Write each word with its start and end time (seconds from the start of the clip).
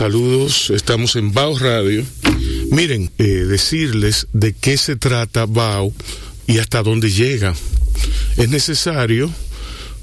saludos. 0.00 0.70
Estamos 0.70 1.14
en 1.16 1.30
Bao 1.34 1.58
Radio. 1.58 2.02
Miren, 2.70 3.10
eh, 3.18 3.22
decirles 3.24 4.28
de 4.32 4.54
qué 4.54 4.78
se 4.78 4.96
trata 4.96 5.44
Bao 5.44 5.92
y 6.46 6.56
hasta 6.56 6.82
dónde 6.82 7.10
llega. 7.10 7.54
Es 8.38 8.48
necesario 8.48 9.30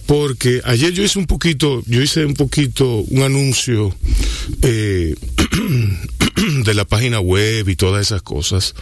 porque 0.06 0.62
ayer 0.66 0.94
yo 0.94 1.04
hice 1.04 1.18
un 1.18 1.26
poquito, 1.26 1.82
yo 1.88 2.00
hice 2.00 2.28
un 2.28 2.36
poquito 2.36 2.98
un 3.10 3.24
anuncio 3.24 3.92
eh, 4.62 5.16
de 6.64 6.74
la 6.76 6.86
página 6.86 7.20
web 7.20 7.68
y 7.68 7.76
todas 7.76 8.06
esas 8.06 8.22
cosas. 8.22 8.76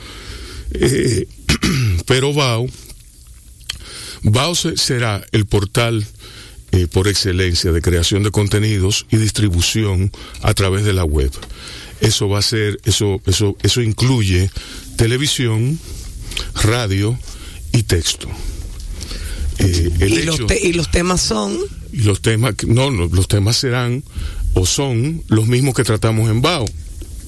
Eh, 0.73 1.27
pero 2.07 2.33
Bao, 2.33 2.67
Bao 4.23 4.53
será 4.53 5.25
el 5.31 5.45
portal 5.45 6.05
eh, 6.75 6.87
por 6.87 7.07
excelencia 7.07 7.71
de 7.71 7.81
creación 7.81 8.23
de 8.23 8.31
contenidos 8.31 9.05
y 9.09 9.15
distribución 9.15 10.11
a 10.41 10.53
través 10.53 10.83
de 10.83 10.91
la 10.91 11.05
web. 11.05 11.31
Eso 12.01 12.27
va 12.27 12.39
a 12.39 12.41
ser, 12.41 12.81
eso, 12.83 13.21
eso, 13.25 13.55
eso 13.63 13.81
incluye 13.81 14.51
televisión, 14.97 15.79
radio 16.53 17.17
y 17.71 17.83
texto. 17.83 18.27
Eh, 19.59 19.89
¿Y, 20.01 20.23
los 20.23 20.41
y, 20.61 20.73
los 20.73 20.91
temas 20.91 21.21
son. 21.21 21.57
Y 21.93 22.01
los 22.01 22.21
temas, 22.21 22.55
no, 22.67 22.91
los 22.91 23.29
temas 23.29 23.55
serán 23.55 24.03
o 24.53 24.65
son 24.65 25.23
los 25.29 25.47
mismos 25.47 25.75
que 25.75 25.85
tratamos 25.85 26.29
en 26.29 26.41
BAO. 26.41 26.65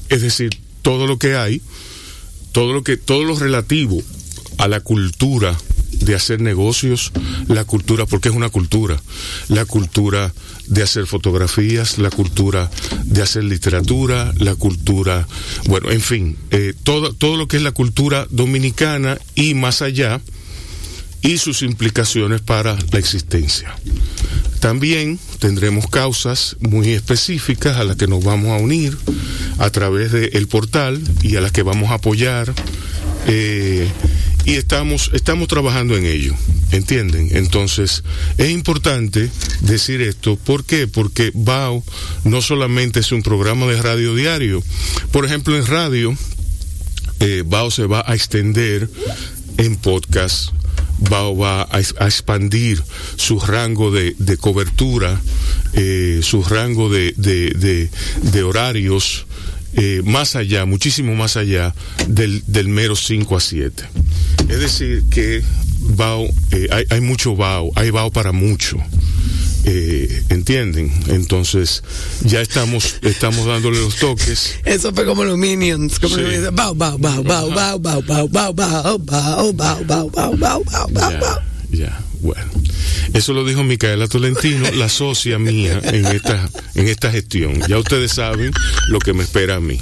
Es 0.09 0.22
decir, 0.23 0.59
todo 0.81 1.08
lo 1.08 1.17
que 1.17 1.36
hay, 1.36 1.61
todo 2.52 2.73
lo 2.73 2.84
que, 2.84 2.98
todo 2.98 3.23
lo 3.23 3.39
relativo 3.39 4.03
a 4.58 4.67
la 4.67 4.81
cultura 4.81 5.58
de 6.00 6.16
hacer 6.16 6.42
negocios, 6.42 7.12
la 7.48 7.64
cultura, 7.66 8.06
porque 8.06 8.30
es 8.30 8.36
una 8.36 8.50
cultura, 8.50 9.02
la 9.48 9.66
cultura 9.66 10.34
de 10.68 10.84
hacer 10.84 11.06
fotografías, 11.08 11.98
la 11.98 12.10
cultura 12.10 12.70
de 13.04 13.22
hacer 13.22 13.44
literatura, 13.44 14.34
la 14.38 14.56
cultura, 14.56 15.28
bueno, 15.68 15.92
en 15.92 16.02
fin, 16.02 16.38
eh, 16.52 16.73
todo, 16.84 17.14
todo 17.14 17.38
lo 17.38 17.48
que 17.48 17.58
es 17.58 17.64
la 17.64 17.72
cultura 17.72 18.28
dominicana 18.30 19.17
y 19.36 19.54
más 19.54 19.81
allá, 19.81 20.22
y 21.22 21.38
sus 21.39 21.62
implicaciones 21.62 22.42
para 22.42 22.78
la 22.92 23.00
existencia. 23.00 23.76
También 24.59 25.20
tendremos 25.39 25.88
causas 25.88 26.58
muy 26.59 26.92
específicas 26.92 27.78
a 27.78 27.84
las 27.84 27.95
que 27.95 28.08
nos 28.08 28.23
vamos 28.23 28.52
a 28.52 28.61
unir 28.64 28.98
a 29.58 29.70
través 29.70 30.11
del 30.11 30.48
portal 30.48 31.02
y 31.22 31.36
a 31.36 31.42
las 31.42 31.52
que 31.52 31.64
vamos 31.64 31.92
a 31.92 31.95
apoyar. 31.95 32.54
Eh, 33.28 33.88
y 34.48 34.56
estamos, 34.56 35.12
estamos 35.14 35.50
trabajando 35.50 35.98
en 35.98 36.06
ello, 36.06 36.34
¿entienden? 36.72 37.28
Entonces, 37.34 38.06
es 38.38 38.50
importante 38.50 39.30
decir 39.59 40.02
esto, 40.02 40.38
¿por 40.38 40.64
qué? 40.64 40.88
Porque 40.88 41.31
BAO 41.34 41.84
no 42.23 42.42
solamente 42.42 43.02
es 43.02 43.12
un 43.12 43.23
programa 43.23 43.66
de 43.67 43.81
radio 43.81 44.16
diario, 44.16 44.64
por 45.12 45.26
ejemplo, 45.26 45.58
en 45.58 45.67
radio, 45.67 46.17
eh, 47.20 47.44
BAO 47.45 47.70
se 47.72 47.88
va 47.88 48.06
a 48.08 48.16
extender 48.16 48.89
en 49.58 49.76
podcast, 49.76 50.52
BAO 51.00 51.36
va 51.36 51.67
a, 51.70 51.80
expandir 51.82 52.82
su 53.17 53.42
rango 53.42 53.92
de, 53.92 54.16
cobertura, 54.39 55.20
eh, 55.73 56.22
su 56.23 56.42
rango 56.42 56.89
de, 56.89 57.11
de 57.17 58.44
horarios, 58.44 59.27
eh, 59.78 60.02
más 60.03 60.36
allá, 60.36 60.66
muchísimo 60.66 61.14
más 61.14 61.38
allá 61.38 61.73
del, 62.08 62.44
del 62.47 62.67
mero 62.67 62.95
5 62.95 63.38
a 63.38 63.39
7. 63.39 63.83
Es 64.50 64.59
decir, 64.59 65.03
que 65.11 65.44
bao, 65.80 66.25
eh, 66.52 66.67
hay, 66.72 66.86
hay, 66.89 67.00
mucho 67.00 67.36
bao, 67.36 67.70
hay 67.75 67.92
bao 67.92 68.11
para 68.11 68.31
mucho. 68.31 68.78
Eh, 69.66 70.23
¿Entienden? 70.30 70.92
Entonces, 71.09 71.83
ya 72.23 72.42
estamos, 72.42 72.95
estamos 73.03 73.45
dándole 73.45 73.80
los 73.80 73.98
toques. 73.98 74.55
Eso 74.66 74.92
fue 74.94 75.05
como 75.05 75.23
los 75.23 75.38
Minions, 75.38 76.00
como 76.00 76.16
sí. 76.16 76.22
los 76.22 76.55
bao, 76.55 76.73
bao, 76.73 76.98
bao, 76.98 77.23
bao, 77.23 77.52
bao, 77.52 77.80
bao, 77.80 78.02
bao, 78.02 78.28
bao, 78.28 78.53
bao, 78.53 78.98
bao, 78.98 79.53
bao, 79.53 79.53
bao, 79.53 80.09
bao, 80.09 80.09
bao, 80.09 80.64
bao, 80.64 80.88
bao, 80.89 81.42
Ya, 81.72 82.00
bueno. 82.22 82.50
Eso 83.14 83.33
lo 83.33 83.44
dijo 83.45 83.64
Micaela 83.64 84.08
Tolentino, 84.08 84.70
la 84.76 84.89
socia 84.89 85.38
mía 85.38 85.80
en 85.83 86.05
esta, 86.05 86.50
en 86.76 86.88
esta 86.88 87.11
gestión. 87.11 87.61
Ya 87.67 87.78
ustedes 87.78 88.14
saben 88.14 88.52
lo 88.89 89.00
que 89.00 89.14
me 89.14 89.23
espera 89.23 89.55
a 89.55 89.60
mí. 89.60 89.80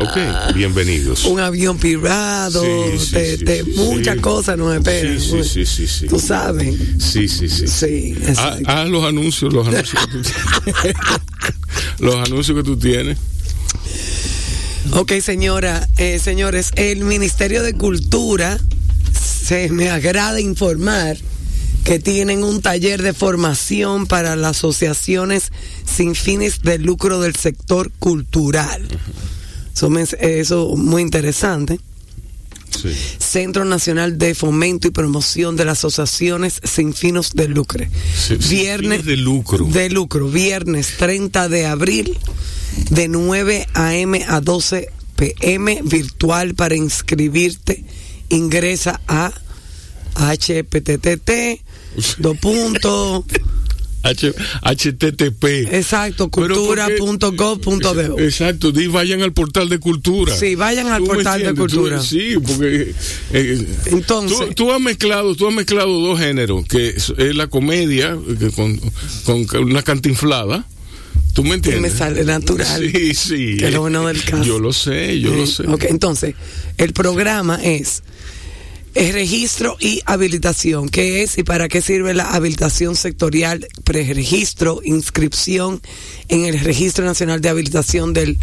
Ok, 0.00 0.54
bienvenidos. 0.54 1.24
Un 1.24 1.40
avión 1.40 1.78
pirado, 1.78 2.62
de, 2.62 3.36
de 3.38 3.64
muchas 3.64 4.16
cosas 4.18 4.58
nos 4.58 4.74
esperan. 4.74 5.20
Sí, 5.20 5.42
sí, 5.42 5.66
sí, 5.66 5.86
sí, 5.86 6.06
Tú 6.06 6.20
sabes. 6.20 6.74
Sí, 6.98 7.28
sí, 7.28 7.48
sí. 7.48 7.66
Sí, 7.66 8.14
haz, 8.36 8.58
haz 8.66 8.88
los 8.88 9.04
anuncios, 9.04 9.52
los 9.52 9.66
anuncios 9.66 10.06
que 10.06 10.12
tú 10.12 10.22
tienes. 10.22 10.96
los 11.98 12.14
anuncios 12.16 12.56
que 12.56 12.62
tú 12.62 12.76
tienes. 12.78 13.18
Ok, 14.92 15.12
señora, 15.20 15.86
eh, 15.96 16.18
señores, 16.18 16.70
el 16.76 17.04
Ministerio 17.04 17.62
de 17.62 17.74
Cultura 17.74 18.58
se 19.46 19.68
me 19.68 19.90
agrada 19.90 20.40
informar 20.40 21.16
que 21.84 22.00
tienen 22.00 22.42
un 22.42 22.62
taller 22.62 23.00
de 23.00 23.12
formación 23.12 24.08
para 24.08 24.34
las 24.34 24.56
asociaciones 24.56 25.52
sin 25.84 26.16
fines 26.16 26.62
de 26.62 26.78
lucro 26.78 27.20
del 27.20 27.36
sector 27.36 27.92
cultural. 28.00 28.88
Eso, 29.72 29.88
eso 30.18 30.74
muy 30.76 31.02
interesante. 31.02 31.78
Sí. 32.70 32.88
Centro 33.18 33.64
Nacional 33.64 34.18
de 34.18 34.34
Fomento 34.34 34.88
y 34.88 34.90
Promoción 34.90 35.54
de 35.54 35.64
las 35.64 35.78
Asociaciones 35.78 36.60
sin 36.64 36.92
fines 36.92 37.30
de 37.32 37.46
lucro. 37.46 37.86
Sí, 38.16 38.34
viernes 38.48 39.04
de 39.04 39.16
lucro. 39.16 39.64
De 39.64 39.90
lucro. 39.90 40.28
Viernes 40.28 40.96
30 40.98 41.48
de 41.48 41.66
abril 41.66 42.18
de 42.90 43.06
9 43.06 43.68
a.m. 43.74 44.24
a 44.26 44.40
12 44.40 44.88
p.m. 45.14 45.82
virtual 45.84 46.56
para 46.56 46.74
inscribirte. 46.74 47.84
Ingresa 48.28 49.00
a 49.06 49.32
HPTT 50.14 51.30
dos 52.18 52.38
puntos. 52.38 53.24
HTTP. 54.62 55.44
Exacto, 55.72 56.30
cultura.gov.de. 56.30 58.24
Exacto, 58.24 58.72
vayan 58.90 59.22
al 59.22 59.32
portal 59.32 59.68
de 59.68 59.80
cultura. 59.80 60.36
Sí, 60.36 60.54
vayan 60.54 60.86
al 60.88 61.02
portal 61.02 61.42
de 61.42 61.52
cultura. 61.54 61.98
Tú, 61.98 62.04
sí, 62.04 62.34
porque 62.40 62.94
eh, 63.32 63.66
entonces 63.86 64.38
tú, 64.38 64.54
tú, 64.54 64.72
has 64.72 64.80
mezclado, 64.80 65.34
tú 65.34 65.48
has 65.48 65.54
mezclado 65.54 65.90
dos 66.00 66.20
géneros, 66.20 66.64
que 66.68 66.90
es, 66.90 67.12
es 67.18 67.34
la 67.34 67.48
comedia 67.48 68.16
que 68.38 68.50
con, 68.52 68.80
con, 69.24 69.64
una 69.64 69.82
cantinflada. 69.82 70.64
¿Tú 71.32 71.42
me 71.42 71.56
entiendes? 71.56 71.92
Me 71.92 71.98
sale 71.98 72.24
natural. 72.24 72.80
Sí, 72.80 73.12
sí. 73.12 73.56
Que 73.58 73.66
es 73.66 73.74
lo 73.74 73.80
bueno 73.80 74.06
del 74.06 74.22
caso. 74.22 74.44
Yo 74.44 74.60
lo 74.60 74.72
sé, 74.72 75.18
yo 75.18 75.34
lo 75.34 75.48
sé. 75.48 75.64
Ok, 75.66 75.84
entonces, 75.88 76.36
el 76.78 76.92
programa 76.92 77.58
es 77.60 78.04
es 78.96 79.12
registro 79.12 79.76
y 79.78 80.00
habilitación. 80.06 80.88
¿Qué 80.88 81.22
es 81.22 81.36
y 81.36 81.42
para 81.42 81.68
qué 81.68 81.82
sirve 81.82 82.14
la 82.14 82.30
habilitación 82.30 82.96
sectorial, 82.96 83.68
preregistro, 83.84 84.80
inscripción 84.82 85.82
en 86.28 86.46
el 86.46 86.58
Registro 86.60 87.04
Nacional 87.04 87.42
de 87.42 87.50
Habilitación 87.50 88.14
del 88.14 88.38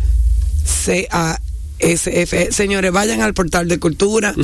CASF? 0.85 2.51
Señores, 2.51 2.91
vayan 2.91 3.21
al 3.21 3.33
portal 3.33 3.67
de 3.67 3.79
cultura. 3.79 4.35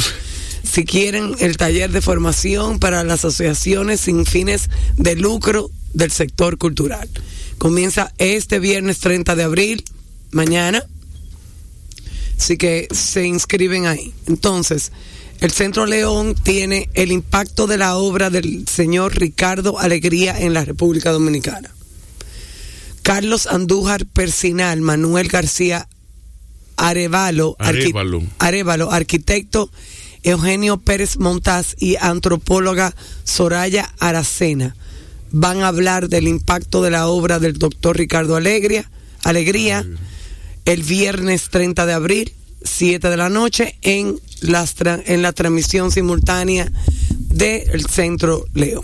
Si 0.64 0.84
quieren 0.84 1.36
el 1.40 1.58
taller 1.58 1.92
de 1.92 2.02
formación 2.02 2.80
para 2.80 3.04
las 3.04 3.20
asociaciones 3.20 4.02
sin 4.02 4.26
fines 4.26 4.70
de 4.98 5.16
lucro 5.16 5.70
del 5.94 6.12
sector 6.12 6.58
cultural. 6.58 7.08
Comienza 7.60 8.14
este 8.18 8.58
viernes 8.58 9.00
30 9.00 9.36
de 9.36 9.44
abril, 9.44 9.84
mañana. 10.32 10.84
Así 12.38 12.58
que 12.58 12.88
se 12.92 13.28
inscriben 13.28 13.86
ahí. 13.86 14.12
Entonces, 14.26 14.92
el 15.42 15.52
Centro 15.52 15.86
León 15.86 16.36
tiene 16.36 16.90
el 16.94 17.12
impacto 17.12 17.68
de 17.68 17.78
la 17.78 17.96
obra 17.96 18.30
del 18.30 18.68
señor 18.68 19.18
Ricardo 19.18 19.80
Alegría 19.80 20.40
en 20.40 20.54
la 20.54 20.66
República 20.66 21.12
Dominicana. 21.12 21.70
Carlos 23.02 23.48
Andújar 23.48 24.06
Persinal, 24.06 24.82
Manuel 24.82 25.30
García 25.30 25.88
Arevalo, 26.76 27.56
Arevalo. 27.60 28.18
Arqui 28.18 28.30
Arevalo, 28.40 28.92
arquitecto 28.92 29.72
Eugenio 30.24 30.78
Pérez 30.78 31.18
Montaz 31.18 31.76
y 31.80 31.96
antropóloga 31.96 32.94
Soraya 33.24 33.90
Aracena 34.00 34.76
van 35.32 35.62
a 35.62 35.68
hablar 35.68 36.10
del 36.10 36.28
impacto 36.28 36.82
de 36.82 36.92
la 36.92 37.08
obra 37.08 37.40
del 37.40 37.58
doctor 37.58 37.98
Ricardo 37.98 38.36
Alegría, 38.36 38.90
Alegría 39.24 39.86
el 40.66 40.84
viernes 40.84 41.50
30 41.50 41.86
de 41.86 41.94
abril 41.94 42.34
7 42.64 43.10
de 43.10 43.18
la 43.18 43.30
noche 43.30 43.78
en, 43.82 44.20
las 44.42 44.76
en 44.82 45.22
la 45.22 45.34
transmisión 45.34 45.92
simultánea 45.92 46.72
del 47.30 47.86
Centro 47.88 48.46
León. 48.54 48.84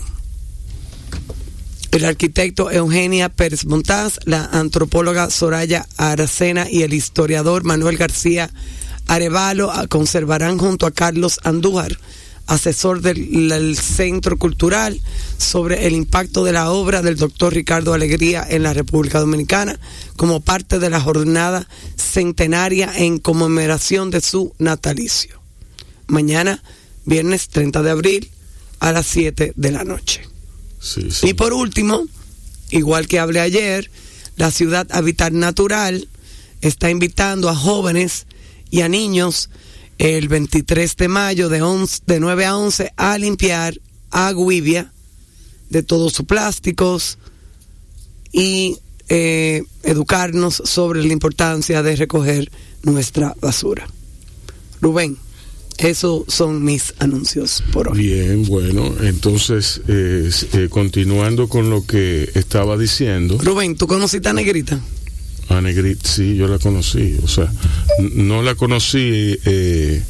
El 1.92 2.04
arquitecto 2.04 2.70
Eugenia 2.70 3.28
Pérez 3.28 3.64
Montaz, 3.64 4.18
la 4.24 4.44
antropóloga 4.44 5.30
Soraya 5.30 5.86
Aracena 5.96 6.66
y 6.70 6.82
el 6.82 6.92
historiador 6.92 7.64
Manuel 7.64 7.96
García 7.96 8.50
Arevalo 9.06 9.72
conservarán 9.88 10.58
junto 10.58 10.86
a 10.86 10.90
Carlos 10.90 11.40
Andújar 11.44 11.96
asesor 12.46 13.00
del, 13.00 13.48
del, 13.48 13.76
Centro 13.76 14.38
Cultural, 14.38 15.00
sobre 15.38 15.86
el 15.86 15.94
impacto 15.94 16.44
de 16.44 16.52
la 16.52 16.70
obra 16.70 17.02
del 17.02 17.16
doctor 17.16 17.52
Ricardo 17.52 17.92
Alegría 17.92 18.46
en 18.48 18.62
la 18.62 18.72
República 18.72 19.20
Dominicana 19.20 19.78
como 20.16 20.40
parte 20.40 20.78
de 20.78 20.90
la 20.90 21.00
jornada 21.00 21.68
centenaria 21.96 22.92
en 22.96 23.18
conmemoración 23.18 24.10
de 24.10 24.20
su 24.20 24.54
natalicio. 24.58 25.40
Mañana, 26.06 26.62
viernes 27.04 27.48
30 27.48 27.82
de 27.82 27.90
abril, 27.90 28.30
a 28.78 28.92
las 28.92 29.06
7 29.06 29.52
de 29.56 29.70
la 29.70 29.84
noche. 29.84 30.22
Sí, 30.80 31.10
sí. 31.10 31.28
Y 31.28 31.34
por 31.34 31.52
último, 31.52 32.04
igual 32.70 33.08
que 33.08 33.18
hablé 33.18 33.40
ayer, 33.40 33.90
la 34.36 34.50
ciudad 34.50 34.86
Habitat 34.90 35.32
Natural 35.32 36.08
está 36.60 36.90
invitando 36.90 37.48
a 37.48 37.56
jóvenes 37.56 38.26
y 38.70 38.82
a 38.82 38.88
niños 38.88 39.50
el 39.98 40.28
23 40.28 40.96
de 40.96 41.08
mayo 41.08 41.48
de, 41.48 41.62
11, 41.62 42.02
de 42.06 42.20
9 42.20 42.44
a 42.44 42.56
11 42.56 42.92
a 42.96 43.18
limpiar 43.18 43.78
a 44.10 44.32
Guivia 44.32 44.92
de 45.70 45.82
todos 45.82 46.12
sus 46.12 46.26
plásticos 46.26 47.18
y 48.32 48.78
eh, 49.08 49.62
educarnos 49.82 50.62
sobre 50.64 51.02
la 51.04 51.12
importancia 51.12 51.82
de 51.82 51.96
recoger 51.96 52.50
nuestra 52.82 53.34
basura. 53.40 53.88
Rubén, 54.80 55.16
esos 55.78 56.24
son 56.28 56.64
mis 56.64 56.94
anuncios 56.98 57.62
por 57.72 57.88
hoy. 57.88 57.98
Bien, 57.98 58.44
bueno, 58.46 58.94
entonces, 59.02 59.80
eh, 59.88 60.30
eh, 60.52 60.68
continuando 60.70 61.48
con 61.48 61.70
lo 61.70 61.86
que 61.86 62.30
estaba 62.34 62.76
diciendo. 62.76 63.38
Rubén, 63.42 63.76
¿tú 63.76 63.86
conociste 63.86 64.28
a 64.28 64.32
Negrita? 64.32 64.80
A 65.48 65.60
Negrita, 65.60 66.08
sí, 66.08 66.36
yo 66.36 66.48
la 66.48 66.58
conocí. 66.58 67.16
O 67.22 67.28
sea, 67.28 67.52
no 68.14 68.42
la 68.42 68.54
conocí 68.54 69.38
eh, 69.44 70.02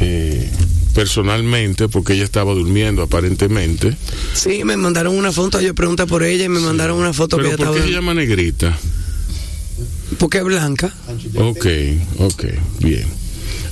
eh, 0.00 0.50
personalmente 0.94 1.88
porque 1.88 2.14
ella 2.14 2.24
estaba 2.24 2.54
durmiendo 2.54 3.02
aparentemente. 3.02 3.96
Sí, 4.34 4.62
me 4.64 4.76
mandaron 4.76 5.16
una 5.16 5.32
foto, 5.32 5.60
yo 5.60 5.74
pregunté 5.74 6.06
por 6.06 6.22
ella 6.22 6.44
y 6.44 6.48
me 6.48 6.60
sí. 6.60 6.66
mandaron 6.66 6.98
una 6.98 7.12
foto 7.12 7.36
¿Pero 7.36 7.48
que 7.48 7.54
ella 7.54 7.56
¿Por 7.56 7.66
estaba... 7.66 7.84
qué 7.84 7.90
se 7.90 7.94
llama 7.96 8.14
Negrita? 8.14 8.78
Porque 10.18 10.38
es 10.38 10.44
blanca. 10.44 10.92
Ok, 11.36 11.66
ok, 12.18 12.44
bien. 12.80 13.06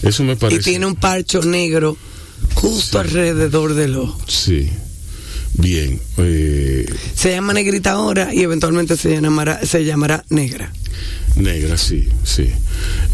Eso 0.02 0.22
me 0.24 0.36
parece. 0.36 0.60
Y 0.60 0.64
tiene 0.64 0.86
un 0.86 0.94
parcho 0.96 1.42
negro 1.42 1.96
justo 2.54 2.98
sí. 3.02 3.08
alrededor 3.08 3.74
del 3.74 3.96
ojo. 3.96 4.20
Sí. 4.28 4.70
Bien. 5.58 6.00
Eh, 6.18 6.86
se 7.14 7.30
llama 7.30 7.52
negrita 7.52 7.92
ahora 7.92 8.34
y 8.34 8.42
eventualmente 8.42 8.96
se 8.96 9.20
llamará, 9.20 9.64
se 9.64 9.84
llamará 9.84 10.24
negra. 10.28 10.72
Negra, 11.36 11.76
sí, 11.76 12.08
sí. 12.24 12.50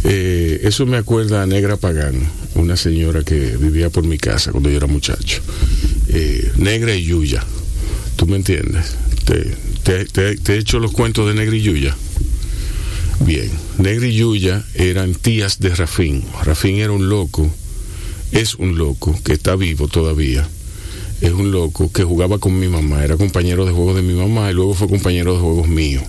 Eh, 0.05 0.61
eso 0.63 0.87
me 0.87 0.97
acuerda 0.97 1.43
a 1.43 1.47
Negra 1.47 1.77
Pagán, 1.77 2.15
una 2.55 2.77
señora 2.77 3.25
que 3.25 3.57
vivía 3.57 3.91
por 3.91 4.05
mi 4.05 4.19
casa 4.19 4.53
cuando 4.53 4.71
yo 4.71 4.77
era 4.77 4.87
muchacho. 4.87 5.43
Eh, 6.09 6.53
negra 6.57 6.95
y 6.95 7.05
Yuya. 7.05 7.45
¿Tú 8.17 8.27
me 8.27 8.37
entiendes? 8.37 8.95
Te, 9.25 9.57
te, 9.83 10.05
te, 10.05 10.37
te 10.37 10.55
he 10.55 10.59
hecho 10.59 10.79
los 10.79 10.93
cuentos 10.93 11.27
de 11.27 11.35
Negra 11.35 11.57
y 11.57 11.63
Yuya. 11.63 11.97
Bien, 13.21 13.51
Negra 13.79 14.07
y 14.07 14.15
Yuya 14.17 14.65
eran 14.75 15.15
tías 15.15 15.59
de 15.59 15.75
Rafín. 15.75 16.25
Rafín 16.45 16.77
era 16.77 16.93
un 16.93 17.09
loco, 17.09 17.53
es 18.33 18.55
un 18.57 18.79
loco 18.79 19.19
que 19.25 19.33
está 19.33 19.57
vivo 19.57 19.89
todavía. 19.89 20.49
Es 21.23 21.33
un 21.33 21.53
loco 21.53 21.91
que 21.93 22.03
jugaba 22.03 22.39
con 22.39 22.59
mi 22.59 22.67
mamá, 22.67 23.05
era 23.05 23.17
compañero 23.17 23.65
de 23.65 23.71
juegos 23.71 23.95
de 23.95 24.03
mi 24.03 24.13
mamá 24.13 24.51
y 24.51 24.55
luego 24.55 24.75
fue 24.75 24.89
compañero 24.89 25.33
de 25.35 25.39
juegos 25.39 25.69
mío. 25.69 26.03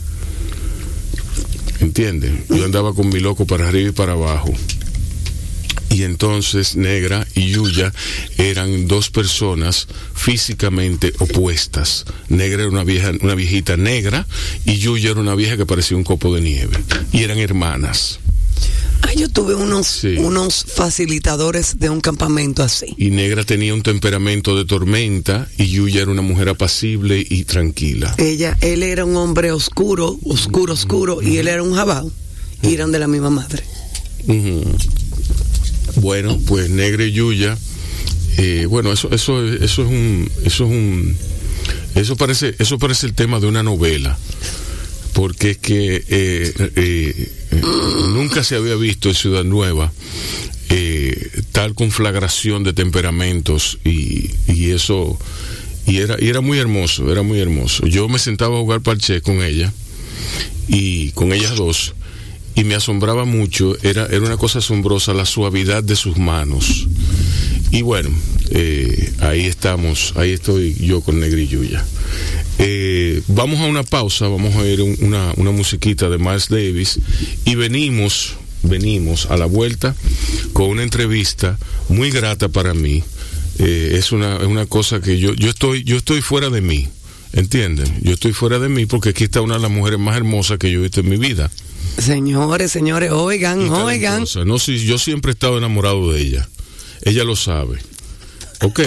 ¿Entiendes? 1.82 2.32
Yo 2.50 2.66
andaba 2.66 2.96
con 2.96 3.10
mi 3.10 3.20
loco 3.20 3.46
para 3.46 3.68
arriba 3.68 3.90
y 3.90 3.94
para 3.94 4.14
abajo. 4.14 4.52
Y 5.92 6.02
entonces 6.02 6.76
Negra 6.76 7.28
y 7.36 7.52
Yuya 7.52 7.94
eran 8.40 8.88
dos 8.88 9.12
personas 9.12 9.88
físicamente 10.16 11.14
opuestas. 11.20 12.06
Negra 12.30 12.64
era 12.64 12.72
una 12.72 12.84
vieja, 12.84 13.12
una 13.22 13.36
viejita 13.36 13.78
negra 13.78 14.26
y 14.66 14.80
Yuya 14.80 15.12
era 15.12 15.20
una 15.20 15.36
vieja 15.36 15.58
que 15.58 15.68
parecía 15.68 15.96
un 15.96 16.04
copo 16.04 16.34
de 16.34 16.42
nieve. 16.42 16.76
Y 17.12 17.22
eran 17.22 17.38
hermanas. 17.38 18.20
Ah, 19.02 19.14
yo 19.16 19.28
tuve 19.30 19.54
unos, 19.56 19.88
sí. 19.88 20.16
unos 20.18 20.66
facilitadores 20.66 21.80
de 21.80 21.90
un 21.90 22.02
campamento 22.02 22.64
así. 22.64 22.96
Y 22.98 23.10
Negra 23.10 23.44
tenía 23.44 23.74
un 23.74 23.84
temperamento 23.84 24.56
de 24.56 24.66
tormenta 24.66 25.48
y 25.58 25.68
Yuya 25.68 26.02
era 26.04 26.12
una 26.12 26.22
mujer 26.22 26.50
apacible 26.50 27.26
y 27.30 27.44
tranquila. 27.44 28.16
Ella, 28.18 28.58
él 28.62 28.84
era 28.84 29.04
un 29.06 29.16
hombre 29.18 29.52
oscuro, 29.52 30.18
oscuro, 30.24 30.74
oscuro, 30.74 31.16
uh 31.18 31.22
-huh. 31.22 31.28
y 31.32 31.38
él 31.38 31.48
era 31.48 31.62
un 31.64 31.74
jabao. 31.76 32.12
Y 32.62 32.74
eran 32.74 32.92
de 32.94 33.00
la 33.00 33.08
misma 33.08 33.30
madre. 33.30 33.64
Uh 34.28 34.34
-huh. 34.34 34.64
Bueno, 35.98 36.40
pues 36.48 36.70
Negra 36.70 37.04
y 37.06 37.12
Yuya, 37.12 37.58
eh, 38.38 38.66
bueno, 38.70 38.92
eso, 38.92 39.10
eso, 39.12 39.46
eso 39.46 39.84
es 39.84 39.88
un, 39.88 40.32
eso 40.46 40.66
es 40.66 40.72
un, 40.72 41.18
eso 41.96 42.16
parece, 42.16 42.56
eso 42.58 42.80
parece 42.80 43.06
el 43.06 43.14
tema 43.14 43.40
de 43.40 43.48
una 43.48 43.64
novela, 43.64 44.18
porque 45.14 45.52
es 45.52 45.58
que 45.60 46.04
eh, 46.08 46.54
eh, 46.76 47.32
nunca 48.10 48.44
se 48.44 48.56
había 48.56 48.76
visto 48.76 49.10
en 49.10 49.16
Ciudad 49.16 49.44
Nueva 49.44 49.92
tal 51.54 51.76
conflagración 51.76 52.64
de 52.64 52.74
temperamentos 52.74 53.78
y, 53.86 54.32
eso, 54.72 55.18
y 55.86 55.98
era, 55.98 56.18
y 56.20 56.28
era 56.28 56.42
muy 56.42 56.58
hermoso, 56.58 57.12
era 57.12 57.22
muy 57.22 57.40
hermoso. 57.40 57.86
Yo 57.86 58.10
me 58.10 58.20
sentaba 58.20 58.58
a 58.58 58.60
jugar 58.60 58.82
parche 58.82 59.22
con 59.22 59.42
ella 59.42 59.72
y 60.68 61.12
con 61.12 61.32
ellas 61.32 61.56
dos 61.56 61.94
y 62.56 62.64
me 62.64 62.76
asombraba 62.76 63.26
mucho, 63.26 63.78
era, 63.84 64.08
era 64.08 64.22
una 64.22 64.38
cosa 64.38 64.60
asombrosa 64.60 65.14
la 65.14 65.26
suavidad 65.26 65.84
de 65.84 65.96
sus 65.96 66.18
manos. 66.18 66.88
Y 67.72 67.82
bueno, 67.82 68.10
eh, 68.50 69.12
ahí 69.22 69.46
estamos, 69.46 70.14
ahí 70.16 70.32
estoy 70.32 70.76
yo 70.76 71.02
con 71.02 71.20
Negrilluya. 71.20 71.84
Eh, 72.60 73.22
vamos 73.28 73.60
a 73.60 73.66
una 73.66 73.84
pausa, 73.84 74.28
vamos 74.28 74.56
a 74.56 74.66
ir 74.66 74.82
una, 74.82 75.34
una 75.38 75.52
musiquita 75.52 76.10
de 76.10 76.18
Miles 76.18 76.50
Davis 76.50 77.00
y 77.46 77.56
venimos, 77.56 78.36
venimos 78.62 79.26
a 79.28 79.38
la 79.38 79.46
vuelta 79.46 79.96
con 80.54 80.70
una 80.70 80.84
entrevista 80.84 81.58
muy 81.90 82.12
grata 82.12 82.50
para 82.50 82.74
mí. 82.74 83.04
Eh, 83.60 83.96
es, 83.98 84.12
una, 84.12 84.38
es 84.38 84.48
una 84.48 84.66
cosa 84.66 85.00
que 85.02 85.20
yo, 85.20 85.34
yo, 85.34 85.50
estoy, 85.50 85.84
yo 85.84 85.98
estoy 85.98 86.22
fuera 86.22 86.50
de 86.50 86.62
mí, 86.62 86.88
¿entienden? 87.34 88.00
Yo 88.02 88.14
estoy 88.14 88.34
fuera 88.34 88.60
de 88.60 88.70
mí 88.70 88.86
porque 88.86 89.10
aquí 89.10 89.26
está 89.26 89.42
una 89.42 89.56
de 89.56 89.62
las 89.62 89.72
mujeres 89.72 90.00
más 90.00 90.16
hermosas 90.16 90.58
que 90.58 90.72
yo 90.72 90.80
he 90.80 90.84
visto 90.84 91.02
en 91.02 91.10
mi 91.10 91.18
vida. 91.18 91.52
Señores, 91.98 92.72
señores, 92.72 93.12
oigan, 93.12 93.70
oigan. 93.70 94.26
No, 94.46 94.58
si 94.58 94.84
yo 94.84 94.98
siempre 94.98 95.32
he 95.32 95.34
estado 95.34 95.58
enamorado 95.58 96.12
de 96.12 96.22
ella. 96.22 96.50
Ella 97.04 97.24
lo 97.24 97.36
sabe. 97.36 97.80
Ok. 98.62 98.80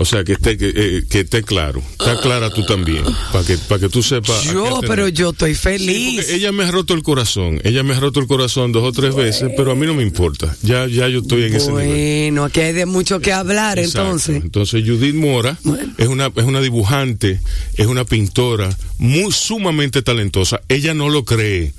O 0.00 0.06
sea, 0.06 0.24
que 0.24 0.32
esté, 0.32 0.56
que, 0.56 0.72
eh, 0.74 1.04
que 1.10 1.20
esté 1.20 1.42
claro. 1.42 1.82
Está 1.90 2.18
clara 2.22 2.48
tú 2.48 2.64
también. 2.64 3.04
Para 3.32 3.44
que, 3.44 3.58
para 3.58 3.82
que 3.82 3.90
tú 3.90 4.02
sepas. 4.02 4.44
Yo, 4.44 4.80
pero 4.86 5.08
yo 5.08 5.28
estoy 5.28 5.54
feliz. 5.54 6.24
Sí, 6.26 6.36
ella 6.36 6.52
me 6.52 6.64
ha 6.64 6.70
roto 6.70 6.94
el 6.94 7.02
corazón. 7.02 7.60
Ella 7.64 7.82
me 7.82 7.92
ha 7.92 8.00
roto 8.00 8.18
el 8.18 8.26
corazón 8.26 8.72
dos 8.72 8.82
o 8.82 8.92
tres 8.92 9.12
bueno. 9.12 9.26
veces, 9.26 9.50
pero 9.58 9.72
a 9.72 9.74
mí 9.74 9.86
no 9.86 9.92
me 9.92 10.02
importa. 10.02 10.56
Ya, 10.62 10.86
ya 10.86 11.06
yo 11.06 11.18
estoy 11.18 11.42
en 11.42 11.50
bueno, 11.50 11.64
ese 11.64 11.70
nivel. 11.72 12.22
Bueno, 12.30 12.44
aquí 12.44 12.60
hay 12.60 12.72
de 12.72 12.86
mucho 12.86 13.20
que 13.20 13.30
hablar 13.30 13.78
Exacto. 13.78 14.00
entonces. 14.00 14.42
Entonces, 14.42 14.82
Judith 14.86 15.14
Mora 15.14 15.58
bueno. 15.64 15.92
es, 15.98 16.08
una, 16.08 16.32
es 16.34 16.44
una 16.44 16.62
dibujante, 16.62 17.38
es 17.74 17.86
una 17.86 18.06
pintora 18.06 18.74
muy 18.96 19.30
sumamente 19.32 20.00
talentosa. 20.00 20.62
Ella 20.70 20.94
no 20.94 21.10
lo 21.10 21.26
cree 21.26 21.74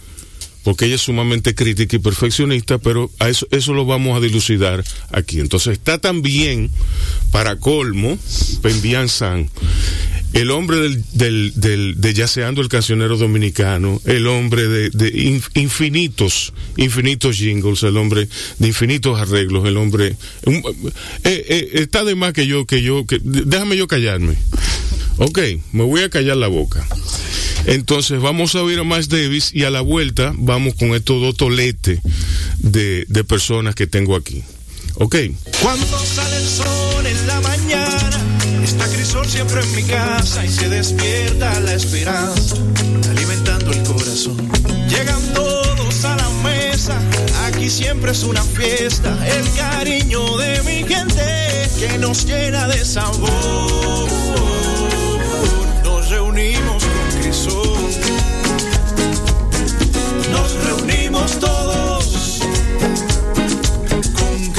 porque 0.63 0.85
ella 0.85 0.95
es 0.95 1.01
sumamente 1.01 1.55
crítica 1.55 1.95
y 1.95 1.99
perfeccionista, 1.99 2.77
pero 2.77 3.11
a 3.19 3.29
eso, 3.29 3.47
eso 3.51 3.73
lo 3.73 3.85
vamos 3.85 4.17
a 4.17 4.19
dilucidar 4.19 4.83
aquí. 5.11 5.39
Entonces 5.39 5.73
está 5.73 5.97
también, 5.97 6.69
para 7.31 7.57
colmo, 7.57 8.17
Pendian 8.61 9.09
San, 9.09 9.49
el 10.33 10.51
hombre 10.51 10.77
del, 10.77 11.03
del, 11.11 11.53
del, 11.55 11.95
de 11.99 12.13
Yaceando 12.13 12.61
el 12.61 12.69
Cancionero 12.69 13.17
Dominicano, 13.17 14.01
el 14.05 14.27
hombre 14.27 14.67
de, 14.67 14.89
de 14.91 15.09
in, 15.09 15.43
infinitos, 15.55 16.53
infinitos 16.77 17.37
jingles, 17.37 17.83
el 17.83 17.97
hombre 17.97 18.29
de 18.59 18.67
infinitos 18.67 19.19
arreglos, 19.19 19.65
el 19.67 19.77
hombre... 19.77 20.15
Eh, 20.45 20.65
eh, 21.23 21.69
está 21.73 22.03
de 22.03 22.15
más 22.15 22.33
que 22.33 22.47
yo, 22.47 22.65
que 22.65 22.81
yo, 22.81 23.05
que, 23.05 23.19
déjame 23.23 23.75
yo 23.75 23.87
callarme. 23.87 24.35
Ok, 25.23 25.37
me 25.71 25.83
voy 25.83 26.01
a 26.01 26.09
callar 26.09 26.35
la 26.37 26.47
boca. 26.47 26.83
Entonces 27.67 28.19
vamos 28.19 28.55
a 28.55 28.63
oír 28.63 28.79
a 28.79 28.83
Miles 28.83 29.07
Davis 29.07 29.51
y 29.53 29.65
a 29.65 29.69
la 29.69 29.81
vuelta 29.81 30.33
vamos 30.35 30.73
con 30.73 30.95
estos 30.95 31.21
dos 31.21 31.37
toletes 31.37 31.99
de, 32.57 33.05
de 33.07 33.23
personas 33.23 33.75
que 33.75 33.85
tengo 33.85 34.15
aquí. 34.15 34.43
¿Ok? 34.95 35.15
Cuando 35.61 35.99
sale 35.99 36.37
el 36.37 36.47
sol 36.47 37.05
en 37.05 37.27
la 37.27 37.39
mañana, 37.41 38.19
está 38.63 38.87
Crisol 38.89 39.27
siempre 39.27 39.61
en 39.61 39.75
mi 39.75 39.83
casa 39.83 40.43
y 40.43 40.49
se 40.49 40.69
despierta 40.69 41.59
la 41.59 41.75
esperanza, 41.75 42.55
alimentando 43.11 43.71
el 43.73 43.83
corazón. 43.83 44.37
Llegan 44.89 45.21
todos 45.35 46.03
a 46.03 46.15
la 46.15 46.29
mesa, 46.43 46.99
aquí 47.45 47.69
siempre 47.69 48.11
es 48.11 48.23
una 48.23 48.41
fiesta, 48.41 49.15
el 49.27 49.47
cariño 49.53 50.35
de 50.37 50.63
mi 50.63 50.83
gente 50.91 51.69
que 51.79 51.99
nos 51.99 52.25
llena 52.25 52.67
de 52.67 52.83
sabor. 52.83 54.20
Todos 61.39 62.39
con. 64.13 64.51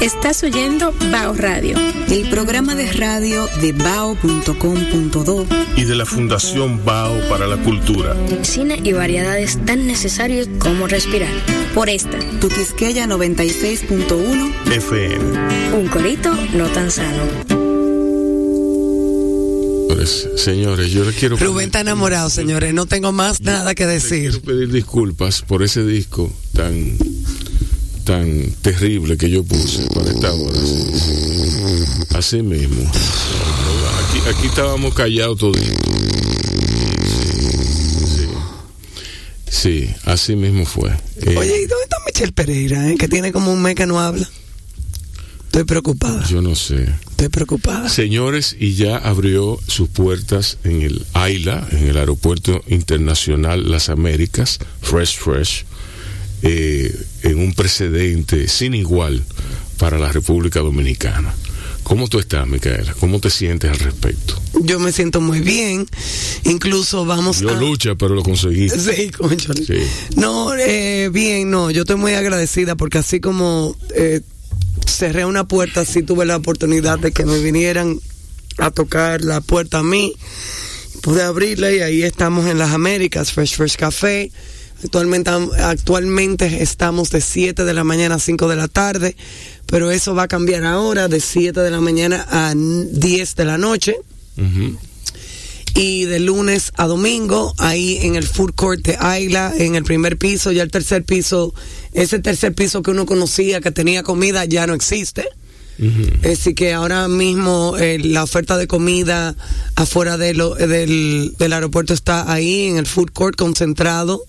Estás 0.00 0.42
oyendo 0.42 0.92
Bao 1.10 1.34
Radio, 1.34 1.78
el 2.10 2.28
programa 2.28 2.74
de 2.74 2.92
radio 2.92 3.48
de 3.62 3.72
bao.com.do 3.72 5.46
y 5.76 5.84
de 5.84 5.94
la 5.94 6.04
Fundación 6.04 6.84
Bao 6.84 7.18
para 7.28 7.46
la 7.46 7.56
Cultura. 7.56 8.14
Cine 8.42 8.78
y 8.82 8.92
variedades 8.92 9.58
tan 9.64 9.86
necesarios 9.86 10.48
como 10.58 10.86
respirar. 10.86 11.32
Por 11.74 11.88
esta, 11.88 12.18
Tu 12.40 12.48
Quisqueya 12.48 13.06
96.1 13.06 14.52
FM. 14.72 15.78
un 15.78 15.88
corito 15.88 16.34
no 16.52 16.68
tan 16.68 16.90
sano. 16.90 17.63
Señores, 19.88 20.28
señores, 20.36 20.90
yo 20.92 21.04
le 21.04 21.12
quiero 21.12 21.36
Rubén 21.36 21.66
está 21.66 21.80
enamorado, 21.80 22.30
señores. 22.30 22.72
No 22.74 22.86
tengo 22.86 23.12
más 23.12 23.40
nada 23.40 23.74
que 23.74 23.86
decir. 23.86 24.30
quiero 24.30 24.42
pedir 24.42 24.72
disculpas 24.72 25.42
por 25.42 25.62
ese 25.62 25.84
disco 25.84 26.32
tan 26.52 26.96
tan 28.04 28.50
terrible 28.62 29.16
que 29.16 29.30
yo 29.30 29.42
puse 29.44 29.86
para 29.94 30.10
esta 30.10 30.32
hora. 30.32 30.60
sí. 30.60 31.34
Así 32.14 32.42
mismo. 32.42 32.82
Aquí, 32.90 34.18
aquí 34.28 34.46
estábamos 34.46 34.94
callados 34.94 35.38
todos. 35.38 35.56
Sí, 35.58 35.64
sí. 38.06 38.28
Sí, 39.50 39.90
así 40.04 40.36
mismo 40.36 40.64
fue. 40.64 40.90
Eh, 40.90 41.36
Oye, 41.36 41.62
¿y 41.62 41.66
dónde 41.66 41.84
está 41.84 41.96
Michelle 42.06 42.32
Pereira, 42.32 42.90
eh? 42.90 42.96
que 42.96 43.08
tiene 43.08 43.32
como 43.32 43.52
un 43.52 43.62
mes 43.62 43.74
que 43.74 43.86
no 43.86 44.00
habla? 44.00 44.28
Estoy 45.46 45.64
preocupada, 45.64 46.24
yo 46.26 46.40
no 46.42 46.54
sé. 46.54 46.86
Estoy 47.24 47.28
preocupada. 47.28 47.88
Señores, 47.88 48.56
y 48.58 48.74
ya 48.74 48.96
abrió 48.96 49.58
sus 49.66 49.88
puertas 49.88 50.58
en 50.64 50.82
el 50.82 51.04
AILA, 51.12 51.66
en 51.72 51.88
el 51.88 51.96
Aeropuerto 51.96 52.62
Internacional 52.68 53.70
Las 53.70 53.88
Américas, 53.88 54.58
Fresh 54.80 55.18
Fresh, 55.18 55.64
eh, 56.42 56.94
en 57.22 57.38
un 57.38 57.54
precedente 57.54 58.48
sin 58.48 58.74
igual 58.74 59.22
para 59.78 59.98
la 59.98 60.12
República 60.12 60.60
Dominicana. 60.60 61.34
¿Cómo 61.82 62.08
tú 62.08 62.18
estás, 62.18 62.46
Micaela? 62.46 62.94
¿Cómo 62.94 63.20
te 63.20 63.28
sientes 63.28 63.70
al 63.70 63.78
respecto? 63.78 64.40
Yo 64.62 64.78
me 64.78 64.90
siento 64.90 65.20
muy 65.20 65.40
bien. 65.40 65.86
Incluso 66.44 67.04
vamos 67.04 67.40
Yo 67.40 67.50
a... 67.50 67.52
lucha, 67.52 67.94
pero 67.94 68.14
lo 68.14 68.22
conseguí. 68.22 68.68
Sí, 68.84 69.10
concho. 69.10 69.52
Sí. 69.54 69.74
No, 70.16 70.54
eh, 70.54 71.10
bien, 71.12 71.50
no, 71.50 71.70
yo 71.70 71.82
estoy 71.82 71.96
muy 71.96 72.14
agradecida 72.14 72.74
porque 72.74 72.98
así 72.98 73.20
como 73.20 73.76
eh, 73.94 74.22
cerré 74.86 75.24
una 75.24 75.44
puerta, 75.44 75.80
así 75.80 76.02
tuve 76.02 76.24
la 76.24 76.36
oportunidad 76.36 76.98
de 76.98 77.12
que 77.12 77.24
me 77.24 77.38
vinieran 77.38 78.00
a 78.58 78.70
tocar 78.70 79.22
la 79.22 79.40
puerta 79.40 79.78
a 79.78 79.82
mí. 79.82 80.14
Pude 81.02 81.22
abrirla 81.22 81.72
y 81.72 81.80
ahí 81.80 82.02
estamos 82.02 82.46
en 82.46 82.58
las 82.58 82.70
Américas, 82.72 83.32
Fresh 83.32 83.56
Fresh 83.56 83.76
Café. 83.76 84.30
Actualmente, 84.82 85.30
actualmente 85.30 86.62
estamos 86.62 87.10
de 87.10 87.20
7 87.20 87.64
de 87.64 87.74
la 87.74 87.84
mañana 87.84 88.16
a 88.16 88.18
5 88.18 88.48
de 88.48 88.56
la 88.56 88.68
tarde, 88.68 89.16
pero 89.66 89.90
eso 89.90 90.14
va 90.14 90.24
a 90.24 90.28
cambiar 90.28 90.64
ahora 90.64 91.08
de 91.08 91.20
7 91.20 91.60
de 91.60 91.70
la 91.70 91.80
mañana 91.80 92.26
a 92.30 92.54
10 92.54 93.34
de 93.34 93.44
la 93.44 93.58
noche. 93.58 93.96
Y 95.74 96.04
de 96.04 96.20
lunes 96.20 96.72
a 96.76 96.86
domingo 96.86 97.52
ahí 97.58 97.98
en 98.02 98.14
el 98.16 98.24
food 98.26 98.52
court 98.54 98.82
de 98.86 98.96
Ayla 99.00 99.52
en 99.58 99.74
el 99.74 99.82
primer 99.84 100.16
piso 100.18 100.52
ya 100.52 100.62
el 100.62 100.70
tercer 100.70 101.04
piso 101.04 101.52
ese 101.92 102.18
tercer 102.20 102.54
piso 102.54 102.82
que 102.82 102.90
uno 102.92 103.06
conocía 103.06 103.60
que 103.60 103.70
tenía 103.72 104.02
comida 104.02 104.44
ya 104.44 104.66
no 104.66 104.74
existe 104.74 105.26
así 106.30 106.54
que 106.54 106.72
ahora 106.72 107.08
mismo 107.08 107.76
eh, 107.78 107.98
la 107.98 108.22
oferta 108.22 108.56
de 108.56 108.68
comida 108.68 109.34
afuera 109.74 110.16
de 110.16 110.32
lo- 110.34 110.54
del, 110.54 111.34
del 111.36 111.52
aeropuerto 111.52 111.92
está 111.92 112.32
ahí 112.32 112.66
en 112.66 112.76
el 112.76 112.86
food 112.86 113.10
court 113.12 113.36
concentrado 113.36 114.24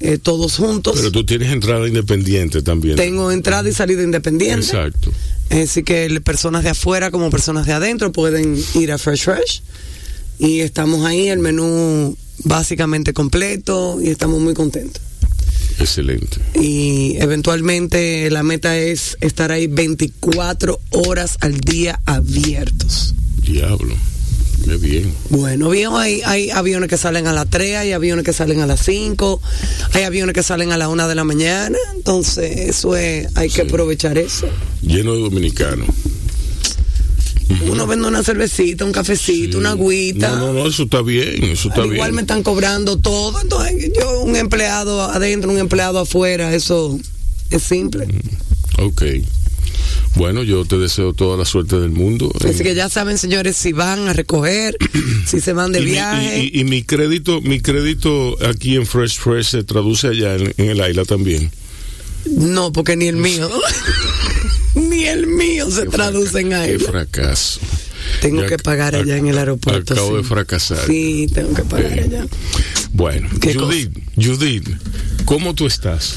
eh, 0.00 0.16
todos 0.16 0.56
juntos 0.56 0.94
Pero 0.96 1.12
tú 1.12 1.24
tienes 1.26 1.52
entrada 1.52 1.86
independiente 1.86 2.62
también. 2.62 2.96
tengo 2.96 3.30
entrada 3.30 3.68
y 3.68 3.72
salida 3.72 4.02
independiente 4.02 4.64
Exacto. 4.64 5.12
Así 5.50 5.82
que 5.82 6.18
personas 6.24 6.64
de 6.64 6.70
afuera 6.70 7.10
como 7.10 7.28
personas 7.28 7.66
de 7.66 7.74
adentro 7.74 8.10
pueden 8.10 8.56
ir 8.74 8.90
a 8.90 8.96
Fresh 8.96 9.24
Fresh. 9.24 9.62
Y 10.42 10.58
estamos 10.60 11.06
ahí, 11.06 11.28
el 11.28 11.38
menú 11.38 12.16
básicamente 12.42 13.12
completo 13.12 14.00
y 14.02 14.08
estamos 14.08 14.40
muy 14.40 14.54
contentos. 14.54 15.00
Excelente. 15.78 16.38
Y 16.60 17.16
eventualmente 17.18 18.28
la 18.28 18.42
meta 18.42 18.76
es 18.76 19.16
estar 19.20 19.52
ahí 19.52 19.68
24 19.68 20.80
horas 20.90 21.36
al 21.40 21.60
día 21.60 22.00
abiertos. 22.06 23.14
Diablo. 23.40 23.94
Qué 24.64 24.76
bien. 24.78 25.14
Bueno, 25.30 25.70
bien, 25.70 25.90
hay, 25.92 26.22
hay 26.24 26.50
aviones 26.50 26.88
que 26.88 26.96
salen 26.96 27.28
a 27.28 27.32
las 27.32 27.48
3, 27.48 27.76
hay 27.76 27.92
aviones 27.92 28.24
que 28.24 28.32
salen 28.32 28.60
a 28.60 28.66
las 28.66 28.84
5, 28.84 29.40
hay 29.92 30.02
aviones 30.02 30.34
que 30.34 30.42
salen 30.42 30.72
a 30.72 30.76
las 30.76 30.88
1 30.88 31.06
de 31.06 31.14
la 31.14 31.24
mañana. 31.24 31.78
Entonces, 31.94 32.68
eso 32.68 32.96
es, 32.96 33.28
hay 33.36 33.48
que 33.48 33.62
aprovechar 33.62 34.18
eso. 34.18 34.48
Lleno 34.82 35.14
de 35.14 35.20
dominicanos. 35.20 35.86
Uno 37.68 37.86
vende 37.86 38.08
una 38.08 38.22
cervecita, 38.22 38.84
un 38.84 38.92
cafecito, 38.92 39.58
una 39.58 39.70
agüita. 39.70 40.30
No, 40.36 40.46
no, 40.48 40.52
no, 40.52 40.66
eso 40.68 40.84
está 40.84 41.02
bien, 41.02 41.42
eso 41.44 41.68
está 41.68 41.82
Al 41.82 41.88
bien. 41.88 41.94
igual 41.96 42.12
me 42.12 42.22
están 42.22 42.42
cobrando 42.42 42.98
todo. 42.98 43.40
Entonces, 43.40 43.90
yo, 43.98 44.20
un 44.22 44.36
empleado 44.36 45.02
adentro, 45.02 45.50
un 45.50 45.58
empleado 45.58 45.98
afuera, 45.98 46.54
eso 46.54 46.98
es 47.50 47.62
simple. 47.62 48.06
Ok. 48.78 49.02
Bueno, 50.14 50.42
yo 50.42 50.64
te 50.66 50.76
deseo 50.78 51.14
toda 51.14 51.38
la 51.38 51.46
suerte 51.46 51.78
del 51.80 51.90
mundo. 51.90 52.30
Así 52.46 52.62
que 52.62 52.74
ya 52.74 52.88
saben, 52.90 53.16
señores, 53.16 53.56
si 53.56 53.72
van 53.72 54.08
a 54.08 54.12
recoger, 54.12 54.76
si 55.26 55.40
se 55.40 55.52
van 55.54 55.72
de 55.72 55.80
y, 55.80 55.84
mi, 55.84 55.90
viaje. 55.92 56.38
y- 56.44 56.50
y- 56.58 56.60
y 56.60 56.64
mi 56.64 56.82
crédito, 56.82 57.40
mi 57.40 57.60
crédito 57.60 58.36
aquí 58.46 58.76
en 58.76 58.86
Fresh 58.86 59.18
Fresh 59.18 59.46
se 59.50 59.64
traduce 59.64 60.08
allá 60.08 60.34
en, 60.36 60.52
en 60.58 60.68
el 60.70 60.90
isla 60.90 61.04
también. 61.06 61.50
No, 62.26 62.72
porque 62.72 62.94
ni 62.96 63.06
el 63.08 63.16
mío. 63.16 63.50
ni 64.74 65.04
el 65.04 65.26
mío 65.26 65.70
se 65.70 65.86
traduce 65.86 66.40
en 66.40 66.48
Qué 66.50 66.54
ahí. 66.54 66.78
fracaso. 66.78 67.60
Tengo 68.20 68.42
Ya 68.42 68.48
que 68.48 68.58
pagar 68.58 68.94
allá 68.96 69.16
en 69.16 69.28
el 69.28 69.38
aeropuerto. 69.38 69.94
Acabo 69.94 70.10
sí. 70.10 70.16
de 70.16 70.22
fracasar. 70.24 70.86
Sí, 70.86 71.26
tengo 71.32 71.54
que 71.54 71.62
pagar 71.62 71.92
Eh, 71.98 72.02
allá. 72.04 72.26
Bueno, 72.92 73.28
¿Qué 73.40 73.54
Judith, 73.54 73.96
Judith, 74.16 74.68
¿cómo 75.24 75.54
tú 75.54 75.66
estás? 75.66 76.16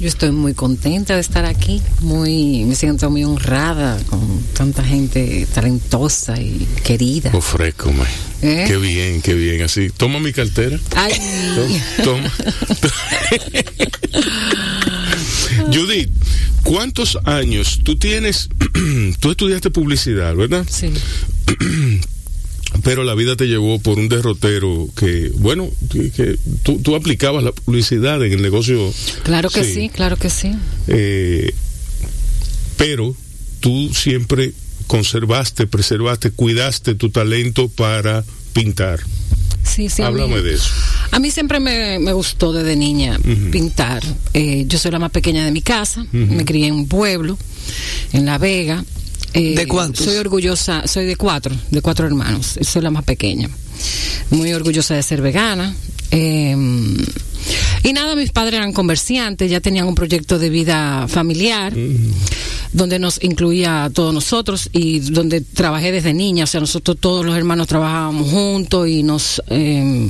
Yo 0.00 0.06
estoy 0.06 0.30
muy 0.30 0.54
contenta 0.54 1.16
de 1.16 1.20
estar 1.20 1.44
aquí, 1.44 1.82
muy, 2.02 2.64
me 2.64 2.76
siento 2.76 3.10
muy 3.10 3.24
honrada 3.24 3.98
con 4.08 4.42
tanta 4.54 4.84
gente 4.84 5.44
talentosa 5.52 6.40
y 6.40 6.66
querida. 6.84 7.30
Ofrécome. 7.34 8.04
¿Eh? 8.42 8.64
Qué 8.68 8.76
bien, 8.76 9.20
qué 9.22 9.34
bien. 9.34 9.62
Así, 9.62 9.90
toma 9.90 10.20
mi 10.20 10.32
cartera. 10.32 10.78
Ay, 10.94 11.12
Toma. 12.04 12.32
Judith, 15.72 16.10
¿cuántos 16.62 17.18
años 17.24 17.80
tú 17.82 17.96
tienes? 17.96 18.48
tú 19.20 19.30
estudiaste 19.30 19.70
publicidad, 19.70 20.34
¿verdad? 20.34 20.66
sí, 20.68 20.90
Pero 22.84 23.02
la 23.02 23.14
vida 23.14 23.34
te 23.34 23.46
llevó 23.46 23.78
por 23.78 23.98
un 23.98 24.08
derrotero 24.08 24.88
que, 24.94 25.32
bueno, 25.36 25.70
que, 25.90 26.10
que 26.10 26.38
tú, 26.62 26.78
tú 26.80 26.94
aplicabas 26.96 27.42
la 27.42 27.52
publicidad 27.52 28.22
en 28.24 28.32
el 28.32 28.42
negocio. 28.42 28.92
claro 29.22 29.48
que 29.48 29.64
sí, 29.64 29.88
claro 29.88 30.16
que 30.16 30.28
sí. 30.28 30.52
Eh, 30.86 31.54
pero 32.76 33.16
tú 33.60 33.90
siempre 33.94 34.52
conservaste, 34.86 35.66
preservaste, 35.66 36.30
cuidaste 36.30 36.94
tu 36.94 37.10
talento 37.10 37.68
para 37.68 38.24
pintar. 38.52 39.00
Sí, 39.68 39.88
sí. 39.88 40.02
Háblame 40.02 40.40
de 40.40 40.54
eso. 40.54 40.70
A 41.10 41.18
mí 41.18 41.30
siempre 41.30 41.60
me, 41.60 41.98
me 41.98 42.12
gustó 42.12 42.52
desde 42.52 42.74
niña 42.76 43.18
pintar. 43.52 44.02
Eh, 44.34 44.64
yo 44.66 44.78
soy 44.78 44.90
la 44.90 44.98
más 44.98 45.10
pequeña 45.10 45.44
de 45.44 45.50
mi 45.50 45.62
casa, 45.62 46.06
me 46.12 46.44
crié 46.44 46.66
en 46.68 46.74
un 46.74 46.88
pueblo, 46.88 47.38
en 48.12 48.26
La 48.26 48.38
Vega. 48.38 48.84
Eh, 49.34 49.54
¿De 49.54 49.66
cuántos? 49.66 50.06
Soy 50.06 50.16
orgullosa, 50.16 50.86
soy 50.86 51.04
de 51.04 51.16
cuatro, 51.16 51.54
de 51.70 51.82
cuatro 51.82 52.06
hermanos, 52.06 52.58
soy 52.62 52.82
la 52.82 52.90
más 52.90 53.04
pequeña. 53.04 53.48
Muy 54.30 54.52
orgullosa 54.52 54.94
de 54.94 55.02
ser 55.02 55.20
vegana. 55.20 55.74
Eh, 56.10 56.56
y 57.82 57.92
nada, 57.92 58.16
mis 58.16 58.30
padres 58.30 58.54
eran 58.54 58.72
comerciantes, 58.72 59.50
ya 59.50 59.60
tenían 59.60 59.86
un 59.86 59.94
proyecto 59.94 60.38
de 60.38 60.50
vida 60.50 61.06
familiar, 61.08 61.72
donde 62.72 62.98
nos 62.98 63.22
incluía 63.22 63.84
a 63.84 63.90
todos 63.90 64.12
nosotros 64.12 64.68
y 64.72 65.00
donde 65.00 65.40
trabajé 65.40 65.92
desde 65.92 66.12
niña, 66.12 66.44
o 66.44 66.46
sea, 66.46 66.60
nosotros 66.60 66.98
todos 67.00 67.24
los 67.24 67.36
hermanos 67.36 67.66
trabajábamos 67.66 68.30
juntos 68.30 68.88
y 68.88 69.02
nos... 69.02 69.42
eh, 69.48 70.08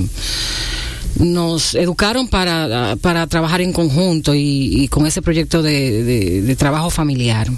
nos 1.18 1.74
educaron 1.74 2.28
para, 2.28 2.96
para 2.96 3.26
trabajar 3.26 3.60
en 3.60 3.72
conjunto 3.72 4.34
y, 4.34 4.82
y 4.84 4.88
con 4.88 5.06
ese 5.06 5.22
proyecto 5.22 5.62
de, 5.62 6.02
de- 6.04 6.42
de 6.42 6.56
trabajo 6.56 6.90
familiar. 6.90 7.48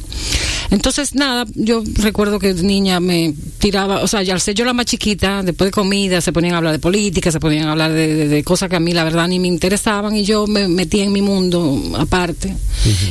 Entonces, 0.71 1.15
nada, 1.17 1.47
yo 1.57 1.83
recuerdo 1.97 2.39
que 2.39 2.55
niña 2.55 3.01
me 3.01 3.35
tiraba, 3.59 4.03
o 4.03 4.07
sea, 4.07 4.23
ya 4.23 4.35
al 4.35 4.41
ser 4.41 4.55
yo 4.55 4.65
la 4.65 4.73
más 4.73 4.87
chiquita, 4.87 5.43
después 5.43 5.67
de 5.69 5.73
comida, 5.73 6.21
se 6.21 6.33
ponían 6.33 6.55
a 6.55 6.59
hablar 6.59 6.73
de 6.73 6.79
política, 6.79 7.33
se 7.33 7.41
ponían 7.41 7.67
a 7.67 7.73
hablar 7.73 7.93
de, 7.93 8.15
de- 8.15 8.29
de 8.29 8.45
cosas 8.45 8.69
que 8.71 8.77
a 8.77 8.81
mí 8.81 8.93
la 8.93 9.03
verdad 9.05 9.27
ni 9.29 9.39
me 9.41 9.49
interesaban 9.49 10.15
y 10.17 10.25
yo 10.25 10.47
me 10.47 10.69
metía 10.69 11.03
en 11.05 11.13
mi 11.13 11.23
mundo 11.23 11.83
aparte 11.99 12.55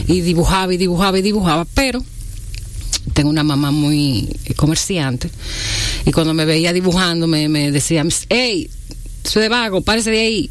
y 0.08 0.22
dibujaba 0.22 0.74
y 0.74 0.78
dibujaba 0.78 1.20
y 1.20 1.22
dibujaba, 1.22 1.66
pero 1.74 2.04
tengo 3.14 3.30
una 3.30 3.44
mamá 3.44 3.72
muy 3.72 4.30
comerciante 4.56 5.30
y 6.06 6.12
cuando 6.12 6.34
me 6.34 6.46
veía 6.46 6.72
dibujando 6.74 7.28
me, 7.28 7.50
me 7.50 7.72
decía, 7.72 8.06
hey, 8.30 8.70
soy 9.24 9.44
de 9.44 9.50
vago, 9.50 9.82
párese 9.82 10.12
de 10.12 10.20
ahí. 10.20 10.50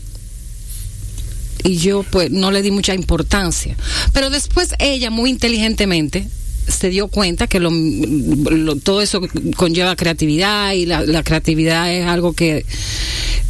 Y 1.65 1.79
yo 1.79 2.05
pues 2.05 2.31
no 2.31 2.51
le 2.51 2.63
di 2.63 2.71
mucha 2.71 2.95
importancia. 2.95 3.77
Pero 4.13 4.31
después 4.31 4.75
ella 4.79 5.11
muy 5.11 5.31
inteligentemente 5.31 6.29
se 6.69 6.89
dio 6.91 7.09
cuenta 7.09 7.47
que 7.47 7.61
lo, 7.61 7.71
lo- 7.71 8.77
todo 8.77 9.01
eso 9.03 9.21
conlleva 9.57 9.97
creatividad 9.97 10.73
y 10.73 10.87
la, 10.87 11.03
la 11.03 11.23
creatividad 11.23 11.93
es 11.93 12.07
algo 12.07 12.33
que 12.35 12.65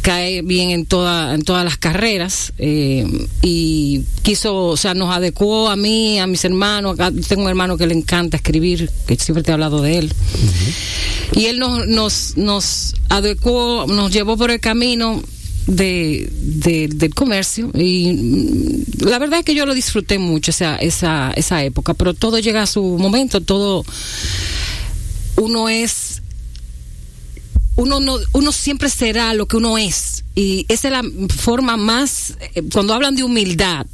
cae 0.01 0.41
bien 0.41 0.69
en 0.69 0.85
toda 0.85 1.35
en 1.35 1.41
todas 1.41 1.65
las 1.65 1.77
carreras 1.77 2.53
eh, 2.57 3.05
y 3.41 4.03
quiso 4.21 4.55
o 4.67 4.77
sea 4.77 4.93
nos 4.93 5.13
adecuó 5.13 5.69
a 5.69 5.75
mí 5.75 6.19
a 6.19 6.27
mis 6.27 6.43
hermanos. 6.45 6.93
Acá 6.93 7.11
tengo 7.27 7.43
un 7.43 7.49
hermano 7.49 7.77
que 7.77 7.85
le 7.87 7.93
encanta 7.95 8.37
escribir 8.37 8.89
que 9.07 9.15
siempre 9.17 9.43
te 9.43 9.51
he 9.51 9.53
hablado 9.53 9.81
de 9.81 9.97
él. 9.99 10.13
Y 11.35 11.45
él 11.45 11.59
nos 11.59 11.85
nos 11.87 12.37
nos 12.37 12.95
adecuó 13.09 13.85
nos 13.87 14.11
llevó 14.11 14.37
por 14.37 14.51
el 14.51 14.59
camino 14.61 15.21
de, 15.69 16.27
de- 16.31 16.87
del 16.87 17.13
comercio 17.13 17.69
y 17.75 18.11
mm, 18.13 19.05
la 19.07 19.19
verdad 19.19 19.39
es 19.39 19.45
que 19.45 19.53
yo 19.55 19.65
lo 19.65 19.73
disfruté 19.75 20.17
mucho 20.17 20.49
esa 20.51 20.75
esa 20.77 21.31
esa 21.35 21.63
época 21.63 21.93
pero 21.93 22.13
todo 22.13 22.39
llega 22.39 22.63
a 22.63 22.67
su 22.67 22.81
momento 22.97 23.39
todo 23.41 23.85
uno 25.37 25.69
es 25.69 26.21
uno 27.75 27.99
no 27.99 28.17
uno 28.33 28.51
siempre 28.51 28.89
será 28.89 29.33
lo 29.33 29.45
que 29.47 29.57
uno 29.57 29.77
es 29.77 30.25
y 30.35 30.65
esa 30.69 30.87
es 30.87 30.91
la 30.91 31.03
forma 31.37 31.77
más 31.77 32.33
eh, 32.55 32.63
cuando 32.73 32.93
hablan 32.93 33.15
de 33.15 33.23
humildad 33.23 33.85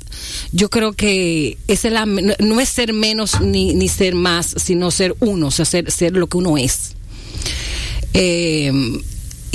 yo 0.54 0.70
creo 0.70 0.94
que 0.94 1.58
esa 1.68 1.88
es 1.90 1.94
la 1.94 2.06
no 2.06 2.60
es 2.62 2.70
ser 2.70 2.94
menos 2.94 3.42
ni, 3.42 3.74
ni 3.74 3.90
ser 3.90 4.16
más 4.16 4.56
sino 4.64 4.92
ser 4.92 5.14
uno 5.20 5.48
o 5.48 5.52
sea 5.52 5.66
ser 5.66 5.92
ser 5.92 6.14
lo 6.14 6.28
que 6.28 6.38
uno 6.38 6.58
es. 6.58 6.94
Eh, 8.14 8.72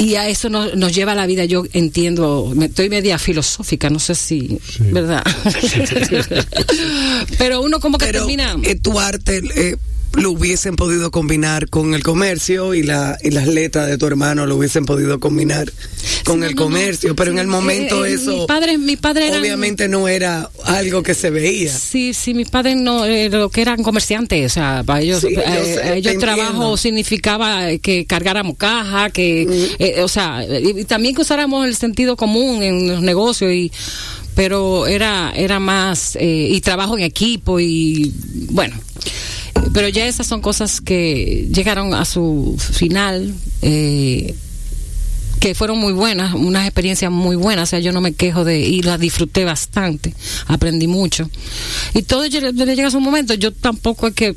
y 0.00 0.14
a 0.14 0.28
eso 0.28 0.49
nos, 0.49 0.75
nos 0.76 0.95
lleva 0.95 1.14
la 1.14 1.26
vida. 1.26 1.45
Yo 1.45 1.64
entiendo, 1.73 2.52
me, 2.54 2.66
estoy 2.66 2.88
media 2.88 3.19
filosófica, 3.19 3.90
no 3.90 3.99
sé 3.99 4.14
si, 4.14 4.59
¿verdad? 4.78 5.23
Pero 7.38 7.61
uno 7.62 7.80
como 7.80 7.99
que 7.99 8.07
Pero 8.07 8.21
termina. 8.21 8.57
eh, 8.62 8.76
tu 8.76 8.99
arte 8.99 9.40
eh, 9.54 9.76
lo 10.14 10.33
hubiesen 10.33 10.75
podido 10.76 11.11
combinar 11.12 11.69
con 11.69 11.95
el 11.95 12.02
comercio 12.02 12.75
y, 12.75 12.83
la, 12.83 13.17
y 13.23 13.31
las 13.31 13.47
letras 13.47 13.88
de 13.88 13.97
tu 13.97 14.07
hermano 14.07 14.45
lo 14.45 14.57
hubiesen 14.57 14.85
podido 14.85 15.21
combinar 15.21 15.73
con 16.25 16.40
Sí, 16.40 16.47
el 16.47 16.55
no, 16.57 16.61
no, 16.62 16.67
comercio, 16.67 17.14
pero 17.14 17.31
en 17.31 17.38
el 17.38 17.47
momento 17.47 18.05
eh, 18.05 18.11
eh, 18.11 18.14
eso 18.14 18.33
Mi 18.38 18.47
padre, 18.47 18.76
mi 18.79 18.97
padre 18.97 19.29
eran- 19.29 19.40
obviamente 19.40 19.88
no 19.88 20.09
era 20.09 20.50
algo 20.64 21.02
que 21.05 21.14
se 21.14 21.31
veía. 21.31 21.73
Sí, 21.73 22.12
sí, 22.12 22.35
mis 22.35 22.49
padres 22.50 22.76
no, 22.76 23.05
eh, 23.07 23.29
lo 23.29 23.50
que 23.50 23.62
eran 23.62 23.83
comerciantes, 23.85 24.50
o 24.50 24.52
sea, 24.55 24.83
para 24.85 25.00
ellos, 25.00 25.21
Sí, 25.21 25.35
sé, 25.35 25.97
ellos 25.99 26.19
trabajo 26.19 26.50
entiendo. 26.50 26.76
significaba 26.76 27.76
que 27.81 28.05
cargáramos 28.05 28.57
caja, 28.57 29.11
que, 29.11 29.47
eh, 29.79 30.02
o 30.02 30.09
sea, 30.09 30.45
y, 30.45 30.81
y 30.81 30.85
también 30.87 31.14
que 31.14 31.23
usáramos 31.23 31.67
el 31.67 31.76
sentido 31.76 32.17
común 32.17 32.62
en 32.64 32.88
los 32.88 33.00
negocios 33.02 33.52
y 33.52 33.71
pero 34.35 34.87
era 34.87 35.33
era 35.35 35.59
más 35.61 36.17
eh, 36.17 36.49
y 36.50 36.61
trabajo 36.61 36.97
en 36.97 37.02
equipo 37.05 37.59
y 37.61 38.12
bueno 38.50 38.76
pero 39.73 39.88
ya 39.88 40.07
esas 40.07 40.26
son 40.26 40.40
cosas 40.40 40.81
que 40.81 41.49
llegaron 41.52 41.95
a 41.95 42.05
su 42.05 42.57
final 42.59 43.35
eh, 43.62 44.35
que 45.40 45.55
fueron 45.55 45.79
muy 45.79 45.95
buenas, 45.95 46.35
unas 46.35 46.67
experiencias 46.67 47.11
muy 47.11 47.35
buenas, 47.35 47.69
o 47.69 47.71
sea, 47.71 47.79
yo 47.81 47.93
no 47.93 48.02
me 48.02 48.12
quejo 48.12 48.45
de, 48.45 48.61
y 48.61 48.83
las 48.83 49.00
disfruté 49.00 49.45
bastante, 49.47 50.14
aprendí 50.47 50.87
mucho. 50.87 51.31
Y 51.95 52.02
todo 52.02 52.26
llega, 52.26 52.50
llega 52.50 52.90
su 52.90 53.00
momento, 53.00 53.33
yo 53.33 53.50
tampoco 53.50 54.09
es 54.09 54.14
que, 54.14 54.37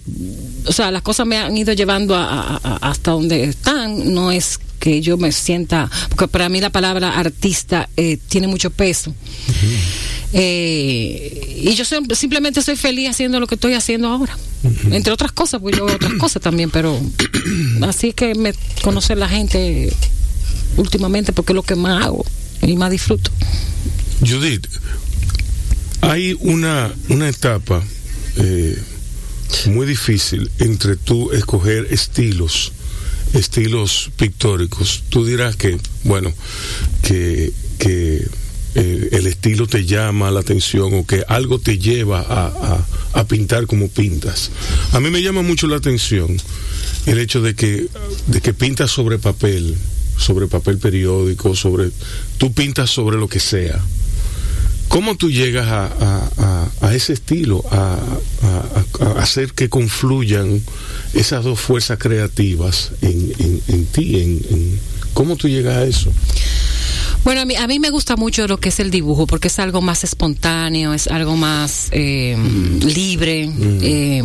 o 0.65 0.71
sea, 0.71 0.91
las 0.91 1.01
cosas 1.01 1.27
me 1.27 1.35
han 1.37 1.57
ido 1.57 1.73
llevando 1.73 2.15
a- 2.15 2.23
a- 2.55 2.59
a- 2.63 2.89
hasta 2.89 3.11
donde 3.11 3.43
están, 3.43 4.13
no 4.13 4.31
es 4.31 4.59
que 4.79 5.01
yo 5.01 5.17
me 5.17 5.33
sienta, 5.33 5.89
porque 6.09 6.29
para 6.29 6.47
mí 6.47 6.61
la 6.61 6.69
palabra 6.69 7.17
artista 7.19 7.89
eh, 7.97 8.17
tiene 8.29 8.47
mucho 8.47 8.69
peso. 8.69 9.13
Eh, 10.33 11.61
y 11.63 11.75
yo 11.75 11.85
simplemente 11.85 12.61
soy 12.61 12.75
feliz 12.75 13.09
haciendo 13.09 13.39
lo 13.39 13.47
que 13.47 13.55
estoy 13.55 13.73
haciendo 13.73 14.07
ahora. 14.09 14.35
Entre 14.91 15.13
otras 15.13 15.31
cosas, 15.31 15.61
pues 15.61 15.77
yo 15.77 15.85
otras 15.85 16.13
cosas 16.13 16.41
también, 16.41 16.69
pero 16.69 16.99
así 17.81 18.13
que 18.13 18.33
me 18.33 18.53
conoce 18.81 19.15
la 19.15 19.29
gente 19.29 19.93
últimamente 20.77 21.33
porque 21.33 21.53
es 21.53 21.55
lo 21.55 21.63
que 21.63 21.75
más 21.75 22.03
hago 22.03 22.25
y 22.61 22.75
más 22.75 22.89
disfruto. 22.89 23.29
Judith, 24.21 24.67
hay 26.01 26.35
una, 26.39 26.91
una 27.09 27.29
etapa 27.29 27.83
eh, 28.37 28.77
muy 29.67 29.85
difícil 29.85 30.49
entre 30.59 30.95
tú 30.95 31.31
escoger 31.31 31.87
estilos, 31.91 32.71
estilos 33.33 34.11
pictóricos. 34.17 35.03
Tú 35.09 35.25
dirás 35.25 35.55
que, 35.55 35.77
bueno, 36.03 36.33
que, 37.03 37.51
que 37.77 38.25
eh, 38.75 39.09
el 39.11 39.27
estilo 39.27 39.67
te 39.67 39.85
llama 39.85 40.31
la 40.31 40.39
atención 40.41 40.93
o 40.93 41.05
que 41.05 41.23
algo 41.27 41.59
te 41.59 41.77
lleva 41.77 42.19
a, 42.21 42.47
a- 42.47 42.85
a 43.19 43.27
pintar 43.27 43.67
como 43.67 43.89
pintas. 43.89 44.49
A 44.93 44.99
mí 44.99 45.09
me 45.11 45.21
llama 45.21 45.41
mucho 45.43 45.67
la 45.67 45.77
atención 45.77 46.35
el 47.05 47.19
hecho 47.19 47.41
de 47.41 47.53
que, 47.55 47.87
de 48.27 48.41
que 48.41 48.53
pintas 48.53 48.89
sobre 48.91 49.19
papel, 49.19 49.75
sobre 50.17 50.47
papel 50.47 50.77
periódico, 50.79 51.55
sobre 51.55 51.91
tú 52.37 52.51
pintas 52.53 52.89
sobre 52.89 53.17
lo 53.17 53.27
que 53.27 53.39
sea. 53.39 53.79
¿Cómo 54.87 55.15
tú 55.17 55.29
llegas 55.31 55.67
a, 55.67 55.85
a- 56.81 56.93
ese 56.93 57.13
estilo, 57.13 57.63
a, 57.71 57.97
hacer 59.17 59.53
que 59.53 59.67
confluyan 59.67 60.61
esas 61.15 61.43
dos 61.43 61.59
fuerzas 61.59 61.97
creativas 61.97 62.91
en, 63.01 63.33
en- 63.39 63.61
en 63.67 63.85
ti? 63.87 64.19
En- 64.21 64.79
¿Cómo 65.13 65.35
tú 65.35 65.47
llegas 65.47 65.77
a 65.77 65.85
eso? 65.85 66.11
Bueno, 67.23 67.41
a 67.41 67.45
mí, 67.45 67.55
a 67.55 67.67
mí 67.67 67.79
me 67.79 67.89
gusta 67.89 68.15
mucho 68.15 68.47
lo 68.47 68.59
que 68.59 68.69
es 68.69 68.79
el 68.79 68.91
dibujo 68.91 69.27
porque 69.27 69.47
es 69.47 69.59
algo 69.59 69.81
más 69.81 70.03
espontáneo, 70.03 70.93
es 70.93 71.07
algo 71.07 71.35
más 71.35 71.87
eh, 71.91 72.37
libre. 72.81 73.49
eh, 73.81 74.23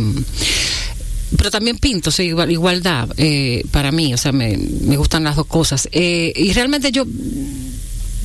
pero 1.37 1.51
también 1.51 1.77
pinto, 1.77 2.09
o 2.09 2.11
sea, 2.11 2.25
igual, 2.25 2.51
igualdad 2.51 3.09
eh, 3.17 3.63
para 3.71 3.91
mí, 3.91 4.13
o 4.13 4.17
sea, 4.17 4.31
me, 4.31 4.57
me 4.57 4.97
gustan 4.97 5.23
las 5.23 5.35
dos 5.35 5.45
cosas. 5.45 5.87
Eh, 5.91 6.33
y 6.35 6.51
realmente 6.53 6.91
yo, 6.91 7.05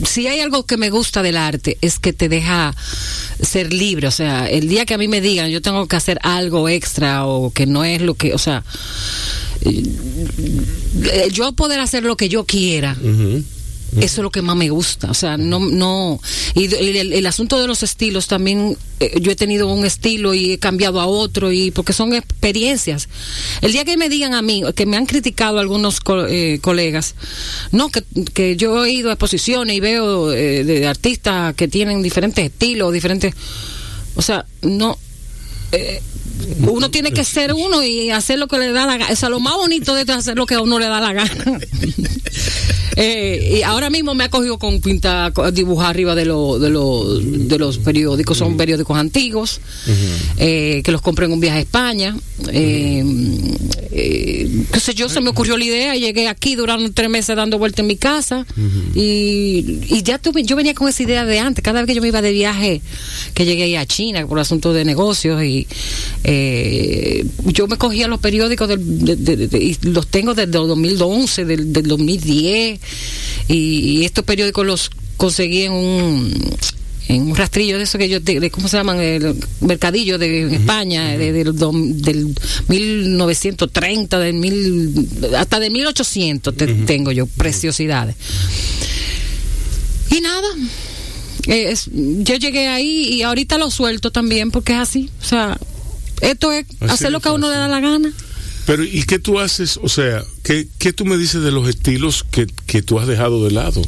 si 0.05 0.27
hay 0.27 0.41
algo 0.41 0.65
que 0.65 0.77
me 0.77 0.91
gusta 0.91 1.23
del 1.23 1.37
arte, 1.37 1.77
es 1.81 1.99
que 1.99 2.13
te 2.13 2.29
deja 2.29 2.75
ser 3.41 3.73
libre, 3.73 4.07
o 4.09 4.11
sea, 4.11 4.49
el 4.49 4.69
día 4.69 4.87
que 4.87 4.95
a 4.95 4.99
mí 4.99 5.09
me 5.09 5.21
digan 5.21 5.51
yo 5.51 5.61
tengo 5.61 5.87
que 5.87 5.97
hacer 5.97 6.19
algo 6.23 6.69
extra 6.69 7.27
o 7.27 7.51
que 7.51 7.67
no 7.67 7.85
es 7.85 8.01
lo 8.01 8.15
que, 8.15 8.33
o 8.33 8.39
sea, 8.39 8.65
eh, 9.61 11.29
yo 11.31 11.53
poder 11.53 11.81
hacer 11.81 12.05
lo 12.05 12.17
que 12.17 12.29
yo 12.29 12.45
quiera. 12.45 12.97
Eso 13.97 14.21
es 14.21 14.23
lo 14.25 14.31
que 14.31 14.43
más 14.43 14.57
me 14.57 14.71
gusta, 14.71 15.11
o 15.11 15.15
sea, 15.15 15.37
no, 15.37 15.61
no, 15.61 16.21
y, 16.55 16.65
el, 16.75 17.27
asunto 17.27 17.61
de 17.61 17.67
los 17.67 17.83
estilos 17.83 18.27
también, 18.27 18.77
eh, 19.01 19.19
yo 19.21 19.31
he 19.31 19.37
tenido 19.37 19.69
un 19.73 19.85
estilo 19.85 20.35
y 20.35 20.53
he 20.53 20.59
cambiado 20.59 21.01
a 21.01 21.07
otro, 21.07 21.53
y 21.53 21.71
porque 21.71 21.93
son 21.93 22.13
experiencias. 22.15 23.09
El 23.61 23.73
día 23.73 23.85
que 23.85 23.97
me 23.97 24.09
digan 24.09 24.35
a 24.35 24.43
mí, 24.43 24.63
que 24.75 24.87
me 24.87 24.97
han 24.97 25.07
criticado 25.07 25.59
algunos 25.59 26.01
co- 26.01 26.27
eh, 26.27 26.59
colegas, 26.61 27.15
no, 27.73 27.89
que, 27.91 28.03
que 28.33 28.57
yo 28.57 28.85
he 28.85 28.91
ido 28.93 29.11
a 29.11 29.13
exposiciones 29.15 29.77
y 29.77 29.81
veo 29.81 30.33
eh, 30.33 30.65
de 30.65 30.87
artistas 30.87 31.55
que 31.55 31.69
tienen 31.69 32.03
diferentes 32.03 32.45
estilos, 32.45 32.93
diferentes, 32.93 33.35
o 34.17 34.23
sea, 34.23 34.47
no, 34.63 34.99
eh, 35.73 36.01
uno 36.67 36.91
tiene 36.91 37.13
que 37.13 37.25
ser 37.25 37.53
uno 37.55 37.83
y 37.83 38.11
hacer 38.11 38.39
lo 38.39 38.47
que 38.49 38.59
le 38.59 38.73
da 38.73 38.87
la 38.87 38.97
gana. 38.97 39.13
O 39.13 39.17
sea, 39.17 39.29
lo 39.29 39.41
más 39.41 39.55
bonito 39.57 39.95
de 39.95 40.01
esto 40.03 40.13
es 40.13 40.19
hacer 40.19 40.37
lo 40.37 40.47
que 40.47 40.55
a 40.55 40.61
uno 40.61 40.79
le 40.79 40.87
da 40.87 41.01
la 41.01 41.13
gana. 41.13 41.31
Eh, 42.97 43.57
y 43.59 43.63
ahora 43.63 43.91
mismo 43.91 44.15
me 44.15 44.23
ha 44.23 44.29
cogido 44.31 44.57
con 44.57 44.81
pintar, 44.81 45.33
co- 45.33 45.51
dibujar 45.51 45.91
arriba 45.91 46.15
de, 46.15 46.27
lo- 46.27 46.61
de, 46.61 46.71
lo- 46.71 47.19
de 47.19 47.59
los 47.59 47.79
periódicos. 47.79 48.39
Son 48.39 48.57
periódicos 48.57 48.97
antiguos 48.97 49.61
eh, 50.39 50.81
que 50.85 50.93
los 50.93 51.01
compré 51.01 51.27
en 51.27 51.33
un 51.33 51.41
viaje 51.41 51.59
a 51.59 51.61
España. 51.63 52.17
Eh, 52.53 53.05
qué 54.73 54.81
sé 54.81 54.95
yo, 54.95 55.09
se 55.09 55.21
me 55.21 55.31
ocurrió 55.31 55.57
la 55.57 55.65
idea 55.65 55.97
y 55.97 56.01
llegué 56.01 56.29
aquí 56.29 56.55
durante 56.55 56.89
tres 56.91 57.11
meses 57.11 57.35
dando 57.37 57.59
vuelta 57.59 57.83
en 57.83 57.89
mi 57.89 57.97
casa. 57.97 58.47
y, 58.95 59.81
y 59.89 60.03
ya 60.05 60.19
tuve, 60.19 60.45
yo 60.45 60.55
venía 60.55 60.75
con 60.75 60.89
esa 60.89 61.03
idea 61.03 61.25
de 61.25 61.39
antes. 61.41 61.65
Cada 61.65 61.81
vez 61.81 61.89
que 61.89 61.95
yo 61.97 62.01
me 62.03 62.09
iba 62.09 62.23
de 62.23 62.33
viaje, 62.33 62.81
que 63.35 63.45
llegué 63.45 63.65
ahí 63.65 63.75
a 63.77 63.87
China 63.87 64.25
por 64.27 64.39
asunto 64.39 64.73
de 64.73 64.85
negocios 64.85 65.43
y 65.43 65.67
eh, 66.25 67.25
yo 67.47 67.67
me 67.67 67.77
cogía 67.77 68.09
los 68.09 68.19
periódicos 68.21 68.69
del- 68.69 69.05
de- 69.05 69.17
de- 69.17 69.47
de- 69.49 69.59
y 69.63 69.77
los 69.83 70.07
tengo 70.09 70.33
desde 70.35 70.45
el 70.59 70.67
2011, 70.69 71.45
del, 71.45 71.73
del 71.73 71.87
2010 71.87 72.81
y, 73.49 73.55
y 73.55 74.05
estos 74.05 74.25
periódicos 74.25 74.65
los 74.67 74.91
conseguí 75.17 75.63
en 75.63 75.73
un 75.73 76.55
en 77.07 77.21
un 77.21 77.37
rastrillo 77.37 77.77
de 77.77 77.85
eso 77.85 77.99
que 77.99 78.09
yo 78.09 78.19
de, 78.21 78.41
de- 78.41 78.51
cómo 78.51 78.67
se 78.67 78.79
llaman 78.79 78.99
el 78.99 79.37
mercadillo 79.61 80.17
de 80.17 80.55
España 80.55 81.19
de- 81.19 81.33
del, 81.33 81.53
dom- 81.55 81.93
del 81.97 82.35
1930 82.69 84.19
del 84.19 84.33
mil 84.35 85.07
hasta 85.37 85.61
de 85.61 85.69
1800 85.69 86.57
te- 86.57 86.67
tengo 86.87 87.13
yo 87.13 87.27
preciosidades. 87.27 88.17
Y 90.11 90.21
nada 90.23 90.49
eh, 91.47 91.67
es- 91.73 91.91
yo 91.93 92.37
llegué 92.37 92.69
ahí 92.69 93.09
y 93.13 93.23
ahorita 93.23 93.59
lo 93.59 93.71
suelto 93.71 94.11
también 94.11 94.51
porque 94.51 94.73
es 94.73 94.79
así 94.79 95.11
o 95.21 95.25
sea 95.25 95.59
esto 96.25 96.53
es 96.53 96.67
Así 96.81 96.93
hacer 96.93 97.13
lo 97.13 97.21
que 97.21 97.29
a 97.29 97.33
uno 97.33 97.51
le 97.51 97.57
da 97.57 97.69
la 97.69 97.81
gana 97.81 98.13
Pero, 98.67 98.83
¿y 98.83 99.03
qué 99.05 99.19
tú 99.19 99.41
haces? 99.41 99.79
O 99.83 99.89
sea, 99.89 100.25
¿qué, 100.43 100.67
qué 100.79 100.93
tú 100.93 101.05
me 101.05 101.17
dices 101.17 101.43
de 101.43 101.51
los 101.51 101.69
estilos 101.69 102.25
que, 102.31 102.47
que 102.67 102.83
tú 102.83 102.99
has 102.99 103.07
dejado 103.07 103.45
de 103.45 103.51
lado, 103.51 103.83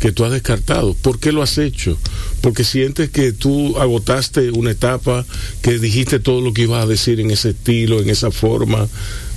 que 0.00 0.12
tú 0.12 0.24
has 0.24 0.32
descartado? 0.32 0.94
¿Por 0.94 1.20
qué 1.20 1.32
lo 1.32 1.42
has 1.42 1.58
hecho? 1.58 1.98
Porque 2.40 2.64
sientes 2.64 3.10
que 3.10 3.32
tú 3.32 3.78
agotaste 3.78 4.50
una 4.50 4.70
etapa, 4.70 5.26
que 5.60 5.78
dijiste 5.78 6.18
todo 6.18 6.40
lo 6.40 6.52
que 6.54 6.62
ibas 6.62 6.82
a 6.82 6.88
decir 6.88 7.20
en 7.20 7.30
ese 7.30 7.50
estilo, 7.50 8.00
en 8.00 8.08
esa 8.08 8.30
forma. 8.30 8.88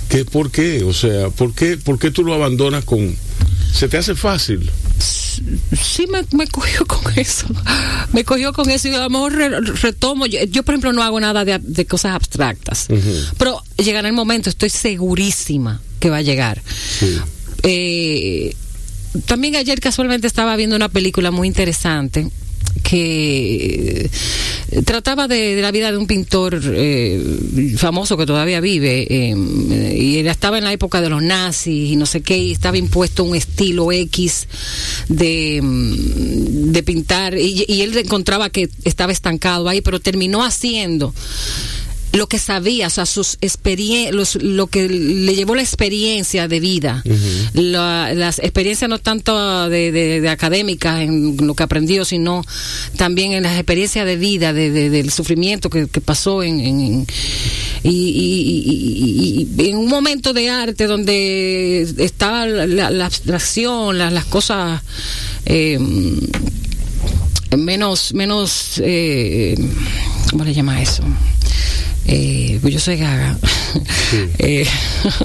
¿Qué, 0.08 0.24
¿Por 0.24 0.50
qué? 0.50 0.84
O 0.84 0.92
sea, 0.92 1.30
¿por 1.30 1.52
qué, 1.52 1.76
¿por 1.76 1.98
qué 1.98 2.10
tú 2.10 2.24
lo 2.24 2.32
abandonas 2.32 2.84
con... 2.84 3.16
¿Se 3.72 3.88
te 3.88 3.98
hace 3.98 4.14
fácil? 4.14 4.70
Sí 4.98 6.06
me, 6.10 6.24
me 6.36 6.46
cogió 6.46 6.84
con 6.86 7.12
eso. 7.18 7.46
Me 8.12 8.24
cogió 8.24 8.52
con 8.52 8.70
eso 8.70 8.88
y 8.88 8.94
a 8.94 9.00
lo 9.00 9.10
mejor 9.10 9.32
re- 9.34 9.60
retomo. 9.60 10.26
Yo, 10.26 10.42
yo, 10.44 10.62
por 10.62 10.74
ejemplo, 10.74 10.92
no 10.92 11.02
hago 11.02 11.20
nada 11.20 11.44
de, 11.44 11.58
de 11.60 11.86
cosas 11.86 12.14
abstractas. 12.14 12.86
Pero 13.38 13.62
llegará 13.76 14.08
el 14.08 14.14
momento, 14.14 14.50
estoy 14.50 14.70
segurísima 14.70 15.80
que 16.00 16.10
va 16.10 16.18
a 16.18 16.22
llegar. 16.22 16.62
Sí. 16.98 17.18
Eh, 17.62 18.54
también 19.26 19.56
ayer 19.56 19.80
casualmente 19.80 20.26
estaba 20.26 20.56
viendo 20.56 20.76
una 20.76 20.88
película 20.90 21.30
muy 21.30 21.48
interesante 21.48 22.28
que 22.82 24.10
eh, 24.70 24.82
trataba 24.82 25.28
de, 25.28 25.60
la 25.60 25.70
vida 25.70 25.90
de 25.90 25.98
un 25.98 26.06
pintor 26.06 26.60
eh, 26.64 27.74
famoso 27.76 28.16
que 28.16 28.26
todavía 28.26 28.60
vive 28.60 29.06
eh, 29.08 29.94
y 29.96 30.18
él 30.18 30.26
estaba 30.26 30.58
en 30.58 30.64
la 30.64 30.72
época 30.72 31.00
de 31.00 31.08
los 31.08 31.22
nazis 31.22 31.92
y 31.92 31.96
no 31.96 32.06
sé 32.06 32.20
qué 32.22 32.38
y 32.38 32.52
estaba 32.52 32.78
impuesto 32.78 33.24
un 33.24 33.36
estilo 33.36 33.92
X 33.92 34.48
de, 35.08 35.60
mm, 35.62 36.72
de 36.72 36.82
pintar 36.82 37.36
y 37.38 37.82
él 37.82 37.96
encontraba 37.96 38.50
que 38.50 38.68
estaba 38.84 39.12
estancado 39.12 39.68
ahí 39.68 39.80
pero 39.80 40.00
terminó 40.00 40.44
haciendo 40.44 41.14
lo 42.12 42.28
que 42.28 42.38
sabía, 42.38 42.86
o 42.86 42.90
sea, 42.90 43.04
sus 43.04 43.36
los, 44.12 44.36
lo 44.36 44.68
que 44.68 44.88
le 44.88 45.34
llevó 45.34 45.54
la 45.54 45.60
experiencia 45.62 46.48
de 46.48 46.60
vida, 46.60 47.02
la- 47.52 48.14
las 48.14 48.38
experiencias 48.38 48.88
no 48.88 48.98
tanto 48.98 49.68
de, 49.68 49.92
de- 49.92 50.20
de 50.22 50.28
académicas 50.30 51.02
en 51.02 51.36
lo 51.46 51.54
que 51.54 51.62
aprendió, 51.62 52.04
sino 52.06 52.42
también 52.96 53.32
en 53.32 53.42
las 53.42 53.54
experiencias 53.56 54.06
de 54.06 54.16
vida, 54.16 54.52
de, 54.54 54.70
de- 54.70 54.88
del 54.88 55.10
sufrimiento 55.10 55.68
que, 55.68 55.88
que 55.88 56.00
pasó 56.00 56.42
en, 56.42 56.60
en- 56.60 57.06
y, 57.82 57.88
y- 57.90 58.62
y- 58.66 59.48
y- 59.58 59.62
y 59.64 59.68
en 59.70 59.76
un 59.76 59.88
momento 59.88 60.32
de 60.32 60.48
arte 60.48 60.86
donde 60.86 61.82
estaba 61.98 62.46
la 62.46 63.04
abstracción, 63.06 63.98
la- 63.98 64.10
las 64.10 64.24
cosas 64.24 64.80
eh, 65.44 65.78
menos, 67.56 68.12
menos, 68.14 68.80
eh, 68.84 69.54
¿cómo 70.30 70.44
le 70.44 70.54
llama 70.54 70.80
eso? 70.82 71.02
Eh, 72.08 72.58
pues 72.62 72.74
yo 72.74 72.80
soy 72.80 72.96
gaga. 72.96 73.38
Eh, 74.38 74.64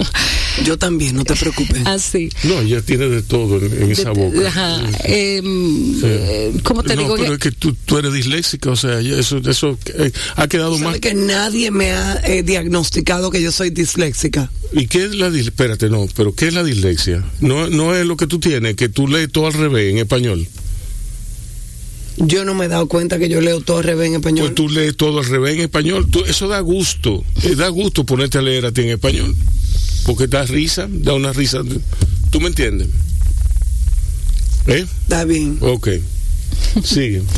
Yo 0.64 0.76
también, 0.76 1.14
no 1.16 1.24
te 1.24 1.34
preocupes. 1.34 1.80
así. 1.86 2.28
No, 2.42 2.60
ella 2.60 2.82
tiene 2.82 3.08
de 3.08 3.22
todo 3.22 3.64
en, 3.64 3.84
en 3.84 3.90
esa 3.92 4.10
boca. 4.10 4.46
Ajá. 4.48 4.82
Em, 5.04 5.94
Sí. 5.94 6.02
eh, 6.04 6.52
¿Cómo 6.64 6.82
te 6.82 6.94
no, 6.96 7.02
digo? 7.02 7.16
pero 7.16 7.32
es 7.34 7.38
que 7.38 7.52
tú, 7.52 7.74
tú 7.86 7.96
eres 7.98 8.12
disléxica, 8.12 8.70
o 8.70 8.76
sea, 8.76 9.00
eso, 9.00 9.38
eso 9.38 9.78
eh, 9.98 10.10
ha 10.36 10.48
quedado 10.48 10.76
más... 10.78 10.98
Que 10.98 11.14
nadie 11.14 11.70
me 11.70 11.92
ha 11.92 12.20
eh, 12.24 12.42
diagnosticado 12.42 13.30
que 13.30 13.40
yo 13.40 13.52
soy 13.52 13.70
disléxica. 13.70 14.50
¿Y 14.72 14.86
qué 14.88 15.04
es 15.04 15.14
la 15.14 15.26
dislexia? 15.30 15.50
Espérate, 15.50 15.88
no, 15.88 16.06
pero 16.16 16.34
¿qué 16.34 16.48
es 16.48 16.54
la 16.54 16.64
dislexia? 16.64 17.24
No, 17.40 17.68
no 17.70 17.94
es 17.94 18.04
lo 18.04 18.16
que 18.16 18.26
tú 18.26 18.38
tienes, 18.40 18.74
que 18.76 18.88
tú 18.88 19.08
lees 19.08 19.30
todo 19.32 19.46
al 19.46 19.54
revés 19.54 19.92
en 19.92 19.98
español. 19.98 20.46
Yo 22.18 22.44
no 22.44 22.54
me 22.54 22.66
he 22.66 22.68
dado 22.68 22.86
cuenta 22.88 23.18
que 23.18 23.28
yo 23.28 23.40
leo 23.40 23.60
todo 23.60 23.78
al 23.78 23.84
revés 23.84 24.08
en 24.08 24.14
español. 24.16 24.46
Pues 24.46 24.54
tú 24.54 24.68
lees 24.68 24.96
todo 24.96 25.18
al 25.20 25.24
revés 25.26 25.54
en 25.54 25.60
español. 25.62 26.08
Tú- 26.10 26.24
eso 26.26 26.46
da 26.48 26.60
gusto. 26.60 27.24
eh, 27.42 27.54
da 27.56 27.68
gusto 27.68 28.04
ponerte 28.04 28.38
a 28.38 28.42
leer 28.42 28.66
a 28.66 28.72
ti 28.72 28.82
en 28.82 28.90
español. 28.90 29.34
Porque 30.04 30.26
da 30.26 30.44
risa, 30.44 30.86
da 30.90 31.14
una 31.14 31.32
risa. 31.32 31.62
¿Tú 32.30 32.40
me 32.40 32.48
entiendes? 32.48 32.88
¿Eh? 34.66 34.86
Está 35.02 35.24
bien. 35.24 35.58
Ok. 35.60 35.88
Sigue. 36.84 37.22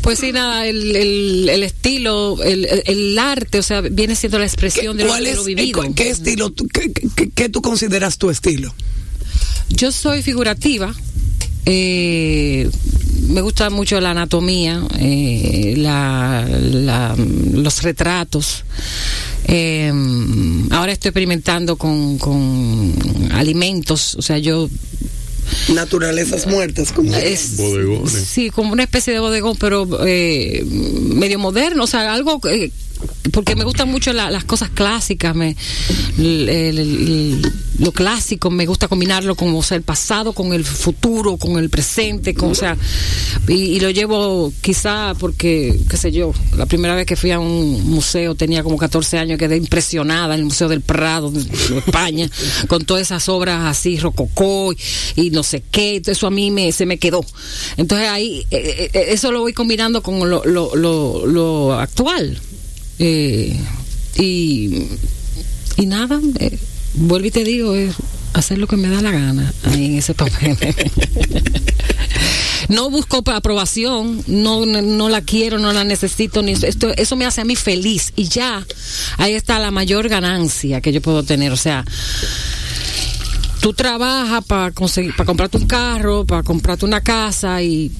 Pues 0.00 0.20
sí, 0.20 0.30
nada, 0.32 0.66
el, 0.66 0.94
el, 0.96 1.48
el 1.50 1.62
estilo, 1.64 2.40
el, 2.42 2.66
el- 2.86 3.18
arte, 3.18 3.58
o 3.58 3.62
sea, 3.62 3.80
viene 3.82 4.14
siendo 4.14 4.38
la 4.38 4.44
¿Qué, 4.44 4.46
expresión 4.46 4.96
de 4.96 5.02
lo, 5.02 5.10
cuál 5.10 5.24
de 5.24 5.30
es, 5.30 5.36
lo 5.36 5.42
eh, 5.42 5.54
vivido. 5.54 5.82
¿Qué 5.94 6.08
estilo, 6.10 6.50
tú- 6.50 6.66
qué, 6.72 6.92
qué- 7.16 7.30
qué 7.30 7.48
tú 7.48 7.60
consideras 7.60 8.16
tu 8.16 8.30
estilo? 8.30 8.72
Yo 9.70 9.90
soy 9.92 10.22
figurativa. 10.22 10.94
Eh, 11.70 12.68
me 13.28 13.42
gusta 13.42 13.68
mucho 13.68 14.00
la 14.00 14.12
anatomía, 14.12 14.82
eh, 14.98 15.74
la, 15.76 16.46
la- 16.48 17.14
los 17.52 17.82
retratos. 17.82 18.64
Eh, 19.44 19.92
ahora 20.70 20.92
estoy 20.92 21.10
experimentando 21.10 21.76
con, 21.76 22.16
con 22.18 22.94
alimentos, 23.32 24.14
o 24.16 24.22
sea, 24.22 24.38
yo 24.38 24.68
Naturalezas 25.72 26.46
muertas. 26.46 26.92
Como 26.92 27.14
es 27.14 27.56
Bodegones. 27.56 28.12
sí 28.12 28.50
como 28.50 28.72
una 28.72 28.82
especie 28.82 29.14
de 29.14 29.18
bodegón 29.18 29.56
pero 29.58 29.88
eh, 30.06 30.62
medio 31.14 31.38
moderno 31.38 31.84
o 31.84 31.86
sea 31.86 32.12
algo 32.12 32.38
eh, 32.50 32.70
porque 33.32 33.54
me 33.56 33.64
gustan 33.64 33.88
mucho 33.90 34.12
la- 34.12 34.30
las 34.30 34.44
cosas 34.44 34.70
clásicas 34.70 35.34
me 35.34 35.56
el- 36.18 36.48
el- 36.48 36.78
el- 36.78 37.52
lo 37.78 37.92
clásico 37.92 38.50
me 38.50 38.66
gusta 38.66 38.88
combinarlo 38.88 39.36
con 39.36 39.54
o 39.54 39.62
sea, 39.62 39.76
el 39.76 39.82
pasado 39.82 40.32
con 40.32 40.52
el 40.52 40.64
futuro 40.64 41.36
con 41.36 41.58
el 41.58 41.70
presente 41.70 42.34
con, 42.34 42.50
o 42.50 42.54
sea 42.54 42.76
y, 43.46 43.52
y 43.54 43.80
lo 43.80 43.90
llevo 43.90 44.52
quizá 44.60 45.14
porque 45.18 45.78
qué 45.88 45.96
sé 45.96 46.10
yo 46.10 46.32
la 46.56 46.66
primera 46.66 46.94
vez 46.94 47.06
que 47.06 47.16
fui 47.16 47.30
a 47.30 47.38
un 47.38 47.88
museo 47.90 48.34
tenía 48.34 48.62
como 48.62 48.76
14 48.76 49.18
años 49.18 49.38
quedé 49.38 49.56
impresionada 49.56 50.34
en 50.34 50.40
el 50.40 50.46
museo 50.46 50.68
del 50.68 50.80
Prado 50.80 51.30
de, 51.30 51.40
España 51.78 52.28
con 52.68 52.84
todas 52.84 53.02
esas 53.02 53.28
obras 53.28 53.64
así 53.64 53.98
rococó 53.98 54.72
y, 54.72 54.78
y 55.16 55.30
no 55.30 55.42
sé 55.42 55.62
qué 55.70 56.02
eso 56.04 56.26
a 56.26 56.30
mí 56.30 56.50
me 56.50 56.72
se 56.72 56.86
me 56.86 56.98
quedó. 56.98 57.24
Entonces 57.76 58.08
ahí 58.08 58.46
eh, 58.50 58.90
eh, 58.92 59.06
eso 59.10 59.30
lo 59.30 59.40
voy 59.40 59.52
combinando 59.52 60.02
con 60.02 60.28
lo, 60.28 60.44
lo, 60.44 60.74
lo, 60.74 61.26
lo 61.26 61.74
actual 61.74 62.40
Eh, 62.98 63.58
y 64.16 64.88
y 65.76 65.86
nada 65.86 66.20
eh, 66.40 66.58
vuelvo 66.94 67.26
y 67.26 67.30
te 67.30 67.44
digo 67.44 67.74
es 67.74 67.94
hacer 68.32 68.58
lo 68.58 68.66
que 68.66 68.76
me 68.76 68.88
da 68.88 69.00
la 69.00 69.12
gana 69.12 69.52
ahí 69.64 69.86
en 69.86 69.98
ese 69.98 70.14
papel. 70.14 70.56
No 72.68 72.90
busco 72.90 73.22
aprobación, 73.32 74.22
no, 74.26 74.66
no, 74.66 74.82
no 74.82 75.08
la 75.08 75.22
quiero, 75.22 75.58
no 75.58 75.72
la 75.72 75.84
necesito, 75.84 76.42
ni 76.42 76.52
esto, 76.52 76.92
eso 76.96 77.16
me 77.16 77.24
hace 77.24 77.40
a 77.40 77.44
mí 77.44 77.56
feliz. 77.56 78.12
Y 78.14 78.28
ya 78.28 78.66
ahí 79.16 79.32
está 79.32 79.58
la 79.58 79.70
mayor 79.70 80.08
ganancia 80.10 80.82
que 80.82 80.92
yo 80.92 81.00
puedo 81.00 81.22
tener, 81.22 81.50
o 81.50 81.56
sea, 81.56 81.84
tú 83.60 83.72
trabajas 83.72 84.44
para 84.44 84.70
conseguir, 84.72 85.16
para 85.16 85.24
comprarte 85.24 85.56
un 85.56 85.66
carro, 85.66 86.26
para 86.26 86.42
comprarte 86.42 86.84
una 86.84 87.00
casa 87.00 87.62
y 87.62 87.90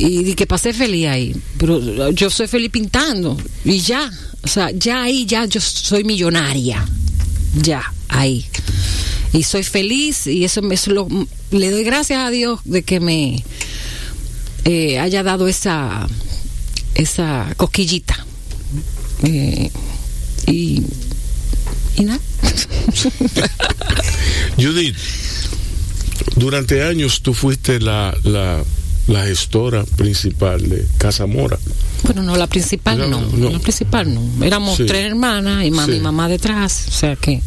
y, 0.00 0.30
y 0.30 0.34
que 0.34 0.46
pasé 0.46 0.72
feliz 0.72 1.06
ahí, 1.08 1.36
pero 1.58 2.10
yo 2.10 2.30
soy 2.30 2.46
feliz 2.48 2.70
pintando. 2.70 3.36
Y 3.64 3.80
ya, 3.80 4.10
o 4.42 4.48
sea, 4.48 4.70
ya 4.72 5.02
ahí 5.02 5.26
ya 5.26 5.44
yo 5.46 5.60
soy 5.60 6.04
millonaria, 6.04 6.84
ya 7.60 7.82
ahí. 8.08 8.44
Y 9.32 9.42
soy 9.44 9.62
feliz 9.62 10.26
y 10.26 10.44
eso, 10.44 10.60
me- 10.62 10.74
eso 10.74 10.90
lo, 10.90 11.06
le 11.52 11.70
doy 11.70 11.84
gracias 11.84 12.18
a 12.26 12.30
Dios 12.30 12.60
de 12.64 12.82
que 12.82 12.98
me 13.00 13.44
eh, 14.64 14.98
haya 14.98 15.22
dado 15.22 15.46
esa 15.48 16.08
esa 16.94 17.52
cosquillita. 17.56 18.26
Eh, 19.22 19.70
y 20.46 20.82
y 21.96 22.04
nada. 22.04 22.20
Judith, 24.56 24.96
durante 26.36 26.82
años 26.82 27.20
tú 27.22 27.34
fuiste 27.34 27.80
la, 27.80 28.16
la, 28.24 28.62
la 29.08 29.24
gestora 29.24 29.84
principal 29.84 30.68
de 30.68 30.86
Casa 30.98 31.26
Mora. 31.26 31.58
bueno 32.04 32.22
no 32.22 32.36
la 32.36 32.46
principal 32.46 32.98
No, 32.98 33.08
no, 33.08 33.20
no. 33.36 33.50
la 33.50 33.58
principal 33.58 34.12
no 34.14 34.44
éramos 34.44 34.76
Sí. 34.76 34.84
tres 34.86 35.06
hermanas 35.06 35.64
y 35.64 35.70
ma- 35.70 35.84
Sí. 35.86 35.92
mi 35.92 36.00
mamá 36.00 36.28
detrás 36.28 36.84
o 36.88 36.90
sea 36.92 37.16
que 37.16 37.42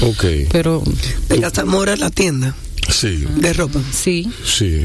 Ok. 0.00 0.24
pero 0.52 0.82
De 1.28 1.40
Casamora 1.40 1.96
la 1.96 2.10
tienda 2.10 2.54
Sí, 2.88 3.24
de 3.36 3.52
ropa. 3.52 3.80
sí 3.92 4.30
sí. 4.44 4.84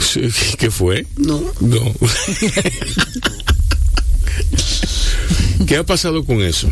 Sí, 0.00 0.22
¿Qué 0.58 0.70
fue? 0.72 1.06
No. 1.16 1.40
No. 1.60 1.78
¿Qué 5.66 5.76
ha 5.76 5.84
pasado 5.86 6.24
con 6.24 6.42
eso? 6.42 6.68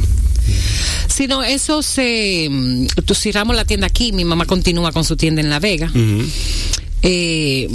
Si 1.09 1.26
no, 1.26 1.42
eso 1.44 1.83
se. 1.83 2.48
mm, 2.50 2.87
Tú 3.05 3.14
cerramos 3.14 3.55
la 3.57 3.64
tienda 3.64 3.87
aquí, 3.87 4.12
mi 4.12 4.24
mamá 4.24 4.44
continúa 4.46 4.92
con 4.92 5.05
su 5.05 5.16
tienda 5.16 5.40
en 5.40 5.50
La 5.50 5.61
Vega. 5.61 5.90
Eh, 7.02 7.68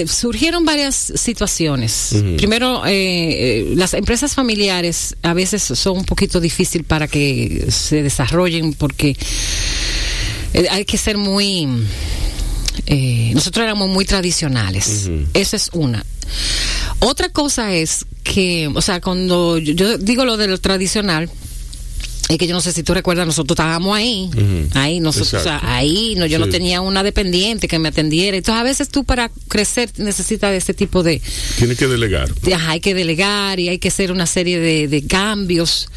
eh, 0.00 0.06
surgieron 0.06 0.64
varias 0.64 1.12
situaciones. 1.14 2.14
Primero, 2.36 2.84
eh, 2.86 2.90
eh, 2.90 3.72
las 3.74 3.94
empresas 3.94 4.34
familiares 4.34 5.16
a 5.22 5.34
veces 5.34 5.62
son 5.62 5.98
un 5.98 6.04
poquito 6.04 6.40
difícil 6.40 6.84
para 6.84 7.08
que 7.08 7.66
se 7.70 8.02
desarrollen 8.02 8.74
porque 8.74 9.16
eh, 10.54 10.66
hay 10.70 10.84
que 10.84 10.98
ser 10.98 11.16
muy... 11.16 11.66
eh, 12.86 13.32
nosotros 13.34 13.64
éramos 13.64 13.88
muy 13.88 14.04
tradicionales. 14.04 15.06
Ujú. 15.06 15.26
Esa 15.34 15.56
es 15.56 15.70
una. 15.72 16.04
Otra 17.00 17.28
cosa 17.28 17.74
es 17.74 18.04
que, 18.22 18.68
o 18.74 18.82
sea, 18.82 19.00
cuando 19.00 19.58
yo, 19.58 19.72
yo 19.74 19.98
digo 19.98 20.24
lo 20.24 20.36
de 20.36 20.48
lo 20.48 20.58
tradicional, 20.58 21.30
es 22.28 22.36
que 22.36 22.46
yo 22.46 22.52
no 22.54 22.60
sé 22.60 22.72
si 22.72 22.82
tú 22.82 22.92
recuerdas, 22.92 23.26
nosotros 23.26 23.54
estábamos 23.54 23.96
ahí, 23.96 24.28
ahí, 24.74 25.00
nosotros, 25.00 25.32
o 25.34 25.42
sea, 25.42 25.60
ahí, 25.62 26.14
no, 26.18 26.26
yo 26.26 26.38
no 26.38 26.48
tenía 26.48 26.82
una 26.82 27.02
dependiente 27.02 27.68
que 27.68 27.78
me 27.78 27.88
atendiera. 27.88 28.36
Entonces, 28.36 28.60
a 28.60 28.64
veces 28.64 28.88
tú 28.90 29.04
para 29.04 29.30
crecer 29.48 29.90
necesitas 29.96 30.50
de 30.50 30.58
este 30.58 30.74
tipo 30.74 31.02
de, 31.02 31.22
Tiene 31.56 31.74
que 31.74 31.86
delegar. 31.86 32.28
ajá, 32.54 32.72
hay 32.72 32.80
que 32.80 32.92
delegar 32.94 33.58
y 33.60 33.70
hay 33.70 33.78
que 33.78 33.88
hacer 33.88 34.12
una 34.12 34.26
serie 34.26 34.58
de, 34.60 34.88
de 34.88 35.06
cambios. 35.06 35.88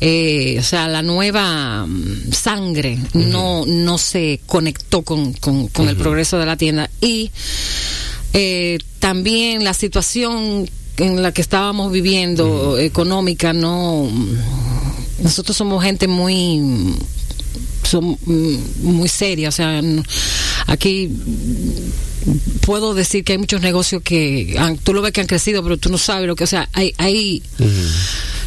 Eh, 0.00 0.56
o 0.60 0.62
sea, 0.62 0.86
la 0.86 1.02
nueva 1.02 1.84
mm, 1.86 2.32
sangre 2.32 2.98
no, 3.14 3.64
no 3.66 3.98
se 3.98 4.40
conectó 4.46 5.02
con, 5.02 5.32
con- 5.32 5.66
con 5.68 5.88
el 5.88 5.96
progreso 5.96 6.38
de 6.38 6.46
la 6.46 6.56
tienda. 6.56 6.90
Y 7.00 7.32
eh, 8.34 8.78
también 9.00 9.64
la 9.64 9.74
situación 9.74 10.70
en 10.98 11.22
la 11.22 11.32
que 11.32 11.40
estábamos 11.42 11.90
viviendo 11.90 12.78
económica 12.78 13.52
no 13.52 14.08
nosotros 15.22 15.56
somos 15.56 15.82
gente 15.82 16.06
muy 16.08 16.96
son 17.88 18.16
muy 18.82 19.08
seria 19.08 19.48
o 19.48 19.52
sea 19.52 19.80
aquí 20.66 21.10
puedo 22.64 22.94
decir 22.94 23.24
que 23.24 23.32
hay 23.32 23.38
muchos 23.38 23.60
negocios 23.60 24.02
que 24.02 24.54
han- 24.58 24.78
tú 24.78 24.94
lo 24.94 25.02
ves 25.02 25.12
que 25.12 25.20
han 25.20 25.26
crecido 25.26 25.62
pero 25.62 25.76
tú 25.76 25.88
no 25.90 25.98
sabes 25.98 26.26
lo 26.26 26.36
que 26.36 26.44
o 26.44 26.46
sea 26.46 26.68
hay 26.72 26.94
hay 26.98 27.42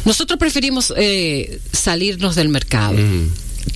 nosotros 0.04 0.38
preferimos 0.38 0.92
eh, 0.96 1.60
salirnos 1.72 2.34
del 2.36 2.48
mercado 2.48 2.96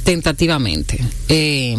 tentativamente. 0.04 1.00
Eh, 1.28 1.76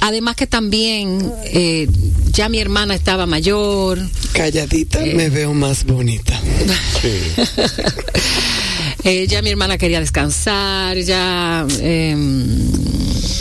además 0.00 0.36
que 0.36 0.46
también 0.46 1.32
eh, 1.44 1.88
ya 2.32 2.48
mi 2.48 2.58
hermana 2.58 2.94
estaba 2.94 3.26
mayor, 3.26 3.98
Calladita 4.32 5.04
Eh. 5.04 5.14
me 5.14 5.30
veo 5.30 5.54
más 5.54 5.84
bonita. 5.84 6.38
Sí. 7.00 7.42
eh, 9.04 9.26
ya 9.28 9.42
mi 9.42 9.50
hermana 9.50 9.78
quería 9.78 10.00
descansar, 10.00 10.98
ya 10.98 11.66
eh, 11.80 12.14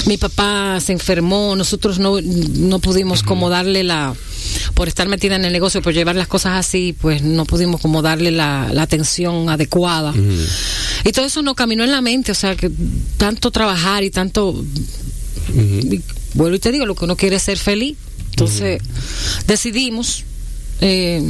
mi 0.05 0.17
papá 0.17 0.79
se 0.79 0.93
enfermó, 0.93 1.55
nosotros 1.55 1.99
no, 1.99 2.19
no 2.21 2.79
pudimos 2.79 3.23
como 3.23 3.49
darle 3.49 3.83
la, 3.83 4.13
por 4.73 4.87
estar 4.87 5.07
metida 5.07 5.35
en 5.35 5.45
el 5.45 5.51
negocio, 5.51 5.81
por 5.81 5.93
llevar 5.93 6.15
las 6.15 6.27
cosas 6.27 6.53
así, 6.53 6.93
pues 6.93 7.21
no 7.23 7.45
pudimos 7.45 7.81
como 7.81 8.01
darle 8.01 8.31
la, 8.31 8.69
la 8.71 8.83
atención 8.83 9.49
adecuada. 9.49 10.13
Y 11.03 11.11
todo 11.11 11.25
eso 11.25 11.41
no 11.41 11.55
caminó 11.55 11.83
en 11.83 11.91
la 11.91 12.01
mente, 12.01 12.31
o 12.31 12.35
sea, 12.35 12.55
que 12.55 12.71
tanto 13.17 13.51
trabajar 13.51 14.03
y 14.03 14.11
tanto 14.11 14.63
y 15.53 16.01
vuelvo 16.35 16.55
y 16.55 16.59
te 16.59 16.71
digo, 16.71 16.85
lo 16.85 16.93
que 16.95 17.05
uno 17.05 17.15
quiere 17.15 17.37
es 17.37 17.43
ser 17.43 17.57
feliz. 17.57 17.97
Entonces, 18.29 18.81
decidimos 19.47 20.23
eh, 20.81 21.23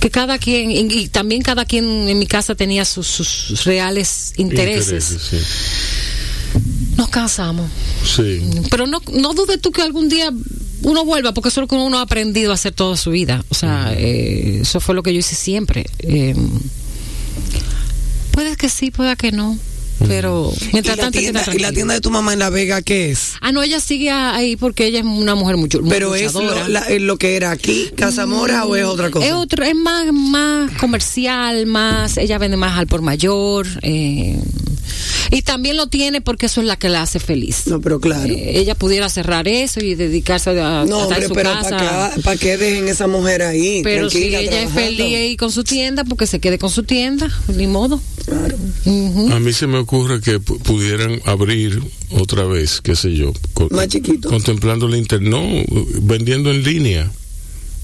que 0.00 0.10
cada 0.10 0.38
quien, 0.38 0.70
y, 0.70 0.78
y 0.78 1.08
también 1.08 1.42
cada 1.42 1.64
quien 1.64 2.08
en 2.08 2.18
mi 2.18 2.26
casa 2.26 2.54
tenía 2.54 2.84
sus, 2.84 3.06
sus 3.06 3.64
reales 3.64 4.32
intereses. 4.38 5.10
Intereses, 5.10 5.46
Nos 6.96 7.08
casamos. 7.10 7.70
Sí. 8.04 8.40
Sí. 8.40 8.60
Pero 8.70 8.86
no, 8.86 9.02
no 9.12 9.34
dudes 9.34 9.60
tú 9.60 9.70
que 9.70 9.82
algún 9.82 10.08
día 10.08 10.32
uno 10.82 11.04
vuelva, 11.04 11.34
porque 11.34 11.48
eso 11.50 11.60
es 11.60 11.62
lo 11.64 11.68
que 11.68 11.74
uno 11.74 11.98
ha 11.98 12.02
aprendido 12.02 12.52
a 12.52 12.54
hacer 12.54 12.72
toda 12.72 12.96
su 12.96 13.10
vida. 13.10 13.44
O 13.50 13.54
sea, 13.54 13.92
eh, 13.94 14.60
eso 14.62 14.80
fue 14.80 14.94
lo 14.94 15.02
que 15.02 15.12
yo 15.12 15.20
hice 15.20 15.34
siempre. 15.34 15.86
Eh, 15.98 16.34
puede 18.30 18.56
que 18.56 18.68
sí, 18.68 18.90
puede 18.90 19.14
que 19.16 19.32
no. 19.32 19.58
Pero 20.06 20.52
¿Y 20.60 20.68
mientras 20.72 20.96
la, 20.96 21.02
tanto, 21.04 21.18
que 21.18 21.24
tienda, 21.24 21.44
y 21.54 21.58
la 21.58 21.72
tienda 21.72 21.94
de 21.94 22.00
tu 22.00 22.10
mamá 22.10 22.32
en 22.32 22.38
La 22.38 22.50
Vega 22.50 22.82
qué 22.82 23.10
es? 23.10 23.32
Ah, 23.40 23.50
no, 23.52 23.62
ella 23.62 23.80
sigue 23.80 24.10
ahí 24.10 24.56
porque 24.56 24.86
ella 24.86 25.00
es 25.00 25.04
una 25.04 25.34
mujer 25.34 25.56
mucho 25.56 25.80
Pero 25.88 26.14
es 26.14 26.34
lo, 26.34 26.68
la- 26.68 26.80
es 26.88 27.00
lo 27.02 27.16
que 27.16 27.36
era 27.36 27.50
aquí, 27.50 27.90
Casa 27.96 28.26
Mora 28.26 28.64
o 28.64 28.76
es 28.76 28.84
otra 28.84 29.10
cosa? 29.10 29.26
Es 29.26 29.32
otro, 29.32 29.64
es 29.64 29.74
más, 29.74 30.06
más 30.12 30.70
comercial, 30.78 31.66
más, 31.66 32.16
ella 32.16 32.38
vende 32.38 32.56
más 32.56 32.78
al 32.78 32.86
por 32.86 33.02
mayor, 33.02 33.66
eh, 33.82 34.38
y 35.30 35.42
también 35.42 35.76
lo 35.76 35.86
tiene 35.88 36.20
porque 36.20 36.46
eso 36.46 36.60
es 36.60 36.66
la 36.66 36.76
que 36.76 36.88
la 36.88 37.02
hace 37.02 37.18
feliz. 37.20 37.66
No, 37.66 37.80
pero 37.80 38.00
claro. 38.00 38.32
Eh, 38.32 38.58
ella 38.58 38.74
pudiera 38.74 39.08
cerrar 39.08 39.48
eso 39.48 39.80
y 39.80 39.94
dedicarse 39.94 40.50
a, 40.50 40.82
a 40.82 40.84
no, 40.84 41.02
estar 41.02 41.18
hombre, 41.18 41.22
en 41.22 41.28
su 41.28 41.34
pero 41.34 41.50
casa. 41.52 42.12
¿para 42.24 42.36
qué 42.36 42.56
dejen 42.56 42.88
esa 42.88 43.06
mujer 43.06 43.42
ahí? 43.42 43.80
pero 43.82 44.08
si 44.10 44.24
ella 44.34 44.62
es 44.62 44.70
feliz 44.72 45.00
ahí 45.16 45.36
con 45.36 45.50
su 45.52 45.64
tienda, 45.64 46.04
porque 46.04 46.26
se 46.26 46.40
quede 46.40 46.58
con 46.58 46.70
su 46.70 46.82
tienda, 46.82 47.28
ni 47.56 47.66
modo. 47.66 48.00
Claro. 48.24 48.56
A 49.34 49.40
mí 49.40 49.52
se 49.52 49.66
me 49.66 49.78
ocurre 49.78 50.20
que 50.20 50.38
pu- 50.40 50.58
pudieran 50.60 51.20
abrir 51.24 51.80
otra 52.10 52.44
vez, 52.44 52.80
qué 52.82 52.94
sé 52.96 53.14
yo, 53.14 53.32
Más 53.70 53.88
chiquito. 53.88 54.28
contemplando 54.28 54.86
el 54.86 54.96
internet, 54.96 55.30
no, 55.30 55.42
vendiendo 56.02 56.50
en 56.50 56.62
línea. 56.62 57.10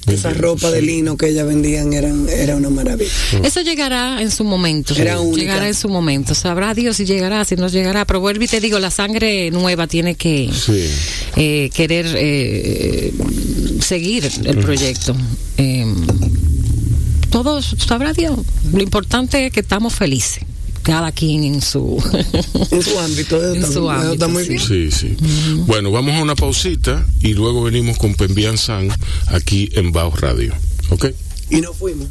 Esa 0.07 0.31
ropa 0.31 0.71
de 0.71 0.83
lino 0.83 1.17
que 1.17 1.29
ella 1.29 1.45
vendían 1.45 1.93
eran, 1.93 2.29
era 2.29 2.57
una 2.57 2.71
maravilla. 2.71 3.11
Eso 3.43 3.61
llegará 3.63 4.21
en 4.21 4.31
su 4.31 4.45
momento. 4.45 4.95
Era 4.97 5.21
única. 5.21 5.41
Llegará 5.41 5.69
en 5.69 5.75
su 5.75 5.89
momento. 5.89 6.35
Sabrá 6.35 6.75
Dios 6.75 6.97
si 6.97 7.05
llegará, 7.05 7.45
si 7.45 7.57
no 7.57 7.69
llegará. 7.69 8.05
Pero 8.05 8.21
vuelvo 8.21 8.45
y 8.45 8.49
te 8.49 8.61
digo, 8.61 8.79
la 8.79 8.91
sangre 8.91 9.51
nueva 9.51 9.87
tiene 9.87 10.15
que 10.15 10.51
Sí. 10.53 10.89
eh, 11.37 11.71
querer 11.73 12.07
eh, 12.17 13.13
seguir 13.81 14.31
el 14.45 14.59
proyecto. 14.59 15.17
Eh, 15.59 15.87
todo 17.31 17.61
sabrá 17.63 18.13
Dios. 18.13 18.39
Lo 18.73 18.83
importante 18.83 19.47
es 19.47 19.53
que 19.53 19.61
estamos 19.61 19.95
felices. 19.95 20.41
Cada 20.85 21.11
quien 21.13 21.43
en 21.45 21.61
su. 21.63 22.03
En 22.71 22.83
su 22.83 22.99
ámbito. 23.01 23.43
En 23.55 23.57
está- 23.63 23.73
su 23.73 23.91
ámbito, 23.91 24.13
está 24.13 24.29
muy 24.29 24.43
sí. 24.45 24.49
bien. 24.51 24.61
Sí, 24.61 24.91
sí. 24.91 25.17
Bueno, 25.67 25.91
vamos 25.91 26.15
a 26.15 26.23
una 26.23 26.37
pausita 26.37 27.05
y 27.21 27.35
luego 27.35 27.63
venimos 27.65 27.99
con 27.99 28.15
Pembian 28.15 28.57
San 28.59 28.89
aquí 29.29 29.71
en 29.73 29.91
Bao 29.93 30.15
Radio. 30.15 30.55
¿Ok? 30.91 31.07
Y 31.51 31.61
nos 31.61 31.77
fuimos. 31.77 32.07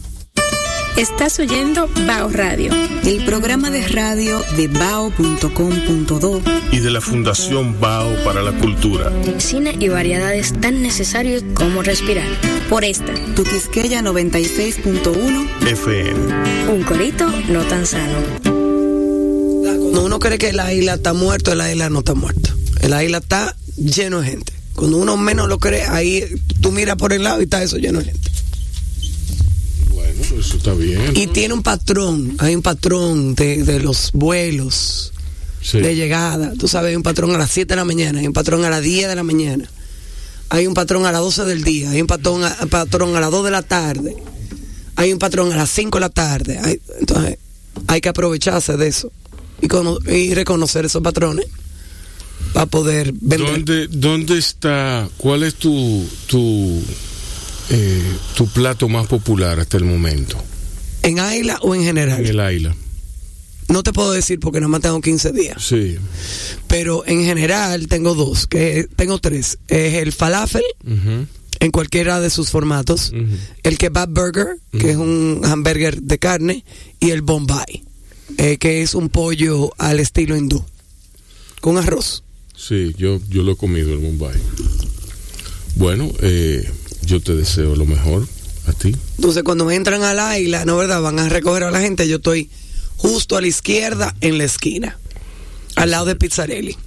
Estás 0.97 1.39
oyendo 1.39 1.89
Bao 2.07 2.29
Radio. 2.29 2.71
El 3.03 3.25
programa 3.25 3.71
de 3.71 3.87
radio 3.87 4.43
de 4.55 4.67
bao.com.do 4.67 6.41
Y 6.71 6.79
de 6.79 6.91
la 6.91 7.01
Fundación 7.01 7.79
Bao 7.79 8.23
para 8.23 8.43
la 8.43 8.51
Cultura. 8.51 9.11
Cine 9.39 9.75
y 9.79 9.87
variedades 9.89 10.53
tan 10.61 10.83
necesarios 10.83 11.43
como 11.55 11.81
respirar. 11.81 12.27
Por 12.69 12.85
esta, 12.85 13.11
Tuquisqueya 13.35 14.01
96.1 14.03 15.67
FM. 15.67 16.71
un 16.71 16.83
corito 16.83 17.27
no 17.49 17.61
tan 17.63 17.85
sano. 17.87 18.62
Cuando 19.93 20.07
uno 20.07 20.17
cree 20.17 20.39
que 20.39 20.51
la 20.53 20.73
isla 20.73 20.95
está 20.95 21.13
muerta, 21.13 21.53
la 21.53 21.71
isla 21.71 21.87
no 21.91 21.99
está 21.99 22.15
muerta. 22.15 22.51
La 22.89 23.03
isla 23.03 23.19
está 23.19 23.55
lleno 23.77 24.21
de 24.21 24.27
gente. 24.31 24.51
Cuando 24.73 24.97
uno 24.97 25.17
menos 25.17 25.47
lo 25.47 25.59
cree, 25.59 25.83
ahí 25.83 26.23
tú 26.61 26.71
miras 26.71 26.95
por 26.95 27.13
el 27.13 27.21
lado 27.21 27.41
y 27.41 27.43
está 27.43 27.61
eso 27.61 27.77
lleno 27.77 27.99
de 27.99 28.05
gente. 28.05 28.31
Bueno, 29.93 30.13
pues 30.29 30.47
eso 30.47 30.57
está 30.57 30.73
bien. 30.73 31.11
Y 31.15 31.27
tiene 31.27 31.53
un 31.53 31.61
patrón, 31.61 32.35
hay 32.39 32.55
un 32.55 32.63
patrón 32.63 33.35
de, 33.35 33.61
de 33.63 33.79
los 33.81 34.09
vuelos, 34.13 35.13
Sí. 35.61 35.77
de 35.79 35.95
llegada. 35.95 36.53
Tú 36.57 36.67
sabes, 36.67 36.89
hay 36.89 36.95
un 36.95 37.03
patrón 37.03 37.35
a 37.35 37.37
las 37.37 37.51
7 37.51 37.67
de 37.69 37.75
la 37.75 37.85
mañana, 37.85 38.19
hay 38.19 38.25
un 38.25 38.33
patrón 38.33 38.65
a 38.65 38.71
las 38.71 38.81
10 38.81 39.07
de 39.07 39.15
la 39.15 39.21
mañana, 39.23 39.69
hay 40.49 40.65
un 40.65 40.73
patrón 40.73 41.05
a 41.05 41.11
las 41.11 41.21
12 41.21 41.45
del 41.45 41.63
día, 41.63 41.91
hay 41.91 42.01
un 42.01 42.07
patrón 42.07 42.43
a, 42.43 42.55
patrón 42.65 43.15
a 43.15 43.19
las 43.19 43.29
2 43.29 43.45
de 43.45 43.51
la 43.51 43.61
tarde, 43.61 44.15
hay 44.95 45.13
un 45.13 45.19
patrón 45.19 45.53
a 45.53 45.55
las 45.55 45.69
5 45.69 45.97
de 45.97 46.01
la 46.01 46.09
tarde. 46.09 46.57
Hay- 46.57 46.81
entonces, 46.99 47.37
hay 47.85 48.01
que 48.01 48.09
aprovecharse 48.09 48.75
de 48.75 48.87
eso 48.87 49.11
y, 49.63 49.67
cono- 49.67 49.99
y 50.11 50.33
reconocer 50.33 50.85
esos 50.85 51.01
patrones 51.01 51.45
para 52.53 52.65
poder 52.65 53.13
vender. 53.13 53.39
¿Dónde, 53.39 53.87
¿Dónde 53.87 54.37
está, 54.37 55.07
cuál 55.17 55.43
es 55.43 55.55
tu, 55.55 56.05
tu, 56.27 56.81
eh, 57.69 58.03
tu 58.35 58.47
plato 58.47 58.89
más 58.89 59.07
popular 59.07 59.59
hasta 59.59 59.77
el 59.77 59.85
momento? 59.85 60.37
¿En 61.01 61.19
Aila 61.19 61.57
o 61.61 61.73
en 61.75 61.81
En 61.81 61.87
general? 61.87 62.25
el 62.25 62.39
Aila. 62.39 62.75
No 63.69 63.81
te 63.81 63.93
puedo 63.93 64.11
decir 64.11 64.39
porque 64.39 64.59
nada 64.59 64.67
más 64.67 64.81
tengo 64.81 64.99
15 65.01 65.31
días. 65.31 65.63
Sí. 65.63 65.97
Pero 66.67 67.03
en 67.07 67.23
general 67.23 67.87
tengo 67.87 68.13
dos, 68.13 68.45
que 68.45 68.87
tengo 68.95 69.19
tres. 69.19 69.57
Es 69.67 69.95
el 69.95 70.11
falafel 70.11 70.63
en 71.59 71.71
cualquiera 71.71 72.19
de 72.19 72.29
sus 72.29 72.49
formatos, 72.51 73.13
el 73.63 73.77
kebab 73.77 74.09
burger, 74.09 74.57
que 74.77 74.91
es 74.91 74.97
un 74.97 75.41
hamburger 75.45 76.01
de 76.01 76.19
carne, 76.19 76.65
y 76.99 77.11
el 77.11 77.21
bombay, 77.21 77.83
eh, 78.37 78.57
que 78.57 78.81
es 78.81 78.95
un 78.95 79.09
pollo 79.09 79.71
al 79.77 79.99
estilo 79.99 80.35
hindú, 80.37 80.63
con 81.61 81.77
arroz. 81.77 82.23
Sí, 82.55 82.93
yo, 82.97 83.19
yo 83.29 83.43
lo 83.43 83.53
he 83.53 83.57
comido 83.57 83.93
el 83.93 83.99
Mumbai. 83.99 84.35
Bueno, 85.75 86.11
eh, 86.21 86.69
yo 87.05 87.19
te 87.21 87.35
deseo 87.35 87.75
lo 87.75 87.85
mejor 87.85 88.27
a 88.67 88.73
ti. 88.73 88.95
Entonces 89.17 89.43
cuando 89.43 89.69
entran 89.71 90.03
a 90.03 90.13
la 90.13 90.37
isla, 90.39 90.65
¿no 90.65 90.77
verdad? 90.77 91.01
Van 91.01 91.19
a 91.19 91.29
recoger 91.29 91.63
a 91.63 91.71
la 91.71 91.81
gente, 91.81 92.07
yo 92.07 92.17
estoy 92.17 92.49
justo 92.97 93.35
a 93.35 93.41
la 93.41 93.47
izquierda 93.47 94.15
en 94.21 94.37
la 94.37 94.45
esquina, 94.45 94.97
al 95.75 95.91
lado 95.91 96.05
de 96.05 96.15
Pizzarelli, 96.15 96.77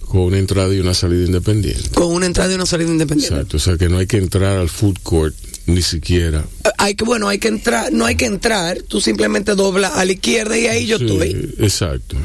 Con 0.00 0.20
una 0.22 0.38
entrada 0.38 0.72
y 0.72 0.78
una 0.78 0.94
salida 0.94 1.26
independiente. 1.26 1.90
con 1.90 2.12
una 2.14 2.26
entrada 2.26 2.52
y 2.52 2.54
una 2.54 2.66
salida 2.66 2.88
independiente. 2.90 3.34
Exacto. 3.34 3.56
O 3.56 3.60
sea 3.60 3.76
que 3.76 3.88
no 3.88 3.98
hay 3.98 4.06
que 4.06 4.16
entrar 4.18 4.56
al 4.56 4.68
food 4.70 4.96
court 5.02 5.34
ni 5.66 5.82
siquiera. 5.82 6.44
Eh, 6.64 6.68
Hay 6.78 6.94
que, 6.94 7.04
bueno, 7.04 7.28
hay 7.28 7.38
que 7.38 7.48
entrar, 7.48 7.92
no 7.92 8.04
hay 8.06 8.16
que 8.16 8.26
entrar, 8.26 8.82
tú 8.82 9.00
simplemente 9.00 9.54
doblas 9.54 9.92
a 9.94 10.04
la 10.04 10.12
izquierda 10.12 10.58
y 10.58 10.66
ahí 10.66 10.86
yo 10.86 10.98
Sí, 10.98 11.04
estoy. 11.04 11.54
Exacto. 11.58 12.16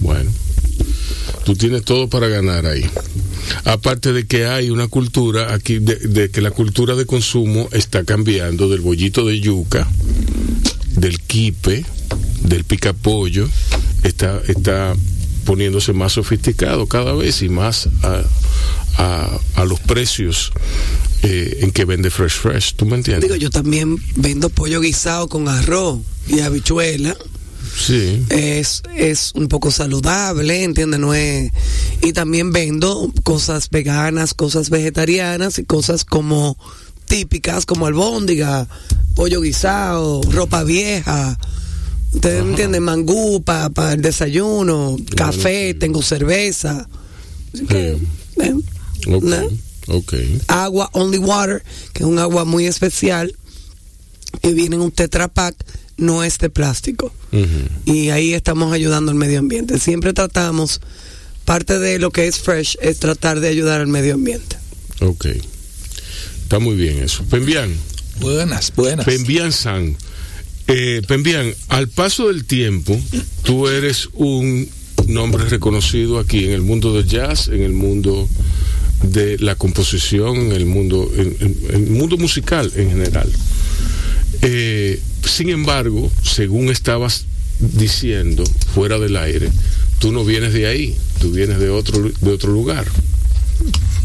Bueno. 0.00 0.30
Tú 1.44 1.54
tienes 1.56 1.82
todo 1.84 2.08
para 2.08 2.28
ganar 2.28 2.66
ahí. 2.66 2.84
Aparte 3.64 4.12
de 4.12 4.26
que 4.26 4.46
hay 4.46 4.68
una 4.70 4.88
cultura 4.88 5.54
aquí, 5.54 5.78
de, 5.78 5.96
de 5.96 6.30
que 6.30 6.42
la 6.42 6.50
cultura 6.50 6.94
de 6.94 7.06
consumo 7.06 7.68
está 7.72 8.04
cambiando 8.04 8.68
del 8.68 8.80
bollito 8.80 9.24
de 9.24 9.40
yuca, 9.40 9.88
del 10.96 11.18
quipe, 11.20 11.84
del 12.42 12.64
picapollo, 12.64 13.48
está, 14.02 14.42
está 14.46 14.94
poniéndose 15.46 15.94
más 15.94 16.12
sofisticado 16.12 16.86
cada 16.86 17.14
vez 17.14 17.40
y 17.42 17.48
más 17.48 17.88
a, 18.02 18.22
a, 18.98 19.38
a 19.54 19.64
los 19.64 19.80
precios 19.80 20.52
eh, 21.22 21.60
en 21.62 21.70
que 21.70 21.86
vende 21.86 22.10
Fresh 22.10 22.38
Fresh. 22.38 22.74
¿Tú 22.74 22.84
me 22.84 22.96
entiendes? 22.96 23.22
Digo, 23.22 23.36
yo 23.36 23.50
también 23.50 23.96
vendo 24.16 24.50
pollo 24.50 24.80
guisado 24.80 25.28
con 25.28 25.48
arroz 25.48 26.00
y 26.26 26.40
habichuela. 26.40 27.16
Sí. 27.76 28.24
Es, 28.30 28.82
es 28.96 29.32
un 29.34 29.48
poco 29.48 29.70
saludable, 29.70 30.64
¿entiendes? 30.64 30.98
No 30.98 31.14
es... 31.14 31.52
Y 32.02 32.12
también 32.12 32.52
vendo 32.52 33.12
cosas 33.22 33.70
veganas, 33.70 34.34
cosas 34.34 34.68
vegetarianas 34.68 35.58
y 35.58 35.64
cosas 35.64 36.04
como 36.04 36.58
típicas 37.06 37.66
como 37.66 37.86
albóndiga, 37.86 38.68
pollo 39.14 39.40
guisado, 39.40 40.20
ropa 40.30 40.64
vieja. 40.64 41.38
¿Ustedes 42.12 42.42
me 42.42 42.50
entienden? 42.50 42.82
Mangú 42.82 43.42
para 43.42 43.92
el 43.92 44.02
desayuno, 44.02 44.96
café, 45.14 45.74
tengo 45.74 46.02
cerveza. 46.02 46.88
Eh, 47.70 47.98
Ok. 49.06 49.22
na- 49.24 49.44
Ok. 49.88 50.14
agua 50.48 50.90
Only 50.92 51.18
Water, 51.18 51.62
que 51.92 52.02
es 52.02 52.08
un 52.08 52.18
agua 52.18 52.44
muy 52.44 52.66
especial, 52.66 53.34
que 54.42 54.52
viene 54.52 54.76
en 54.76 54.82
un 54.82 54.90
Tetra 54.92 55.28
Pak, 55.28 55.54
no 55.96 56.22
es 56.24 56.38
de 56.38 56.50
plástico. 56.50 57.12
Ujú. 57.32 57.46
Y 57.92 58.10
ahí 58.10 58.34
estamos 58.34 58.72
ayudando 58.72 59.10
al 59.10 59.16
medio 59.16 59.38
ambiente. 59.38 59.78
Siempre 59.78 60.12
tratamos, 60.12 60.80
parte 61.44 61.78
de 61.78 61.98
lo 61.98 62.10
que 62.10 62.26
es 62.28 62.38
Fresh 62.38 62.76
es 62.82 62.98
tratar 62.98 63.40
de 63.40 63.48
ayudar 63.48 63.80
al 63.80 63.88
medio 63.88 64.14
ambiente. 64.14 64.56
Ok. 65.00 65.26
Está 66.42 66.58
muy 66.58 66.76
bien 66.76 66.98
eso. 66.98 67.24
Pembian. 67.24 67.74
Buenas, 68.20 68.72
buenas. 68.76 69.06
Pembian 69.06 69.52
San. 69.52 69.96
Eh, 70.66 71.02
Pembian, 71.08 71.52
al 71.68 71.88
paso 71.88 72.28
del 72.28 72.44
tiempo, 72.44 72.98
tú 73.42 73.68
eres 73.68 74.08
un 74.12 74.68
nombre 75.06 75.44
reconocido 75.46 76.18
aquí 76.18 76.44
en 76.44 76.50
el 76.50 76.60
mundo 76.62 76.92
del 76.94 77.06
jazz, 77.08 77.48
en 77.48 77.62
el 77.62 77.72
mundo 77.72 78.28
de 79.02 79.38
la 79.38 79.54
composición, 79.54 80.36
en 80.36 80.52
el 80.52 80.66
mundo, 80.66 81.10
en 81.16 81.56
el 81.70 81.86
mundo 81.86 82.16
musical 82.16 82.70
en 82.76 82.90
general. 82.90 83.30
Eh, 84.42 85.00
sin 85.24 85.48
embargo, 85.50 86.10
según 86.22 86.70
estabas 86.70 87.24
diciendo 87.58 88.44
fuera 88.74 88.98
del 88.98 89.16
aire, 89.16 89.50
tú 89.98 90.12
no 90.12 90.24
vienes 90.24 90.52
de 90.52 90.66
ahí, 90.66 90.96
tú 91.20 91.32
vienes 91.32 91.58
de 91.58 91.70
otro, 91.70 92.10
de 92.20 92.30
otro 92.30 92.52
lugar. 92.52 92.86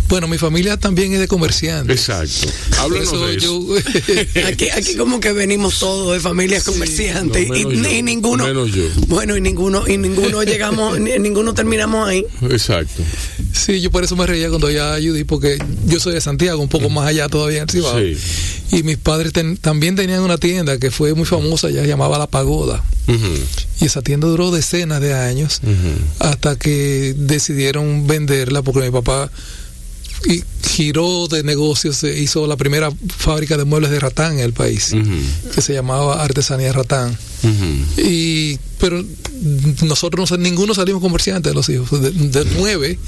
Bueno, 0.09 0.27
mi 0.27 0.37
familia 0.37 0.77
también 0.77 1.11
es 1.13 1.19
de 1.19 1.27
comerciantes. 1.27 1.97
Exacto. 1.97 2.47
Háblanos 2.79 3.07
eso 3.07 3.25
de 3.25 3.35
eso. 3.35 3.45
yo- 3.45 4.47
Aquí, 4.47 4.69
aquí 4.69 4.95
como 4.95 5.19
que 5.19 5.31
venimos 5.33 5.79
todos 5.79 6.13
de 6.13 6.19
familias 6.19 6.63
comerciantes 6.63 7.47
no, 7.47 7.55
y, 7.55 7.65
menos 7.65 7.91
y 7.91 7.95
yo, 7.97 8.03
ninguno 8.03 8.45
menos 8.45 8.71
yo. 8.71 8.83
bueno 9.07 9.35
y 9.37 9.41
ninguno 9.41 9.87
y 9.87 9.97
ninguno 9.97 10.43
llegamos 10.43 10.99
ni- 10.99 11.17
ninguno 11.19 11.53
terminamos 11.53 12.07
ahí 12.07 12.25
Exacto. 12.49 13.01
Sí, 13.53 13.81
yo 13.81 13.91
por 13.91 14.03
eso 14.03 14.15
me 14.15 14.25
reía 14.27 14.49
cuando 14.49 14.69
ya 14.71 14.93
ayudé, 14.93 15.25
porque 15.25 15.57
yo 15.85 15.99
soy 15.99 16.13
de 16.13 16.21
Santiago, 16.21 16.61
un 16.61 16.69
poco 16.69 16.89
más 16.89 17.07
allá 17.07 17.29
todavía 17.29 17.65
Cibao. 17.69 17.97
Sí. 17.99 18.17
Y 18.71 18.83
mis 18.83 18.97
padres 18.97 19.31
ten- 19.31 19.57
también 19.57 19.95
tenían 19.95 20.21
una 20.21 20.37
tienda 20.37 20.77
que 20.79 20.89
fue 20.91 21.13
muy 21.13 21.25
famosa, 21.25 21.69
ya 21.69 21.81
se 21.81 21.87
llamaba 21.87 22.17
La 22.17 22.27
Pagoda. 22.27 22.83
Ujú, 23.07 23.27
Y 23.81 23.85
esa 23.85 24.01
tienda 24.01 24.27
duró 24.27 24.49
decenas 24.51 25.01
de 25.01 25.13
años 25.13 25.61
hasta 26.19 26.55
que 26.55 27.13
decidieron 27.17 28.07
venderla 28.07 28.61
porque 28.63 28.81
mi 28.81 28.91
papá 28.91 29.29
y 30.25 30.43
giró 30.67 31.27
de 31.27 31.43
negocios, 31.43 31.97
se 31.97 32.17
hizo 32.19 32.47
la 32.47 32.57
primera 32.57 32.89
fábrica 33.17 33.57
de 33.57 33.65
muebles 33.65 33.91
de 33.91 33.99
ratán 33.99 34.33
en 34.33 34.39
el 34.39 34.53
país, 34.53 34.95
que 35.53 35.61
se 35.61 35.73
llamaba 35.73 36.23
Artesanía 36.23 36.73
Ratán. 36.73 37.17
Y 37.97 38.57
pero 38.79 39.01
nosotros 39.85 40.29
no, 40.31 40.37
ninguno 40.37 40.73
salimos 40.73 41.01
comerciantes 41.01 41.51
de 41.51 41.55
los 41.55 41.69
hijos. 41.69 42.01
De, 42.01 42.11
de 42.11 42.45
nueve, 42.57 42.99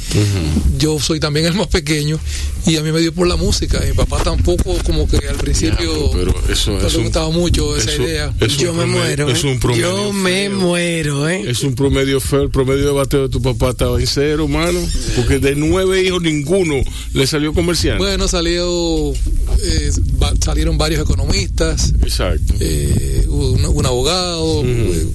yo 0.80 1.00
soy 1.00 1.20
también 1.20 1.46
el 1.46 1.54
más 1.54 1.68
pequeño 1.68 2.18
y 2.66 2.78
a 2.78 2.82
mí 2.82 2.92
me 2.94 3.00
dio 3.02 3.14
por 3.14 3.28
la 3.28 3.36
música. 3.36 3.82
Mi 3.86 3.94
papá 3.94 4.24
tampoco 4.24 4.78
como 4.86 5.08
que 5.08 5.18
al 5.28 5.36
principio 5.36 5.78
Diablo, 5.94 6.12
pero 6.14 6.34
eso 6.54 6.72
no 6.72 6.88
es 6.88 6.94
le 6.94 6.98
un- 7.00 7.04
gustaba 7.06 7.30
mucho 7.30 7.76
esa 7.76 7.92
eso- 7.92 8.04
idea. 8.04 8.34
es 8.40 8.58
yo 8.58 8.74
me 8.74 8.86
muero 8.86 9.30
Es 9.30 9.44
¿eh? 9.44 9.48
un 9.48 9.60
promedio 9.60 9.90
yo 10.08 10.14
me 10.14 10.48
feo. 10.50 10.60
muero 10.60 11.30
eh 11.30 11.44
Es 11.50 11.64
un 11.64 11.76
promedio 11.76 12.20
feo. 12.22 12.44
El 12.44 12.50
promedio 12.52 12.86
de 12.86 12.92
bateo 12.92 13.24
de 13.24 13.30
tu 13.30 13.42
papá 13.42 13.72
estaba 13.72 14.00
en 14.00 14.08
cero, 14.08 14.48
mano. 14.48 14.80
Porque 15.18 15.40
de 15.40 15.56
nueve 15.56 16.04
hijos, 16.04 16.22
ninguno 16.22 16.76
le 17.14 17.28
salió 17.28 17.54
comerciante. 17.54 17.98
Bueno, 18.02 18.28
salió, 18.30 19.12
eh, 19.12 19.92
salieron 20.44 20.78
varios 20.78 21.02
economistas, 21.02 21.94
Exacto. 22.02 22.54
eh, 22.62 23.26
un, 23.28 23.66
un 23.66 23.86
abogado, 23.86 24.25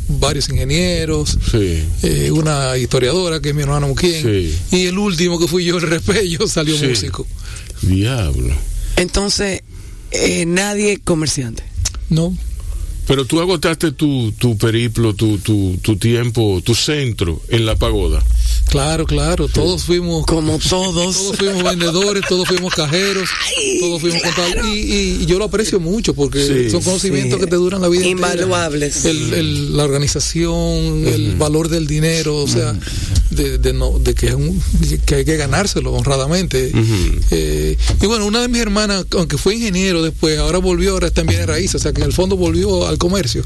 varios 0.09 0.49
ingenieros, 0.49 1.39
Sí. 1.51 1.83
eh, 2.03 2.31
una 2.31 2.77
historiadora 2.77 3.41
que 3.41 3.51
es 3.51 3.55
mi 3.55 3.63
hermano 3.63 3.89
Muquien, 3.89 4.23
Sí. 4.23 4.55
y 4.77 4.87
el 4.87 4.99
último 4.99 5.39
que 5.39 5.47
fui 5.49 5.65
yo, 5.65 5.77
el 5.79 5.83
repello, 5.89 6.47
salió 6.47 6.77
Sí. 6.77 6.87
músico. 6.87 7.27
Diablo. 7.83 8.55
entonces 8.97 9.63
eh, 10.11 10.45
nadie 10.47 10.99
comerciante 11.03 11.63
No, 12.11 12.37
Pero 13.07 13.25
tú 13.25 13.41
agotaste 13.41 13.93
tu, 13.93 14.31
tu 14.33 14.57
periplo, 14.59 15.15
tu, 15.15 15.39
tu, 15.39 15.79
tu 15.83 15.97
tiempo, 15.97 16.61
tu 16.65 16.75
centro 16.75 17.41
en 17.49 17.65
la 17.67 17.75
pagoda. 17.77 18.23
Claro, 18.71 19.05
claro, 19.07 19.49
todos 19.49 19.85
fuimos 19.85 20.25
como 20.27 20.59
todos 20.71 21.17
todos 21.17 21.37
fuimos 21.37 21.63
vendedores, 21.63 22.23
todos 22.29 22.47
fuimos 22.49 22.75
cajeros, 22.75 23.29
todos 23.81 24.01
fuimos 24.01 24.23
contables. 24.23 24.65
Y, 24.67 24.79
y 25.23 25.27
yo 25.27 25.39
lo 25.39 25.45
aprecio 25.47 25.81
mucho 25.81 26.15
porque 26.15 26.41
Sí, 26.47 26.71
son 26.71 26.83
conocimientos 26.83 27.39
sí. 27.39 27.45
que 27.45 27.51
te 27.51 27.57
duran 27.57 27.81
la 27.83 27.89
vida 27.89 28.07
entera. 28.07 28.33
Invaluables. 28.35 29.05
El, 29.05 29.35
el- 29.35 29.77
la 29.77 29.85
organización, 29.85 31.07
el 31.07 31.35
valor 31.37 31.69
del 31.69 31.87
dinero, 31.87 32.37
o 32.37 32.49
sea, 32.49 32.75
de, 33.31 33.59
de 33.59 33.73
no, 33.73 33.99
de 33.99 34.15
que, 34.15 34.29
es 34.29 34.35
un- 34.35 34.61
que 35.07 35.17
hay 35.17 35.25
que 35.25 35.37
ganárselo 35.37 35.93
honradamente. 35.93 36.73
Eh, 37.31 37.77
y 38.01 38.07
bueno, 38.07 38.27
una 38.27 38.41
de 38.41 38.49
mis 38.49 38.61
hermanas, 38.61 39.05
aunque 39.17 39.37
fue 39.39 39.55
ingeniero 39.57 40.03
después, 40.03 40.39
ahora 40.39 40.59
volvió, 40.59 40.93
ahora 40.93 41.09
está 41.09 41.21
en 41.23 41.29
bienes 41.29 41.47
raíces, 41.47 41.77
o 41.77 41.79
sea 41.79 41.93
que 41.93 42.01
en 42.01 42.07
el 42.07 42.13
fondo 42.13 42.37
volvió 42.37 42.87
al 42.87 42.99
comercio. 42.99 43.45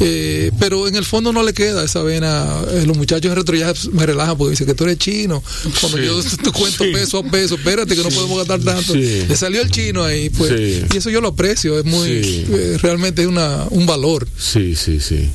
Eh, 0.00 0.50
pero 0.58 0.88
en 0.88 0.96
el 0.96 1.04
fondo 1.04 1.32
no 1.32 1.42
le 1.42 1.52
queda 1.52 1.84
esa 1.84 2.02
vena. 2.02 2.60
Eh, 2.72 2.84
los 2.86 2.96
muchachos 2.96 3.30
en 3.30 3.36
retro 3.36 3.54
ya 3.56 3.72
me 3.92 4.06
relajan 4.06 4.37
porque 4.38 4.52
dicen 4.52 4.66
que 4.66 4.74
tú 4.74 4.84
eres 4.84 4.98
chino. 4.98 5.42
Cuando 5.80 5.98
Sí. 5.98 6.04
yo 6.04 6.22
te 6.22 6.50
cuento 6.52 6.84
Sí. 6.84 6.92
peso 6.92 7.18
a 7.18 7.24
peso, 7.24 7.56
espérate 7.56 7.94
que 7.96 8.02
no 8.02 8.08
podemos 8.08 8.38
gastar 8.38 8.60
tanto. 8.60 8.94
Le 8.94 9.36
salió 9.36 9.60
el 9.60 9.70
chino 9.70 10.04
ahí, 10.04 10.30
pues. 10.30 10.52
Y 10.92 10.96
eso 10.96 11.10
yo 11.10 11.20
lo 11.20 11.28
aprecio, 11.28 11.78
es 11.78 11.84
muy, 11.84 12.08
eh, 12.10 12.78
realmente 12.80 13.22
es 13.22 13.28
una, 13.28 13.66
un 13.70 13.84
valor. 13.86 14.26
Sí, 14.38 14.74
sí, 14.76 15.00
sí. 15.00 15.28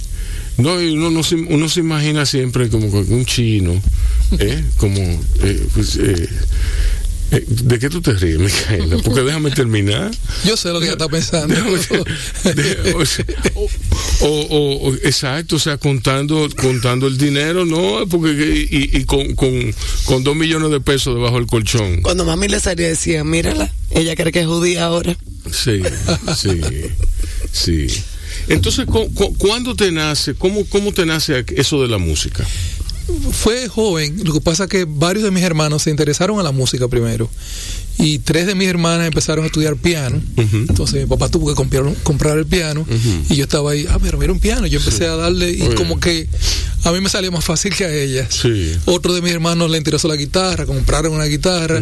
No, 0.58 0.76
uno, 0.76 1.24
se, 1.24 1.36
uno 1.36 1.68
se 1.68 1.80
imagina 1.80 2.26
siempre 2.28 2.70
como 2.70 2.88
un 2.88 3.26
chino, 3.26 3.74
¿eh? 4.39 4.63
Como, 4.78 5.00
eh, 5.42 5.68
pues, 5.74 5.96
eh, 5.96 6.30
eh, 7.34 7.43
¿de 7.48 7.80
qué 7.80 7.89
tú 7.89 8.02
te 8.02 8.13
ríes, 8.13 8.39
Micaela? 8.39 8.98
Porque 9.04 9.22
déjame 9.22 9.52
terminar. 9.52 10.12
Yo 10.46 10.56
sé 10.56 10.69
lo 10.69 10.80
que 10.80 10.86
ella 10.86 10.93
está 10.93 11.08
pensando. 11.10 11.54
De- 12.43 12.93
o, 12.96 13.06
sea, 13.06 13.26
o- 13.56 13.69
o- 14.22 14.89
o- 14.89 14.93
exacto, 14.96 15.56
o 15.58 15.60
sea, 15.60 15.78
contando 15.78 16.48
contando 16.56 17.08
el 17.08 17.17
dinero, 17.17 17.65
no, 17.65 18.08
porque 18.10 18.67
y, 18.69 18.98
y 18.98 19.04
con, 19.06 19.36
con, 19.36 19.74
con 20.06 20.24
dos 20.24 20.36
millones 20.36 20.72
de 20.72 20.80
pesos 20.80 21.15
debajo 21.15 21.36
del 21.38 21.48
colchón. 21.48 22.02
cuando 22.02 22.24
mami 22.26 22.48
le 22.48 22.60
salía 22.60 22.88
decía 22.88 23.24
mírala 23.24 23.72
ella 23.91 24.15
cree 24.15 24.32
que 24.32 24.41
es 24.41 24.48
judía 24.48 24.86
ahora 24.86 25.15
Sí, 25.52 25.82
sí, 26.38 26.62
sí. 27.52 27.88
Entonces, 28.48 28.86
cu- 28.86 29.13
cu- 29.13 29.36
¿cuándo 29.38 29.76
te 29.76 29.91
nace, 29.91 30.34
cómo, 30.36 30.65
cómo 30.65 30.91
te 30.93 31.06
nace 31.06 31.46
eso 31.56 31.82
de 31.82 31.88
la 31.88 31.98
música? 31.98 32.46
Fue 33.32 33.68
joven, 33.68 34.22
lo 34.24 34.34
que 34.34 34.42
pasa 34.42 34.63
es 34.63 34.70
que 34.70 34.86
varios 34.88 35.24
de 35.24 35.32
mis 35.32 35.44
hermanos 35.44 35.84
se 35.84 35.89
interesaron 35.89 36.39
a 36.39 36.44
la 36.44 36.52
música 36.52 36.88
primero. 36.88 37.30
Y 38.00 38.20
tres 38.20 38.48
de 38.48 38.56
mis 38.56 38.68
hermanas 38.68 39.06
empezaron 39.08 39.44
a 39.44 39.48
estudiar 39.48 39.76
piano. 39.76 40.22
Entonces 40.38 41.02
mi 41.02 41.06
papá 41.06 41.30
tuvo 41.30 41.48
que 41.48 41.56
comprar, 41.56 41.84
comprar 42.04 42.38
el 42.38 42.46
piano. 42.46 42.86
Y 43.30 43.36
yo 43.36 43.44
estaba 43.44 43.72
ahí, 43.72 43.86
ah, 43.89 44.00
pero 44.02 44.18
mira 44.18 44.32
un 44.34 44.39
piano. 44.39 44.66
Yo 44.68 44.80
empecé 44.80 45.06
a 45.08 45.16
darle 45.16 45.52
y 45.52 45.76
como 45.76 46.00
que 46.00 46.28
a 46.84 46.91
mí 46.91 47.00
me 47.02 47.10
salía 47.10 47.32
más 47.32 47.46
fácil 47.46 47.74
que 47.76 47.86
a 47.86 47.93
ellas. 47.93 48.28
Sí. 48.41 48.76
Otro 48.86 49.13
de 49.13 49.22
mis 49.22 49.32
hermanos 49.32 49.69
le 49.72 49.78
interesó 49.78 50.08
la 50.08 50.15
guitarra, 50.15 50.65
compraron 50.65 51.13
una 51.13 51.26
guitarra. 51.26 51.82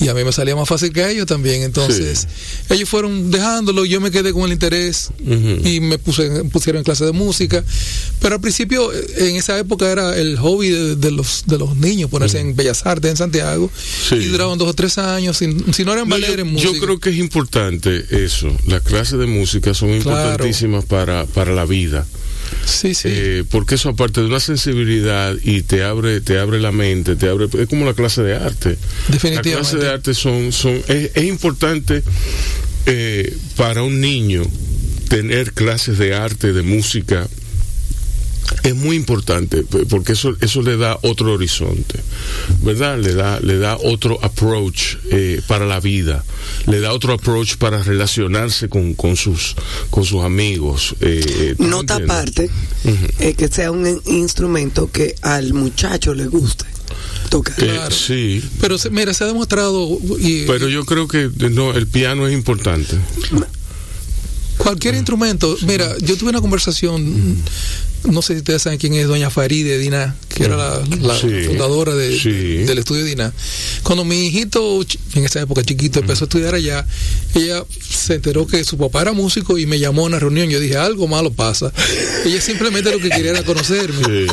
Y 0.00 0.08
a 0.08 0.14
mí 0.14 0.24
me 0.24 0.32
salía 0.32 0.56
más 0.56 0.68
fácil 0.68 0.92
que 0.92 1.02
a 1.02 1.10
ellos 1.10 1.26
también. 1.26 1.62
Entonces 1.62 2.26
ellos 2.70 2.88
fueron 2.88 3.30
dejándolo, 3.30 3.84
yo 3.84 4.00
me 4.00 4.10
quedé 4.10 4.32
con 4.32 4.44
el 4.44 4.52
interés 4.52 5.10
y 5.64 5.80
me 5.80 5.98
puse, 5.98 6.44
pusieron 6.44 6.78
en 6.80 6.84
clase 6.84 7.04
de 7.04 7.12
música. 7.12 7.62
Pero 8.20 8.36
al 8.36 8.40
principio, 8.40 8.92
eh, 8.92 9.28
en 9.30 9.36
esa 9.36 9.58
época 9.58 9.90
era 9.90 10.16
el 10.18 10.36
hobby 10.38 10.70
de, 10.70 10.96
de 10.96 11.10
los, 11.10 11.44
de 11.46 11.58
los 11.58 11.76
niños, 11.76 12.10
ponerse 12.10 12.40
en 12.40 12.56
Bellas 12.56 12.84
Artes 12.86 13.10
en 13.10 13.16
Santiago. 13.16 13.70
Sí. 14.08 14.16
Y 14.16 14.24
duraban 14.26 14.58
dos 14.58 14.68
o 14.68 14.74
tres 14.74 14.98
años, 14.98 15.36
sin- 15.36 15.72
si 15.72 15.84
no 15.84 15.92
eran 15.92 16.08
No, 16.08 16.14
valer 16.16 16.36
yo, 16.38 16.42
en 16.42 16.56
yo 16.56 16.68
música. 16.70 16.84
creo 16.86 16.98
que 16.98 17.10
es 17.10 17.16
importante 17.16 18.04
eso. 18.24 18.48
Las 18.66 18.82
clases 18.82 19.18
de 19.18 19.26
música 19.26 19.74
son 19.74 20.00
Claro. 20.00 20.20
importantísimas 20.20 20.84
para, 20.84 21.26
para 21.26 21.52
la 21.54 21.64
vida. 21.64 22.06
Sí, 22.64 22.94
sí. 22.94 23.08
Eh, 23.10 23.44
porque 23.50 23.76
eso 23.76 23.90
aparte 23.90 24.20
de 24.20 24.26
una 24.26 24.40
sensibilidad 24.40 25.34
y 25.42 25.62
te 25.62 25.82
abre, 25.82 26.20
te 26.20 26.38
abre 26.38 26.60
la 26.60 26.72
mente, 26.72 27.16
te 27.16 27.28
abre, 27.28 27.48
es 27.58 27.68
como 27.68 27.84
la 27.84 27.94
clase 27.94 28.22
de 28.22 28.34
arte. 28.34 28.76
Definitivamente. 29.08 29.50
La 29.50 29.56
clase 29.56 29.76
de 29.78 29.88
arte 29.88 30.14
son, 30.14 30.52
son, 30.52 30.74
es, 30.88 31.10
es 31.14 31.24
importante 31.24 32.02
eh, 32.86 33.36
para 33.56 33.82
un 33.82 34.00
niño 34.00 34.42
tener 35.08 35.52
clases 35.52 35.98
de 35.98 36.14
arte, 36.14 36.52
de 36.52 36.62
música, 36.62 37.28
es 38.62 38.74
muy 38.74 38.96
importante 38.96 39.64
porque 39.88 40.12
eso 40.12 40.34
eso 40.40 40.62
le 40.62 40.76
da 40.76 40.98
otro 41.02 41.32
horizonte 41.32 42.00
verdad 42.62 42.98
le 42.98 43.14
da 43.14 43.40
le 43.40 43.58
da 43.58 43.76
otro 43.76 44.18
approach 44.22 44.96
eh, 45.10 45.40
para 45.46 45.64
la 45.66 45.80
vida 45.80 46.24
le 46.66 46.80
da 46.80 46.92
otro 46.92 47.12
approach 47.12 47.56
para 47.56 47.82
relacionarse 47.82 48.68
con, 48.68 48.94
con 48.94 49.16
sus 49.16 49.54
con 49.90 50.04
sus 50.04 50.22
amigos 50.24 50.94
eh, 51.00 51.54
¿tú 51.56 51.62
me 51.62 51.68
Nota 51.70 51.96
aparte, 51.96 52.50
eh, 53.20 53.34
que 53.34 53.48
sea 53.48 53.70
un 53.70 53.86
in- 53.86 54.02
instrumento 54.06 54.90
que 54.90 55.14
al 55.22 55.54
muchacho 55.54 56.14
le 56.14 56.26
guste 56.26 56.64
tocar. 57.30 57.54
Eh, 57.62 57.66
Claro. 57.68 57.94
sí 57.94 58.42
Pero 58.60 58.76
se- 58.78 58.90
mira, 58.90 59.12
se 59.14 59.24
ha 59.24 59.26
demostrado 59.28 59.98
y 60.18 60.42
pero 60.46 60.68
yo 60.68 60.84
creo 60.84 61.06
que 61.06 61.30
no 61.50 61.72
el 61.74 61.86
piano 61.86 62.26
es 62.26 62.34
importante 62.34 62.96
cualquier 64.56 64.94
instrumento. 64.96 65.56
Mira, 65.66 65.96
yo 66.02 66.16
tuve 66.16 66.30
una 66.30 66.40
conversación, 66.40 67.36
no 68.04 68.22
sé 68.22 68.34
si 68.34 68.38
ustedes 68.38 68.62
saben 68.62 68.78
quién 68.78 68.94
es 68.94 69.06
Doña 69.06 69.30
Faride 69.30 69.78
Dina, 69.78 70.16
que 70.28 70.44
era 70.44 70.56
la, 70.56 70.82
la 71.00 71.18
Sí. 71.18 71.28
fundadora 71.46 71.94
de- 71.94 72.18
Sí. 72.18 72.30
del 72.64 72.78
estudio 72.78 73.04
Dina. 73.04 73.32
Cuando 73.82 74.04
mi 74.04 74.26
hijito, 74.26 74.80
en 75.14 75.24
esa 75.24 75.40
época 75.40 75.62
chiquito, 75.62 75.98
empezó 76.00 76.24
a 76.24 76.26
estudiar 76.26 76.54
allá, 76.54 76.86
ella 77.34 77.64
se 77.80 78.14
enteró 78.14 78.46
que 78.46 78.64
su 78.64 78.78
papá 78.78 79.02
era 79.02 79.12
músico 79.12 79.58
y 79.58 79.66
me 79.66 79.78
llamó 79.78 80.02
a 80.02 80.06
una 80.06 80.18
reunión. 80.18 80.48
Yo 80.48 80.60
dije, 80.60 80.76
algo 80.76 81.06
malo 81.08 81.32
pasa. 81.32 81.72
Ella 82.24 82.40
simplemente 82.40 82.90
lo 82.90 82.98
que 82.98 83.10
quería 83.10 83.30
era 83.32 83.42
conocerme. 83.44 84.02
Sí. 84.04 84.26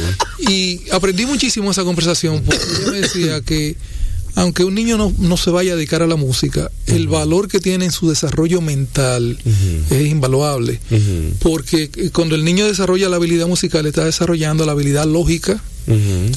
Y 0.51 0.89
aprendí 0.91 1.25
muchísimo 1.25 1.71
esa 1.71 1.83
conversación 1.83 2.43
porque 2.43 2.63
ella 2.63 2.91
me 2.91 3.01
decía 3.01 3.41
que 3.41 3.75
aunque 4.35 4.63
un 4.63 4.75
niño 4.75 4.97
no, 4.97 5.13
no 5.17 5.37
se 5.37 5.49
vaya 5.49 5.73
a 5.73 5.75
dedicar 5.75 6.01
a 6.01 6.07
la 6.07 6.17
música, 6.17 6.69
el 6.87 7.07
valor 7.07 7.47
que 7.47 7.59
tiene 7.59 7.85
en 7.85 7.91
su 7.91 8.09
desarrollo 8.09 8.61
mental 8.61 9.37
es 9.89 10.07
invaluable. 10.07 10.79
Porque 11.39 11.89
eh, 11.95 12.09
cuando 12.11 12.35
el 12.35 12.43
niño 12.43 12.67
desarrolla 12.67 13.09
la 13.09 13.15
habilidad 13.15 13.47
musical, 13.47 13.85
está 13.85 14.03
desarrollando 14.05 14.65
la 14.65 14.73
habilidad 14.73 15.05
lógica, 15.05 15.61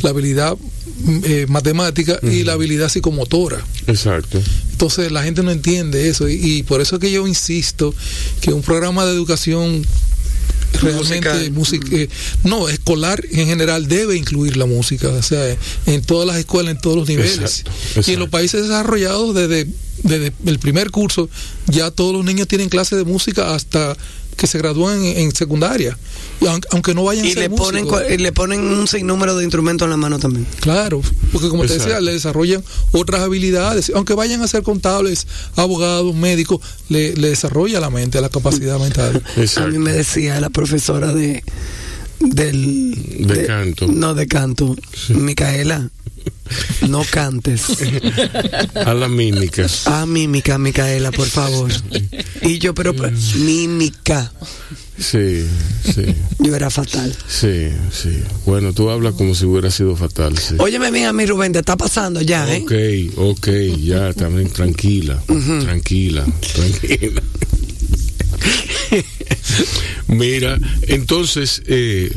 la 0.02 0.10
habilidad 0.10 0.56
mm, 0.56 1.18
eh, 1.24 1.46
matemática 1.48 2.18
y 2.22 2.44
la 2.44 2.52
habilidad 2.52 2.88
psicomotora. 2.88 3.64
exacto. 3.86 4.40
Entonces 4.72 5.10
la 5.10 5.24
gente 5.24 5.42
no 5.42 5.50
entiende 5.50 6.08
eso. 6.08 6.28
Y, 6.28 6.34
y 6.34 6.62
por 6.62 6.80
eso 6.80 6.96
es 6.96 7.00
que 7.00 7.10
yo 7.10 7.26
insisto 7.26 7.92
que 8.40 8.52
un 8.52 8.62
programa 8.62 9.04
de 9.04 9.12
educación 9.12 9.84
realmente 10.80 11.50
música. 11.50 11.86
eh, 11.90 12.08
no 12.44 12.68
escolar 12.68 13.22
en 13.30 13.46
general 13.46 13.88
debe 13.88 14.16
incluir 14.16 14.56
la 14.56 14.66
música 14.66 15.08
o 15.08 15.22
sea 15.22 15.56
en 15.86 16.02
todas 16.02 16.26
las 16.26 16.36
escuelas 16.36 16.74
en 16.74 16.80
todos 16.80 16.96
los 16.96 17.08
niveles. 17.08 17.64
Exacto, 17.64 18.10
y 18.10 18.14
en 18.14 18.20
los 18.20 18.28
países 18.28 18.62
desarrollados 18.62 19.34
desde 19.34 19.66
desde 20.02 20.32
el 20.46 20.58
primer 20.58 20.90
curso 20.90 21.28
ya 21.66 21.90
todos 21.90 22.12
los 22.12 22.24
niños 22.24 22.48
tienen 22.48 22.68
clases 22.68 22.98
de 22.98 23.04
música 23.04 23.54
hasta 23.54 23.96
que 24.38 24.46
se 24.46 24.56
gradúan 24.56 25.04
en, 25.04 25.18
en 25.18 25.34
secundaria 25.34 25.98
y 26.40 26.46
aunque, 26.46 26.68
aunque 26.72 26.94
no 26.94 27.04
vayan 27.04 27.24
a 27.24 27.28
Y 27.28 27.32
ser 27.32 27.42
le 27.42 27.50
ponen, 27.50 27.84
músicos. 27.84 28.02
y 28.10 28.16
le 28.16 28.32
ponen 28.32 28.60
un 28.60 28.86
sinnúmero 28.88 29.36
de 29.36 29.44
instrumentos 29.44 29.84
en 29.84 29.90
la 29.90 29.96
mano 29.98 30.18
también. 30.18 30.46
Claro, 30.60 31.02
porque 31.32 31.48
como 31.48 31.66
te 31.66 31.74
decía, 31.74 32.00
le 32.00 32.12
desarrollan 32.12 32.62
otras 32.92 33.20
habilidades. 33.22 33.92
Aunque 33.94 34.14
vayan 34.14 34.40
a 34.42 34.48
ser 34.48 34.62
contables, 34.62 35.26
abogados, 35.56 36.14
médicos, 36.14 36.60
le, 36.88 37.14
le 37.16 37.28
desarrolla 37.30 37.80
la 37.80 37.90
mente, 37.90 38.20
la 38.20 38.28
capacidad 38.30 38.78
mental. 38.80 39.22
A 39.56 39.66
mí 39.66 39.78
me 39.78 39.92
decía 39.92 40.40
la 40.40 40.48
profesora 40.50 41.12
de 41.12 41.42
del 42.20 43.26
De 43.26 43.46
canto. 43.46 43.86
No, 43.86 44.14
de 44.14 44.26
canto. 44.26 44.76
Micaela, 45.10 45.88
no 46.88 47.02
cantes. 47.10 47.64
a 48.74 48.94
la 48.94 49.08
mímica 49.08 49.66
Ah, 49.86 50.06
mímica, 50.06 50.58
Micaela, 50.58 51.10
por 51.12 51.28
favor. 51.28 51.70
Y 52.42 52.58
yo, 52.58 52.74
pero 52.74 52.94
pues, 52.94 53.34
mímica. 53.36 54.32
sí 54.98 55.44
sí 55.84 56.04
Yo 56.40 56.56
era 56.56 56.70
fatal. 56.70 57.14
sí 57.28 57.68
sí 57.92 58.20
bueno 58.46 58.72
tú 58.72 58.90
hablas 58.90 59.14
como 59.14 59.34
si 59.34 59.44
hubiera 59.44 59.70
sido 59.70 59.94
fatal 59.94 60.36
sí. 60.38 60.54
Óyeme 60.58 60.90
bien 60.90 61.06
a 61.06 61.12
mí, 61.12 61.24
Rubén, 61.26 61.52
te 61.52 61.60
está 61.60 61.76
pasando 61.76 62.20
ya, 62.20 62.52
¿eh? 62.52 62.62
Ok, 62.64 63.16
ok, 63.16 63.48
ya, 63.80 64.12
también 64.14 64.50
tranquila, 64.50 65.22
tranquila, 65.62 66.24
tranquila. 66.54 67.22
Mira, 70.08 70.58
entonces, 70.82 71.62
eh, 71.66 72.10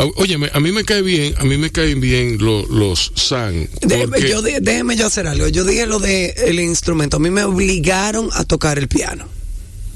a- 0.00 0.06
óyeme, 0.16 0.50
a 0.52 0.60
mí 0.60 0.72
me 0.72 0.84
cae 0.84 1.02
bien, 1.02 1.34
a 1.38 1.44
mí 1.44 1.56
me 1.58 1.70
caen 1.70 2.00
bien 2.00 2.38
lo- 2.38 2.66
los 2.66 3.12
san. 3.14 3.68
Déjeme 3.82 4.06
porque- 4.08 4.28
yo, 4.30 4.42
di- 4.42 4.60
déjeme 4.60 4.96
yo 4.96 5.06
hacer 5.06 5.26
algo. 5.26 5.48
Yo 5.48 5.64
dije 5.64 5.86
lo 5.86 5.98
del 5.98 6.32
el 6.36 6.60
instrumento. 6.60 7.16
A 7.16 7.20
mí 7.20 7.30
me 7.30 7.44
obligaron 7.44 8.28
a 8.32 8.44
tocar 8.44 8.78
el 8.78 8.88
piano. 8.88 9.26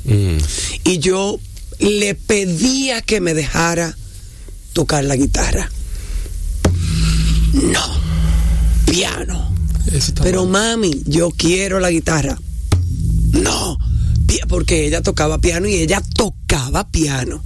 Mm, 0.04 0.38
Y 0.84 0.98
yo 0.98 1.38
le 1.78 2.14
pedía 2.14 3.02
que 3.02 3.20
me 3.20 3.34
dejara 3.34 3.96
tocar 4.72 5.04
la 5.04 5.16
guitarra. 5.16 5.70
No. 7.52 8.00
Piano. 8.90 9.54
Pero 10.22 10.46
mal. 10.46 10.78
mami, 10.78 11.02
yo 11.06 11.30
quiero 11.30 11.78
la 11.80 11.90
guitarra. 11.90 12.38
No, 13.32 13.78
porque 14.48 14.86
ella 14.86 15.02
tocaba 15.02 15.38
piano 15.38 15.68
y 15.68 15.74
ella 15.74 16.02
tocaba 16.14 16.88
piano. 16.90 17.42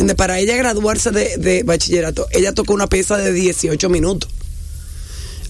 ¿Entiendes? 0.00 0.16
Para 0.16 0.38
ella 0.38 0.56
graduarse 0.56 1.10
de, 1.10 1.36
de 1.36 1.62
bachillerato, 1.62 2.26
ella 2.32 2.54
tocó 2.54 2.72
una 2.72 2.86
pieza 2.88 3.18
de 3.18 3.32
18 3.34 3.88
minutos. 3.90 4.30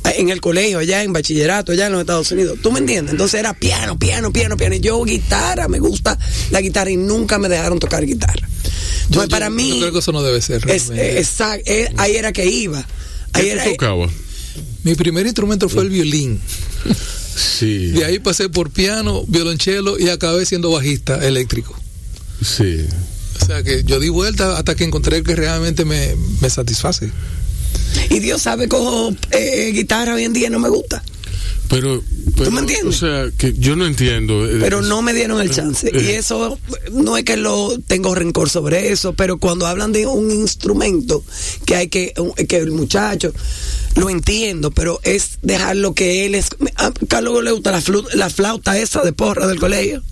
Ah, 0.02 0.10
En 0.16 0.28
el 0.30 0.40
colegio, 0.40 0.78
allá 0.78 1.02
en 1.04 1.12
bachillerato, 1.12 1.70
allá 1.72 1.86
en 1.86 1.92
los 1.92 2.00
Estados 2.00 2.32
Unidos. 2.32 2.58
¿Tú 2.62 2.72
me 2.72 2.80
entiendes? 2.80 3.12
Entonces 3.12 3.38
era 3.38 3.54
piano, 3.54 3.96
piano, 3.98 4.32
piano, 4.32 4.56
piano. 4.56 4.74
Y 4.74 4.80
yo 4.80 5.02
guitarra, 5.04 5.68
me 5.68 5.78
gusta 5.78 6.18
la 6.50 6.60
guitarra 6.60 6.90
y 6.90 6.96
nunca 6.96 7.38
me 7.38 7.48
dejaron 7.48 7.78
tocar 7.78 8.04
guitarra. 8.04 8.48
Yo- 8.48 8.70
Entonces, 9.06 9.28
yo- 9.28 9.28
para 9.28 9.46
yo 9.46 9.50
mí, 9.52 9.78
creo 9.80 9.92
que 9.92 9.98
eso 10.00 10.10
no 10.12 10.22
debe 10.22 10.40
ser. 10.42 10.68
es, 10.68 10.88
realmente. 10.88 11.20
exact- 11.22 11.62
eh, 11.66 11.92
ahí 11.98 12.16
era 12.16 12.32
que 12.32 12.46
iba. 12.46 12.84
Ahí 13.32 13.44
¿Qué 13.44 13.50
era, 13.52 13.64
tocabas? 13.64 14.10
Mi 14.82 14.94
primer 14.96 15.26
instrumento 15.26 15.68
fue 15.68 15.82
el 15.84 15.90
violín. 15.90 16.40
Sí, 17.36 17.88
De 17.92 18.04
ahí 18.04 18.18
pasé 18.18 18.48
por 18.48 18.70
piano, 18.70 19.22
violonchelo 19.28 19.98
y 19.98 20.08
acabé 20.08 20.44
siendo 20.44 20.70
bajista 20.72 21.24
eléctrico. 21.26 21.78
sí. 22.42 22.86
O 23.42 23.46
sea 23.46 23.62
que 23.62 23.82
yo 23.84 23.98
di 24.00 24.08
vuelta 24.08 24.56
hasta 24.58 24.74
que 24.74 24.84
encontré 24.84 25.18
el 25.18 25.24
que 25.24 25.34
realmente 25.36 25.84
me, 25.84 26.14
me 26.40 26.50
satisface. 26.50 27.10
y 28.10 28.18
Dios 28.20 28.42
sabe, 28.42 28.68
cojo 28.68 29.14
eh, 29.32 29.70
guitarra 29.74 30.14
hoy 30.14 30.24
en 30.24 30.32
día 30.32 30.48
y 30.48 30.50
no 30.50 30.58
me 30.58 30.68
gusta. 30.68 31.02
Pero, 31.68 32.02
pero, 32.36 32.50
me 32.50 32.60
entiendes? 32.62 32.96
O 32.96 32.98
sea, 33.06 33.30
que 33.38 33.52
yo 33.56 33.76
no 33.76 33.86
entiendo. 33.86 34.44
eh, 34.44 34.56
pero 34.58 34.82
no 34.82 35.02
me 35.02 35.14
dieron 35.14 35.40
el 35.40 35.50
chance. 35.50 35.86
eh. 35.88 36.02
Y 36.02 36.08
eso, 36.10 36.58
no 36.92 37.16
es 37.16 37.22
que 37.24 37.36
lo 37.36 37.78
tengo 37.86 38.12
rencor 38.14 38.50
sobre 38.50 38.90
eso, 38.90 39.12
pero 39.12 39.38
cuando 39.38 39.66
hablan 39.68 39.92
de 39.92 40.04
un 40.06 40.32
instrumento 40.32 41.24
que 41.66 41.76
hay 41.76 41.88
que, 41.88 42.12
un- 42.18 42.32
que 42.34 42.56
el 42.56 42.72
muchacho, 42.72 43.32
lo 43.94 44.10
entiendo, 44.10 44.72
pero 44.72 44.98
es 45.04 45.38
dejarlo 45.42 45.94
que 45.94 46.26
él 46.26 46.34
es. 46.34 46.48
A 46.74 46.90
Carlos 47.06 47.44
le 47.44 47.52
gusta 47.52 47.70
la, 47.70 47.80
flu- 47.80 48.08
la 48.14 48.30
flauta 48.30 48.76
esa 48.76 49.02
de 49.02 49.12
porra 49.12 49.46
del 49.46 49.60
colegio. 49.60 50.02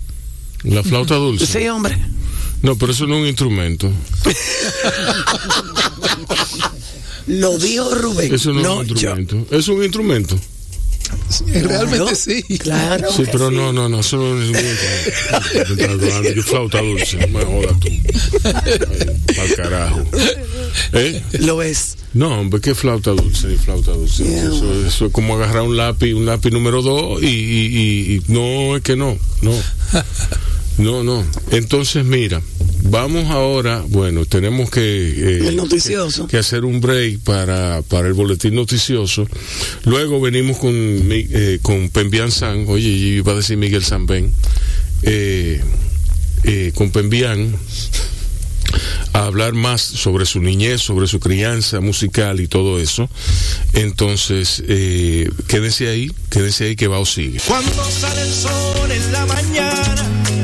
La 0.63 0.81
flauta 0.81 1.15
dulce. 1.15 1.45
Sí, 1.45 1.67
hombre. 1.67 1.97
No, 2.61 2.75
pero 2.77 2.91
eso 2.91 3.07
no 3.07 3.15
es 3.15 3.21
un 3.21 3.27
instrumento. 3.27 3.89
Lo 7.27 7.57
dijo 7.57 7.93
Rubén. 7.95 8.33
Eso 8.33 8.51
no, 8.53 8.61
no 8.61 8.81
es 8.81 8.89
un 8.91 8.95
yo. 8.97 9.15
instrumento. 9.17 9.55
Es 9.55 9.67
un 9.67 9.83
instrumento. 9.83 10.39
Realmente 11.47 11.97
Claro, 11.97 12.15
sí. 12.15 12.43
Claro. 12.59 13.11
Sí, 13.11 13.23
pero 13.31 13.49
sí. 13.49 13.55
no, 13.55 13.73
no, 13.73 13.89
no, 13.89 13.99
eso 14.01 14.17
no 14.17 14.41
es 14.41 14.49
un 14.49 14.55
instrumento. 14.55 16.31
Yo 16.35 16.43
flauta 16.43 16.81
dulce, 16.81 17.17
no 17.27 17.39
me 17.39 17.45
jodas 17.45 17.79
tú. 17.79 17.89
Para 19.35 19.55
carajo. 19.55 20.03
¿Eh? 20.93 21.21
Lo 21.39 21.61
es. 21.63 21.97
No, 22.13 22.39
hombre, 22.41 22.61
¿qué 22.61 22.73
flauta 22.75 23.11
dulce? 23.11 23.47
Ni 23.47 23.57
flauta 23.57 23.91
dulce. 23.91 24.23
Yeah. 24.23 24.43
Eso, 24.45 24.85
eso 24.87 25.05
es 25.07 25.11
como 25.11 25.35
agarrar 25.35 25.63
un 25.63 25.77
lápiz, 25.77 26.13
un 26.13 26.25
lápiz 26.25 26.51
número 26.51 26.81
dos 26.81 27.21
y, 27.23 27.27
y- 27.27 27.31
y- 27.67 28.15
y 28.15 28.21
no, 28.27 28.75
es 28.75 28.81
que 28.83 28.95
no, 28.95 29.17
no. 29.41 29.51
No, 30.79 31.03
no. 31.03 31.25
Entonces, 31.51 32.05
mira, 32.05 32.41
vamos 32.83 33.25
ahora, 33.29 33.83
bueno, 33.89 34.25
tenemos 34.25 34.69
que... 34.71 34.79
eh, 34.81 35.47
El 35.49 35.55
noticioso. 35.57 36.25
Que, 36.25 36.31
que 36.31 36.37
hacer 36.37 36.63
un 36.65 36.79
break 36.79 37.19
para, 37.19 37.81
para 37.83 38.07
el 38.07 38.13
boletín 38.13 38.55
noticioso. 38.55 39.27
Luego 39.83 40.21
venimos 40.21 40.57
con, 40.57 40.73
mi- 41.07 41.27
eh, 41.29 41.59
con 41.61 41.89
Pembian 41.89 42.31
San, 42.31 42.65
oye, 42.67 42.97
yo 42.99 43.07
iba 43.07 43.33
a 43.33 43.35
decir 43.35 43.57
Miguel 43.57 43.83
Sanben, 43.83 44.31
eh, 45.03 45.61
eh, 46.43 46.71
con 46.75 46.91
Pembian 46.91 47.55
a 49.13 49.25
hablar 49.25 49.53
más 49.53 49.81
sobre 49.81 50.25
su 50.25 50.39
niñez, 50.39 50.81
sobre 50.81 51.07
su 51.07 51.19
crianza 51.19 51.81
musical 51.81 52.39
y 52.39 52.47
todo 52.47 52.79
eso. 52.79 53.09
Entonces, 53.73 54.63
eh, 54.67 55.27
quédense 55.47 55.89
ahí, 55.89 56.11
quédense 56.29 56.65
ahí 56.65 56.75
que 56.77 56.87
va 56.87 56.99
o 56.99 57.05
sigue. 57.05 57.39
Cuando 57.47 57.83
sale 57.89 58.21
el 58.21 58.31
sol 58.33 58.91
en 58.91 59.11
la 59.11 59.25
mañana, 59.25 60.18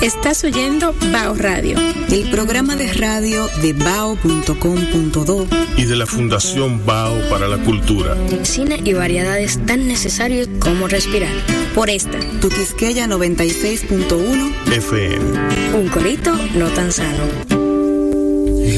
Estás 0.00 0.44
oyendo 0.44 0.94
Bao 1.12 1.34
Radio. 1.34 1.76
El 2.10 2.30
programa 2.30 2.76
de 2.76 2.92
radio 2.92 3.48
de 3.60 3.72
bao.com.do 3.72 5.46
Y 5.76 5.84
de 5.86 5.96
la 5.96 6.06
Fundación 6.06 6.84
Bao 6.86 7.16
para 7.28 7.48
la 7.48 7.58
Cultura. 7.58 8.16
Cine 8.44 8.80
y 8.84 8.92
variedades 8.92 9.58
tan 9.66 9.88
necesarios 9.88 10.48
como 10.60 10.86
respirar. 10.86 11.32
Por 11.74 11.90
esta, 11.90 12.18
Tu 12.40 12.48
Quisqueya 12.48 13.06
96.1 13.06 14.72
FM. 14.72 15.76
un 15.76 15.88
corito 15.88 16.32
no 16.54 16.68
tan 16.68 16.92
sano. 16.92 17.24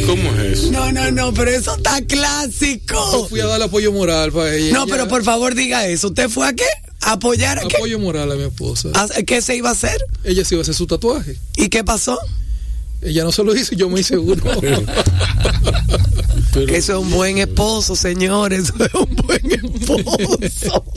¿Cómo 0.06 0.30
es 0.40 0.58
eso? 0.58 0.72
No, 0.72 0.90
no, 0.90 1.10
no, 1.10 1.34
pero 1.34 1.50
eso 1.50 1.76
está 1.76 2.00
clásico. 2.02 3.26
Fui 3.28 3.40
a 3.40 3.46
dar 3.46 3.60
apoyo 3.62 3.92
moral 3.92 4.32
para 4.32 4.54
ella. 4.54 4.72
No, 4.72 4.86
pero 4.86 5.06
por 5.06 5.22
favor 5.22 5.54
diga 5.54 5.86
eso. 5.86 6.08
¿Usted 6.08 6.28
fue 6.28 6.48
a 6.48 6.52
qué? 6.54 6.64
¿A 7.10 7.14
¿Apoyar? 7.14 7.58
Apoyo 7.58 7.98
moral 7.98 8.30
a 8.30 8.36
mi 8.36 8.44
esposa. 8.44 8.90
¿A- 8.94 9.22
¿Qué 9.24 9.42
se 9.42 9.56
iba 9.56 9.68
a 9.68 9.72
hacer? 9.72 9.98
Ella 10.22 10.44
se 10.44 10.54
iba 10.54 10.60
a 10.60 10.62
hacer 10.62 10.74
su 10.74 10.86
tatuaje. 10.86 11.36
¿Y 11.56 11.68
qué 11.68 11.82
pasó? 11.82 12.18
Ella 13.02 13.24
no 13.24 13.32
se 13.32 13.42
lo 13.42 13.54
hizo, 13.56 13.74
yo 13.74 13.88
me 13.90 14.00
hice 14.00 14.16
uno. 14.18 14.42
Que 16.52 16.76
eso 16.76 16.92
es 16.92 16.98
un 16.98 17.10
buen 17.10 17.38
esposo, 17.38 17.96
señores. 17.96 18.64
Eso 18.74 18.84
es 18.84 18.94
un 18.94 19.16
buen 19.16 19.50
esposo. 19.52 20.84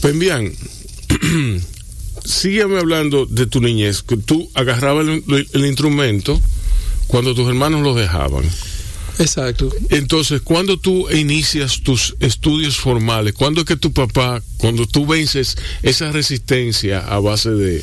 Pues 0.00 0.18
bien, 0.18 0.52
sígueme 2.24 2.78
hablando 2.78 3.24
de 3.26 3.46
tu 3.46 3.60
niñez. 3.60 4.02
que 4.02 4.16
Tú 4.16 4.50
agarrabas 4.54 5.06
el, 5.06 5.46
el 5.52 5.66
instrumento 5.66 6.40
cuando 7.06 7.34
tus 7.36 7.46
hermanos 7.48 7.82
lo 7.82 7.94
dejaban. 7.94 8.44
Exacto. 9.18 9.70
Entonces, 9.90 10.40
cuando 10.42 10.78
tú 10.78 11.08
inicias 11.10 11.80
tus 11.82 12.14
estudios 12.20 12.76
formales, 12.76 13.34
¿cuándo 13.34 13.60
es 13.60 13.66
que 13.66 13.76
tu 13.76 13.92
papá, 13.92 14.42
cuando 14.56 14.86
tú 14.86 15.06
vences 15.06 15.56
esa 15.82 16.10
resistencia 16.12 16.98
a 17.00 17.18
base 17.20 17.50
de, 17.50 17.82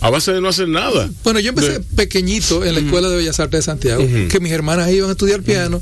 a 0.00 0.10
base 0.10 0.32
de 0.32 0.40
no 0.40 0.48
hacer 0.48 0.68
nada? 0.68 1.10
Bueno, 1.24 1.38
yo 1.40 1.50
empecé 1.50 1.72
De- 1.72 1.80
pequeñito 1.80 2.64
en 2.64 2.74
la 2.74 2.80
Escuela 2.80 3.08
de 3.08 3.16
Bellas 3.16 3.38
Artes 3.40 3.58
de 3.58 3.62
Santiago, 3.62 4.06
que 4.30 4.40
mis 4.40 4.52
hermanas 4.52 4.90
iban 4.90 5.08
a 5.10 5.12
estudiar 5.12 5.42
piano. 5.42 5.80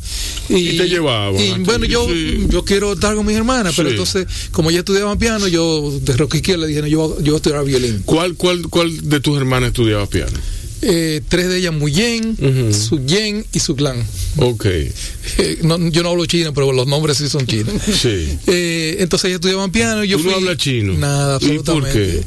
Y, 0.48 0.70
Y 0.70 0.76
te 0.78 0.88
llevaban 0.88 1.38
Y 1.40 1.52
bueno, 1.64 1.84
yo, 1.84 2.06
sí. 2.08 2.46
yo 2.48 2.64
quiero 2.64 2.92
estar 2.94 3.14
con 3.14 3.24
mis 3.26 3.36
hermanas, 3.36 3.74
pero 3.76 3.88
Sí. 3.88 3.94
entonces, 3.94 4.26
como 4.50 4.70
ya 4.70 4.80
estudiaban 4.80 5.18
piano, 5.18 5.46
yo 5.48 5.90
de 6.02 6.16
Roquiquía 6.16 6.56
le 6.56 6.66
dije, 6.66 6.80
no, 6.82 6.86
yo, 6.88 7.16
yo 7.18 7.24
voy 7.24 7.34
a 7.34 7.36
estudiar 7.36 7.64
violín. 7.64 8.02
¿Cuál, 8.04 8.34
cuál, 8.34 8.62
cuál 8.68 9.08
de 9.08 9.20
tus 9.20 9.36
hermanas 9.38 9.68
estudiaba 9.68 10.06
piano? 10.06 10.32
Eh, 10.80 11.20
tres 11.28 11.48
de 11.48 11.58
ellas, 11.58 11.72
Muyen, 11.74 12.36
Ujú. 12.40 12.72
Su 12.72 13.04
Yen 13.04 13.44
y 13.52 13.58
Su 13.58 13.74
Clan. 13.74 13.96
Ok, 14.36 14.64
Eh, 14.66 15.58
no, 15.62 15.76
yo 15.88 16.02
no 16.04 16.10
hablo 16.10 16.24
chino, 16.26 16.54
pero 16.54 16.70
los 16.72 16.86
nombres 16.86 17.18
sí 17.18 17.28
son 17.28 17.46
chinos. 17.46 17.74
sí. 18.00 18.38
Eh, 18.46 18.96
entonces 19.00 19.26
ellos 19.28 19.36
estudiaban 19.38 19.72
piano. 19.72 20.04
Yo 20.04 20.18
¿Tú 20.18 20.24
no 20.24 20.30
fui- 20.30 20.38
hablas 20.40 20.56
chino? 20.58 20.94
Nada, 20.94 21.38
¿Y 21.40 21.46
por 21.48 21.56
absolutamente. 21.58 22.24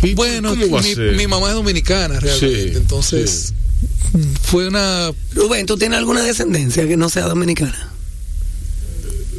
qué? 0.00 0.08
¿Y 0.10 0.14
Bueno, 0.14 0.50
cómo 0.50 0.70
va 0.70 0.80
a 0.80 0.82
mi, 0.82 0.94
ser? 0.94 1.16
mi 1.16 1.26
mamá 1.26 1.48
es 1.48 1.54
dominicana 1.54 2.20
realmente. 2.20 2.72
Sí, 2.72 2.76
entonces, 2.76 3.52
fue 4.42 4.68
una. 4.68 5.10
Rubén, 5.34 5.66
¿tú 5.66 5.76
tienes 5.76 5.98
alguna 5.98 6.22
descendencia 6.22 6.86
que 6.86 6.96
no 6.96 7.08
sea 7.08 7.26
dominicana? 7.26 7.90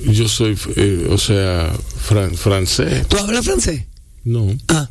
Yo 0.06 0.28
soy, 0.30 0.58
eh, 0.76 1.08
o 1.10 1.18
sea, 1.18 1.72
fran- 2.10 2.36
francés. 2.36 3.06
¿Tú 3.08 3.18
hablas 3.18 3.46
francés? 3.46 3.84
No, 4.24 4.56
Ah, 4.70 4.90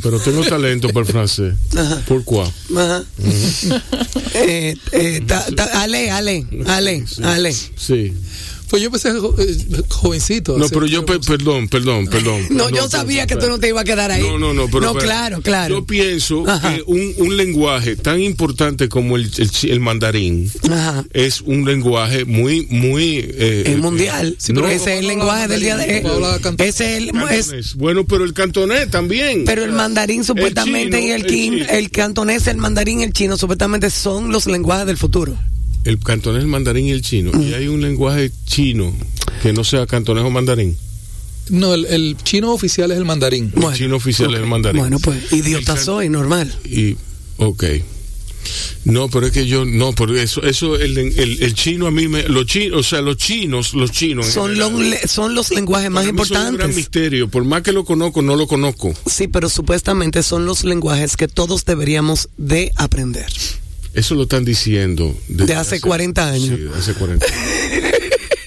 pero 0.00 0.18
tengo 0.20 0.42
talento 0.44 0.88
para 0.88 1.06
el 1.06 1.12
francés. 1.12 1.54
Ajá. 1.76 2.02
¿Por 2.06 2.24
cuál? 2.24 2.50
ajá. 2.76 3.04
eh, 4.34 4.76
eh, 4.92 5.20
ta- 5.26 5.46
ta- 5.54 5.82
ale, 5.82 6.10
ale, 6.10 6.46
ale, 6.66 7.04
ale. 7.22 7.52
Sí. 7.52 8.12
Pues 8.72 8.80
yo 8.80 8.86
empecé 8.86 9.12
jo- 9.12 9.34
eh, 9.38 9.82
jovencito. 9.90 10.56
No, 10.56 10.66
pero 10.70 10.86
yo, 10.86 11.04
pe- 11.04 11.18
perdón, 11.18 11.68
perdón, 11.68 12.06
perdón. 12.06 12.40
No, 12.50 12.70
yo 12.70 12.88
sabía 12.88 13.26
que 13.26 13.36
tú 13.36 13.46
no 13.48 13.58
te 13.58 13.68
ibas 13.68 13.82
a 13.82 13.84
quedar 13.84 14.10
ahí. 14.10 14.22
No, 14.22 14.38
no, 14.38 14.54
no, 14.54 14.64
pero. 14.68 14.80
No, 14.80 14.92
pero- 14.94 15.04
claro, 15.04 15.42
claro. 15.42 15.74
Yo 15.80 15.84
pienso 15.84 16.48
Ajá. 16.48 16.74
que 16.74 16.82
un, 16.86 17.12
un 17.18 17.36
lenguaje 17.36 17.96
tan 17.96 18.18
importante 18.22 18.88
como 18.88 19.16
el, 19.16 19.30
el, 19.36 19.70
el 19.70 19.80
mandarín 19.80 20.50
Ajá. 20.70 21.04
es 21.12 21.42
un 21.42 21.66
lenguaje 21.66 22.24
muy, 22.24 22.66
muy. 22.70 23.18
eh, 23.18 23.64
Es 23.66 23.76
mundial. 23.78 24.36
Sí, 24.38 24.54
pero 24.54 24.68
ese 24.68 24.78
como 24.78 24.88
es 24.90 24.96
el 24.96 25.02
no 25.02 25.08
lenguaje 25.10 25.48
del 25.48 25.60
día 25.60 25.76
de. 25.76 25.98
Ese 26.58 26.96
es 26.96 26.98
el. 27.02 27.10
es-. 27.30 27.74
Bueno, 27.74 28.06
pero 28.06 28.24
el 28.24 28.32
cantonés 28.32 28.88
también. 28.90 29.44
pero 29.44 29.64
el 29.64 29.72
mandarín 29.72 30.24
supuestamente 30.24 30.96
chino, 30.98 31.08
y 31.08 31.10
el, 31.10 31.62
el 31.68 31.70
el 31.70 31.90
cantonés, 31.90 32.46
el 32.46 32.56
mandarín 32.56 33.00
y 33.00 33.02
el 33.02 33.12
chino 33.12 33.36
supuestamente 33.36 33.90
son 33.90 34.32
los 34.32 34.46
lenguajes 34.46 34.86
del 34.86 34.96
futuro. 34.96 35.36
El 35.84 35.98
cantonés, 35.98 36.42
el 36.42 36.48
mandarín 36.48 36.86
y 36.86 36.90
el 36.90 37.02
chino. 37.02 37.32
Mm. 37.32 37.42
Y 37.42 37.54
hay 37.54 37.68
un 37.68 37.80
lenguaje 37.82 38.30
chino 38.46 38.92
que 39.42 39.52
no 39.52 39.64
sea 39.64 39.86
cantonés 39.86 40.24
o 40.24 40.30
mandarín. 40.30 40.76
No, 41.50 41.74
el, 41.74 41.86
el 41.86 42.16
chino 42.22 42.52
oficial 42.52 42.92
es 42.92 42.98
el 42.98 43.04
mandarín. 43.04 43.52
El 43.56 43.72
chino 43.74 43.96
oficial 43.96 44.32
es 44.34 44.40
el 44.40 44.46
mandarín. 44.46 44.80
Bueno, 44.80 44.98
pues 45.00 45.32
idiota 45.32 45.76
soy, 45.76 46.08
normal. 46.08 46.54
Y, 46.64 46.96
ok. 47.38 47.64
No, 48.84 49.08
pero 49.08 49.26
es 49.26 49.32
que 49.32 49.46
yo, 49.46 49.64
no, 49.64 49.92
pero 49.92 50.16
eso, 50.18 50.42
eso, 50.42 50.74
el, 50.76 50.98
el, 50.98 51.42
el 51.42 51.54
chino 51.54 51.86
a 51.86 51.92
mí 51.92 52.08
me, 52.08 52.24
los 52.24 52.46
chinos, 52.46 52.80
o 52.80 52.82
sea, 52.82 53.00
los 53.00 53.16
chinos, 53.16 53.72
los 53.74 53.92
chinos. 53.92 54.26
Son 54.26 54.50
general, 54.50 54.72
los, 54.72 54.80
le- 54.82 55.08
son 55.08 55.34
los 55.36 55.50
lenguajes 55.52 55.90
más 55.90 56.04
mí 56.04 56.08
son 56.08 56.18
un 56.18 56.26
gran 56.28 56.46
importantes. 56.46 56.76
misterio, 56.76 57.28
por 57.28 57.44
más 57.44 57.62
que 57.62 57.70
lo 57.72 57.84
conozco, 57.84 58.20
no 58.22 58.34
lo 58.34 58.48
conozco. 58.48 58.92
Sí, 59.06 59.28
pero 59.28 59.48
supuestamente 59.48 60.24
son 60.24 60.44
los 60.44 60.64
lenguajes 60.64 61.16
que 61.16 61.28
todos 61.28 61.64
deberíamos 61.64 62.28
de 62.36 62.72
aprender. 62.74 63.26
Eso 63.94 64.14
lo 64.14 64.22
están 64.22 64.44
diciendo 64.44 65.16
desde 65.28 65.46
De 65.46 65.54
hace 65.54 65.80
40 65.80 66.28
años. 66.30 66.48
Sí, 66.48 66.56
de 66.64 66.70
hace 66.70 66.94
40 66.94 67.26
años. 67.26 67.38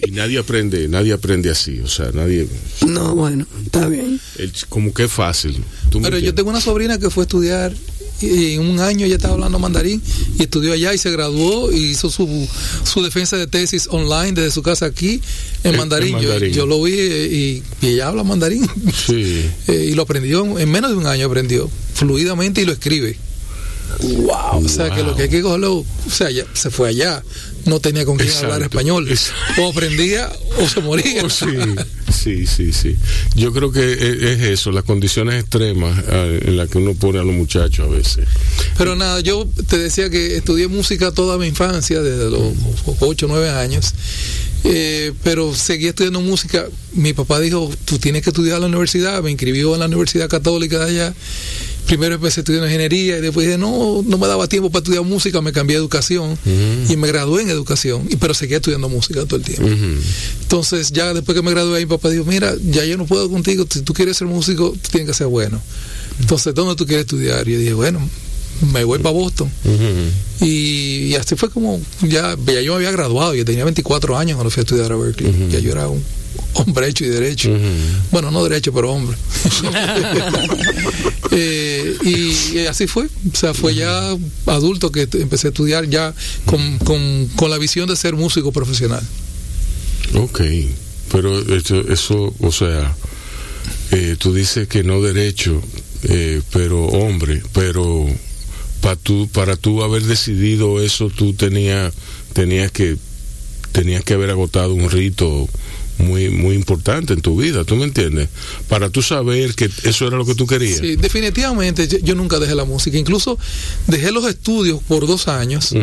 y 0.07 0.11
nadie 0.11 0.39
aprende, 0.39 0.87
nadie 0.87 1.13
aprende 1.13 1.49
así, 1.49 1.79
o 1.79 1.87
sea, 1.87 2.09
nadie, 2.13 2.47
No, 2.85 3.15
bueno, 3.15 3.45
está 3.65 3.87
bien. 3.87 4.19
el- 4.37 4.51
como 4.69 4.93
que 4.93 5.03
es 5.05 5.11
fácil. 5.11 5.63
¿Tú 5.89 5.99
me 5.99 6.09
Pero 6.09 6.19
yo 6.19 6.33
tengo 6.33 6.49
una 6.49 6.61
sobrina 6.61 6.97
que 6.99 7.09
fue 7.09 7.23
a 7.23 7.25
estudiar 7.25 7.73
y 8.21 8.53
en 8.53 8.61
un 8.61 8.79
año 8.79 9.05
ya 9.07 9.15
estaba 9.15 9.33
hablando 9.33 9.59
mandarín 9.59 10.01
y 10.39 10.43
estudió 10.43 10.71
allá 10.73 10.93
y 10.93 10.97
se 10.97 11.11
graduó 11.11 11.71
y 11.71 11.87
hizo 11.91 12.09
su, 12.09 12.47
su 12.85 13.03
defensa 13.03 13.35
de 13.35 13.45
tesis 13.45 13.87
online 13.91 14.31
desde 14.31 14.51
su 14.51 14.63
casa 14.63 14.85
aquí 14.85 15.19
en 15.63 15.75
mandarín. 15.75 16.11
Yo- 16.19 16.29
mandarín. 16.29 16.53
Yo, 16.53 16.65
lo 16.65 16.81
vi 16.81 16.93
eh, 16.95 17.61
y, 17.81 17.85
y 17.85 17.89
ella 17.89 18.07
habla 18.07 18.23
mandarín. 18.23 18.67
Sí. 19.05 19.45
Eh, 19.67 19.89
y 19.91 19.95
lo 19.95 20.03
aprendió 20.03 20.57
en 20.59 20.69
menos 20.71 20.91
de 20.91 20.97
un 20.97 21.07
año 21.07 21.25
aprendió 21.25 21.69
fluidamente 21.95 22.61
y 22.61 22.65
lo 22.65 22.71
escribe. 22.73 23.17
Wow, 24.01 24.65
o 24.65 24.69
sea 24.69 24.93
que 24.93 25.03
lo 25.03 25.15
que 25.15 25.23
hay 25.23 25.29
que 25.29 25.41
cogerlo, 25.41 25.77
o 25.77 25.85
sea, 26.09 26.29
ya 26.29 26.43
se 26.53 26.69
fue 26.69 26.89
allá, 26.89 27.23
no 27.65 27.79
tenía 27.79 28.05
con 28.05 28.17
quién 28.17 28.27
Exacto, 28.27 28.53
hablar 28.53 28.63
español, 28.63 29.09
exacto. 29.09 29.63
o 29.63 29.71
aprendía 29.71 30.31
o 30.59 30.67
se 30.67 30.81
moría. 30.81 31.23
Oh, 31.23 31.29
sí, 31.29 31.45
sí, 32.11 32.45
sí, 32.45 32.73
sí. 32.73 32.95
Yo 33.35 33.53
creo 33.53 33.71
que 33.71 33.93
es, 33.93 33.99
es 33.99 34.41
eso, 34.41 34.71
las 34.71 34.83
condiciones 34.83 35.41
extremas 35.41 35.97
eh, 36.07 36.43
en 36.45 36.57
las 36.57 36.69
que 36.69 36.77
uno 36.77 36.93
pone 36.93 37.19
a 37.19 37.23
los 37.23 37.33
muchachos 37.33 37.87
a 37.87 37.89
veces. 37.89 38.27
Pero 38.77 38.95
nada, 38.95 39.19
yo 39.21 39.47
te 39.67 39.77
decía 39.77 40.09
que 40.09 40.37
estudié 40.37 40.67
música 40.67 41.11
toda 41.11 41.37
mi 41.37 41.47
infancia, 41.47 42.01
desde 42.01 42.29
los 42.29 42.53
8 42.99 43.25
o 43.25 43.29
9 43.29 43.49
años. 43.49 43.93
Eh, 44.67 45.13
pero 45.23 45.53
seguí 45.53 45.87
estudiando 45.87 46.21
música. 46.21 46.65
Mi 46.93 47.13
papá 47.13 47.39
dijo, 47.39 47.69
tú 47.85 47.99
tienes 47.99 48.23
que 48.23 48.31
estudiar 48.31 48.57
a 48.57 48.59
la 48.59 48.65
universidad. 48.65 49.21
Me 49.21 49.29
inscribió 49.29 49.73
en 49.73 49.79
la 49.79 49.85
Universidad 49.85 50.27
Católica 50.27 50.79
de 50.79 50.91
allá. 50.91 51.13
Primero 51.87 52.15
empecé 52.15 52.41
estudiando 52.41 52.67
ingeniería 52.67 53.17
y 53.17 53.21
después 53.21 53.45
dije, 53.45 53.57
no, 53.57 54.03
no 54.05 54.17
me 54.17 54.27
daba 54.27 54.47
tiempo 54.47 54.69
para 54.71 54.81
estudiar 54.81 55.03
música. 55.03 55.41
Me 55.41 55.51
cambié 55.51 55.75
a 55.75 55.79
educación 55.79 56.37
y 56.89 56.95
me 56.97 57.07
gradué 57.07 57.43
en 57.43 57.49
educación. 57.49 58.07
Y, 58.09 58.15
pero 58.15 58.33
seguí 58.33 58.55
estudiando 58.55 58.89
música 58.89 59.23
todo 59.25 59.35
el 59.37 59.43
tiempo. 59.43 59.67
Entonces, 60.41 60.91
ya 60.91 61.13
después 61.13 61.35
que 61.35 61.43
me 61.43 61.51
gradué, 61.51 61.79
mi 61.81 61.85
papá 61.85 62.09
dijo, 62.09 62.25
mira, 62.25 62.55
ya 62.63 62.85
yo 62.85 62.97
no 62.97 63.05
puedo 63.05 63.29
contigo, 63.29 63.65
si 63.69 63.81
tú 63.81 63.93
quieres 63.93 64.17
ser 64.17 64.27
músico, 64.27 64.71
tú 64.71 64.89
tienes 64.91 65.09
que 65.09 65.13
ser 65.13 65.27
bueno. 65.27 65.61
Entonces, 66.19 66.53
¿dónde 66.55 66.75
tú 66.75 66.85
quieres 66.85 67.05
estudiar? 67.05 67.47
Y 67.47 67.53
yo 67.53 67.59
dije, 67.59 67.73
bueno, 67.73 67.99
me 68.73 68.83
voy 68.83 68.99
para 68.99 69.13
Boston. 69.13 69.49
Y, 70.41 71.07
y 71.07 71.15
así 71.15 71.35
fue 71.35 71.49
como, 71.49 71.79
ya, 72.01 72.35
ya 72.47 72.61
yo 72.61 72.71
me 72.73 72.77
había 72.77 72.91
graduado, 72.91 73.35
yo 73.35 73.45
tenía 73.45 73.63
24 73.63 74.17
años 74.17 74.35
cuando 74.37 74.49
fui 74.49 74.61
a 74.61 74.63
estudiar 74.63 74.91
a 74.91 74.95
Berkeley. 74.95 75.49
Ya 75.51 75.59
yo 75.59 75.71
era 75.71 75.87
un 75.87 76.01
hombre 76.55 76.89
hecho 76.89 77.05
y 77.05 77.09
derecho. 77.09 77.49
Bueno, 78.11 78.31
no 78.31 78.43
derecho, 78.43 78.73
pero 78.73 78.91
hombre. 78.91 79.15
Eh, 81.37 81.97
y, 82.03 82.59
y 82.59 82.67
así 82.67 82.87
fue. 82.87 83.05
O 83.05 83.35
sea, 83.35 83.53
fue 83.53 83.75
ya 83.75 84.15
adulto 84.45 84.91
que 84.91 85.01
empecé 85.01 85.47
a 85.47 85.49
estudiar 85.49 85.89
ya 85.89 86.13
con, 86.45 86.77
con, 86.77 87.27
con 87.35 87.49
la 87.49 87.57
visión 87.57 87.89
de 87.89 87.97
ser 87.97 88.15
músico 88.15 88.53
profesional. 88.53 89.01
Ok, 90.13 90.41
pero 91.11 91.37
eso, 91.55 91.81
eso 91.89 92.33
o 92.39 92.51
sea, 92.53 92.95
eh, 93.91 94.15
tú 94.17 94.33
dices 94.33 94.67
que 94.67 94.83
no 94.83 95.01
derecho, 95.01 95.61
eh, 96.03 96.41
pero 96.53 96.85
hombre, 96.85 97.41
pero 97.53 98.05
para 98.81 98.95
tú, 98.95 99.27
para 99.27 99.55
tú 99.55 99.83
haber 99.83 100.03
decidido 100.03 100.81
eso, 100.81 101.09
tú 101.09 101.33
tenías, 101.33 101.93
tenías 102.33 102.71
que, 102.71 102.97
tenías 103.71 104.03
que 104.03 104.13
haber 104.13 104.29
agotado 104.29 104.73
un 104.73 104.89
rito 104.89 105.49
muy 105.97 106.29
muy 106.29 106.55
importante 106.55 107.13
en 107.13 107.21
tu 107.21 107.37
vida, 107.41 107.63
¿tú 107.63 107.75
me 107.75 107.85
entiendes? 107.85 108.29
Para 108.67 108.89
tú 108.89 109.01
saber 109.01 109.55
que 109.55 109.69
eso 109.83 110.07
era 110.07 110.17
lo 110.17 110.25
que 110.25 110.35
tú 110.35 110.45
querías. 110.47 110.79
Sí, 110.79 110.95
definitivamente 110.95 111.87
yo, 111.87 111.97
yo 111.99 112.15
nunca 112.15 112.39
dejé 112.39 112.55
la 112.55 112.65
música, 112.65 112.97
incluso 112.97 113.37
dejé 113.87 114.11
los 114.11 114.25
estudios 114.25 114.81
por 114.87 115.07
dos 115.07 115.27
años. 115.27 115.73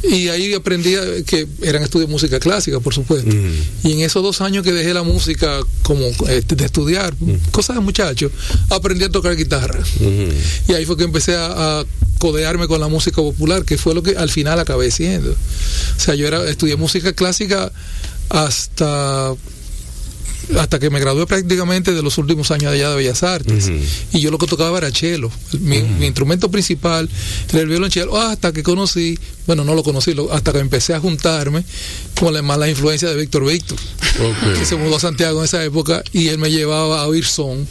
Y 0.00 0.28
ahí 0.28 0.54
aprendí 0.54 0.94
a- 0.94 1.24
que 1.26 1.48
eran 1.60 1.82
estudios 1.82 2.08
de 2.08 2.12
música 2.12 2.38
clásica, 2.38 2.78
por 2.78 2.94
supuesto. 2.94 3.28
Ujú. 3.30 3.88
Y 3.88 3.92
en 3.94 4.00
esos 4.02 4.22
dos 4.22 4.40
años 4.40 4.62
que 4.62 4.70
dejé 4.72 4.94
la 4.94 5.02
música 5.02 5.58
como 5.82 6.06
eh, 6.28 6.40
de 6.46 6.64
estudiar, 6.64 7.14
cosas 7.50 7.74
de 7.76 7.82
muchacho, 7.82 8.30
aprendí 8.70 9.02
a 9.04 9.08
tocar 9.10 9.34
guitarra. 9.36 9.80
Ujú. 9.80 10.28
Y 10.68 10.72
ahí 10.74 10.84
fue 10.86 10.96
que 10.96 11.02
empecé 11.02 11.34
a, 11.34 11.80
a 11.80 11.84
codearme 12.18 12.68
con 12.68 12.80
la 12.80 12.86
música 12.86 13.16
popular, 13.16 13.64
que 13.64 13.76
fue 13.76 13.92
lo 13.92 14.04
que 14.04 14.16
al 14.16 14.30
final 14.30 14.60
acabé 14.60 14.92
siendo. 14.92 15.32
O 15.32 16.00
sea, 16.00 16.14
yo 16.14 16.28
era 16.28 16.48
estudié 16.48 16.76
música 16.76 17.12
clásica 17.12 17.72
hasta 18.30 19.34
hasta 20.58 20.78
que 20.78 20.88
me 20.88 20.98
gradué 20.98 21.26
prácticamente 21.26 21.92
de 21.92 22.00
los 22.02 22.16
últimos 22.16 22.50
años 22.50 22.72
allá 22.72 22.88
de 22.90 22.96
Bellas 22.96 23.22
Artes. 23.22 23.70
Y 24.14 24.20
yo 24.20 24.30
lo 24.30 24.38
que 24.38 24.46
tocaba 24.46 24.78
era 24.78 24.90
cello. 24.90 25.30
Mi, 25.60 25.82
mi 25.82 26.06
instrumento 26.06 26.50
principal 26.50 27.06
era 27.50 27.60
el 27.60 27.68
violonchelo, 27.68 28.16
hasta 28.18 28.50
que 28.52 28.62
conocí, 28.62 29.18
bueno, 29.46 29.62
no 29.64 29.74
lo 29.74 29.82
conocí, 29.82 30.14
lo- 30.14 30.32
hasta 30.32 30.52
que 30.54 30.60
empecé 30.60 30.94
a 30.94 31.00
juntarme 31.00 31.64
con 32.18 32.32
la 32.32 32.40
mala 32.40 32.66
influencia 32.66 33.10
de 33.10 33.16
Víctor 33.16 33.44
Víctor, 33.44 33.76
que 34.58 34.64
se 34.64 34.76
mudó 34.76 34.96
a 34.96 35.00
Santiago 35.00 35.38
en 35.40 35.44
esa 35.44 35.62
época 35.62 36.02
y 36.14 36.28
él 36.28 36.38
me 36.38 36.50
llevaba 36.50 37.02
a 37.02 37.06
oír 37.06 37.26
son 37.26 37.68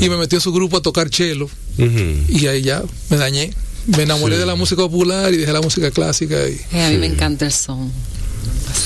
y 0.00 0.08
me 0.08 0.16
metió 0.16 0.38
en 0.38 0.42
su 0.42 0.52
grupo 0.52 0.78
a 0.78 0.82
tocar 0.82 1.08
cello 1.10 1.44
Ujú. 1.44 2.14
y 2.28 2.46
ahí 2.48 2.62
ya 2.62 2.82
me 3.08 3.18
dañé. 3.18 3.52
Me 3.86 4.02
enamoré 4.02 4.34
Sí. 4.34 4.40
de 4.40 4.46
la 4.46 4.56
música 4.56 4.82
popular 4.82 5.32
y 5.32 5.36
dejé 5.36 5.52
la 5.52 5.60
música 5.60 5.92
clásica. 5.92 6.36
Y, 6.48 6.58
Eh, 6.72 6.82
a 6.86 6.90
mí 6.90 6.96
me 6.96 7.06
encanta 7.06 7.46
el 7.46 7.52
son. 7.52 7.92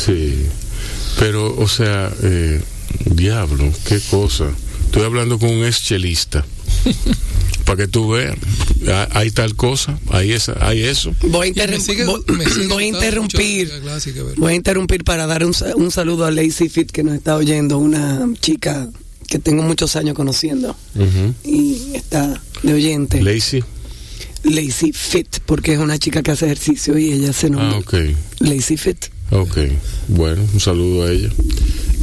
Sí. 0.05 0.45
Pero, 1.21 1.55
o 1.57 1.69
sea, 1.69 2.11
eh, 2.23 2.61
diablo, 3.15 3.71
qué 3.87 4.01
cosa. 4.11 4.47
Estoy 4.87 5.05
hablando 5.05 5.39
con 5.39 5.51
un 5.51 5.65
ex 5.65 5.83
chelista. 5.85 6.45
Para 7.65 7.77
que 7.85 7.89
tú 7.89 8.09
veas. 8.11 8.37
Hay 9.13 9.31
tal 9.31 9.55
cosa, 9.55 9.97
hay, 10.11 10.33
esa, 10.33 10.57
hay 10.67 10.83
eso. 10.83 11.15
Voy 11.29 11.49
a, 11.49 11.51
interrum- 11.53 11.79
sigue- 11.81 12.05
voy- 12.05 12.25
voy 12.69 12.87
interrumpir. 12.87 13.71
Voy 14.39 14.53
a 14.53 14.57
interrumpir 14.57 15.05
para 15.05 15.27
dar 15.27 15.45
un, 15.45 15.55
un 15.77 15.91
saludo 15.93 16.25
a 16.25 16.31
Lazy 16.33 16.69
Fit 16.69 16.91
que 16.91 17.05
nos 17.05 17.15
está 17.15 17.37
oyendo, 17.37 17.79
una 17.79 18.27
chica 18.41 18.89
que 19.29 19.39
tengo 19.39 19.63
muchos 19.63 19.95
años 19.95 20.17
conociendo 20.17 20.75
y 21.45 21.93
está 21.95 22.41
de 22.65 22.73
oyente. 22.75 23.23
Lazy. 23.23 23.63
Lazy 24.43 24.93
Fit, 24.93 25.39
porque 25.47 25.75
es 25.75 25.79
una 25.79 25.99
chica 25.99 26.23
que 26.23 26.31
hace 26.33 26.47
ejercicio 26.47 26.99
y 26.99 27.13
ella 27.13 27.33
se 27.35 27.51
nombra 27.51 27.77
Ah, 27.77 27.81
ok. 27.81 27.95
Lazy 28.41 28.77
Fit. 28.79 29.07
Ok. 29.31 29.59
Bueno, 30.09 30.43
un 30.53 30.61
saludo 30.61 31.07
a 31.07 31.13
ella. 31.13 31.31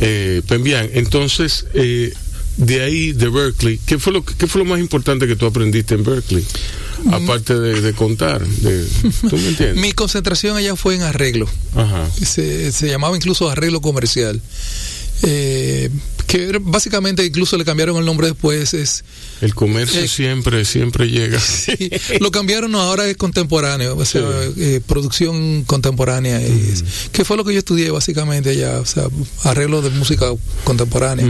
Eh, 0.01 0.41
Pembian, 0.47 0.89
entonces, 0.93 1.65
eh, 1.73 2.13
de 2.57 2.81
ahí, 2.81 3.11
de 3.13 3.29
Berkeley, 3.29 3.79
¿qué 3.85 3.99
fue, 3.99 4.13
lo, 4.13 4.23
¿qué 4.23 4.47
fue 4.47 4.59
lo 4.63 4.65
más 4.65 4.79
importante 4.79 5.27
que 5.27 5.35
tú 5.35 5.45
aprendiste 5.45 5.95
en 5.95 6.03
Berkeley? 6.03 6.43
Aparte 7.11 7.57
de, 7.57 7.81
de 7.81 7.93
contar. 7.93 8.45
De, 8.45 8.85
¿Tú 9.29 9.37
me 9.37 9.49
entiendes? 9.49 9.75
Mi 9.81 9.91
concentración 9.91 10.57
allá 10.57 10.75
fue 10.75 10.95
en 10.95 11.03
arreglo. 11.03 11.47
Ajá. 11.75 12.09
Se, 12.11 12.71
se 12.71 12.87
llamaba 12.87 13.15
incluso 13.15 13.49
arreglo 13.49 13.81
comercial. 13.81 14.41
Eh, 15.23 15.89
que 16.27 16.59
básicamente 16.61 17.25
incluso 17.25 17.57
le 17.57 17.63
cambiaron 17.65 17.97
el 17.97 18.05
nombre 18.05 18.27
después. 18.27 18.73
Es, 18.73 19.03
El 19.41 19.55
comercio 19.55 20.01
Eh, 20.01 20.07
siempre, 20.07 20.65
siempre 20.65 21.09
llega. 21.09 21.39
sí, 21.39 21.75
lo 22.19 22.31
cambiaron, 22.31 22.69
no, 22.71 22.81
ahora 22.81 23.07
es 23.07 23.15
contemporáneo, 23.17 23.95
o 23.97 24.05
sea, 24.05 24.21
eh, 24.57 24.81
producción 24.85 25.63
contemporánea. 25.63 26.41
es- 26.41 26.83
que 27.11 27.23
fue 27.25 27.37
lo 27.37 27.45
que 27.45 27.53
yo 27.53 27.59
estudié 27.59 27.89
básicamente 27.91 28.49
allá, 28.51 28.79
o 28.79 28.85
sea, 28.85 29.05
arreglo 29.45 29.81
de 29.81 29.89
música 29.91 30.27
contemporánea. 30.65 31.25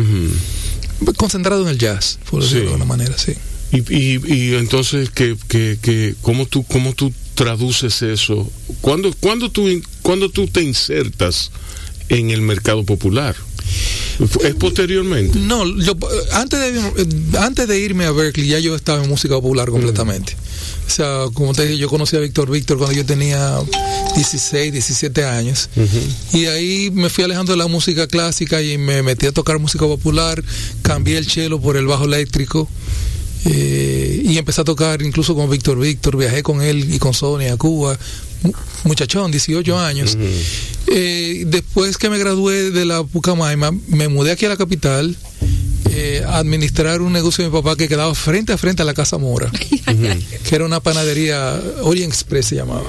Concentrado 1.16 1.62
en 1.62 1.68
el 1.70 1.78
jazz, 1.78 2.18
por 2.30 2.42
decirlo 2.42 2.60
Sí. 2.62 2.66
de 2.66 2.74
alguna 2.74 2.86
manera, 2.86 3.16
sí. 3.18 3.34
Y, 3.72 3.94
y, 3.96 4.34
y 4.34 4.56
entonces, 4.56 5.10
¿qué, 5.12 5.36
qué, 5.48 5.78
qué, 5.82 6.16
cómo, 6.22 6.46
tú, 6.48 6.64
¿cómo 6.64 6.94
tú 6.94 7.14
traduces 7.36 8.02
eso? 8.02 8.50
¿Cuándo, 8.82 9.14
cuándo, 9.20 9.52
tú, 9.52 9.68
cuándo 10.02 10.30
tú 10.30 10.48
te 10.48 10.62
insertas 10.64 11.52
en 12.10 12.32
el 12.32 12.42
mercado 12.42 12.84
popular? 12.84 13.36
¿Es 14.44 14.56
posteriormente? 14.56 15.38
No, 15.40 15.64
yo, 15.80 15.94
antes, 16.34 16.60
de, 16.60 17.38
antes 17.38 17.68
de 17.68 17.80
irme 17.80 18.06
a 18.06 18.12
Berkeley 18.12 18.48
ya 18.50 18.60
yo 18.60 18.76
estaba 18.76 19.04
en 19.04 19.10
música 19.10 19.36
popular 19.36 19.70
completamente. 19.70 20.36
O 20.88 20.90
sea, 20.90 21.26
como 21.34 21.54
te 21.54 21.64
dije, 21.68 21.78
yo 21.78 21.88
conocí 21.90 22.16
a 22.16 22.20
Víctor 22.20 22.50
Víctor 22.50 22.78
cuando 22.78 22.96
yo 22.96 23.06
tenía 23.06 23.60
16, 24.16 24.72
17 24.74 25.24
años. 25.24 25.70
Y 26.34 26.46
ahí 26.46 26.90
me 26.92 27.10
fui 27.10 27.24
alejando 27.26 27.52
de 27.52 27.58
la 27.58 27.68
música 27.68 28.08
clásica 28.08 28.62
y 28.62 28.78
me 28.78 29.04
metí 29.04 29.28
a 29.28 29.32
tocar 29.32 29.60
música 29.60 29.86
popular. 29.86 30.44
Cambié 30.82 31.18
el 31.18 31.30
cello 31.30 31.60
por 31.60 31.78
el 31.78 31.86
bajo 31.86 32.06
eléctrico. 32.06 32.68
eh, 33.46 34.22
y 34.26 34.38
empecé 34.38 34.62
a 34.62 34.64
tocar 34.64 35.02
incluso 35.04 35.36
con 35.36 35.50
Víctor 35.50 35.80
Víctor. 35.80 36.18
Viajé 36.18 36.42
con 36.42 36.62
él 36.62 36.92
y 36.94 36.98
con 37.00 37.14
Sonia 37.14 37.54
a 37.54 37.58
Cuba. 37.58 37.98
Mu- 38.44 38.54
Muchachón, 38.84 39.32
18 39.32 39.80
años. 39.80 40.18
Eh, 40.88 41.44
después 41.48 41.98
que 41.98 42.10
me 42.10 42.18
gradué 42.18 42.72
de 42.72 42.86
la 42.86 43.04
Pucamaima, 43.04 43.72
me 43.88 44.08
mudé 44.08 44.32
aquí 44.32 44.46
a 44.46 44.50
la 44.50 44.58
capital 44.58 45.16
eh, 45.90 46.24
a 46.26 46.38
administrar 46.38 47.02
un 47.02 47.12
negocio 47.14 47.44
de 47.44 47.50
mi 47.50 47.56
papá 47.58 47.76
que 47.76 47.88
quedaba 47.88 48.14
frente 48.16 48.54
a 48.54 48.58
frente 48.58 48.82
a 48.84 48.86
la 48.86 48.94
Casa 48.94 49.18
Mora, 49.18 49.52
que 50.48 50.56
era 50.56 50.66
una 50.66 50.80
panadería, 50.80 51.60
Orient 51.82 52.12
Express 52.14 52.48
se 52.48 52.56
llamaba. 52.56 52.84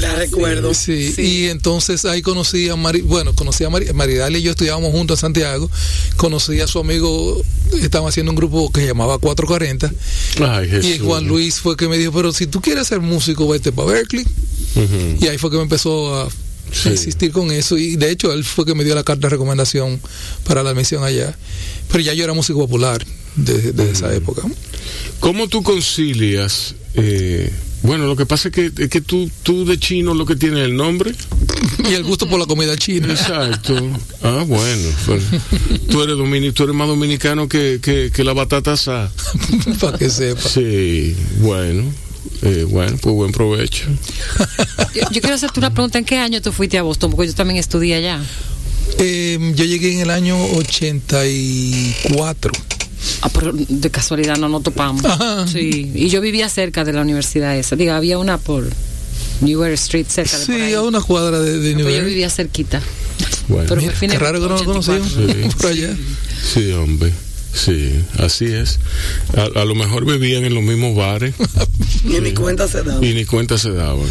La 0.00 0.14
recuerdo. 0.14 0.74
Sí, 0.74 1.14
y 1.18 1.44
entonces 1.46 2.04
ahí 2.04 2.20
conocí 2.22 2.68
a 2.68 2.76
Mari, 2.76 3.00
bueno, 3.02 3.34
conocí 3.34 3.64
a 3.64 3.70
Mari, 3.70 3.92
Maridal 3.92 4.36
y 4.36 4.42
yo 4.42 4.50
estudiábamos 4.50 4.90
juntos 4.92 5.18
en 5.18 5.20
Santiago, 5.20 5.70
conocí 6.16 6.60
a 6.60 6.66
su 6.66 6.78
amigo, 6.78 7.40
estaban 7.80 8.08
haciendo 8.08 8.32
un 8.32 8.36
grupo 8.36 8.70
que 8.72 8.80
se 8.82 8.86
llamaba 8.88 9.18
440, 9.18 9.92
Ay, 10.50 10.68
Jesús. 10.68 10.90
y 10.90 10.98
Juan 10.98 11.26
Luis 11.26 11.60
fue 11.60 11.76
que 11.76 11.88
me 11.88 11.96
dijo, 11.98 12.12
pero 12.12 12.32
si 12.32 12.46
tú 12.46 12.60
quieres 12.60 12.86
ser 12.88 13.00
músico, 13.00 13.46
vete 13.48 13.72
para 13.72 13.88
Berkeley. 13.92 14.26
Y 15.20 15.26
ahí 15.28 15.38
fue 15.38 15.50
que 15.50 15.56
me 15.56 15.62
empezó 15.62 16.14
a, 16.22 16.28
Sí. 16.72 16.88
insistir 16.88 17.30
con 17.30 17.52
eso. 17.52 17.78
Y 17.78 17.94
de 17.94 18.10
hecho, 18.10 18.32
él 18.32 18.42
fue 18.42 18.64
que 18.64 18.74
me 18.74 18.82
dio 18.82 18.96
la 18.96 19.04
carta 19.04 19.28
de 19.28 19.30
recomendación 19.30 20.00
para 20.44 20.64
la 20.64 20.70
admisión 20.70 21.04
allá. 21.04 21.36
Pero 21.88 22.00
ya 22.00 22.14
yo 22.14 22.24
era 22.24 22.32
músico 22.32 22.58
popular 22.58 23.04
desde, 23.36 23.70
desde 23.72 23.92
esa 23.92 24.12
época. 24.14 24.42
¿Cómo 25.20 25.46
tú 25.46 25.62
concilias? 25.62 26.74
eh, 26.94 27.52
bueno, 27.84 28.06
lo 28.06 28.16
que 28.16 28.26
pasa 28.26 28.48
es 28.48 28.54
que, 28.54 28.72
es 28.76 28.88
que 28.88 29.00
tú, 29.00 29.30
tú 29.44 29.64
de 29.64 29.78
chino 29.78 30.12
lo 30.14 30.26
que 30.26 30.34
tienes 30.36 30.58
es 30.60 30.64
el 30.66 30.74
nombre. 30.76 31.12
Y 31.88 31.94
el 31.94 32.02
gusto 32.04 32.28
por 32.28 32.38
la 32.40 32.46
comida 32.46 32.76
china. 32.78 33.08
Exacto. 33.10 33.74
Ah, 34.22 34.44
bueno. 34.46 34.88
pues, 35.06 35.22
tú, 35.90 36.02
eres 36.02 36.16
domini- 36.16 36.52
tú 36.52 36.62
eres 36.64 36.74
más 36.74 36.88
dominicano 36.88 37.46
que, 37.48 37.78
que, 37.82 38.10
que 38.12 38.24
la 38.24 38.32
batata 38.32 38.72
asada. 38.72 39.10
para 39.80 39.98
que 39.98 40.08
sepa. 40.08 40.40
Sí, 40.48 41.14
bueno. 41.40 41.82
Eh, 42.42 42.64
bueno, 42.68 42.96
pues 43.00 43.14
buen 43.14 43.32
provecho. 43.32 43.84
Yo, 44.94 45.02
yo 45.10 45.20
quiero 45.20 45.34
hacerte 45.34 45.60
una 45.60 45.72
pregunta. 45.74 45.98
¿En 45.98 46.04
qué 46.06 46.16
año 46.18 46.40
tú 46.40 46.52
fuiste 46.52 46.78
a 46.78 46.82
Boston? 46.82 47.10
Porque 47.10 47.26
yo 47.28 47.34
también 47.34 47.58
estudié 47.58 47.96
allá. 47.96 48.20
Eh, 48.98 49.52
yo 49.54 49.64
llegué 49.64 49.92
en 49.94 50.00
el 50.00 50.10
año 50.10 50.36
84. 50.56 52.52
Ah, 53.22 53.28
pero 53.32 53.52
de 53.52 53.90
casualidad 53.90 54.36
no 54.36 54.48
nos 54.48 54.62
topamos. 54.62 55.04
Ajá. 55.04 55.46
Sí, 55.46 55.92
y 55.94 56.08
yo 56.08 56.20
vivía 56.20 56.48
cerca 56.48 56.84
de 56.84 56.92
la 56.92 57.02
universidad 57.02 57.56
esa. 57.56 57.76
Diga, 57.76 57.96
había 57.96 58.18
una 58.18 58.38
por 58.38 58.68
Newer 59.40 59.72
Street 59.72 60.06
cerca 60.08 60.38
de 60.38 60.46
por 60.46 60.54
Sí, 60.54 60.60
ahí. 60.60 60.72
a 60.74 60.82
una 60.82 61.00
cuadra 61.00 61.40
de, 61.40 61.58
de 61.58 61.74
Pues 61.82 61.96
yo 61.96 62.04
vivía 62.04 62.30
cerquita. 62.30 62.80
Bueno. 63.48 63.66
Pero 63.68 63.80
Mira, 63.80 63.94
qué 64.00 64.18
raro 64.18 64.40
que 64.40 64.48
no 64.48 64.48
lo 64.48 64.54
84. 64.54 64.72
conocíamos 64.72 65.12
Sí. 65.52 65.56
por 65.58 65.66
allá. 65.70 65.96
Sí, 66.54 66.72
hombre. 66.72 67.12
Sí, 67.52 67.94
así 68.18 68.46
es. 68.46 68.78
A, 69.36 69.60
a 69.60 69.64
lo 69.64 69.74
mejor 69.76 70.04
bebían 70.04 70.44
en 70.44 70.54
los 70.54 70.62
mismos 70.64 70.96
bares 70.96 71.34
Ni 72.04 72.20
mi 72.20 72.32
cuenta 72.34 72.66
se 72.66 72.82
da. 72.82 72.98
y 73.00 73.14
ni 73.14 73.24
cuenta 73.24 73.58
se 73.58 73.70
daban. 73.70 74.08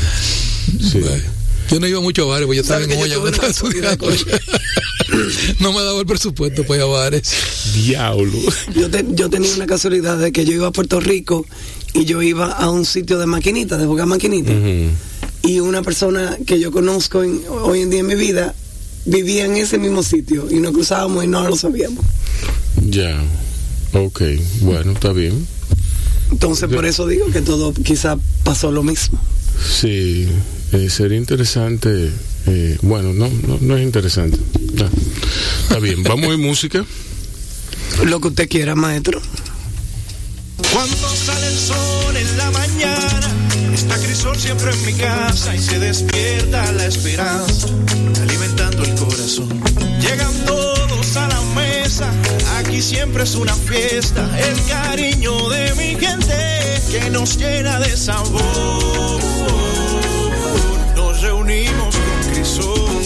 Sí. 0.80 1.00
Bueno, 1.00 1.24
Yo 1.70 1.80
no 1.80 1.88
iba 1.88 2.02
mucho 2.02 2.24
a 2.24 2.28
bares, 2.28 2.46
porque 2.46 2.58
yo 2.58 2.62
estaba 2.62 2.82
¿Sabes 2.82 2.98
en 2.98 3.10
yo 3.12 3.28
estaba 3.28 3.48
estudiando. 3.48 4.08
no 5.60 5.74
me 5.74 5.82
daba 5.84 6.00
el 6.00 6.06
presupuesto 6.06 6.64
para 6.64 6.78
ir 6.78 6.82
a 6.84 6.86
bares. 6.86 7.32
Diablo. 7.74 8.32
Yo, 8.76 8.90
te- 8.90 9.06
yo 9.12 9.30
tenía 9.30 9.54
una 9.56 9.66
casualidad 9.66 10.18
de 10.18 10.32
que 10.32 10.46
yo 10.46 10.54
iba 10.54 10.68
a 10.68 10.72
Puerto 10.72 11.00
Rico 11.00 11.46
y 11.94 12.06
yo 12.06 12.22
iba 12.22 12.52
a 12.52 12.70
un 12.70 12.86
sitio 12.86 13.18
de 13.20 13.26
maquinitas, 13.26 13.80
de 13.80 13.86
jugar 13.86 14.08
maquinitas. 14.08 14.56
Ujú. 14.56 14.90
Y 15.48 15.60
una 15.60 15.82
persona 15.82 16.38
que 16.46 16.60
yo 16.60 16.72
conozco 16.72 17.24
en- 17.24 17.42
hoy 17.50 17.82
en 17.82 17.90
día 17.90 18.00
en 18.02 18.08
mi 18.08 18.16
vida 18.16 18.54
vivía 19.06 19.46
en 19.46 19.56
ese 19.58 19.78
mismo 19.78 20.02
sitio 20.04 20.48
y 20.50 20.56
nos 20.60 20.72
cruzábamos 20.74 21.24
y 21.24 21.28
no 21.28 21.48
lo 21.48 21.56
sabíamos. 21.56 22.04
Ya. 22.90 23.22
Ok, 23.94 24.22
bueno, 24.62 24.94
está 24.94 25.12
bien. 25.14 25.46
Entonces, 26.32 26.68
por 26.74 26.86
eso 26.86 27.06
digo 27.06 27.28
que 27.32 27.42
todo 27.42 27.74
quizá 27.74 28.18
pasó 28.44 28.72
lo 28.72 28.82
mismo. 28.82 29.20
Sí, 29.82 30.28
eh, 30.74 30.90
sería 30.90 31.18
interesante. 31.18 32.12
eh, 32.48 32.78
bueno, 32.82 33.14
no, 33.14 33.30
no, 33.48 33.58
no 33.62 33.78
es 33.78 33.84
interesante. 33.84 34.38
Está 35.64 35.80
bien, 35.80 36.04
vamos 36.04 36.26
a 36.26 36.30
oír 36.30 36.40
música. 36.40 36.84
Lo 38.06 38.20
que 38.20 38.28
usted 38.30 38.50
quiera, 38.50 38.76
maestro. 38.76 39.22
Cuando 40.72 41.08
sale 41.16 41.48
el 41.48 41.58
sol 41.58 42.18
en 42.18 42.38
la 42.38 42.52
mañana, 42.52 43.30
está 43.74 43.98
crisol 44.00 44.36
siempre 44.38 44.72
en 44.72 44.86
mi 44.86 44.94
casa 44.94 45.56
y 45.56 45.60
se 45.60 45.80
despierta 45.80 46.72
la 46.74 46.86
esperanza, 46.86 47.68
alimentando 48.22 48.84
el 48.84 48.96
corazón. 48.96 49.50
Llegan 50.02 50.34
todos 50.46 51.16
a 51.18 51.28
la 51.28 51.42
mesa, 51.56 52.12
aquí 52.58 52.82
siempre 52.82 53.24
es 53.24 53.36
una 53.36 53.54
fiesta, 53.56 54.28
el 54.40 54.64
cariño 54.66 55.50
de 55.50 55.74
mi 55.76 55.96
gente 56.00 56.82
que 56.92 57.10
nos 57.12 57.38
llena 57.38 57.80
de 57.80 57.96
sabor. 57.96 59.33
Nos 61.24 61.32
reunimos 61.32 61.96
con 61.96 62.34
crisol, 62.34 63.02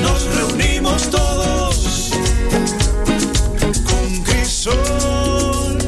nos 0.00 0.36
reunimos 0.36 1.10
todos 1.10 2.10
con 3.84 4.22
crisol. 4.22 5.78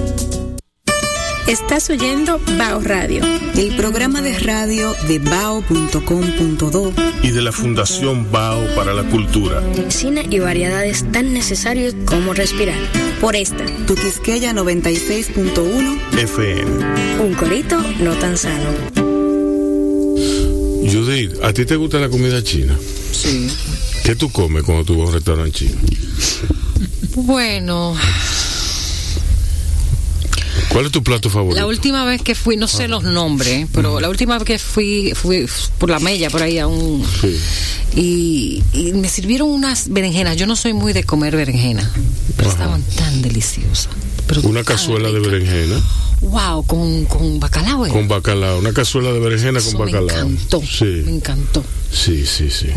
Estás 1.46 1.90
oyendo 1.90 2.40
Bao 2.58 2.80
Radio. 2.80 3.22
El 3.56 3.76
programa 3.76 4.20
de 4.20 4.36
radio 4.40 4.96
de 5.06 5.20
bao.com.do 5.20 6.92
Y 7.22 7.30
de 7.30 7.42
la 7.42 7.52
Fundación 7.52 8.32
Bao 8.32 8.74
para 8.74 8.94
la 8.94 9.04
Cultura. 9.04 9.62
Cine 9.90 10.26
y 10.28 10.40
variedades 10.40 11.04
tan 11.12 11.32
necesarios 11.32 11.94
como 12.04 12.34
respirar. 12.34 12.80
Por 13.20 13.36
esta, 13.36 13.64
Tu 13.86 13.94
Quisqueya 13.94 14.52
96.1 14.54 16.00
FM. 16.18 17.22
un 17.22 17.34
corito 17.34 17.80
no 18.00 18.14
tan 18.14 18.36
sano. 18.36 19.13
Judith, 20.90 21.32
¿a 21.42 21.52
ti 21.52 21.64
te 21.64 21.76
gusta 21.76 21.98
la 21.98 22.08
comida 22.08 22.42
china? 22.42 22.76
Sí. 23.12 23.48
¿Qué 24.04 24.14
tú 24.16 24.30
comes 24.30 24.62
cuando 24.64 24.84
tú 24.84 24.94
vas 24.98 25.06
a 25.06 25.08
un 25.08 25.14
restaurante 25.14 25.52
chino? 25.52 25.76
Bueno, 27.16 27.96
¿Cuál 30.68 30.86
es 30.86 30.92
tu 30.92 31.02
plato 31.04 31.30
favorito? 31.30 31.60
la 31.60 31.66
última 31.66 32.04
vez 32.04 32.20
que 32.22 32.34
fui, 32.34 32.56
no 32.56 32.66
sé 32.66 32.88
los 32.88 33.04
nombres, 33.04 33.68
pero 33.72 34.00
la 34.00 34.08
última 34.08 34.36
vez 34.38 34.44
que 34.44 34.58
fui, 34.58 35.12
fui 35.14 35.46
por 35.78 35.88
la 35.88 36.00
mella, 36.00 36.30
por 36.30 36.42
ahí 36.42 36.58
a 36.58 36.66
un... 36.66 37.04
Sí. 37.20 37.36
Y, 37.96 38.62
y 38.72 38.92
me 38.92 39.08
sirvieron 39.08 39.48
unas 39.50 39.88
berenjenas. 39.90 40.36
Yo 40.36 40.48
no 40.48 40.56
soy 40.56 40.72
muy 40.72 40.92
de 40.92 41.04
comer 41.04 41.36
berenjena, 41.36 41.88
pero 42.36 42.48
Ajá. 42.50 42.58
estaban 42.58 42.82
tan 42.96 43.22
deliciosas. 43.22 43.88
pero 44.26 44.40
Una 44.42 44.64
tan 44.64 44.74
cazuela 44.76 45.12
de 45.12 45.18
ricas. 45.20 45.32
berenjena 45.32 45.80
Wow, 46.30 46.64
con, 46.66 47.04
con 47.06 47.38
bacalao. 47.40 47.86
¿eh? 47.86 47.90
con 47.90 48.08
bacalao. 48.08 48.58
Una 48.58 48.72
cazuela 48.72 49.12
de 49.12 49.20
berenjena 49.20 49.58
Eso 49.58 49.76
con 49.76 49.86
me 49.86 49.92
bacalao. 49.92 50.26
encantó, 50.28 50.60
me 50.60 50.66
Sí, 50.66 51.04
encantó. 51.06 51.64
sí, 51.92 52.24
sí, 52.26 52.50
sí. 52.50 52.68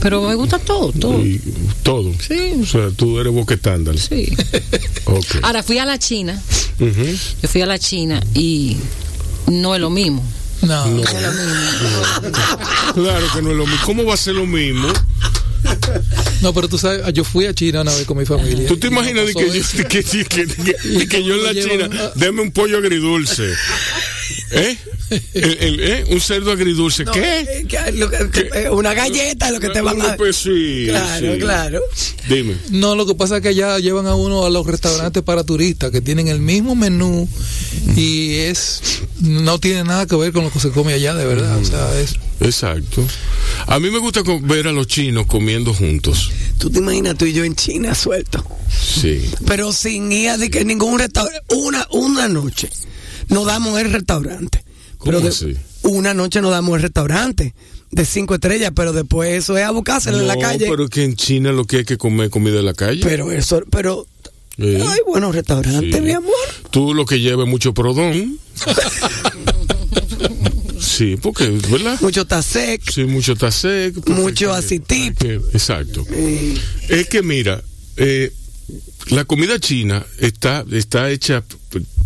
Pero 0.00 0.22
me 0.22 0.34
gusta 0.34 0.58
todo, 0.58 0.92
todo. 0.92 1.18
Y 1.24 1.40
todo. 1.82 2.12
Sí. 2.26 2.54
O 2.62 2.66
sea, 2.66 2.90
tú 2.90 3.18
eres 3.20 3.32
boquetándal. 3.32 3.98
Sí. 3.98 4.34
Ok. 5.08 5.36
Ahora 5.42 5.62
fui 5.62 5.78
a 5.78 5.86
la 5.86 5.98
China, 6.00 6.42
Ujú. 6.80 7.04
yo 7.42 7.48
fui 7.48 7.62
a 7.62 7.66
la 7.66 7.78
China 7.78 8.20
y 8.34 8.76
no 9.46 9.72
es 9.76 9.80
lo 9.80 9.88
mismo. 9.88 10.20
No, 10.62 10.84
No 10.88 11.02
es 11.04 11.12
lo 11.12 11.30
mismo. 11.30 12.32
Claro 12.94 13.26
que 13.32 13.42
no 13.42 13.50
es 13.52 13.56
lo 13.56 13.66
mismo. 13.66 13.86
¿Cómo 13.86 14.04
va 14.04 14.14
a 14.14 14.16
ser 14.16 14.34
lo 14.34 14.46
mismo? 14.46 14.88
No, 16.42 16.52
pero 16.54 16.68
tú 16.68 16.78
sabes, 16.78 17.02
yo 17.12 17.24
fui 17.24 17.46
a 17.46 17.54
China 17.54 17.80
una 17.82 17.92
vez 17.94 18.04
con 18.04 18.16
mi 18.18 18.24
familia. 18.26 18.66
¿Tú 18.68 18.76
te 18.78 18.88
imaginas 18.88 19.26
de 19.26 19.34
que, 19.34 19.46
yo, 19.48 19.54
eso. 19.54 19.76
de 19.78 19.84
que, 19.84 20.02
de 20.02 20.24
que- 20.24 20.46
de 20.46 20.76
Y 21.02 21.06
que 21.08 21.24
yo 21.24 21.34
en 21.34 21.42
la 21.42 21.54
China, 21.54 21.88
deme 22.14 22.42
un 22.42 22.52
pollo 22.52 22.78
agridulce? 22.78 23.52
¿Eh? 24.50 24.76
El- 25.34 25.58
el- 25.60 25.80
¿eh? 25.80 26.04
Un 26.10 26.20
cerdo 26.20 26.52
agridulce. 26.52 27.04
¿Qué? 27.12 27.40
Eh, 27.40 27.66
que- 27.68 27.92
lo 27.92 28.08
que- 28.10 28.30
que- 28.30 28.48
eh, 28.64 28.70
una 28.70 28.94
galleta, 28.94 29.50
lo 29.50 29.58
que 29.60 29.68
te 29.70 29.80
van 29.80 30.00
a. 30.02 30.16
Pues 30.16 30.36
sí, 30.36 30.84
Claro, 30.88 31.32
sí. 31.34 31.38
claro. 31.40 31.80
Dime. 32.28 32.56
No, 32.70 32.94
lo 32.94 33.06
que 33.06 33.14
pasa 33.14 33.36
es 33.36 33.42
que 33.42 33.48
allá 33.48 33.78
llevan 33.78 34.06
a 34.06 34.14
uno 34.14 34.44
a 34.44 34.50
los 34.50 34.66
restaurantes 34.66 35.22
para 35.22 35.44
turistas 35.44 35.90
que 35.90 36.00
tienen 36.00 36.28
el 36.28 36.40
mismo 36.40 36.74
menú 36.76 37.28
y 37.96 38.34
es 38.36 38.80
no 39.20 39.58
tiene 39.58 39.84
nada 39.84 40.06
que 40.06 40.16
ver 40.16 40.32
con 40.32 40.44
lo 40.44 40.50
que 40.52 40.60
se 40.60 40.70
come 40.70 40.92
allá 40.92 41.14
de 41.14 41.24
verdad. 41.26 41.56
O 41.58 41.64
sea, 41.64 41.98
es 42.00 42.14
Exacto. 42.40 43.02
A 43.66 43.78
mí 43.80 43.90
me 43.90 43.98
gusta 43.98 44.22
ver 44.42 44.68
a 44.68 44.72
los 44.72 44.86
chinos 44.86 45.26
comiendo 45.26 45.72
juntos. 45.72 46.30
Tú 46.58 46.68
te 46.70 46.78
imaginas 46.80 47.16
tú 47.16 47.24
y 47.24 47.32
yo 47.32 47.44
en 47.44 47.54
China 47.56 47.94
suelto. 47.94 48.44
Sí. 49.00 49.30
Pero 49.46 49.72
sin 49.72 50.12
ir 50.12 50.28
a 50.30 50.36
de 50.36 50.50
que 50.50 50.64
ningún 50.64 50.98
restaurante. 50.98 51.40
Una, 51.54 51.86
una 51.92 52.28
noche 52.28 52.68
nos 53.28 53.46
damos 53.46 53.78
el 53.80 53.92
restaurante. 53.92 54.64
¿Cómo 54.98 55.12
Pero 55.18 55.28
así? 55.28 55.54
Una 55.82 56.14
noche 56.14 56.40
nos 56.40 56.50
damos 56.50 56.76
el 56.76 56.82
restaurante 56.82 57.54
de 57.90 58.04
cinco 58.04 58.34
estrellas, 58.34 58.72
pero 58.74 58.92
después 58.92 59.32
eso 59.34 59.56
es 59.56 59.64
a 59.64 59.70
buscárselo 59.70 60.20
en 60.20 60.26
la 60.26 60.34
No, 60.34 60.40
calle. 60.40 60.66
pero 60.68 60.88
que 60.88 61.04
en 61.04 61.16
China 61.16 61.52
lo 61.52 61.64
que 61.64 61.78
hay 61.78 61.84
que 61.84 61.96
comer 61.98 62.30
comida 62.30 62.58
en 62.58 62.66
la 62.66 62.74
calle. 62.74 63.00
Pero 63.02 63.30
eso, 63.30 63.62
pero 63.70 64.06
hay 64.58 64.98
buenos 65.06 65.34
restaurantes, 65.34 65.94
Sí. 65.94 66.00
mi 66.00 66.12
amor. 66.12 66.32
Tú 66.70 66.94
lo 66.94 67.04
que 67.06 67.20
lleves 67.20 67.46
mucho 67.46 67.72
prodón. 67.74 68.38
sí, 70.80 71.16
porque, 71.20 71.48
¿verdad? 71.70 71.98
Mucho 72.00 72.26
tasec. 72.26 72.82
Sí, 72.90 73.04
mucho 73.04 73.36
tasec. 73.36 73.94
Mucho 74.08 74.52
acitip. 74.52 75.20
Exacto. 75.52 76.04
Es 76.88 77.08
que 77.08 77.22
mira, 77.22 77.62
eh, 77.96 78.32
la 79.10 79.24
comida 79.24 79.58
china 79.60 80.04
está, 80.18 80.64
está 80.72 81.10
hecha 81.10 81.44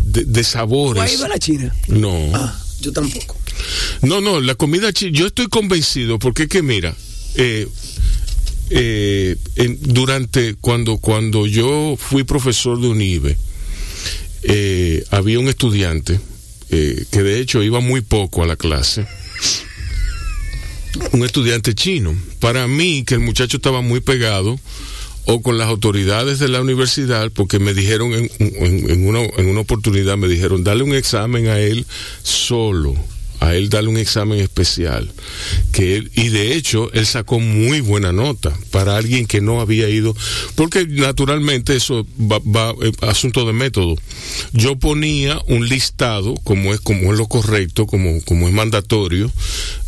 de, 0.03 0.23
de 0.25 0.33
¿Tú 0.33 0.39
has 0.39 0.47
sabores. 0.47 1.13
ido 1.13 1.25
a 1.25 1.29
la 1.29 1.39
China? 1.39 1.75
No. 1.87 2.29
Ah, 2.33 2.59
yo 2.81 2.91
tampoco. 2.91 3.37
No, 4.03 4.21
no, 4.21 4.39
la 4.39 4.55
comida 4.55 4.91
china, 4.93 5.11
yo 5.13 5.27
estoy 5.27 5.47
convencido 5.47 6.19
porque 6.19 6.43
es 6.43 6.49
que 6.49 6.61
mira, 6.61 6.95
eh, 7.35 7.67
eh, 8.69 9.35
en- 9.55 9.79
durante 9.81 10.55
cuando 10.55 10.97
cuando 10.97 11.45
yo 11.45 11.95
fui 11.99 12.23
profesor 12.23 12.79
de 12.79 12.87
UNIBE, 12.87 13.37
eh, 14.43 15.03
había 15.11 15.39
un 15.39 15.47
estudiante 15.49 16.19
eh, 16.69 17.05
que 17.11 17.21
de 17.23 17.39
hecho 17.39 17.61
iba 17.63 17.79
muy 17.81 18.01
poco 18.01 18.43
a 18.43 18.47
la 18.47 18.55
clase, 18.55 19.05
un 21.11 21.23
estudiante 21.25 21.73
chino. 21.75 22.15
Para 22.39 22.67
mí 22.67 23.03
que 23.05 23.15
el 23.15 23.19
muchacho 23.21 23.57
estaba 23.57 23.81
muy 23.81 23.99
pegado 23.99 24.59
o 25.25 25.41
con 25.41 25.57
las 25.57 25.67
autoridades 25.67 26.39
de 26.39 26.47
la 26.47 26.61
universidad, 26.61 27.31
porque 27.31 27.59
me 27.59 27.73
dijeron 27.73 28.13
en, 28.13 28.29
en- 28.39 28.89
en 28.89 29.07
una, 29.07 29.21
en 29.21 29.47
una 29.47 29.61
oportunidad, 29.61 30.17
me 30.17 30.27
dijeron, 30.27 30.63
dale 30.63 30.83
un 30.83 30.95
examen 30.95 31.47
a 31.47 31.59
él 31.59 31.85
solo, 32.23 32.95
a 33.39 33.55
él 33.55 33.69
dale 33.69 33.87
un 33.87 33.97
examen 33.97 34.39
especial. 34.39 35.11
Que 35.71 35.95
él, 35.97 36.11
y 36.15 36.29
de 36.29 36.55
hecho, 36.55 36.91
él 36.93 37.05
sacó 37.07 37.39
muy 37.39 37.81
buena 37.81 38.11
nota 38.11 38.55
para 38.71 38.97
alguien 38.97 39.25
que 39.25 39.41
no 39.41 39.61
había 39.61 39.89
ido, 39.89 40.15
porque 40.55 40.85
naturalmente 40.87 41.75
eso 41.75 42.05
va, 42.19 42.39
va 42.39 42.71
eh, 42.83 42.91
asunto 43.01 43.45
de 43.45 43.53
método. 43.53 43.95
Yo 44.53 44.75
ponía 44.77 45.39
un 45.47 45.67
listado, 45.67 46.35
como 46.43 46.73
es, 46.73 46.81
como 46.81 47.11
es 47.13 47.17
lo 47.17 47.27
correcto, 47.27 47.85
como, 47.87 48.21
como 48.25 48.47
es 48.47 48.53
mandatorio, 48.53 49.31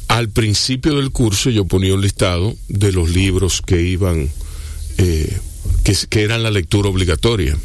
al 0.08 0.30
principio 0.30 0.96
del 0.96 1.12
curso 1.12 1.50
yo 1.50 1.66
ponía 1.66 1.94
un 1.96 2.02
listado 2.02 2.56
de 2.70 2.92
los 2.92 3.10
libros 3.10 3.62
que 3.62 3.82
iban 3.82 4.30
eh, 4.98 5.38
que, 5.84 5.96
que 6.10 6.22
eran 6.24 6.44
la 6.44 6.52
lectura 6.52 6.90
obligatoria. 6.90 7.58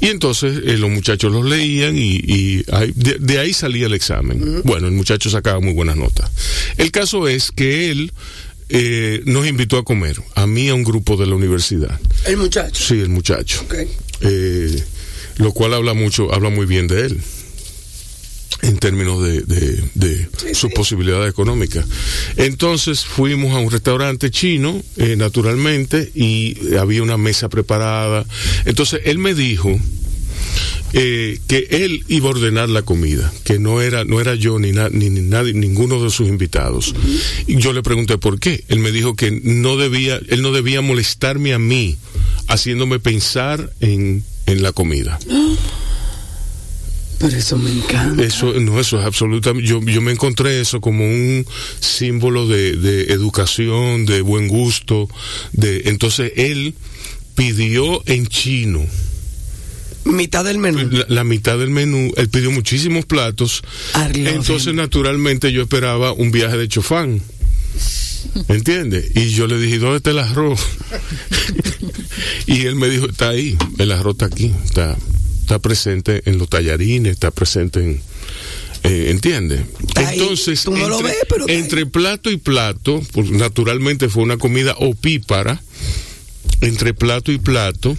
Y 0.00 0.06
entonces 0.06 0.60
eh, 0.66 0.78
los 0.78 0.90
muchachos 0.90 1.30
los 1.32 1.44
leían 1.44 1.96
y, 1.96 2.16
y 2.16 2.64
ahí- 2.72 2.92
de, 2.94 3.16
de 3.20 3.38
ahí 3.38 3.52
salía 3.52 3.86
el 3.86 3.94
examen. 3.94 4.62
Bueno, 4.64 4.86
el 4.86 4.92
muchacho 4.94 5.28
sacaba 5.30 5.60
muy 5.60 5.72
buenas 5.74 5.96
notas. 5.96 6.30
El 6.78 6.90
caso 6.90 7.28
es 7.28 7.52
que 7.52 7.90
él 7.90 8.12
eh, 8.70 9.20
nos 9.26 9.46
invitó 9.46 9.76
a 9.78 9.84
comer, 9.84 10.16
a 10.34 10.46
mí 10.46 10.68
a 10.68 10.74
un 10.74 10.84
grupo 10.84 11.16
de 11.16 11.26
la 11.26 11.34
universidad. 11.34 12.00
El 12.26 12.38
muchacho. 12.38 12.82
Sí, 12.82 12.94
el 13.00 13.10
muchacho. 13.10 13.64
Eh, 14.22 14.82
lo 15.36 15.52
cual 15.52 15.74
habla 15.74 15.94
mucho, 15.94 16.32
habla 16.34 16.50
muy 16.50 16.66
bien 16.66 16.86
de 16.86 17.02
él 17.06 17.20
en 18.62 18.76
términos 18.78 19.22
de, 19.22 19.40
de, 19.42 19.82
de 19.94 20.28
sus 20.54 20.72
posibilidades 20.72 21.30
económicas. 21.30 21.86
Entonces 22.36 23.04
fuimos 23.04 23.52
a 23.54 23.58
un 23.58 23.70
restaurante 23.70 24.30
chino, 24.30 24.82
eh, 24.96 25.16
naturalmente, 25.16 26.10
y 26.14 26.74
había 26.76 27.02
una 27.02 27.16
mesa 27.16 27.48
preparada. 27.48 28.24
Entonces 28.66 29.00
él 29.04 29.18
me 29.18 29.34
dijo 29.34 29.78
eh, 30.92 31.38
que 31.46 31.68
él 31.70 32.04
iba 32.08 32.26
a 32.26 32.30
ordenar 32.32 32.68
la 32.68 32.82
comida, 32.82 33.32
que 33.44 33.58
no 33.60 33.80
era, 33.80 34.04
no 34.04 34.20
era 34.20 34.34
yo 34.34 34.58
ni, 34.58 34.72
na- 34.72 34.88
ni, 34.90 35.08
ni 35.08 35.20
nadie, 35.20 35.52
ninguno 35.54 36.02
de 36.02 36.10
sus 36.10 36.28
invitados. 36.28 36.94
Y 37.46 37.56
yo 37.56 37.72
le 37.72 37.82
pregunté 37.82 38.18
por 38.18 38.40
qué. 38.40 38.64
Él 38.68 38.80
me 38.80 38.90
dijo 38.90 39.14
que 39.14 39.30
no 39.30 39.76
debía, 39.76 40.20
él 40.28 40.42
no 40.42 40.50
debía 40.52 40.80
molestarme 40.80 41.54
a 41.54 41.58
mí, 41.60 41.96
haciéndome 42.48 42.98
pensar 42.98 43.72
en, 43.80 44.24
en 44.46 44.62
la 44.62 44.72
comida. 44.72 45.18
Pero 47.20 47.36
eso 47.36 47.58
me 47.58 47.70
encanta. 47.70 48.22
Eso 48.22 48.52
no, 48.54 48.80
eso 48.80 48.98
es 48.98 49.06
absolutamente. 49.06 49.68
Yo, 49.68 49.80
yo 49.82 50.00
me 50.00 50.10
encontré 50.10 50.60
eso 50.60 50.80
como 50.80 51.04
un 51.04 51.46
símbolo 51.78 52.48
de, 52.48 52.72
de 52.76 53.12
educación, 53.12 54.06
de 54.06 54.22
buen 54.22 54.48
gusto. 54.48 55.08
De, 55.52 55.82
entonces 55.86 56.32
él 56.36 56.74
pidió 57.34 58.02
en 58.06 58.26
chino 58.26 58.84
Mitad 60.04 60.44
del 60.44 60.58
menú. 60.58 60.88
la, 60.90 61.04
la 61.08 61.24
mitad 61.24 61.58
del 61.58 61.70
menú. 61.70 62.10
Él 62.16 62.28
pidió 62.28 62.50
muchísimos 62.50 63.04
platos. 63.04 63.62
Entonces, 64.14 64.74
naturalmente, 64.74 65.52
yo 65.52 65.62
esperaba 65.62 66.12
un 66.12 66.30
viaje 66.30 66.56
de 66.56 66.68
chofán. 66.68 67.20
¿Entiendes? 68.48 69.12
Y 69.14 69.30
yo 69.30 69.46
le 69.46 69.58
dije, 69.58 69.78
¿dónde 69.78 69.98
está 69.98 70.10
el 70.10 70.18
arroz? 70.18 70.60
y 72.46 72.62
él 72.62 72.76
me 72.76 72.88
dijo, 72.88 73.06
está 73.06 73.30
ahí, 73.30 73.56
el 73.78 73.92
arroz 73.92 74.14
está 74.14 74.26
aquí, 74.26 74.52
está, 74.64 74.96
está 75.50 75.58
presente 75.58 76.22
en 76.26 76.38
los 76.38 76.48
tallarines, 76.48 77.12
está 77.12 77.32
presente 77.32 77.80
en, 77.80 78.00
Eh, 78.84 79.10
¿Entiendes? 79.10 79.60
Entonces, 79.96 80.66
no 80.66 80.74
entre, 80.76 81.02
ves, 81.02 81.16
ahí. 81.48 81.56
entre 81.56 81.84
plato 81.86 82.30
y 82.30 82.36
plato, 82.38 83.02
pues, 83.12 83.30
naturalmente 83.30 84.08
fue 84.08 84.22
una 84.22 84.38
comida 84.38 84.74
opípara, 84.78 85.60
entre 86.62 86.94
plato 86.94 87.30
y 87.32 87.38
plato, 87.38 87.94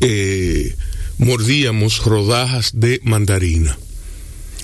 eh, 0.00 0.74
mordíamos 1.18 1.98
rodajas 2.04 2.72
de 2.80 3.00
mandarina 3.04 3.78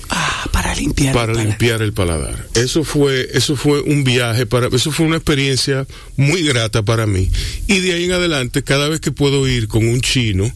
Ah, 0.09 0.49
para 0.51 0.73
limpiar. 0.75 1.13
para 1.13 1.31
para- 1.33 1.45
limpiar 1.45 1.81
el 1.83 1.93
paladar. 1.93 2.47
Eso 2.55 2.83
fue, 2.83 3.29
eso 3.33 3.55
fue 3.55 3.79
un 3.81 4.03
viaje 4.03 4.45
para, 4.45 4.67
eso 4.75 4.91
fue 4.91 5.05
una 5.05 5.17
experiencia 5.17 5.85
muy 6.17 6.41
grata 6.43 6.81
para 6.83 7.05
mí. 7.05 7.29
Y 7.67 7.79
de 7.79 7.93
ahí 7.93 8.03
en 8.05 8.11
adelante, 8.13 8.61
cada 8.63 8.89
vez 8.89 8.99
que 8.99 9.11
puedo 9.11 9.47
ir 9.47 9.67
con 9.69 9.87
un 9.87 10.01
chino, 10.01 10.51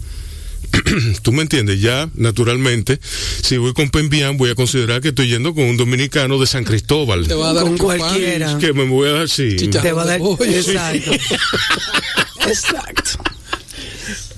tú 1.21 1.31
me 1.31 1.41
entiendes, 1.41 1.81
ya 1.81 2.09
naturalmente, 2.15 2.99
si 3.41 3.57
voy 3.57 3.73
con 3.73 3.89
Pembian, 3.89 4.37
voy 4.37 4.49
a 4.51 4.55
considerar 4.55 5.01
que 5.01 5.09
estoy 5.09 5.27
yendo 5.27 5.53
con 5.53 5.63
un 5.65 5.77
dominicano 5.77 6.39
de 6.39 6.47
San 6.47 6.63
Cristóbal. 6.63 7.27
Te 7.27 7.33
va 7.33 7.49
a 7.51 7.53
dar 7.53 7.63
Con 7.63 7.77
cualquiera. 7.77 8.57
Que 8.57 8.73
me 8.73 8.83
voy 8.85 9.09
a 9.09 9.11
dar, 9.13 9.29
sí. 9.29 9.55
Te 9.55 9.91
va 9.91 10.03
a 10.03 10.05
dar. 10.05 10.19
Exacto. 10.19 11.11
Exacto. 12.47 13.11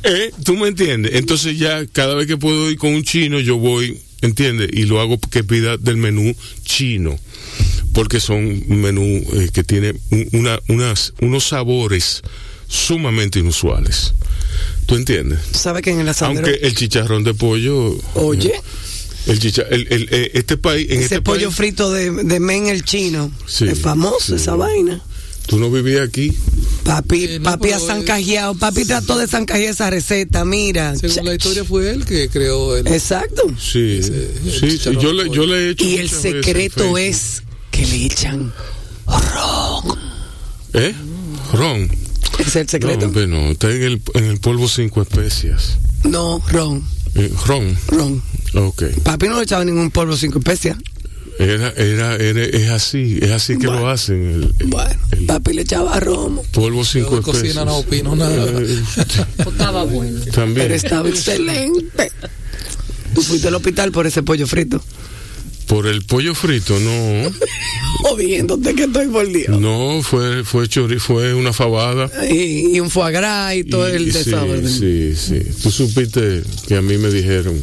Eh, 0.03 0.31
¿Tú 0.43 0.57
me 0.57 0.67
entiendes? 0.67 1.13
Entonces 1.15 1.57
ya 1.57 1.85
cada 1.87 2.15
vez 2.15 2.27
que 2.27 2.37
puedo 2.37 2.69
ir 2.69 2.77
con 2.77 2.93
un 2.93 3.03
chino, 3.03 3.39
yo 3.39 3.57
voy, 3.57 3.97
¿entiendes? 4.21 4.69
Y 4.73 4.83
lo 4.83 4.99
hago 4.99 5.17
que 5.19 5.43
pida 5.43 5.77
del 5.77 5.95
menú 5.97 6.35
chino, 6.65 7.17
porque 7.93 8.19
son 8.19 8.63
menú 8.67 9.03
eh, 9.33 9.49
que 9.53 9.63
tiene 9.63 9.93
un- 10.11 10.27
una, 10.33 10.59
unas, 10.67 11.13
unos 11.21 11.45
sabores 11.45 12.21
sumamente 12.67 13.39
inusuales. 13.39 14.13
¿Tú 14.85 14.95
entiendes? 14.95 15.39
Tú 15.51 15.59
sabes 15.59 15.81
que 15.81 15.91
en 15.91 15.99
el 16.01 16.09
asadero. 16.09 16.45
Aunque 16.47 16.65
el 16.67 16.75
chicharrón 16.75 17.23
de 17.23 17.33
pollo, 17.33 17.95
Oye, 18.15 18.53
el 19.27 19.39
chicha, 19.39 19.63
el, 19.69 19.87
el- 19.89 20.07
eh, 20.11 20.31
este 20.33 20.57
país, 20.57 20.87
en 20.89 20.95
ese 20.97 21.03
este 21.05 21.21
pollo 21.21 21.47
país, 21.47 21.55
frito 21.55 21.91
de, 21.91 22.11
de 22.11 22.39
men 22.39 22.67
el 22.67 22.83
chino. 22.83 23.31
Sí, 23.47 23.65
es 23.65 23.79
famoso 23.79 24.19
sí. 24.27 24.35
esa 24.35 24.55
vaina. 24.55 25.01
tú 25.47 25.57
no 25.59 25.69
vivías 25.71 26.07
aquí. 26.07 26.33
Papi, 26.83 27.23
Eh, 27.25 27.39
no, 27.39 27.43
papi 27.43 27.71
ha 27.71 27.77
eh, 27.77 27.79
zancajeado. 27.79 28.55
Papi 28.55 28.83
trató 28.85 29.17
de 29.17 29.27
zancajear 29.27 29.69
esa 29.71 29.89
receta. 29.89 30.43
Mira. 30.43 30.95
Según 30.97 31.25
la 31.25 31.33
historia 31.35 31.63
fue 31.63 31.89
él 31.91 32.05
que 32.05 32.27
creó 32.29 32.75
el... 32.75 32.85
Exacto. 32.87 33.43
Sí, 33.57 33.99
Ese- 34.01 34.31
el 34.45 34.51
sí, 34.51 34.59
sí, 34.59 34.77
chicharrón 34.79 35.01
yo 35.01 35.13
le, 35.13 35.29
yo 35.29 35.45
le 35.45 35.55
he 35.55 35.69
hecho 35.71 35.85
Y 35.85 35.95
el 35.97 36.09
secreto 36.09 36.97
es 36.97 37.43
que 37.71 37.85
le 37.85 38.05
echan 38.05 38.53
ron. 39.07 39.97
¿Eh? 40.73 40.93
Ron. 41.53 41.89
Es 42.39 42.55
el 42.55 42.63
No, 42.65 42.69
secreto. 42.69 43.07
no, 43.27 43.51
está 43.51 43.71
en 43.71 43.83
el, 43.83 44.01
en 44.15 44.23
el 44.25 44.39
polvo 44.39 44.67
cinco 44.67 45.01
especias. 45.01 45.77
No, 46.03 46.41
ron. 46.49 46.83
Eh, 47.15 47.31
ron, 47.45 47.77
Ron. 47.87 48.23
ok. 48.55 48.83
Papi 49.03 49.27
no 49.27 49.37
le 49.37 49.43
echaba 49.43 49.63
ningún 49.63 49.91
polvo 49.91 50.17
cinco 50.17 50.39
especias. 50.39 50.77
Era, 51.39 51.69
era, 51.77 52.15
era, 52.15 52.43
es 52.43 52.69
así, 52.69 53.17
es 53.21 53.31
así 53.31 53.57
que 53.57 53.65
lo 53.65 53.73
Bueno. 53.73 53.89
hacen. 53.89 54.21
El, 54.23 54.53
el 54.59 54.67
Bueno, 54.67 54.99
el 55.11 55.25
papi 55.25 55.53
le 55.53 55.61
echaba 55.63 55.99
ron. 55.99 56.41
polvo 56.51 56.83
cinco 56.85 57.15
de 57.17 57.21
cocina 57.21 57.47
especias. 57.47 57.65
no 57.65 57.75
opino 57.77 58.15
nada. 58.15 58.45
Eh, 58.61 58.83
Estaba 59.39 59.83
bueno. 59.83 60.19
también. 60.33 60.67
Pero 60.67 60.75
estaba 60.75 61.09
excelente. 61.09 62.11
Tú 63.15 63.21
fuiste 63.21 63.47
al 63.47 63.55
hospital 63.55 63.91
por 63.91 64.07
ese 64.07 64.23
pollo 64.23 64.47
frito. 64.47 64.81
Por 65.73 65.87
el 65.87 66.03
pollo 66.03 66.35
frito, 66.35 66.79
no. 66.79 67.31
Jodiéndote 68.03 68.75
que 68.75 68.83
estoy 68.83 69.07
por 69.07 69.27
Dios. 69.27 69.59
No, 69.59 70.03
fue, 70.03 70.43
fue 70.43 70.67
chori, 70.67 70.99
fue 70.99 71.33
una 71.33 71.51
fabada. 71.51 72.11
Y, 72.29 72.75
y 72.75 72.79
un 72.79 72.91
foie 72.91 73.11
gras 73.11 73.55
y 73.55 73.63
todo 73.63 73.89
Y- 73.89 73.95
el 73.95 74.11
sí, 74.13 74.19
desorden. 74.19 74.69
Sí, 74.69 75.15
sí. 75.15 75.39
Tú 75.63 75.71
supiste 75.71 76.43
que 76.67 76.75
a 76.75 76.81
mí 76.83 76.99
me 76.99 77.09
dijeron 77.09 77.59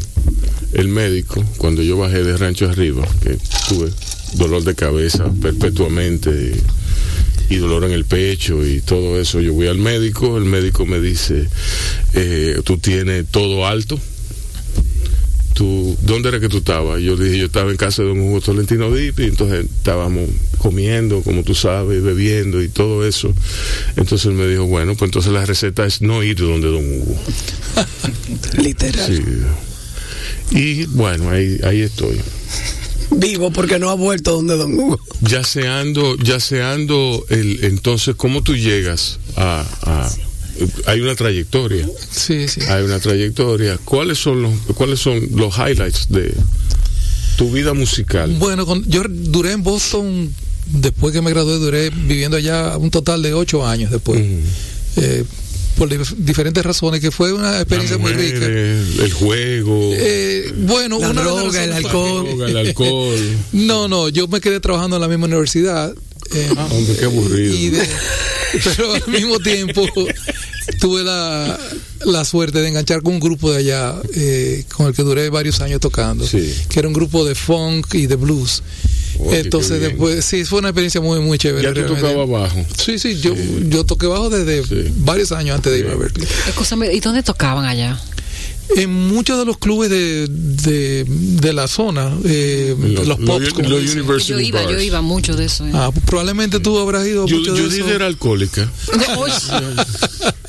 el 0.73 0.89
médico 0.89 1.45
cuando 1.57 1.83
yo 1.83 1.99
bajé 1.99 2.25
de 2.25 2.37
rancho 2.37 2.69
arriba 2.69 3.07
que 3.23 3.39
tuve 3.69 3.91
dolor 4.35 4.65
de 4.65 4.75
cabeza 4.75 5.31
perpetuamente 5.41 6.31
y, 7.51 7.55
y 7.55 7.59
dolor 7.59 7.85
en 7.85 7.93
el 7.93 8.07
pecho 8.07 8.67
y 8.67 8.81
todo 8.81 9.21
eso. 9.21 9.41
Yo 9.41 9.53
voy 9.55 9.69
al 9.69 9.79
médico, 9.79 10.37
el 10.37 10.47
médico 10.47 10.85
me 10.85 10.99
dice, 11.01 11.47
eh, 12.15 12.61
tú 12.65 12.77
tienes 12.79 13.27
todo 13.31 13.69
alto. 13.69 14.01
Tú, 15.55 15.97
¿Dónde 16.03 16.29
era 16.31 16.41
que 16.41 16.49
tú 16.49 16.59
estabas? 16.59 17.01
Yo 17.03 17.17
dije, 17.17 17.37
yo 17.39 17.47
estaba 17.47 17.71
en 17.71 17.77
casa 17.77 18.03
de 18.03 18.09
don 18.09 18.21
Hugo 18.21 18.41
Tolentino 18.41 18.91
Dip 18.93 19.19
y 19.21 19.25
entonces 19.25 19.65
estábamos 19.67 20.29
comiendo, 20.59 21.23
como 21.23 21.43
tú 21.43 21.55
sabes, 21.55 22.03
bebiendo 22.03 22.63
y 22.63 22.69
todo 22.69 23.07
eso. 23.07 23.33
Entonces 23.97 24.27
él 24.27 24.33
me 24.35 24.47
dijo, 24.47 24.65
bueno, 24.67 24.95
pues 24.95 25.09
entonces 25.09 25.33
la 25.33 25.45
receta 25.45 25.85
es 25.85 26.01
no 26.03 26.23
ir 26.23 26.37
donde 26.37 26.69
don 26.69 26.85
Hugo. 26.85 27.17
Literal. 28.63 29.07
Sí. 29.07 29.23
Y 30.57 30.85
bueno, 30.87 31.31
ahí, 31.31 31.59
ahí 31.65 31.81
estoy. 31.83 32.19
Vivo 33.13 33.51
porque 33.51 33.79
no 33.79 33.91
ha 33.91 33.95
vuelto 33.95 34.33
donde 34.33 34.57
Don 34.57 34.73
Hugo. 34.79 35.01
Yaceando, 35.21 36.17
yaceando 36.17 37.25
el, 37.29 37.65
entonces, 37.65 38.15
¿cómo 38.15 38.43
tú 38.43 38.55
llegas 38.57 39.19
a, 39.37 39.65
a- 39.83 40.11
hay 40.87 41.01
una 41.01 41.15
trayectoria, 41.15 41.89
Sí, 42.11 42.49
sí. 42.49 42.61
hay 42.69 42.83
una 42.85 42.99
trayectoria. 43.01 43.79
¿Cuáles 43.85 44.19
son 44.19 44.43
los, 44.43 44.53
cuáles 44.75 45.01
son 45.01 45.21
los 45.35 45.55
highlights 45.57 46.09
de 46.09 46.35
tu 47.37 47.51
vida 47.51 47.73
musical? 47.75 48.31
Bueno, 48.39 48.67
con- 48.67 48.85
yo 48.89 49.03
duré 49.09 49.53
en 49.53 49.63
Boston, 49.63 50.33
después 50.67 51.13
que 51.13 51.23
me 51.23 51.31
gradué, 51.31 51.55
duré 51.59 51.91
viviendo 51.91 52.37
allá 52.37 52.77
un 52.77 52.91
total 52.91 53.23
de 53.23 53.35
ocho 53.35 53.67
años 53.67 53.91
después. 53.91 54.21
Mm. 54.21 54.41
Eh, 54.97 55.25
por 55.79 55.89
dif- 55.89 56.15
diferentes 56.17 56.63
razones, 56.65 57.01
que 57.01 57.11
fue 57.11 57.33
una 57.33 57.57
experiencia 57.61 57.97
muy 57.97 58.13
rica. 58.13 58.45
el 58.45 59.13
juego, 59.13 59.93
Eh, 59.95 60.53
bueno, 60.59 60.99
La 61.01 61.11
una 61.11 61.23
droga, 61.23 61.65
el 61.65 61.73
alcohol. 61.73 62.27
droga, 62.27 62.49
el 62.51 62.57
alcohol. 62.57 63.19
No, 63.53 63.89
no, 63.89 64.09
yo 64.11 64.29
me 64.29 64.41
quedé 64.43 64.61
trabajando 64.61 64.97
en 64.97 65.03
la 65.03 65.09
misma 65.09 65.27
universidad. 65.27 65.95
eh, 66.35 66.49
Ah, 66.57 66.69
hombre, 66.71 66.97
qué 66.99 67.05
aburrido. 67.07 67.79
de- 67.79 67.89
pero 68.77 68.95
al 68.95 69.09
mismo 69.09 69.39
tiempo 69.39 69.87
tuve 70.79 71.03
la, 71.05 71.59
la 72.05 72.25
suerte 72.25 72.61
de 72.61 72.69
enganchar 72.69 73.03
con 73.03 73.15
un 73.15 73.21
grupo 73.21 73.51
de 73.53 73.59
allá 73.59 73.95
eh, 74.15 74.65
con 74.75 74.87
el 74.87 74.95
que 74.95 75.03
duré 75.03 75.29
varios 75.31 75.61
años 75.61 75.81
tocando, 75.81 76.27
Sí. 76.27 76.55
que 76.69 76.79
era 76.79 76.89
un 76.89 76.95
grupo 76.95 77.25
de 77.25 77.35
funk 77.35 77.95
y 77.95 78.07
de 78.07 78.17
blues. 78.17 78.63
Oye, 79.19 79.41
Entonces 79.41 79.81
después, 79.81 80.25
sí, 80.25 80.45
fue 80.45 80.61
una 80.61 80.69
experiencia 80.69 81.01
muy, 81.01 81.21
muy 81.21 81.37
chévere. 81.39 81.69
ya 81.75 81.75
tú 81.87 81.95
tocabas 81.95 82.29
bajo. 82.29 82.65
Sí, 82.83 82.99
sí, 82.99 83.19
yo, 83.21 83.35
yo 83.69 83.85
toqué 83.85 84.07
bajo 84.07 84.31
desde 84.31 84.65
Sí. 84.65 84.93
varios 84.99 85.33
años 85.33 85.57
antes 85.57 85.73
de 85.73 85.79
irme 85.81 85.93
a. 85.93 85.97
Berkeley. 85.97 86.27
Escúchame, 86.49 86.93
¿y 86.95 87.01
dónde 87.01 87.23
tocaban 87.23 87.65
allá? 87.67 88.01
En 88.77 88.91
muchos 88.93 89.39
de 89.39 89.45
los 89.45 89.59
clubes 89.59 89.91
de, 89.91 90.27
de, 90.29 91.05
de 91.09 91.53
la 91.53 91.67
zona, 91.67 92.13
eh, 92.25 92.77
Los- 92.79 93.07
los, 93.07 93.19
pops, 93.19 93.53
como 93.53 93.69
los 93.69 93.83
dicen. 93.83 94.01
University 94.03 94.33
Yo 94.33 94.39
iba, 94.41 94.63
yo 94.71 94.79
iba 94.81 95.01
mucho 95.03 95.35
de 95.37 95.47
eso. 95.47 95.67
¿eh? 95.67 95.71
Ah, 95.75 95.91
probablemente 96.07 96.61
tú 96.61 96.79
habrás 96.79 97.07
ido 97.07 97.25
a 97.25 97.27
Yo, 97.27 97.39
muchos 97.39 97.57
de 97.57 97.63
Judith 97.65 97.79
esos. 97.81 97.91
era 97.91 98.07
alcohólica. 98.07 98.71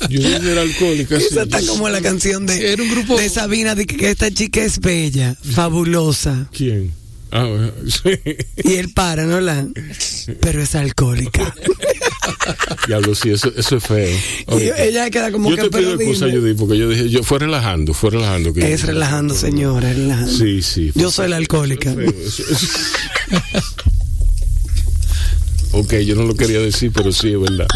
Judith 0.08 0.44
era 0.44 0.62
alcohólica. 0.62 1.18
sí. 1.18 1.26
Esa 1.30 1.42
está 1.42 1.60
como 1.66 1.88
la 1.88 2.00
canción 2.00 2.46
de, 2.46 2.72
Era 2.72 2.82
un 2.82 2.90
grupo- 2.90 3.16
de 3.16 3.28
Sabina, 3.28 3.74
de 3.74 3.86
que, 3.86 3.96
que 3.96 4.10
esta 4.10 4.30
chica 4.32 4.62
es 4.62 4.78
bella, 4.80 5.36
fabulosa. 5.42 6.48
¿Quién? 6.52 6.92
Ah, 7.34 7.44
bueno, 7.44 7.72
sí. 7.88 8.20
Y 8.62 8.74
él 8.74 8.92
para, 8.92 9.24
¿no? 9.24 9.40
La, 9.40 9.66
pero 10.40 10.62
es 10.62 10.74
alcohólica. 10.74 11.54
Diablo, 12.86 13.14
sí, 13.14 13.30
eso, 13.30 13.50
eso 13.56 13.76
es 13.78 13.82
feo. 13.84 14.18
Y 14.58 14.70
ella 14.80 15.08
queda 15.10 15.32
como 15.32 15.48
yo 15.50 15.56
que 15.56 15.62
te 15.70 15.78
pido 15.78 15.94
excusa. 15.94 16.26
Judith, 16.30 16.58
porque 16.58 16.76
yo 16.76 16.88
dije, 16.90 17.08
yo 17.08 17.22
fue 17.22 17.38
relajando, 17.38 17.94
fue 17.94 18.10
relajando. 18.10 18.52
Que 18.52 18.72
Es 18.72 18.82
relajando, 18.84 19.34
señora, 19.34 19.90
es 19.90 19.96
relajando. 19.96 20.30
Sí, 20.32 20.60
sí. 20.62 20.92
Yo 20.94 21.10
soy 21.10 21.28
la 21.30 21.36
alcohólica. 21.36 21.94
Feo, 21.94 22.10
eso- 22.10 22.42
eso- 22.50 22.66
ok, 25.72 25.94
yo 26.00 26.14
no 26.14 26.24
lo 26.24 26.34
quería 26.34 26.58
decir, 26.60 26.92
pero 26.92 27.12
sí, 27.12 27.32
es 27.32 27.40
verdad. 27.40 27.66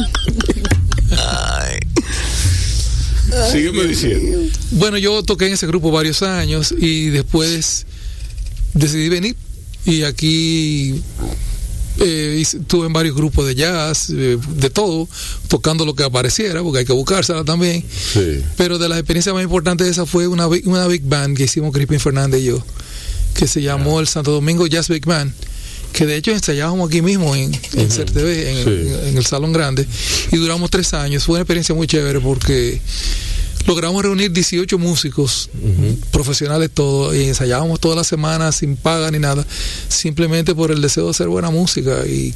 Sígueme 3.52 3.84
diciendo. 3.84 4.38
Bueno, 4.72 4.98
yo 4.98 5.22
toqué 5.22 5.46
en 5.46 5.54
ese 5.54 5.66
grupo 5.66 5.90
varios 5.90 6.22
años 6.22 6.74
y 6.78 7.08
después 7.08 7.86
decidí 8.74 9.08
venir 9.08 9.36
y 9.86 10.02
aquí 10.02 11.00
eh, 11.98 12.38
estuve 12.42 12.86
en 12.86 12.92
varios 12.92 13.14
grupos 13.16 13.46
de 13.46 13.54
jazz, 13.54 14.10
eh, 14.10 14.36
de 14.56 14.70
todo, 14.70 15.08
tocando 15.48 15.86
lo 15.86 15.94
que 15.94 16.02
apareciera, 16.04 16.62
porque 16.62 16.80
hay 16.80 16.84
que 16.84 16.92
buscársela 16.92 17.44
también. 17.44 17.82
Sí. 18.12 18.42
Pero 18.56 18.78
de 18.78 18.88
las 18.88 18.98
experiencias 18.98 19.34
más 19.34 19.42
importantes 19.44 19.86
de 19.86 19.92
esa 19.92 20.04
fue 20.06 20.26
una, 20.28 20.46
una 20.46 20.86
big 20.86 21.02
band 21.04 21.36
que 21.36 21.44
hicimos 21.44 21.72
Crispin 21.72 22.00
Fernández 22.00 22.42
y 22.42 22.46
yo, 22.46 22.62
que 23.34 23.46
se 23.46 23.62
llamó 23.62 24.00
el 24.00 24.08
Santo 24.08 24.30
Domingo 24.32 24.66
Jazz 24.66 24.88
Big 24.88 25.06
Band, 25.06 25.32
que 25.92 26.04
de 26.04 26.16
hecho 26.16 26.32
ensayábamos 26.32 26.88
aquí 26.90 27.00
mismo 27.00 27.34
en, 27.34 27.58
en 27.74 27.90
CERTV, 27.90 28.26
en, 28.28 28.64
Sí. 28.64 28.70
en- 28.70 29.08
en 29.08 29.16
el 29.16 29.24
Salón 29.24 29.52
Grande, 29.54 29.86
y 30.32 30.36
duramos 30.36 30.68
tres 30.70 30.92
años. 30.92 31.24
Fue 31.24 31.34
una 31.34 31.42
experiencia 31.42 31.74
muy 31.74 31.86
chévere 31.86 32.20
porque 32.20 32.80
logramos 33.66 34.02
reunir 34.02 34.30
18 34.32 34.78
músicos 34.78 35.50
profesionales 36.10 36.70
todos 36.72 37.14
y 37.14 37.24
ensayábamos 37.24 37.80
todas 37.80 37.96
las 37.96 38.06
semanas 38.06 38.56
sin 38.56 38.76
paga 38.76 39.10
ni 39.10 39.18
nada, 39.18 39.46
simplemente 39.88 40.54
por 40.54 40.70
el 40.70 40.80
deseo 40.80 41.04
de 41.04 41.10
hacer 41.10 41.28
buena 41.28 41.50
música. 41.50 42.06
Y 42.06 42.32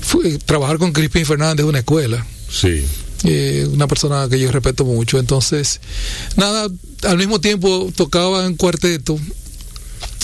fue- 0.00 0.38
trabajar 0.38 0.78
con 0.78 0.92
Crispin 0.92 1.24
Fernández 1.26 1.64
es 1.64 1.68
una 1.68 1.78
escuela. 1.78 2.26
Sí. 2.50 2.84
eh, 3.24 3.68
una 3.72 3.86
persona 3.86 4.26
que 4.28 4.38
yo 4.40 4.50
respeto 4.50 4.84
mucho. 4.84 5.18
Entonces, 5.20 5.80
nada, 6.36 6.68
al 7.04 7.16
mismo 7.18 7.40
tiempo 7.40 7.92
tocaba 7.94 8.44
en 8.46 8.56
cuarteto. 8.56 9.16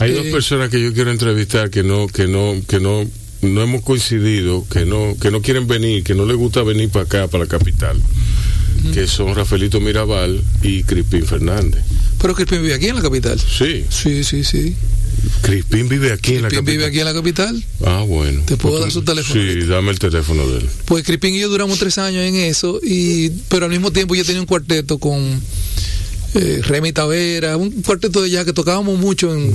Hay 0.01 0.13
dos 0.13 0.27
Eh, 0.27 0.33
personas 0.33 0.69
que 0.69 0.83
yo 0.83 0.93
quiero 0.93 1.13
entrevistar 1.13 1.71
que 1.71 1.85
no, 1.85 2.09
que 2.09 2.27
no, 2.27 2.55
que 2.67 2.81
no, 2.81 3.09
no 3.43 3.63
hemos 3.63 3.83
coincidido, 3.83 4.67
que 4.69 4.85
no, 4.85 5.17
que 5.21 5.31
no 5.31 5.41
quieren 5.43 5.69
venir, 5.69 6.03
que 6.03 6.15
no 6.17 6.27
les 6.27 6.37
gusta 6.37 6.63
venir 6.65 6.89
para 6.91 7.05
acá, 7.05 7.29
para 7.29 7.45
la 7.45 7.49
capital, 7.49 7.97
que 8.95 9.07
son 9.07 9.35
Rafaelito 9.35 9.81
Mirabal 9.81 10.43
y 10.63 10.83
Crispín 10.85 11.25
Fernández. 11.27 11.83
Pero 12.21 12.35
Crispín 12.35 12.63
vive 12.63 12.75
aquí 12.75 12.87
en 12.87 12.97
la 12.97 13.03
capital. 13.03 13.39
Sí, 13.41 13.85
Sí, 13.91 14.25
sí, 14.25 14.45
sí. 14.45 14.75
Crispín 15.43 15.89
vive 15.89 16.13
aquí 16.13 16.35
en 16.37 16.43
la 16.43 16.49
Crispín 16.49 16.65
capital. 16.67 16.77
vive 16.77 16.85
aquí 16.87 16.99
en 17.01 17.05
la 17.05 17.15
capital. 17.15 17.65
Ah, 17.85 18.05
bueno. 18.07 18.43
¿Te 18.47 18.57
puedo 18.57 18.81
dar 18.81 18.91
su 18.91 19.03
teléfono? 19.03 19.41
Sí, 19.41 19.67
dame 19.67 19.91
el 19.91 19.99
teléfono 19.99 20.47
de 20.49 20.59
él. 20.59 20.69
Pues 20.85 21.05
Crispín 21.05 21.35
y 21.35 21.41
yo 21.41 21.49
duramos 21.49 21.79
tres 21.79 21.99
años 21.99 22.23
en 22.25 22.35
eso, 22.37 22.81
y 22.83 23.31
pero 23.49 23.67
al 23.67 23.71
mismo 23.73 23.91
tiempo 23.93 24.15
yo 24.15 24.25
tenía 24.25 24.41
un 24.41 24.47
cuarteto 24.47 24.99
con 24.99 25.41
eh, 26.35 26.61
Remy 26.63 26.93
Tavera, 26.93 27.57
un 27.57 27.71
cuarteto 27.83 28.21
de 28.23 28.31
jazz 28.31 28.45
que 28.45 28.53
tocábamos 28.53 28.99
mucho 28.99 29.35
en 29.35 29.55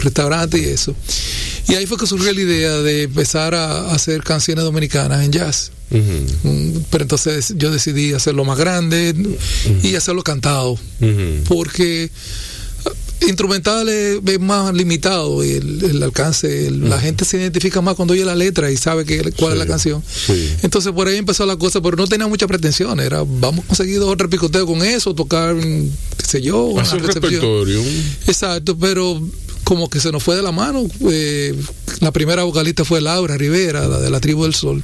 restaurantes 0.00 0.60
y 0.60 0.64
eso. 0.66 0.94
Y 1.68 1.74
ahí 1.74 1.86
fue 1.86 1.96
que 1.98 2.06
surgió 2.06 2.32
la 2.32 2.40
idea 2.40 2.72
de 2.78 3.02
empezar 3.04 3.54
a, 3.54 3.90
a 3.90 3.94
hacer 3.94 4.22
canciones 4.22 4.64
dominicanas 4.64 5.24
en 5.24 5.32
jazz. 5.32 5.70
Mm, 5.90 6.78
Pero 6.90 7.02
entonces 7.04 7.54
yo 7.56 7.70
decidí 7.70 8.12
hacerlo 8.12 8.44
más 8.44 8.58
grande 8.58 9.14
y 9.82 9.94
hacerlo 9.94 10.22
cantado, 10.22 10.78
porque 11.48 12.10
ah, 12.84 12.90
instrumental 13.28 13.88
es, 13.88 14.18
es 14.26 14.40
más 14.40 14.74
limitado 14.74 15.42
el, 15.42 15.82
el 15.84 16.02
alcance, 16.02 16.66
el- 16.66 16.88
la 16.90 16.98
gente 17.00 17.24
se 17.24 17.38
identifica 17.38 17.80
más 17.80 17.94
cuando 17.94 18.14
oye 18.14 18.24
la 18.24 18.34
letra 18.34 18.70
y 18.70 18.76
sabe 18.76 19.04
que, 19.04 19.32
cuál 19.32 19.52
es 19.52 19.58
la 19.58 19.66
canción. 19.66 20.02
sí. 20.26 20.50
Entonces 20.62 20.92
por 20.92 21.06
ahí 21.08 21.16
empezó 21.16 21.46
la 21.46 21.56
cosa, 21.56 21.80
pero 21.80 21.96
no 21.96 22.06
tenía 22.06 22.26
muchas 22.26 22.48
pretensiones, 22.48 23.06
era 23.06 23.22
vamos 23.24 23.64
a 23.64 23.68
conseguir 23.68 24.00
dos 24.00 24.10
o 24.10 24.16
tres 24.16 24.30
picoteos 24.30 24.66
con 24.66 24.82
eso, 24.82 25.14
tocar, 25.14 25.54
qué 25.56 26.26
sé 26.26 26.42
yo, 26.42 26.64
una 26.64 26.82
Hace 26.82 26.96
un 26.96 27.04
repertorio. 27.06 27.82
Exacto, 28.26 28.76
pero 28.76 29.22
como 29.64 29.88
que 29.90 29.98
se 30.00 30.12
nos 30.12 30.22
fue 30.22 30.36
de 30.36 30.42
la 30.42 30.52
mano. 30.52 30.86
eh, 31.10 31.54
la 32.00 32.12
primera 32.12 32.44
vocalista 32.44 32.84
fue 32.84 33.00
Laura 33.00 33.36
Rivera, 33.36 33.86
la 33.88 33.98
de 34.00 34.10
la 34.10 34.20
Tribu 34.20 34.44
del 34.44 34.54
Sol. 34.54 34.82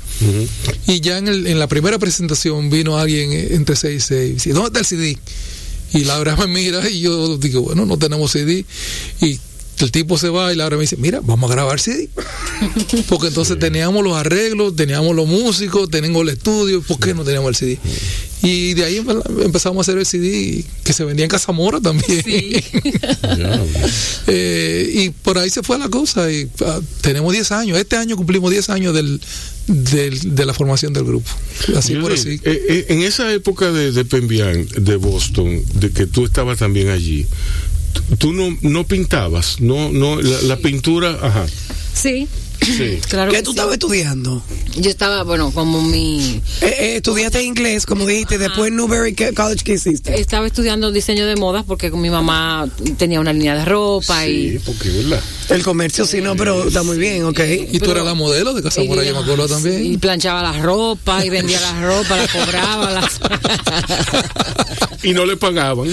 Y 0.86 1.00
ya 1.00 1.18
en, 1.18 1.28
el- 1.28 1.46
en 1.46 1.58
la 1.58 1.68
primera 1.68 1.98
presentación 1.98 2.70
vino 2.70 2.96
alguien 2.98 3.32
eh, 3.32 3.48
entre 3.54 3.76
6 3.76 3.96
y 3.96 4.06
6. 4.06 4.34
Dice, 4.34 4.52
¿dónde 4.52 4.68
está 4.68 4.78
el 4.80 4.86
CD? 4.86 5.18
Y 5.92 6.04
Laura 6.04 6.36
me 6.36 6.46
mira 6.46 6.88
y 6.88 7.00
yo 7.00 7.36
digo, 7.36 7.62
bueno, 7.62 7.84
no 7.86 7.98
tenemos 7.98 8.32
CD. 8.32 8.64
Y 9.20 9.38
el 9.84 9.92
tipo 9.92 10.18
se 10.18 10.28
va 10.28 10.52
y 10.52 10.56
Laura 10.56 10.76
me 10.76 10.82
dice, 10.82 10.96
mira, 10.96 11.20
vamos 11.22 11.50
a 11.50 11.54
grabar 11.54 11.80
CD. 11.80 12.08
Porque 13.08 13.28
entonces 13.28 13.58
teníamos 13.58 14.02
los 14.04 14.14
arreglos, 14.16 14.76
teníamos 14.76 15.14
los 15.16 15.26
músicos, 15.26 15.90
teníamos 15.90 16.22
el 16.22 16.30
estudio, 16.30 16.82
¿por 16.82 16.98
qué 16.98 17.14
no 17.14 17.24
teníamos 17.24 17.48
el 17.50 17.54
CD? 17.56 17.78
Y 18.42 18.72
de 18.74 18.84
ahí 18.84 18.98
empe- 19.00 19.22
empezamos 19.44 19.78
a 19.78 19.80
hacer 19.82 19.98
el 19.98 20.06
CD 20.06 20.64
que 20.82 20.92
se 20.94 21.04
vendía 21.04 21.24
en 21.24 21.30
Casamora 21.30 21.80
también. 21.80 22.22
Eh, 24.26 24.90
y 24.94 25.10
por 25.10 25.38
ahí 25.38 25.50
se 25.50 25.62
fue 25.62 25.78
la 25.78 25.88
cosa 25.88 26.30
y 26.30 26.48
ah, 26.64 26.80
tenemos 27.00 27.32
10 27.32 27.52
años. 27.52 27.78
Este 27.78 27.96
año 27.96 28.16
cumplimos 28.16 28.50
10 28.50 28.70
años 28.70 28.94
del, 28.94 29.20
del- 29.66 30.34
de 30.34 30.46
la 30.46 30.54
formación 30.54 30.92
del 30.92 31.04
grupo. 31.04 31.28
Así 31.76 31.94
por 31.96 32.12
así. 32.12 32.40
eh, 32.44 32.62
eh, 32.68 32.86
en 32.88 33.02
esa 33.02 33.32
época 33.32 33.72
de, 33.72 33.92
de 33.92 34.04
Pembian, 34.04 34.66
de 34.78 34.96
Boston, 34.96 35.62
de 35.74 35.90
que 35.90 36.06
tú 36.06 36.24
estabas 36.24 36.58
también 36.58 36.88
allí, 36.90 37.26
tú- 38.18 38.32
no, 38.32 38.56
no 38.62 38.84
pintabas, 38.84 39.60
no, 39.60 39.90
no, 39.92 40.20
la, 40.20 40.42
la 40.42 40.56
pintura, 40.56 41.18
ajá, 41.22 41.46
Sí, 41.94 42.28
sí. 42.64 42.98
claro. 43.08 43.30
¿Qué 43.30 43.38
que 43.38 43.42
tú 43.42 43.50
sí. 43.52 43.56
estabas 43.56 43.72
estudiando? 43.74 44.42
Yo 44.76 44.90
estaba, 44.90 45.22
bueno, 45.24 45.50
como 45.52 45.82
mi. 45.82 46.40
Eh, 46.60 46.66
eh, 46.78 46.96
estudiaste 46.96 47.42
inglés, 47.42 47.86
como 47.86 48.06
dijiste, 48.06 48.38
después 48.38 48.68
en 48.68 48.76
Newberry 48.76 49.14
¿qué 49.14 49.32
College, 49.34 49.64
¿qué 49.64 49.72
hiciste? 49.74 50.20
Estaba 50.20 50.46
estudiando 50.46 50.90
diseño 50.92 51.26
de 51.26 51.36
modas 51.36 51.64
porque 51.66 51.90
con 51.90 52.00
mi 52.00 52.10
mamá 52.10 52.68
tenía 52.98 53.20
una 53.20 53.32
línea 53.32 53.56
de 53.56 53.64
ropa 53.64 54.26
y. 54.26 54.52
Sí, 54.52 54.60
porque 54.64 54.88
verdad. 54.90 55.20
El 55.48 55.62
comercio 55.64 56.06
sí, 56.06 56.20
no, 56.20 56.36
pero 56.36 56.68
está 56.68 56.82
muy 56.84 56.96
bien, 56.96 57.24
¿ok? 57.24 57.40
Y 57.72 57.78
tú 57.78 57.86
pero- 57.86 57.92
eras 57.92 58.04
la 58.04 58.14
modelo 58.14 58.54
de 58.54 58.62
Casamora, 58.62 59.02
yo 59.02 59.14
me 59.14 59.20
acuerdo 59.22 59.46
Y 59.46 59.48
también. 59.48 59.98
planchaba 60.00 60.42
la 60.42 60.52
ropa 60.62 61.24
y 61.24 61.30
vendía 61.30 61.60
la 61.60 61.80
ropa, 61.82 62.16
la 62.16 62.28
cobraba. 62.28 62.90
la- 62.92 63.10
Y 65.02 65.12
no 65.14 65.24
le 65.24 65.36
pagaban 65.36 65.88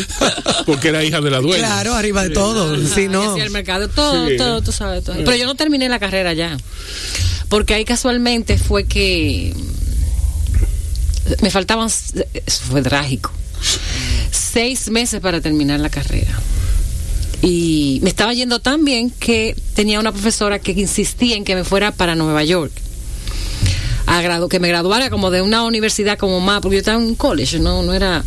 porque 0.66 0.90
era 0.90 1.04
hija 1.04 1.22
de 1.22 1.30
la 1.32 1.40
dueña. 1.40 1.66
Claro, 1.66 1.94
arriba 1.96 2.24
de 2.24 2.32
todo. 2.32 2.76
Sí, 2.86 3.04
y 3.04 3.08
no. 3.08 3.38
el 3.38 3.50
mercado, 3.52 3.88
todo, 3.88 4.28
Sí. 4.28 4.38
todo, 4.38 4.62
tú 4.62 4.72
sabes. 4.72 5.04
Todo. 5.04 5.16
Pero 5.16 5.36
yo 5.36 5.46
no 5.46 5.56
terminé 5.56 5.88
la 5.88 5.98
carrera 6.00 6.34
ya. 6.34 6.57
Porque 7.50 7.74
ahí 7.74 7.86
casualmente 7.86 8.58
fue 8.58 8.86
que 8.86 9.54
me 11.42 11.52
faltaban, 11.52 11.88
eso 11.88 12.62
fue 12.70 12.82
trágico, 12.82 13.32
seis 14.32 14.90
meses 14.90 15.22
para 15.22 15.42
terminar 15.42 15.80
la 15.80 15.90
carrera. 15.90 16.40
Y 17.42 18.00
me 18.02 18.10
estaba 18.10 18.34
yendo 18.34 18.60
tan 18.60 18.84
bien 18.84 19.12
que 19.12 19.56
tenía 19.76 20.00
una 20.00 20.12
profesora 20.12 20.60
que 20.60 20.72
insistía 20.72 21.36
en 21.36 21.44
que 21.44 21.56
me 21.56 21.64
fuera 21.64 21.92
para 21.92 22.16
Nueva 22.16 22.44
York. 22.44 22.72
A 24.08 24.48
que 24.50 24.60
me 24.60 24.70
graduara 24.70 25.10
como 25.10 25.32
de 25.32 25.42
una 25.42 25.64
universidad 25.64 26.18
como 26.18 26.40
más, 26.40 26.62
porque 26.62 26.76
yo 26.76 26.80
estaba 26.80 26.98
en 26.98 27.08
un 27.08 27.16
college, 27.16 27.60
no, 27.60 27.84
no 27.84 27.94
era. 27.94 28.24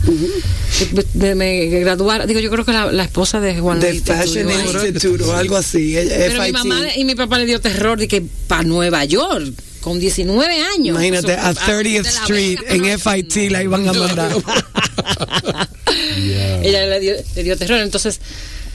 me, 1.14 1.34
me 1.34 1.66
graduara, 1.80 2.26
digo, 2.26 2.38
yo 2.38 2.50
creo 2.50 2.64
que 2.64 2.72
la, 2.72 2.92
la 2.92 3.04
esposa 3.04 3.40
de 3.40 3.58
Juan 3.58 3.80
Luis 3.80 4.02
Fashion. 4.04 4.50
Institute 4.50 5.24
o 5.24 5.34
algo 5.34 5.56
así. 5.56 5.94
Pero 5.96 6.42
mi 6.42 6.52
mamá 6.52 6.80
y 6.94 7.04
mi 7.04 7.14
papá 7.14 7.38
le 7.38 7.46
dio 7.46 7.60
terror 7.60 7.98
de 7.98 8.08
que 8.08 8.22
para 8.46 8.62
Nueva 8.62 9.04
York, 9.06 9.54
con 9.80 9.98
19 9.98 10.54
años. 10.76 10.94
Imagínate, 10.94 11.32
Eso, 11.32 11.40
a 11.40 11.48
ah, 11.48 11.54
30th 11.54 11.82
de 11.82 12.02
la 12.02 12.10
Street, 12.10 12.58
en 12.68 13.00
FIT 13.00 13.50
la 13.50 13.62
iban 13.62 13.88
a 13.88 13.92
mandar. 13.92 14.32
Ella 16.62 16.86
le 16.86 17.00
dio, 17.00 17.14
le 17.34 17.42
dio 17.42 17.56
terror. 17.56 17.80
Entonces, 17.80 18.20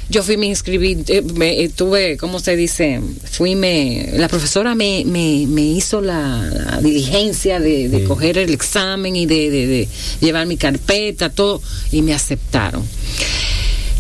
yo 0.10 0.22
fui, 0.24 0.38
me 0.38 0.46
inscribí, 0.46 0.98
eh, 1.08 1.22
me, 1.34 1.62
eh, 1.64 1.70
tuve, 1.70 2.18
¿cómo 2.18 2.40
se 2.40 2.56
dice? 2.56 3.02
Fui, 3.32 3.56
me, 3.56 4.10
la 4.14 4.28
profesora 4.28 4.76
me, 4.76 5.04
me, 5.06 5.46
me 5.48 5.64
hizo 5.64 6.00
la, 6.02 6.44
la 6.46 6.80
diligencia 6.82 7.60
de, 7.60 7.90
de 7.90 8.04
coger 8.04 8.38
el 8.38 8.54
examen 8.54 9.16
y 9.16 9.26
de, 9.26 9.50
de- 9.50 9.68
de 9.68 9.88
llevar 10.22 10.46
mi 10.46 10.58
carpeta, 10.58 11.30
todo, 11.30 11.62
y 11.92 12.02
me 12.04 12.14
aceptaron. 12.14 12.84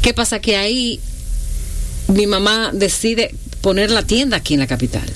¿Qué 0.01 0.13
pasa? 0.13 0.39
Que 0.39 0.55
ahí 0.57 0.99
mi 2.07 2.27
mamá 2.27 2.69
decide 2.71 3.33
poner 3.61 3.89
la 3.89 4.03
tienda 4.03 4.37
aquí 4.37 4.53
en 4.53 4.59
la 4.59 4.67
capital. 4.67 5.09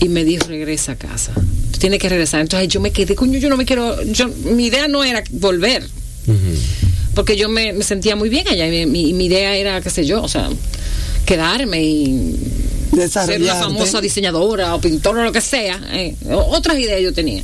Y 0.00 0.08
me 0.08 0.24
dijo, 0.24 0.46
regresa 0.46 0.92
a 0.92 0.96
casa. 0.96 1.32
Tú 1.72 1.78
tienes 1.78 1.98
que 1.98 2.08
regresar. 2.08 2.40
Entonces 2.42 2.68
yo 2.68 2.80
me 2.80 2.92
quedé, 2.92 3.14
coño, 3.14 3.38
yo 3.38 3.48
no 3.48 3.56
me 3.56 3.64
quiero, 3.64 4.00
yo, 4.04 4.28
mi 4.28 4.66
idea 4.66 4.86
no 4.88 5.02
era 5.02 5.24
volver. 5.32 5.82
Porque 7.18 7.36
yo 7.36 7.48
me, 7.48 7.72
me 7.72 7.82
sentía 7.82 8.14
muy 8.14 8.28
bien 8.28 8.46
allá. 8.46 8.68
y 8.68 8.70
mi, 8.70 8.86
mi- 8.86 9.12
mi 9.12 9.24
idea 9.26 9.56
era, 9.56 9.80
qué 9.80 9.90
sé 9.90 10.06
yo, 10.06 10.22
o 10.22 10.28
sea, 10.28 10.48
quedarme 11.26 11.82
y 11.82 12.36
ser 13.26 13.42
una 13.42 13.54
famosa 13.64 14.00
diseñadora 14.00 14.72
o 14.76 14.80
pintora 14.80 15.22
o 15.22 15.24
lo 15.24 15.32
que 15.32 15.40
sea. 15.40 15.80
eh, 15.94 16.14
otras 16.30 16.78
ideas 16.78 17.00
yo 17.02 17.12
tenía. 17.12 17.42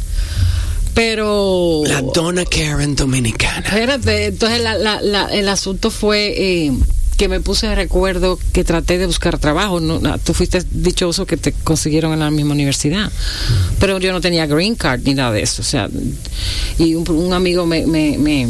Pero... 0.94 1.82
La 1.86 2.02
Donna 2.02 2.44
Karen 2.44 2.94
dominicana. 2.94 3.66
Espérate, 3.66 4.26
entonces 4.26 4.60
la- 4.60 4.78
la- 4.78 5.02
la- 5.02 5.26
el 5.34 5.48
asunto 5.48 5.90
fue 5.90 6.34
eh, 6.36 6.72
que 7.16 7.28
me 7.28 7.40
puse 7.40 7.66
de 7.66 7.74
recuerdo 7.74 8.38
que 8.52 8.62
traté 8.62 8.96
de 8.98 9.06
buscar 9.06 9.38
trabajo. 9.40 9.80
No, 9.80 9.98
no, 9.98 10.16
tú 10.18 10.34
fuiste 10.34 10.62
dichoso 10.70 11.26
que 11.26 11.36
te 11.36 11.50
consiguieron 11.52 12.12
en 12.12 12.20
la 12.20 12.30
misma 12.30 12.52
universidad, 12.52 13.10
pero 13.80 13.98
yo 13.98 14.12
no 14.12 14.20
tenía 14.20 14.46
green 14.46 14.76
card 14.76 15.00
ni 15.04 15.14
nada 15.14 15.32
de 15.32 15.42
eso. 15.42 15.62
O 15.62 15.64
sea, 15.64 15.88
y 16.78 16.94
un, 16.94 17.08
un 17.10 17.32
amigo 17.32 17.66
me, 17.66 17.86
me, 17.88 18.16
me, 18.16 18.46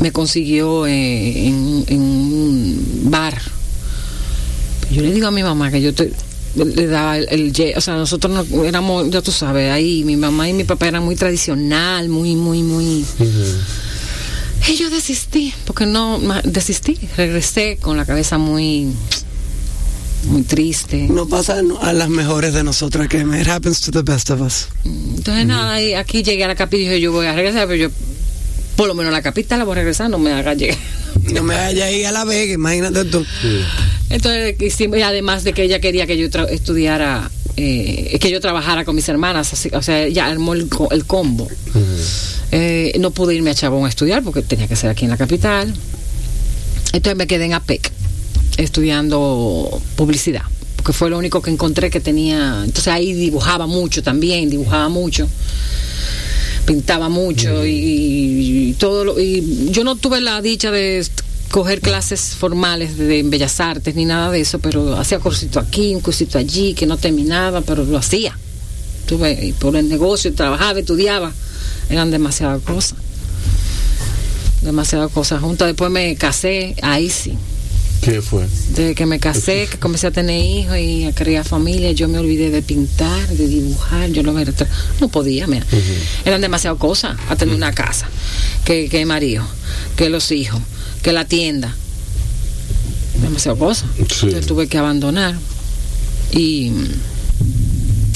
me 0.00 0.12
consiguió 0.12 0.86
eh, 0.86 1.46
en, 1.48 1.84
en 1.88 2.00
un 2.00 3.00
bar. 3.10 3.40
Yo 4.90 5.02
le 5.02 5.12
digo 5.12 5.26
a 5.26 5.30
mi 5.30 5.42
mamá 5.42 5.70
que 5.70 5.80
yo 5.82 5.92
te- 5.94 6.12
le 6.54 6.86
daba 6.86 7.18
el, 7.18 7.28
el 7.28 7.74
o 7.76 7.80
sea, 7.80 7.94
nosotros 7.96 8.32
no, 8.50 8.64
éramos, 8.64 9.10
ya 9.10 9.20
tú 9.22 9.30
sabes, 9.32 9.70
ahí 9.70 10.02
mi 10.04 10.16
mamá 10.16 10.48
y 10.48 10.52
mi 10.54 10.64
papá 10.64 10.88
eran 10.88 11.04
muy 11.04 11.14
tradicional, 11.14 12.08
muy, 12.08 12.36
muy, 12.36 12.62
muy... 12.62 13.04
Y 14.68 14.76
yo 14.76 14.90
desistí, 14.90 15.52
porque 15.66 15.86
no, 15.86 16.18
desistí, 16.44 16.98
regresé 17.16 17.78
con 17.80 17.96
la 17.96 18.04
cabeza 18.04 18.38
muy, 18.38 18.88
muy 20.24 20.42
triste. 20.42 21.06
No 21.08 21.26
pasa 21.26 21.60
a 21.80 21.92
las 21.92 22.08
mejores 22.08 22.52
de 22.54 22.64
nosotras 22.64 23.08
que 23.08 23.18
it 23.18 23.48
happens 23.48 23.80
to 23.80 23.90
the 23.92 24.02
best 24.02 24.30
of 24.30 24.40
us. 24.40 24.68
Entonces 24.84 25.46
nada, 25.46 25.80
y 25.80 25.94
aquí 25.94 26.22
llegué 26.22 26.44
a 26.44 26.48
la 26.48 26.54
capital 26.54 26.80
y 26.80 26.84
dije, 26.88 27.00
yo 27.00 27.12
voy 27.12 27.26
a 27.26 27.34
regresar, 27.34 27.66
pero 27.68 27.76
yo, 27.76 27.88
por 28.78 28.86
lo 28.86 28.94
menos 28.94 29.10
a 29.10 29.16
la 29.16 29.22
capital 29.22 29.58
la 29.58 29.64
voy 29.64 29.72
a 29.72 29.74
regresar, 29.80 30.08
no 30.08 30.18
me 30.18 30.32
haga 30.32 30.54
llegar. 30.54 30.78
No 31.34 31.42
me 31.42 31.54
vaya 31.56 31.86
ahí 31.86 32.04
a 32.04 32.12
la 32.12 32.24
Vega, 32.24 32.54
imagínate 32.54 33.04
tú. 33.04 33.26
Entonces, 34.08 34.54
hicimos- 34.62 34.98
y 34.98 35.02
además 35.02 35.42
de 35.44 35.52
que 35.52 35.62
ella 35.64 35.80
quería 35.80 36.06
que 36.06 36.16
yo 36.16 36.28
tra- 36.30 36.48
estudiara, 36.48 37.28
eh, 37.56 38.16
que 38.20 38.30
yo 38.30 38.40
trabajara 38.40 38.84
con 38.86 38.94
mis 38.94 39.08
hermanas, 39.08 39.52
así, 39.52 39.68
o 39.74 39.82
sea, 39.82 40.04
ella 40.04 40.26
armó 40.26 40.54
el, 40.54 40.68
co- 40.68 40.90
el 40.92 41.04
combo. 41.04 41.48
Eh, 42.52 42.96
no 43.00 43.10
pude 43.10 43.34
irme 43.34 43.50
a 43.50 43.54
Chabón 43.54 43.84
a 43.84 43.88
estudiar 43.90 44.22
porque 44.22 44.40
tenía 44.42 44.68
que 44.68 44.76
ser 44.76 44.88
aquí 44.90 45.04
en 45.04 45.10
la 45.10 45.16
capital. 45.18 45.74
Entonces 46.94 47.16
me 47.16 47.26
quedé 47.26 47.44
en 47.46 47.54
APEC 47.54 47.90
estudiando 48.56 49.82
publicidad, 49.96 50.42
porque 50.76 50.92
fue 50.92 51.10
lo 51.10 51.18
único 51.18 51.42
que 51.42 51.50
encontré 51.50 51.90
que 51.90 52.00
tenía. 52.00 52.62
Entonces 52.64 52.88
ahí 52.88 53.12
dibujaba 53.12 53.66
mucho 53.66 54.02
también, 54.02 54.48
dibujaba 54.48 54.88
mucho 54.88 55.28
pintaba 56.68 57.08
mucho 57.08 57.64
y, 57.64 57.70
y 57.70 58.72
todo 58.74 59.02
lo, 59.02 59.18
y 59.18 59.70
yo 59.70 59.84
no 59.84 59.96
tuve 59.96 60.20
la 60.20 60.42
dicha 60.42 60.70
de 60.70 61.02
coger 61.50 61.80
clases 61.80 62.34
formales 62.38 62.98
de 62.98 63.20
en 63.20 63.30
Bellas 63.30 63.58
Artes 63.58 63.94
ni 63.94 64.04
nada 64.04 64.30
de 64.30 64.42
eso, 64.42 64.58
pero 64.58 64.94
hacía 64.98 65.18
cursito 65.18 65.60
aquí, 65.60 65.94
un 65.94 66.02
cursito 66.02 66.36
allí, 66.36 66.74
que 66.74 66.84
no 66.84 66.98
terminaba, 66.98 67.62
pero 67.62 67.84
lo 67.84 67.96
hacía. 67.96 68.36
Tuve, 69.06 69.46
y 69.46 69.52
por 69.52 69.76
el 69.76 69.88
negocio, 69.88 70.34
trabajaba, 70.34 70.78
estudiaba, 70.78 71.32
eran 71.88 72.10
demasiadas 72.10 72.60
cosas. 72.60 72.98
Demasiadas 74.60 75.10
cosas 75.10 75.40
juntas. 75.40 75.68
Después 75.68 75.90
me 75.90 76.16
casé, 76.16 76.76
ahí 76.82 77.08
sí. 77.08 77.32
¿Qué 78.00 78.22
fue? 78.22 78.46
Desde 78.70 78.94
que 78.94 79.06
me 79.06 79.18
casé, 79.18 79.68
que 79.70 79.78
comencé 79.78 80.06
a 80.06 80.10
tener 80.10 80.40
hijos 80.42 80.78
y 80.78 81.04
a 81.04 81.12
crear 81.12 81.44
familia, 81.44 81.92
yo 81.92 82.08
me 82.08 82.18
olvidé 82.18 82.50
de 82.50 82.62
pintar, 82.62 83.28
de 83.28 83.46
dibujar, 83.46 84.10
yo 84.10 84.22
lo 84.22 84.36
atrás. 84.36 84.68
No 85.00 85.08
podía, 85.08 85.46
mira. 85.46 85.66
Eran 86.24 86.40
demasiadas 86.40 86.78
cosas. 86.78 87.16
A 87.28 87.36
tener 87.36 87.54
una 87.54 87.72
casa, 87.72 88.08
que, 88.64 88.88
que 88.88 89.04
marido, 89.04 89.44
que 89.96 90.08
los 90.08 90.30
hijos, 90.30 90.60
que 91.02 91.12
la 91.12 91.24
tienda. 91.24 91.74
Demasiadas 93.20 93.58
cosas. 93.58 93.88
Sí. 94.14 94.30
Yo 94.30 94.40
tuve 94.40 94.68
que 94.68 94.78
abandonar. 94.78 95.36
Y, 96.32 96.72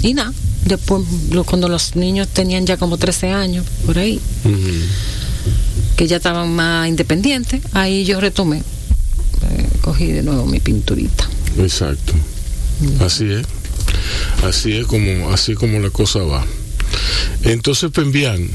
y 0.03 0.15
nada. 0.15 0.33
Después, 0.65 1.03
cuando 1.45 1.69
los 1.69 1.97
niños 1.97 2.29
tenían 2.29 2.67
ya 2.67 2.77
como 2.77 2.97
13 2.97 3.31
años, 3.31 3.67
por 3.85 3.99
ahí, 3.99 4.21
que 5.97 6.07
ya 6.07 6.17
estaban 6.17 6.55
más 6.55 6.89
independientes, 6.89 7.61
ahí 7.73 8.05
yo 8.05 8.21
retomé. 8.21 8.63
Cogí 9.93 10.07
de 10.07 10.23
nuevo 10.23 10.47
mi 10.47 10.59
pinturita. 10.59 11.29
Exacto. 11.59 12.15
Así 13.01 13.31
es. 13.31 13.47
Así 14.43 14.73
es 14.73 14.87
como, 14.87 15.31
así 15.31 15.53
como 15.55 15.81
la 15.81 15.91
cosa 15.91 16.21
va. 16.21 16.47
Entonces, 17.43 17.91
Pembián, 17.91 18.49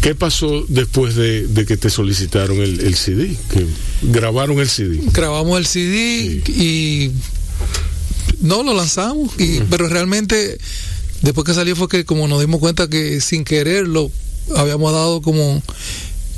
¿qué 0.00 0.14
pasó 0.14 0.64
después 0.68 1.14
de, 1.14 1.46
de 1.46 1.66
que 1.66 1.76
te 1.76 1.90
solicitaron 1.90 2.56
el, 2.56 2.80
el 2.80 2.94
CD? 2.94 3.36
Que 3.52 3.66
grabaron 4.00 4.58
el 4.60 4.70
CD. 4.70 4.98
grabamos 5.12 5.58
el 5.58 5.66
CD 5.66 6.42
y 6.56 7.12
no 8.40 8.62
lo 8.62 8.72
lanzamos 8.72 9.38
y 9.38 9.60
pero 9.68 9.88
realmente 9.88 10.56
después 11.20 11.44
que 11.44 11.52
salió 11.52 11.76
fue 11.76 11.88
que 11.88 12.06
como 12.06 12.28
nos 12.28 12.40
dimos 12.40 12.60
cuenta 12.60 12.88
que 12.88 13.20
sin 13.20 13.44
querer 13.44 13.86
lo 13.86 14.10
habíamos 14.56 14.90
dado 14.90 15.20
como 15.20 15.62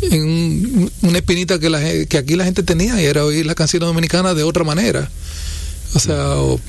en 0.03 0.23
un- 0.23 0.93
una 1.03 1.19
espinita 1.19 1.59
que, 1.59 1.71
la, 1.71 1.81
que 2.07 2.19
aquí 2.19 2.37
la 2.37 2.45
gente 2.45 2.63
tenía 2.63 3.01
y 3.01 3.05
era 3.07 3.25
oír 3.25 3.45
las 3.47 3.55
canciones 3.55 3.87
dominicanas 3.87 4.35
de 4.37 4.43
otra 4.43 4.65
manera. 4.65 5.11
O 5.95 5.99
sea 6.01 6.37
o- 6.37 6.61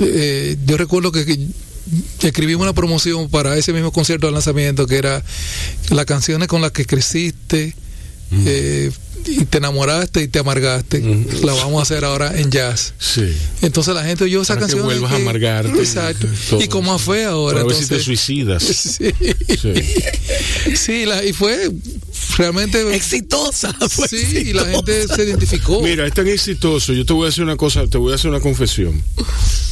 eh, 0.00 0.56
yo 0.66 0.76
recuerdo 0.76 1.10
que, 1.12 1.24
que 1.24 2.26
escribimos 2.28 2.62
una 2.64 2.74
promoción 2.74 3.28
para 3.30 3.56
ese 3.56 3.72
mismo 3.72 3.92
concierto 3.92 4.26
de 4.26 4.32
lanzamiento 4.32 4.86
que 4.86 4.96
era 4.96 5.24
las 5.90 6.04
canciones 6.06 6.48
con 6.48 6.60
las 6.62 6.72
que 6.72 6.84
creciste 6.84 7.74
eh, 8.46 8.92
y 9.26 9.44
te 9.44 9.58
enamoraste 9.58 10.22
y 10.22 10.28
te 10.28 10.38
amargaste 10.38 11.00
la 11.42 11.52
vamos 11.54 11.78
a 11.80 11.82
hacer 11.82 12.04
ahora 12.04 12.38
en 12.38 12.50
jazz 12.50 12.94
Sí. 12.98 13.32
entonces 13.62 13.94
la 13.94 14.04
gente 14.04 14.24
oyó 14.24 14.42
esa 14.42 14.54
Para 14.54 14.66
que 14.66 14.74
vuelvas 14.76 15.12
a 15.12 15.16
amargarte. 15.16 15.78
exacto 15.78 16.26
Todo 16.50 16.62
y 16.62 16.68
como 16.68 16.98
fue 16.98 17.24
ahora 17.24 17.62
Para 17.62 17.68
ver 17.68 17.76
si 17.76 17.88
te 17.88 18.00
suicidas. 18.00 18.62
sí, 18.62 19.10
Sí. 19.60 19.74
Sí, 20.76 21.06
la- 21.06 21.24
y 21.24 21.32
fue 21.32 21.70
realmente 22.38 22.94
Exitosa. 22.94 23.72
fue 23.90 24.08
sí 24.08 24.24
y 24.46 24.52
la 24.52 24.64
gente 24.66 25.06
se 25.08 25.24
identificó 25.24 25.80
Mira, 25.82 26.06
es 26.06 26.14
tan 26.14 26.28
exitoso. 26.28 26.92
Yo 26.92 27.04
te 27.04 27.12
voy 27.12 27.24
a 27.24 27.26
decir 27.26 27.42
una 27.44 27.56
cosa, 27.56 27.86
te 27.86 27.98
voy 27.98 28.12
a 28.12 28.14
hacer 28.16 28.30
una 28.30 28.40
confesión. 28.40 29.02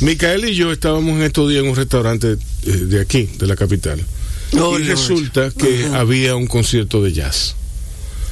Micael 0.01 0.49
y 0.49 0.55
yo 0.55 0.72
estábamos 0.72 1.16
en 1.16 1.22
estos 1.22 1.49
días 1.51 1.62
en 1.62 1.70
un 1.70 1.76
restaurante 1.76 2.32
eh, 2.32 2.70
de 2.70 3.01
aquí, 3.01 3.28
de 3.38 3.46
la 3.46 3.57
capital. 3.57 4.05
Oh, 4.55 4.78
y 4.78 4.84
Lord. 4.84 4.88
resulta 4.88 5.51
que 5.51 5.86
había 5.92 6.34
un 6.36 6.46
concierto 6.46 7.03
de 7.03 7.12
jazz. 7.12 7.55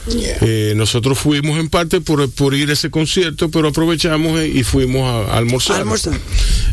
Eh, 0.08 0.74
nosotros 0.76 1.18
fuimos 1.18 1.58
en 1.58 1.68
parte 1.68 2.00
por, 2.00 2.30
por 2.30 2.54
ir 2.54 2.70
a 2.70 2.74
ese 2.74 2.90
concierto, 2.90 3.50
pero 3.50 3.68
aprovechamos 3.68 4.38
eh, 4.40 4.48
y 4.48 4.62
fuimos 4.62 5.02
a, 5.02 5.32
a 5.32 5.38
almorzar. 5.38 5.84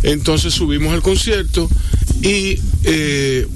Entonces 0.04 0.54
subimos 0.54 0.94
al 0.94 1.02
concierto 1.02 1.70
y 2.22 2.60
eh, 2.84 3.48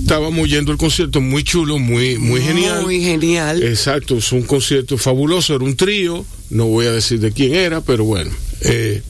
estábamos 0.00 0.48
yendo 0.48 0.72
al 0.72 0.78
concierto 0.78 1.20
muy 1.20 1.44
chulo, 1.44 1.78
muy, 1.78 2.18
muy 2.18 2.40
genial. 2.40 2.82
Muy 2.82 3.00
genial. 3.00 3.62
Exacto, 3.62 4.16
es 4.16 4.32
un 4.32 4.42
concierto 4.42 4.96
fabuloso, 4.98 5.54
era 5.54 5.64
un 5.64 5.76
trío, 5.76 6.24
no 6.50 6.66
voy 6.66 6.86
a 6.86 6.92
decir 6.92 7.20
de 7.20 7.32
quién 7.32 7.54
era, 7.54 7.80
pero 7.80 8.04
bueno. 8.04 8.30
Eh, 8.62 9.02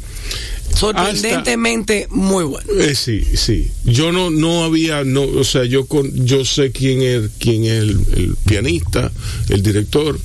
Sorprendentemente 0.77 2.07
muy 2.11 2.45
bueno. 2.45 2.67
eh, 2.81 2.95
sí, 2.95 3.23
sí. 3.35 3.69
Yo 3.85 4.13
no, 4.13 4.31
no 4.31 4.65
había, 4.65 5.05
no, 5.05 5.23
o 5.23 5.45
sea, 5.45 5.65
yo 5.65 5.87
con, 5.87 6.27
yo 6.27 6.45
sé 6.45 6.71
quién 6.73 7.03
es, 7.03 7.31
quién 7.39 7.65
es 7.65 7.71
el, 7.83 7.91
el 8.15 8.37
pianista, 8.45 9.11
el 9.49 9.63
director, 9.63 10.19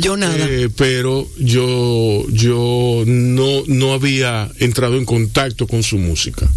Yo 0.00 0.16
nada. 0.16 0.36
eh, 0.48 0.68
pero 0.74 1.28
yo, 1.38 2.24
yo 2.30 3.04
no, 3.06 3.62
no 3.66 3.92
había 3.92 4.50
entrado 4.58 4.96
en 4.96 5.04
contacto 5.04 5.66
con 5.66 5.82
su 5.82 5.98
música. 5.98 6.48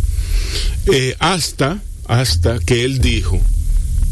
Eh, 0.92 1.16
hasta, 1.20 1.82
hasta 2.08 2.60
que 2.60 2.84
él 2.86 3.00
dijo, 3.00 3.40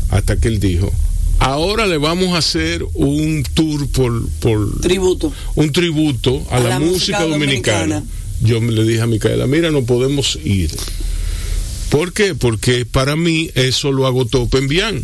hasta 0.09 0.35
que 0.37 0.47
él 0.49 0.59
dijo, 0.59 0.91
ahora 1.39 1.87
le 1.87 1.97
vamos 1.97 2.35
a 2.35 2.39
hacer 2.39 2.85
un 2.93 3.43
tour 3.53 3.87
por, 3.91 4.27
por 4.39 4.81
Tributo. 4.81 5.31
un 5.55 5.71
tributo 5.71 6.45
a, 6.51 6.59
la, 6.59 6.79
música, 6.79 7.21
dominicana. 7.23 7.95
dominicana. 7.95 8.03
Yo 8.41 8.59
me 8.61 8.71
le 8.71 8.83
dije 8.83 9.01
a 9.01 9.07
Micaela, 9.07 9.47
mira, 9.47 9.71
no 9.71 9.83
podemos 9.83 10.37
ir. 10.43 10.71
¿Por 11.89 12.13
qué? 12.13 12.35
Porque 12.35 12.85
para 12.85 13.15
mí 13.15 13.49
eso 13.55 13.91
lo 13.91 14.07
agotó 14.07 14.47
Pembián. 14.47 15.01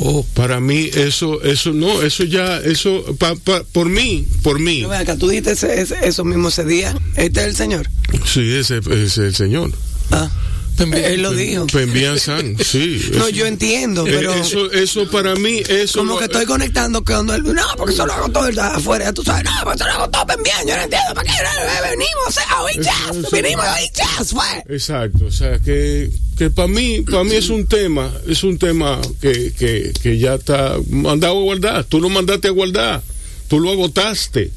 Oh, 0.00 0.24
Para 0.34 0.60
mí 0.60 0.88
eso, 0.94 1.42
eso 1.42 1.72
no, 1.72 2.02
eso 2.02 2.22
ya, 2.22 2.58
eso, 2.58 3.02
pa- 3.18 3.34
pa- 3.34 3.64
por 3.72 3.88
mí, 3.88 4.24
por 4.44 4.60
mí. 4.60 4.82
Pero 4.82 4.94
acá, 4.94 5.16
tú 5.16 5.28
dijiste 5.28 5.50
ese- 5.52 5.80
ese- 5.80 6.06
eso 6.06 6.24
mismo 6.24 6.48
ese 6.50 6.64
día. 6.64 6.96
Este 7.16 7.40
es 7.40 7.46
el 7.48 7.56
señor. 7.56 7.90
Sí, 8.24 8.48
ese 8.52 8.78
ese 8.78 9.02
es 9.04 9.18
el 9.18 9.34
señor. 9.34 9.72
Ah, 10.12 10.30
Él 10.78 11.22
lo 11.22 11.32
dijo. 11.32 11.66
Pembián 11.66 12.18
San, 12.18 12.56
sí. 12.62 13.00
No, 13.12 13.18
eso- 13.26 13.28
yo 13.30 13.46
entiendo, 13.46 14.06
eh, 14.06 14.10
pero 14.14 14.34
Eso, 14.34 14.70
eso 14.72 15.08
para 15.10 15.34
mí, 15.36 15.62
eso. 15.68 16.00
como 16.00 16.18
que 16.18 16.24
estoy 16.26 16.46
conectando 16.46 17.04
cuando 17.04 17.34
él, 17.34 17.42
no, 17.42 17.62
porque 17.76 17.94
eso 17.94 18.06
lo 18.06 18.12
hago 18.12 18.28
todo 18.30 18.46
el 18.48 18.58
afuera, 18.58 19.06
ya 19.06 19.12
tú 19.12 19.22
sabes, 19.22 19.44
no, 19.44 19.50
porque 19.64 19.76
eso 19.76 19.86
lo 19.86 19.92
hago 19.92 20.10
todo 20.10 20.24
bien, 20.42 20.56
yo 20.66 20.76
no 20.76 20.82
entiendo, 20.82 21.14
¿para 21.14 21.24
qué 21.30 21.38
Eh, 21.38 21.90
venimos 21.90 22.38
a 22.50 22.62
oír 22.62 22.80
jazz? 22.80 23.30
Venimos 23.32 23.64
a 23.64 23.74
oír 23.74 23.90
jazz, 23.92 24.30
fue. 24.30 24.74
Exacto, 24.74 25.26
o 25.26 25.30
sea 25.30 25.58
que, 25.58 26.10
que 26.36 26.50
para 26.50 26.68
mí, 26.68 27.00
para 27.02 27.24
mí 27.24 27.34
es 27.34 27.48
un 27.48 27.66
tema, 27.66 28.12
es 28.26 28.42
un 28.44 28.58
tema 28.58 29.00
que, 29.20 29.52
que, 29.58 29.92
que 30.02 30.18
ya 30.18 30.34
está 30.34 30.76
mandado 30.90 31.38
a 31.38 31.42
guardar. 31.42 31.84
Tú 31.84 32.00
lo 32.00 32.08
mandaste 32.08 32.48
a 32.48 32.50
guardar, 32.52 33.02
tú 33.48 33.58
lo 33.60 33.70
agotaste. 33.72 34.50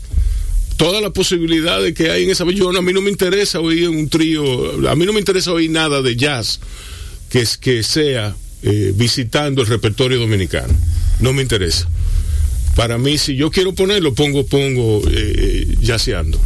Todas 0.81 1.01
las 1.03 1.11
posibilidades 1.11 1.93
que 1.93 2.09
hay 2.09 2.23
en 2.23 2.31
esa. 2.31 2.43
Yo, 2.49 2.69
a 2.75 2.81
mí 2.81 2.91
no 2.91 3.01
me 3.01 3.11
interesa 3.11 3.59
oír 3.59 3.87
un 3.87 4.09
trío, 4.09 4.89
a 4.89 4.95
mí 4.95 5.05
no 5.05 5.13
me 5.13 5.19
interesa 5.19 5.51
oír 5.51 5.69
nada 5.69 6.01
de 6.01 6.15
jazz 6.15 6.59
que, 7.29 7.41
es, 7.41 7.55
que 7.57 7.83
sea 7.83 8.35
eh, 8.63 8.91
visitando 8.95 9.61
el 9.61 9.67
repertorio 9.67 10.17
dominicano. 10.19 10.73
No 11.19 11.33
me 11.33 11.43
interesa. 11.43 11.87
Para 12.75 12.97
mí, 12.97 13.19
si 13.19 13.35
yo 13.35 13.51
quiero 13.51 13.75
ponerlo, 13.75 14.15
pongo, 14.15 14.43
pongo 14.47 15.03
eh, 15.11 15.75
jazzeando. 15.85 16.39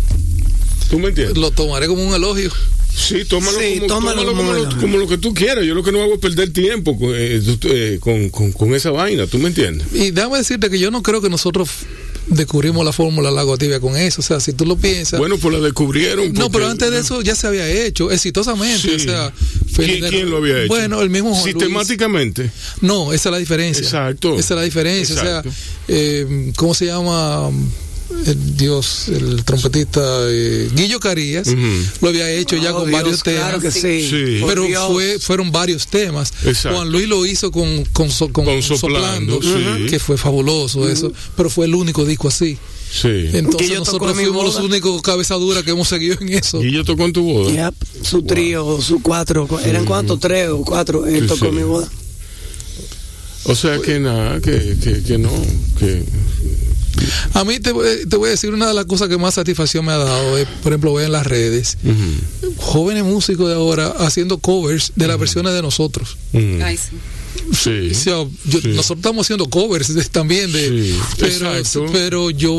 ¿Tú 0.89 0.99
me 0.99 1.07
entiendes? 1.09 1.37
lo 1.37 1.51
tomaré 1.51 1.87
como 1.87 2.05
un 2.05 2.13
elogio 2.13 2.51
Sí, 2.93 3.23
tómalo, 3.25 3.57
Sí, 3.57 3.75
como, 3.75 3.87
tómalo 3.87 4.21
tómalo 4.25 4.35
como 4.37 4.51
como, 4.51 4.53
lo, 4.75 4.81
como 4.81 4.97
lo 4.97 5.07
que 5.07 5.17
tú 5.17 5.33
quieras. 5.33 5.63
Yo 5.65 5.75
lo 5.75 5.83
que 5.83 5.91
no 5.93 6.01
hago 6.01 6.15
es 6.15 6.19
perder 6.19 6.51
tiempo 6.51 6.97
con, 6.99 7.09
eh, 7.15 7.41
eh, 7.63 7.97
con, 8.01 8.29
con- 8.29 8.51
con 8.51 8.75
esa 8.75 8.91
vaina, 8.91 9.27
¿tú 9.27 9.37
me 9.39 9.47
entiendes? 9.47 9.87
y 9.93 10.11
déjame 10.11 10.37
decirte 10.39 10.69
que 10.69 10.77
yo 10.79 10.91
no 10.91 11.01
creo 11.03 11.21
que 11.21 11.29
nosotros 11.29 11.69
descubrimos 12.27 12.83
la 12.83 12.91
fórmula 12.91 13.29
agua 13.39 13.57
tibia 13.57 13.79
con 13.79 13.95
eso 13.97 14.21
o 14.21 14.23
sea 14.23 14.39
si 14.39 14.53
tú 14.53 14.65
lo 14.65 14.77
piensas 14.77 15.19
Bueno, 15.19 15.37
pues 15.37 15.53
la 15.53 15.61
descubrieron. 15.61 16.33
no, 16.33 16.49
pero 16.49 16.67
antes 16.67 16.89
de 16.91 16.99
eso 16.99 17.21
ya 17.21 17.35
se 17.35 17.47
había 17.47 17.67
hecho 17.67 18.11
exitosamente. 18.11 18.79
Sí. 18.87 18.95
O 18.95 18.99
sea, 18.99 19.33
¿Quién, 19.75 20.29
lo 20.29 20.37
había 20.37 20.59
hecho? 20.59 20.67
Bueno, 20.67 21.01
el 21.01 21.09
mismo 21.09 21.31
Juan 21.31 21.43
Luis. 21.43 21.53
Sistemáticamente. 21.55 22.51
No, 22.81 23.13
esa 23.13 23.29
es 23.29 23.33
la 23.33 23.37
diferencia. 23.37 23.83
Exacto. 23.83 24.37
Esa 24.37 24.53
es 24.53 24.57
la 24.57 24.63
diferencia. 24.63 25.15
Exacto. 25.15 25.49
O 25.49 25.51
sea, 25.51 25.61
eh, 25.87 26.51
¿cómo 26.55 26.73
se 26.73 26.85
llama? 26.85 27.51
El 28.25 28.55
Dios, 28.55 29.07
el 29.07 29.43
trompetista 29.43 29.99
eh, 30.29 30.69
Guillo 30.75 30.99
Carías 30.99 31.47
lo 32.01 32.09
había 32.09 32.29
hecho 32.29 32.55
ya 32.55 32.71
Oh, 32.71 32.79
con 32.81 32.89
Dios, 32.89 33.01
varios 33.01 33.23
temas. 33.23 33.59
Claro 33.59 33.71
sí. 33.71 34.07
Sí. 34.09 34.43
Pero 34.45 34.65
fue, 34.91 35.17
fueron 35.19 35.51
varios 35.51 35.87
temas. 35.87 36.31
Exacto. 36.43 36.77
Juan 36.77 36.91
Luis 36.91 37.07
lo 37.07 37.25
hizo 37.25 37.51
con, 37.51 37.83
con, 37.85 38.11
so- 38.11 38.31
con- 38.31 38.45
Con 38.45 38.61
soplando, 38.61 39.41
sí. 39.41 39.87
que 39.89 39.97
fue 39.99 40.17
fabuloso 40.17 40.87
eso. 40.87 41.11
Pero 41.35 41.49
fue 41.49 41.65
el 41.65 41.73
único 41.73 42.05
disco 42.05 42.27
así. 42.27 42.57
Sí. 42.91 43.29
Entonces 43.33 43.77
nosotros 43.79 44.13
fuimos 44.13 44.43
los 44.45 44.55
únicos 44.57 45.01
cabezaduras 45.01 45.63
que 45.63 45.71
hemos 45.71 45.87
seguido 45.87 46.15
en 46.21 46.29
eso. 46.29 46.63
Y 46.63 46.71
yo 46.71 46.85
tocó 46.85 47.05
en 47.05 47.13
tu 47.13 47.23
boda. 47.23 47.51
Yep, 47.51 48.05
su 48.05 48.21
trío, 48.21 48.79
su 48.81 49.01
cuatro, 49.01 49.47
¿eran 49.65 49.83
cuántos? 49.85 50.19
Tres 50.19 50.49
o 50.49 50.61
cuatro. 50.61 51.05
Él 51.07 51.21
Sí, 51.23 51.27
tocó 51.27 51.45
sí. 51.47 51.51
mi 51.51 51.63
boda. 51.63 51.89
O 53.45 53.55
sea 53.55 53.79
que 53.79 53.99
nada, 53.99 54.39
que, 54.41 54.75
que, 54.81 55.03
que 55.03 55.17
no, 55.17 55.29
que 55.79 56.03
A 57.33 57.43
mí 57.43 57.59
te, 57.59 57.71
voy- 57.71 58.05
te 58.09 58.15
voy 58.17 58.27
a 58.27 58.31
decir 58.31 58.53
una 58.53 58.67
de 58.67 58.73
las 58.73 58.85
cosas 58.85 59.07
que 59.09 59.17
más 59.17 59.33
satisfacción 59.35 59.85
me 59.85 59.91
ha 59.91 59.97
dado, 59.97 60.37
es, 60.37 60.47
por 60.63 60.71
ejemplo, 60.71 60.93
ver 60.93 61.05
en 61.05 61.11
las 61.11 61.25
redes 61.27 61.77
jóvenes 62.57 63.03
músicos 63.03 63.47
de 63.49 63.55
ahora 63.55 63.87
haciendo 63.99 64.37
covers 64.37 64.91
de 64.95 65.07
las 65.07 65.19
versiones 65.19 65.53
de 65.53 65.61
nosotros. 65.61 66.17
Ay, 66.33 66.77
sí. 66.77 66.95
Sí. 67.53 67.89
O 67.91 67.93
sea, 67.93 68.13
yo- 68.45 68.61
Sí. 68.61 68.69
nosotros 68.69 68.97
estamos 68.99 69.25
haciendo 69.25 69.45
covers 69.49 69.93
de- 69.93 70.05
también 70.05 70.51
de 70.53 70.93
Sí, 70.93 70.99
pero, 71.19 71.55
exacto. 71.55 71.85
pero 71.91 72.29
yo 72.31 72.55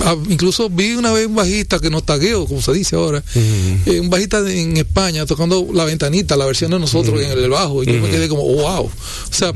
ah, 0.00 0.16
incluso 0.28 0.68
vi 0.68 0.92
una 0.94 1.12
vez 1.12 1.26
un 1.28 1.36
bajista 1.36 1.78
que 1.78 1.90
nos 1.90 2.04
tagueó, 2.04 2.44
como 2.46 2.60
se 2.60 2.72
dice 2.72 2.96
ahora, 2.96 3.22
eh, 3.34 4.00
un 4.00 4.10
bajista 4.10 4.42
de- 4.42 4.60
en 4.60 4.76
España 4.76 5.24
tocando 5.26 5.66
la 5.72 5.84
ventanita, 5.84 6.36
la 6.36 6.44
versión 6.44 6.72
de 6.72 6.80
nosotros 6.80 7.20
en 7.22 7.30
el 7.30 7.48
bajo, 7.50 7.82
y 7.82 7.86
yo 7.86 8.00
me 8.00 8.10
quedé 8.10 8.28
como, 8.28 8.42
wow. 8.42 8.86
O 8.86 8.90
sea, 9.30 9.52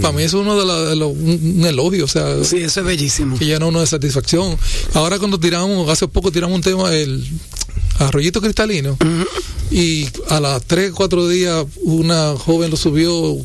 para 0.00 0.12
mí 0.12 0.22
eso 0.22 0.38
es 0.40 0.46
uno 0.46 0.58
de, 0.58 0.66
la- 0.66 0.80
de 0.90 0.96
los- 0.96 1.12
un, 1.12 1.54
un 1.58 1.64
elogio, 1.66 2.04
o 2.04 2.08
sea, 2.08 2.44
Sí, 2.44 2.58
eso 2.58 2.80
es 2.80 2.86
bellísimo. 2.86 3.38
que 3.38 3.44
llena 3.46 3.66
uno 3.66 3.80
de 3.80 3.86
satisfacción. 3.86 4.56
Ahora 4.94 5.18
cuando 5.18 5.38
tiramos, 5.40 5.88
hace 5.88 6.06
poco 6.08 6.30
tiramos 6.30 6.54
un 6.56 6.62
tema, 6.62 6.94
el 6.94 7.26
arroyito 7.98 8.40
cristalino, 8.40 8.96
y 9.70 10.06
a 10.28 10.40
las 10.40 10.62
3, 10.64 10.92
4 10.92 11.28
días 11.28 11.64
una 11.82 12.34
joven 12.36 12.70
lo 12.70 12.76
subió 12.76 13.36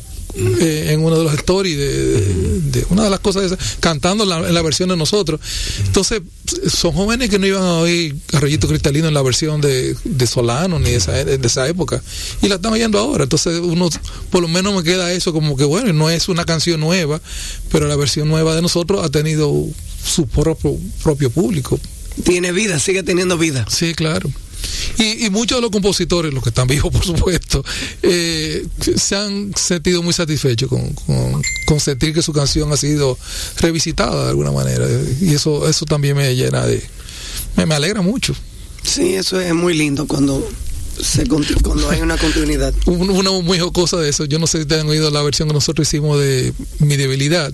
eh, 0.60 0.88
en 0.92 1.00
uno 1.02 1.16
de 1.18 1.24
los 1.24 1.34
stories 1.34 1.76
de, 1.76 1.86
de- 2.20 2.60
de 2.66 2.86
una 2.90 3.04
de 3.04 3.10
las 3.10 3.20
cosas 3.20 3.44
esas, 3.44 3.58
cantando 3.80 4.24
en 4.24 4.30
la, 4.30 4.48
en 4.48 4.52
la 4.54 4.62
versión 4.62 4.88
de 4.88 4.96
nosotros. 4.96 5.40
Entonces, 5.86 6.20
son 6.68 6.92
jóvenes 6.92 7.30
que 7.30 7.38
no 7.38 7.46
iban 7.46 7.62
a 7.62 7.74
oír 7.78 8.14
Arroyito 8.32 8.68
Cristalino 8.68 9.08
en 9.08 9.14
la 9.14 9.22
versión 9.22 9.60
de, 9.60 9.96
de 10.04 10.26
Solano 10.26 10.78
ni 10.78 10.90
de 10.90 10.96
esa, 10.96 11.12
de 11.12 11.46
esa 11.46 11.66
época. 11.68 12.02
Y 12.42 12.48
la 12.48 12.56
están 12.56 12.72
oyendo 12.72 12.98
ahora. 12.98 13.24
Entonces, 13.24 13.60
uno, 13.62 13.88
por 14.30 14.42
lo 14.42 14.48
menos 14.48 14.74
me 14.74 14.82
queda 14.82 15.12
eso 15.12 15.32
como 15.32 15.56
que, 15.56 15.64
bueno, 15.64 15.92
no 15.92 16.10
es 16.10 16.28
una 16.28 16.44
canción 16.44 16.80
nueva, 16.80 17.20
pero 17.70 17.86
la 17.88 17.96
versión 17.96 18.28
nueva 18.28 18.54
de 18.54 18.62
nosotros 18.62 19.04
ha 19.04 19.08
tenido 19.08 19.52
su 20.04 20.26
propio, 20.26 20.76
propio 21.02 21.30
público. 21.30 21.80
Tiene 22.24 22.52
vida, 22.52 22.78
sigue 22.78 23.02
teniendo 23.02 23.36
vida. 23.38 23.66
Sí, 23.68 23.94
claro. 23.94 24.30
Y, 24.98 25.28
muchos 25.30 25.58
de 25.58 25.62
los 25.62 25.70
compositores, 25.70 26.32
los 26.32 26.42
que 26.42 26.48
están 26.50 26.66
vivos, 26.66 26.90
por 26.92 27.04
supuesto, 27.04 27.64
eh, 28.02 28.66
se 28.96 29.16
han 29.16 29.52
sentido 29.54 30.02
muy 30.02 30.12
satisfechos 30.12 30.68
con, 30.68 30.90
con- 30.94 31.42
con 31.66 31.80
sentir 31.80 32.14
que 32.14 32.22
su 32.22 32.32
canción 32.32 32.72
ha 32.72 32.76
sido 32.76 33.18
revisitada 33.58 34.24
de 34.24 34.30
alguna 34.30 34.52
manera. 34.52 34.86
Y 35.20 35.34
eso, 35.34 35.68
eso 35.68 35.84
también 35.84 36.16
me 36.16 36.34
llena 36.34 36.64
de. 36.66 36.82
Me, 37.56 37.66
me 37.66 37.74
alegra 37.74 38.00
mucho. 38.02 38.34
Sí, 38.82 39.14
eso 39.14 39.40
es 39.40 39.52
muy 39.54 39.74
lindo 39.74 40.06
cuando 40.06 40.48
se 41.00 41.26
cuando 41.62 41.88
hay 41.90 42.00
una 42.00 42.16
continuidad. 42.16 42.74
Un- 42.86 43.10
Una 43.10 43.30
muy 43.32 43.58
jocosa 43.58 43.96
de 43.98 44.08
eso, 44.08 44.24
yo 44.24 44.38
no 44.38 44.46
sé 44.46 44.60
si 44.60 44.66
te 44.66 44.78
han 44.80 44.88
oído 44.88 45.10
la 45.10 45.22
versión 45.22 45.48
que 45.48 45.54
nosotros 45.54 45.86
hicimos 45.88 46.18
de 46.20 46.52
Mi 46.78 46.96
Debilidad, 46.96 47.52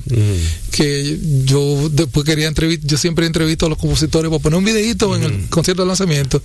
que 0.71 1.19
yo 1.45 1.89
después 1.91 2.25
quería 2.27 2.49
entrevistar, 2.49 2.89
yo 2.89 2.97
siempre 2.99 3.27
entrevisto 3.27 3.67
a 3.67 3.69
los 3.69 3.79
compositores 3.79 4.31
para 4.31 4.43
poner 4.43 4.59
un 4.59 4.65
videito 4.65 5.15
en 5.17 5.23
el 5.23 5.49
concierto 5.49 5.83
de 5.83 5.89
lanzamiento. 5.89 6.43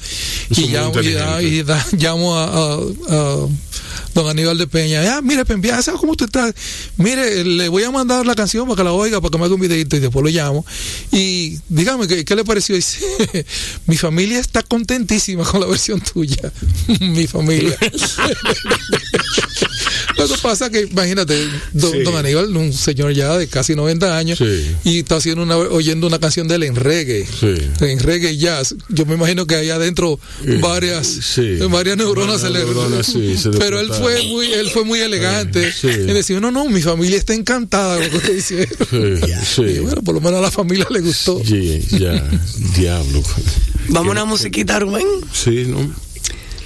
Eso 0.49 0.61
y, 0.61 0.67
llamo, 0.67 1.01
y, 1.01 1.45
y 1.45 1.63
da- 1.63 1.85
llamo 1.97 2.35
a, 2.35 2.45
a- 2.45 2.79
a 3.09 3.47
don 4.13 4.27
Aníbal 4.29 4.57
de 4.57 4.67
Peña, 4.67 5.17
ah, 5.17 5.21
mire 5.21 5.45
Pempia, 5.45 5.81
¿sabes 5.81 5.99
cómo 5.99 6.11
usted 6.13 6.25
está? 6.25 6.53
Mire, 6.97 7.43
le 7.43 7.69
voy 7.69 7.83
a 7.83 7.91
mandar 7.91 8.25
la 8.25 8.35
canción 8.35 8.65
para 8.65 8.77
que 8.77 8.83
la 8.83 8.93
oiga, 8.93 9.21
para 9.21 9.31
que 9.31 9.37
me 9.37 9.45
haga 9.45 9.55
un 9.55 9.61
videito 9.61 9.95
y 9.95 9.99
después 9.99 10.23
lo 10.23 10.29
llamo 10.29 10.65
y 11.11 11.59
dígame, 11.69 12.07
¿qué, 12.07 12.25
qué 12.25 12.35
le 12.35 12.43
pareció? 12.43 12.75
Y 12.75 12.79
dice, 12.79 13.45
mi 13.85 13.97
familia 13.97 14.39
está 14.39 14.63
contentísima 14.63 15.43
con 15.43 15.61
la 15.61 15.67
versión 15.67 16.01
tuya, 16.01 16.51
mi 16.99 17.27
familia. 17.27 17.77
Lo 20.17 20.27
que 20.27 20.37
pasa 20.41 20.69
que, 20.69 20.81
imagínate, 20.81 21.37
don, 21.73 21.91
Sí. 21.91 21.99
don 22.03 22.15
Aníbal, 22.15 22.55
un 22.57 22.73
señor 22.73 23.13
ya 23.13 23.37
de 23.37 23.47
casi 23.47 23.75
90 23.75 24.17
años, 24.17 24.39
Sí. 24.39 24.75
y 24.83 24.99
está 24.99 25.17
haciendo 25.17 25.43
una, 25.43 25.57
oyendo 25.57 26.07
una 26.07 26.19
canción 26.19 26.47
de 26.47 26.55
él 26.55 26.63
en 26.63 26.75
reggae, 26.75 27.25
Sí. 27.25 27.53
en 27.81 27.99
reggae 27.99 28.31
y 28.33 28.37
jazz. 28.37 28.75
Yo 28.89 29.05
me 29.05 29.13
imagino 29.15 29.45
que 29.45 29.55
ahí 29.55 29.69
adentro 29.69 30.19
Eh, 30.45 30.57
varias, 30.61 31.07
sí. 31.07 31.57
varias 31.69 31.97
neuronas 31.97 32.41
se 32.41 32.49
le... 32.49 32.59
Neuronas, 32.59 33.13
pero 33.59 33.79
él 33.79 33.89
fue 33.93 34.23
muy, 34.23 34.51
él 34.51 34.69
fue 34.71 34.83
muy 34.83 34.99
elegante. 34.99 35.71
Sí. 35.71 35.87
Y 35.87 36.13
decía, 36.13 36.39
no, 36.39 36.51
no, 36.51 36.65
mi 36.69 36.81
familia 36.81 37.17
está 37.17 37.33
encantada 37.33 37.95
con 37.97 38.05
lo 38.05 38.09
que 38.11 38.17
usted 38.17 38.35
dice. 38.35 38.67
Sí, 38.89 39.31
sí. 39.55 39.61
Y 39.61 39.79
bueno, 39.79 40.01
por 40.03 40.15
lo 40.15 40.21
menos 40.21 40.39
a 40.39 40.41
la 40.41 40.51
familia 40.51 40.87
le 40.89 41.01
gustó. 41.01 41.41
Sí, 41.45 41.79
ya, 41.91 42.27
diablo. 42.75 43.23
Vamos 43.89 44.09
a 44.09 44.11
una 44.11 44.25
musiquita, 44.25 44.79
Rubén. 44.79 45.05
Sí, 45.33 45.65
¿no? 45.67 45.93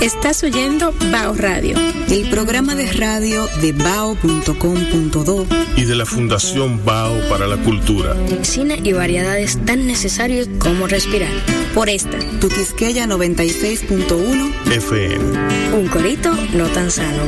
Estás 0.00 0.42
oyendo 0.42 0.94
Bao 1.10 1.34
Radio. 1.34 1.76
El 2.10 2.30
programa 2.30 2.74
de 2.74 2.90
radio 2.92 3.46
de 3.60 3.72
bao.com.do 3.72 5.46
Y 5.76 5.84
de 5.84 5.94
la 5.94 6.06
Fundación 6.06 6.82
Bao 6.82 7.28
para 7.28 7.46
la 7.46 7.58
Cultura. 7.58 8.16
Cine 8.40 8.80
y 8.82 8.94
variedades 8.94 9.58
tan 9.66 9.86
necesarios 9.86 10.48
como 10.58 10.86
respirar. 10.86 11.32
Por 11.74 11.90
esta, 11.90 12.18
Tu 12.40 12.48
Quisqueya 12.48 13.06
96.1 13.06 14.72
FM. 14.72 15.76
un 15.76 15.88
corito 15.88 16.34
no 16.54 16.68
tan 16.68 16.90
sano. 16.90 17.22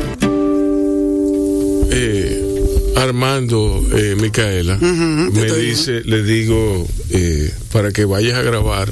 Eh, 1.91 2.93
Armando, 2.97 3.85
eh, 3.95 4.17
Micaela, 4.19 4.79
me 4.79 5.53
dice, 5.53 6.01
le 6.03 6.23
digo, 6.23 6.89
eh, 7.11 7.53
para 7.73 7.93
que 7.93 8.07
vayas 8.07 8.39
a 8.39 8.43
grabar 8.43 8.91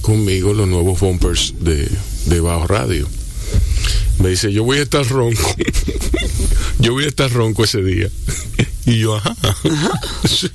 conmigo 0.00 0.52
los 0.54 0.68
nuevos 0.68 0.98
bumpers 1.00 1.54
de, 1.60 1.88
de 2.26 2.40
Bajo 2.40 2.66
Radio. 2.66 3.08
Me 4.20 4.30
dice, 4.30 4.52
yo 4.52 4.64
voy 4.64 4.78
a 4.78 4.82
estar 4.82 5.06
ronco. 5.06 5.54
yo 6.80 6.92
voy 6.92 7.04
a 7.04 7.08
estar 7.08 7.30
ronco 7.32 7.64
ese 7.64 7.82
día. 7.82 8.08
y 8.86 8.98
yo, 8.98 9.16
ajá. 9.16 9.34
sí. 10.28 10.48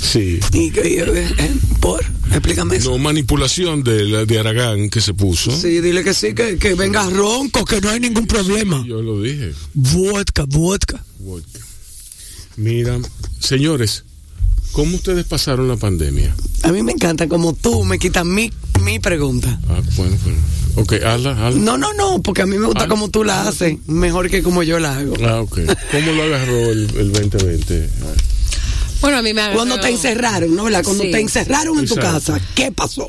Sí. 0.00 0.40
Y, 0.52 0.68
eh, 0.78 1.04
eh, 1.38 1.54
por, 1.80 2.04
explícame 2.30 2.76
eso. 2.76 2.90
No, 2.90 2.98
manipulación 2.98 3.82
de, 3.82 4.04
la- 4.04 4.24
de 4.24 4.38
Aragán 4.38 4.88
que 4.90 5.00
se 5.00 5.14
puso. 5.14 5.50
Sí, 5.50 5.80
dile 5.80 6.02
que 6.02 6.14
sí, 6.14 6.34
que, 6.34 6.56
que 6.58 6.74
venga 6.74 7.08
ronco, 7.10 7.64
que 7.64 7.80
no 7.80 7.90
hay 7.90 8.00
ningún 8.00 8.26
problema. 8.26 8.84
Yo 8.86 9.02
lo 9.02 9.20
dije. 9.20 9.52
Vodka, 9.74 10.44
vodka. 10.48 11.04
Vodka. 11.18 11.60
Mira, 12.56 12.98
señores, 13.40 14.04
¿cómo 14.76 14.96
ustedes 14.96 15.24
pasaron 15.24 15.68
la 15.68 15.76
pandemia? 15.76 16.36
A 16.62 16.70
mí 16.70 16.82
me 16.82 16.92
encanta 16.92 17.26
como 17.28 17.54
tú 17.54 17.82
me 17.84 17.98
quitas 17.98 18.26
mi, 18.26 18.52
mi 18.84 18.98
pregunta. 18.98 19.58
Ah, 19.70 19.80
bueno, 19.96 20.18
bueno. 20.22 20.38
Ok, 20.74 20.92
hazla, 21.02 21.30
hazla. 21.30 21.62
No, 21.62 21.78
no, 21.78 21.94
no, 21.94 22.20
porque 22.20 22.42
a 22.42 22.46
mí 22.46 22.58
me 22.58 22.66
gusta 22.66 22.86
como 22.86 23.08
tú 23.08 23.24
la 23.24 23.48
haces, 23.48 23.78
mejor 23.86 24.28
que 24.28 24.42
como 24.42 24.62
yo 24.62 24.78
la 24.78 24.98
hago. 24.98 25.14
Ah, 25.26 25.40
ok. 25.40 25.60
¿Cómo 25.92 26.12
lo 26.12 26.24
agarró 26.24 26.70
el, 26.72 26.90
el 26.94 27.10
2020? 27.10 27.88
Bueno, 29.00 29.16
a 29.16 29.22
mí 29.22 29.32
me 29.32 29.40
agarró 29.40 29.56
Cuando 29.60 29.80
te 29.80 29.88
encerraron, 29.88 30.54
¿no? 30.54 30.64
¿Verdad? 30.64 30.84
Cuando 30.84 31.04
Sí. 31.04 31.10
te 31.10 31.20
encerraron 31.20 31.78
en 31.78 31.86
tu 31.86 31.94
casa, 31.96 32.38
¿qué 32.54 32.70
pasó? 32.70 33.08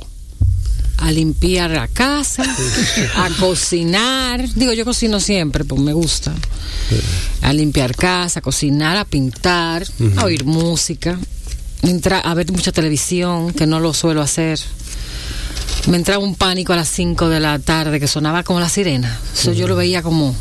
a 0.99 1.11
limpiar 1.11 1.69
la 1.69 1.87
casa, 1.87 2.43
a 3.17 3.29
cocinar. 3.39 4.51
Digo, 4.55 4.73
yo 4.73 4.83
cocino 4.83 5.19
siempre, 5.19 5.63
pues 5.63 5.79
me 5.79 5.93
gusta. 5.93 6.33
A 7.41 7.53
limpiar 7.53 7.95
casa, 7.95 8.39
a 8.39 8.41
cocinar, 8.41 8.97
a 8.97 9.05
pintar, 9.05 9.85
a 10.15 10.23
oír 10.25 10.43
música, 10.45 11.19
entra- 11.83 12.19
a 12.19 12.33
ver 12.33 12.51
mucha 12.51 12.71
televisión, 12.71 13.53
que 13.53 13.65
no 13.67 13.79
lo 13.79 13.93
suelo 13.93 14.21
hacer. 14.21 14.59
Me 15.87 15.97
entraba 15.97 16.23
un 16.23 16.35
pánico 16.35 16.73
a 16.73 16.75
las 16.75 16.89
5 16.89 17.29
de 17.29 17.39
la 17.39 17.59
tarde 17.59 17.99
que 17.99 18.07
sonaba 18.07 18.43
como 18.43 18.59
la 18.59 18.69
sirena. 18.69 19.19
Eso 19.33 19.53
yo 19.53 19.67
lo 19.67 19.75
veía 19.75 20.01
como 20.01 20.35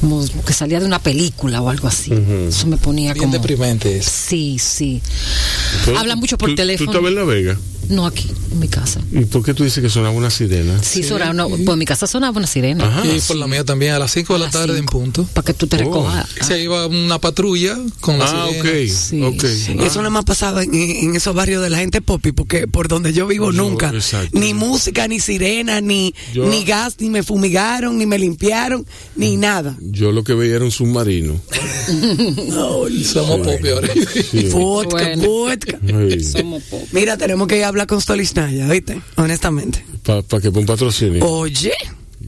como 0.00 0.22
que 0.46 0.52
salía 0.52 0.78
de 0.78 0.84
una 0.84 0.98
película 0.98 1.62
o 1.62 1.70
algo 1.70 1.88
así. 1.88 2.12
Eso 2.48 2.66
me 2.66 2.76
ponía 2.76 3.14
Bien 3.14 3.24
como 3.24 3.32
deprimente 3.32 3.96
eso. 3.96 4.10
Sí, 4.12 4.58
sí. 4.58 5.00
Hablan 5.96 6.18
mucho 6.18 6.36
por 6.36 6.50
¿tú- 6.50 6.54
teléfono. 6.54 6.92
¿Tú 6.92 6.98
estabas 6.98 7.08
en 7.10 7.14
La 7.16 7.24
Vega? 7.24 7.56
No 7.88 8.06
aquí, 8.06 8.30
en 8.52 8.58
mi 8.58 8.68
casa. 8.68 9.00
¿Y 9.12 9.24
por 9.26 9.44
qué 9.44 9.54
tú 9.54 9.64
dices 9.64 9.82
que 9.82 9.88
sonaba 9.90 10.14
una 10.14 10.30
sirena? 10.30 10.82
Sí, 10.82 11.02
sonaba 11.02 11.30
una- 11.30 11.46
pues 11.48 11.60
en 11.68 11.78
mi 11.78 11.84
casa 11.84 12.06
sonaba 12.06 12.36
una 12.38 12.46
sirena. 12.46 12.86
Ajá. 12.86 13.06
y 13.06 13.20
por 13.20 13.36
la 13.36 13.46
mía 13.46 13.64
también, 13.64 13.92
a 13.92 13.98
las 13.98 14.10
5 14.12 14.32
de 14.34 14.38
la 14.40 14.50
tarde 14.50 14.78
en 14.78 14.86
punto. 14.86 15.24
Para 15.32 15.44
que 15.44 15.54
tú 15.54 15.66
te 15.66 15.76
Oh. 15.76 15.78
recojas. 15.80 16.28
Se 16.46 16.60
iba 16.62 16.86
una 16.86 17.18
patrulla 17.20 17.76
con 18.00 18.18
la 18.18 18.24
Ah, 18.24 18.48
sirena. 18.50 18.90
Sí, 18.90 19.56
sí. 19.58 19.76
Ah, 19.80 19.84
Eso 19.86 20.02
no 20.02 20.10
me 20.10 20.18
ha 20.18 20.22
pasado 20.22 20.60
en, 20.60 20.74
en 20.74 21.14
esos 21.16 21.34
barrios 21.34 21.62
de 21.62 21.70
la 21.70 21.78
gente 21.78 22.00
popi, 22.00 22.32
porque 22.32 22.66
por 22.66 22.88
donde 22.88 23.12
yo 23.12 23.26
vivo 23.26 23.52
No, 23.52 23.64
nunca. 23.64 23.90
exacto. 23.94 24.38
Ni 24.38 24.54
música, 24.54 25.06
ni 25.08 25.20
sirena, 25.20 25.80
ni, 25.80 26.14
Yo- 26.34 26.48
ni 26.48 26.64
gas, 26.64 26.96
ni 26.98 27.08
me 27.10 27.22
fumigaron, 27.22 27.98
ni 27.98 28.06
me 28.06 28.18
limpiaron, 28.18 28.86
ni 29.16 29.36
nada. 29.36 29.76
Yo 29.80 30.12
lo 30.12 30.24
que 30.24 30.34
veía 30.34 30.56
era 30.56 30.64
un 30.64 30.70
submarino. 30.70 31.34
Somos 33.04 33.40
popi 33.46 33.68
ahora. 33.68 33.88
Sí. 34.30 34.48
Vodka, 34.52 34.96
Bueno. 34.96 35.22
vodka. 35.26 35.78
Sí. 36.10 36.20
Somos 36.24 36.62
pocos. 36.64 36.88
Mira, 36.92 37.16
tenemos 37.16 37.46
que 37.48 37.58
ir 37.58 37.64
a 37.64 37.68
hablar 37.76 37.86
con 37.88 38.00
Stolichnaya, 38.00 38.66
¿viste? 38.68 39.02
Honestamente. 39.16 39.84
Para 40.02 40.22
que 40.22 40.50
para 40.50 40.60
un 40.60 40.66
patrocinio. 40.66 41.22
Oye, 41.26 41.72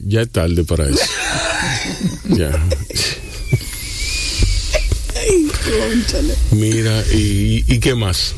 ya 0.05 0.21
es 0.21 0.29
tarde 0.29 0.63
para 0.63 0.87
eso. 0.87 0.99
ya. 2.37 2.51
Mira, 6.51 7.03
¿y, 7.13 7.65
¿y 7.67 7.79
qué 7.79 7.95
más? 7.95 8.35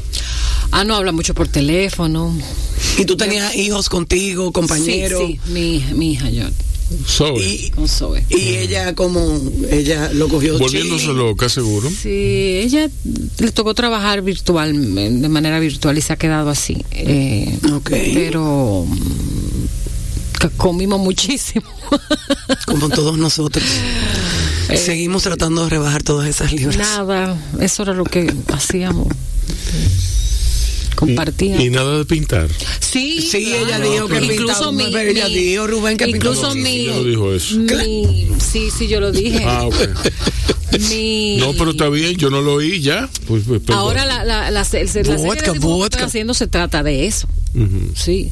Ah, 0.72 0.86
no, 0.86 0.96
habla 0.96 1.12
mucho 1.12 1.34
por 1.34 1.50
teléfono. 1.50 2.34
¿Y 2.98 3.04
tú 3.04 3.18
tenías 3.18 3.54
hijos 3.56 3.90
contigo, 3.90 4.54
compañeros? 4.54 5.22
Sí, 5.28 5.40
sí, 5.44 5.52
mi, 5.52 5.86
mi 5.94 6.14
hija, 6.14 6.30
yo. 6.30 6.46
Zoe. 7.08 7.40
Y, 7.46 7.70
Con 7.72 7.88
Zoe. 7.88 8.24
y 8.30 8.56
ella 8.56 8.94
como, 8.96 9.40
ella 9.70 10.12
lo 10.14 10.28
cogió 10.30 10.58
Volviéndose 10.58 11.08
loca, 11.08 11.50
seguro. 11.50 11.90
Sí, 11.90 12.60
ella 12.64 12.90
le 13.40 13.52
tocó 13.52 13.74
trabajar 13.74 14.22
virtual, 14.22 14.96
de 14.96 15.30
manera 15.30 15.60
virtual 15.60 15.98
y 15.98 16.02
se 16.02 16.14
ha 16.14 16.16
quedado 16.18 16.50
así. 16.50 16.84
Eh, 16.92 17.58
Ok. 17.74 17.90
Pero 18.14 18.86
mm, 18.88 20.48
comimos 20.58 21.00
muchísimo. 21.00 21.66
Como 22.66 22.90
todos 22.90 23.18
nosotros. 23.18 23.66
Seguimos 24.76 25.24
tratando 25.24 25.64
de 25.64 25.70
rebajar 25.70 26.04
todas 26.04 26.28
esas 26.30 26.54
libras. 26.54 26.78
Nada, 26.78 27.38
eso 27.60 27.84
era 27.84 27.94
lo 27.94 28.06
que 28.06 28.34
hacíamos. 28.54 29.08
Compartíamos. 30.96 31.64
Y 31.64 31.70
nada 31.70 31.98
de 31.98 32.06
pintar. 32.06 32.48
Sí, 32.80 33.22
Sí, 33.22 33.54
ella 33.54 33.80
dijo 33.80 34.08
que 34.08 34.18
incluso 34.18 34.36
pintaba, 34.46 34.72
mi, 34.72 34.84
pero 34.92 35.10
ella 35.12 35.28
mi- 35.28 35.34
dijo, 35.34 35.68
Rubén, 35.68 35.98
que 35.98 36.06
incluso 36.10 36.52
pintaba 36.52 36.56
mi, 36.56 36.70
Ella 36.70 36.92
no 36.96 37.04
dijo 37.04 37.34
eso. 37.34 37.56
mi- 37.58 38.28
sí, 38.40 38.70
sí, 38.78 38.88
yo 38.88 39.00
lo 39.00 39.12
dije. 39.12 39.44
Ah, 39.46 39.64
ok. 39.66 39.76
Mi- 40.90 41.38
No, 41.38 41.52
pero 41.58 41.72
está 41.72 41.90
bien, 41.90 42.16
yo 42.16 42.30
no 42.30 42.42
lo 42.42 42.56
oí 42.56 42.80
ya. 42.82 43.10
Pues, 43.28 43.44
pues. 43.48 43.62
Ahora 43.70 44.06
la, 44.06 44.24
la, 44.24 44.52
la, 44.52 44.52
la 44.52 44.64
serie 44.64 44.86
de 44.92 45.04
Vodka, 45.60 45.86
estoy 45.98 46.02
haciendo 46.04 46.34
se 46.34 46.48
trata 46.48 46.82
de 46.84 47.06
eso. 47.08 47.28
Ujú. 47.54 47.92
Sí. 47.96 48.32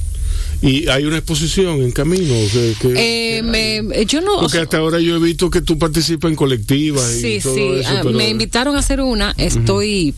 Y 0.61 0.89
hay 0.89 1.05
una 1.05 1.17
exposición 1.17 1.81
en 1.81 1.91
camino. 1.91 2.33
que- 2.51 2.75
que- 2.81 3.37
Eh, 3.37 3.41
me, 3.43 4.05
yo 4.05 4.19
no. 4.19 4.41
porque 4.41 4.57
hasta 4.59 4.77
ahora 4.77 4.99
yo 4.99 5.15
he 5.15 5.19
visto 5.19 5.49
que 5.49 5.61
tú 5.61 5.77
participas 5.77 6.29
en 6.29 6.35
colectivas 6.35 7.15
y 7.15 7.21
Sí, 7.21 7.39
todo 7.41 7.55
sí. 7.55 7.61
eso. 7.79 7.89
ah, 7.89 7.99
pero- 8.03 8.17
me 8.17 8.27
invitaron 8.27 8.75
a 8.75 8.79
hacer 8.79 8.99
una. 8.99 9.33
Estoy. 9.37 10.13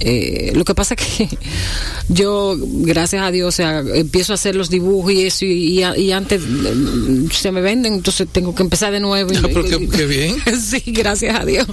Eh, 0.00 0.52
lo 0.54 0.64
que 0.64 0.74
pasa 0.74 0.94
es 0.94 1.04
que 1.04 1.28
yo, 2.08 2.56
gracias 2.58 3.22
a 3.22 3.30
Dios, 3.30 3.48
o 3.48 3.52
sea, 3.56 3.80
empiezo 3.80 4.32
a 4.32 4.36
hacer 4.36 4.54
los 4.56 4.70
dibujos 4.70 5.12
y 5.12 5.22
eso, 5.24 5.44
y, 5.44 5.80
y- 5.82 6.00
y 6.00 6.12
antes 6.12 6.40
mm, 6.40 7.30
se 7.30 7.52
me 7.52 7.60
venden, 7.60 7.92
entonces 7.94 8.26
tengo 8.32 8.54
que 8.54 8.62
empezar 8.62 8.90
de 8.92 9.00
nuevo. 9.00 9.32
y- 9.32 9.36
Ah, 9.36 9.40
pero 9.42 9.64
qué- 9.64 9.88
qué 9.88 10.06
bien. 10.06 10.36
sí, 10.60 10.82
gracias 10.86 11.38
a 11.38 11.44
Dios. 11.44 11.66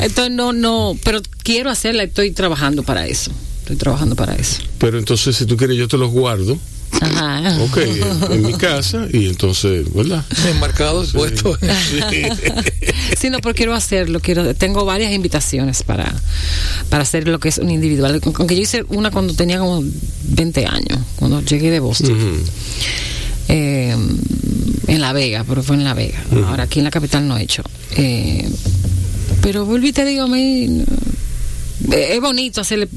Entonces, 0.00 0.32
no, 0.34 0.52
no, 0.52 0.98
pero 1.04 1.20
quiero 1.42 1.70
hacerla, 1.70 2.02
estoy 2.02 2.32
trabajando 2.32 2.82
para 2.82 3.06
eso. 3.06 3.30
Estoy 3.60 3.76
trabajando 3.76 4.16
para 4.16 4.34
eso. 4.34 4.60
Pero 4.78 4.98
entonces, 4.98 5.34
si 5.36 5.46
tú 5.46 5.56
quieres, 5.56 5.76
yo 5.78 5.88
te 5.88 5.96
los 5.96 6.10
guardo. 6.10 6.58
Ajá. 7.00 7.58
Ok, 7.62 7.78
en, 8.30 8.42
mi 8.42 8.54
casa. 8.54 9.06
Y 9.12 9.26
entonces, 9.26 9.92
¿verdad? 9.92 10.24
Enmarcados, 10.48 11.12
puestos. 11.12 11.58
Sí, 13.18 13.30
no, 13.30 13.38
pero 13.38 13.54
quiero 13.54 13.74
hacerlo. 13.74 14.20
Quiero, 14.20 14.54
tengo 14.54 14.84
varias 14.84 15.12
invitaciones 15.12 15.82
para, 15.82 16.12
para 16.88 17.02
hacer 17.02 17.28
lo 17.28 17.38
que 17.38 17.48
es 17.48 17.58
un 17.58 17.70
individual. 17.70 18.20
Aunque 18.24 18.56
yo 18.56 18.62
hice 18.62 18.84
una 18.88 19.10
cuando 19.10 19.34
tenía 19.34 19.58
como 19.58 19.82
20 20.24 20.66
años, 20.66 20.98
cuando 21.16 21.40
llegué 21.42 21.70
de 21.70 21.80
Boston. 21.80 22.42
Eh, 23.48 23.96
en 24.86 25.00
La 25.00 25.12
Vega, 25.12 25.44
pero 25.46 25.62
fue 25.62 25.76
en 25.76 25.84
La 25.84 25.94
Vega. 25.94 26.22
Ahora 26.46 26.64
aquí 26.64 26.80
en 26.80 26.84
la 26.84 26.90
capital 26.90 27.26
no 27.26 27.36
he 27.36 27.42
hecho. 27.42 27.62
Eh, 27.96 28.48
pero 29.40 29.64
volví 29.66 29.88
y 29.88 29.92
te 29.92 30.04
digo, 30.04 30.24
a 30.24 30.28
mí 30.28 30.84
eh, 31.90 32.08
es 32.12 32.20
bonito 32.20 32.60
hacerle 32.60 32.88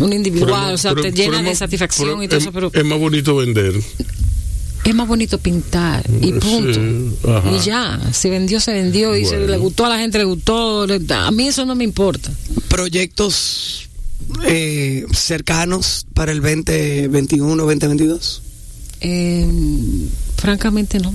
un 0.00 0.12
individual, 0.12 0.62
Pero- 0.64 0.74
o 0.74 0.78
sea, 0.78 0.90
pero- 0.94 1.02
te 1.02 1.12
llena 1.12 1.38
de 1.38 1.50
más- 1.50 1.58
satisfacción 1.58 2.08
pero 2.08 2.22
y 2.22 2.28
todo 2.28 2.36
es- 2.38 2.42
eso, 2.44 2.52
pero 2.52 2.70
Es 2.72 2.84
más 2.84 2.98
bonito 2.98 3.36
vender. 3.36 3.74
es 4.84 4.94
más 4.94 5.06
bonito 5.08 5.38
pintar 5.38 6.04
y 6.20 6.32
punto. 6.32 6.80
Y 7.54 7.58
ya, 7.64 8.00
se 8.12 8.30
vendió, 8.30 8.60
se 8.60 8.72
vendió 8.72 9.14
y 9.16 9.24
se 9.26 9.38
le 9.38 9.56
gustó 9.58 9.84
a 9.86 9.88
la 9.90 9.98
gente, 9.98 10.18
le 10.18 10.24
gustó. 10.24 10.86
le- 10.86 11.00
a 11.14 11.30
mí 11.30 11.48
eso 11.48 11.64
no 11.66 11.74
me 11.74 11.84
importa. 11.84 12.30
proyectos 12.68 13.86
eh, 14.46 15.04
cercanos 15.12 16.06
para 16.14 16.30
el 16.32 16.40
2021, 16.40 17.64
2022. 17.64 18.42
Eh, 19.00 19.46
francamente 20.36 20.98
no. 20.98 21.12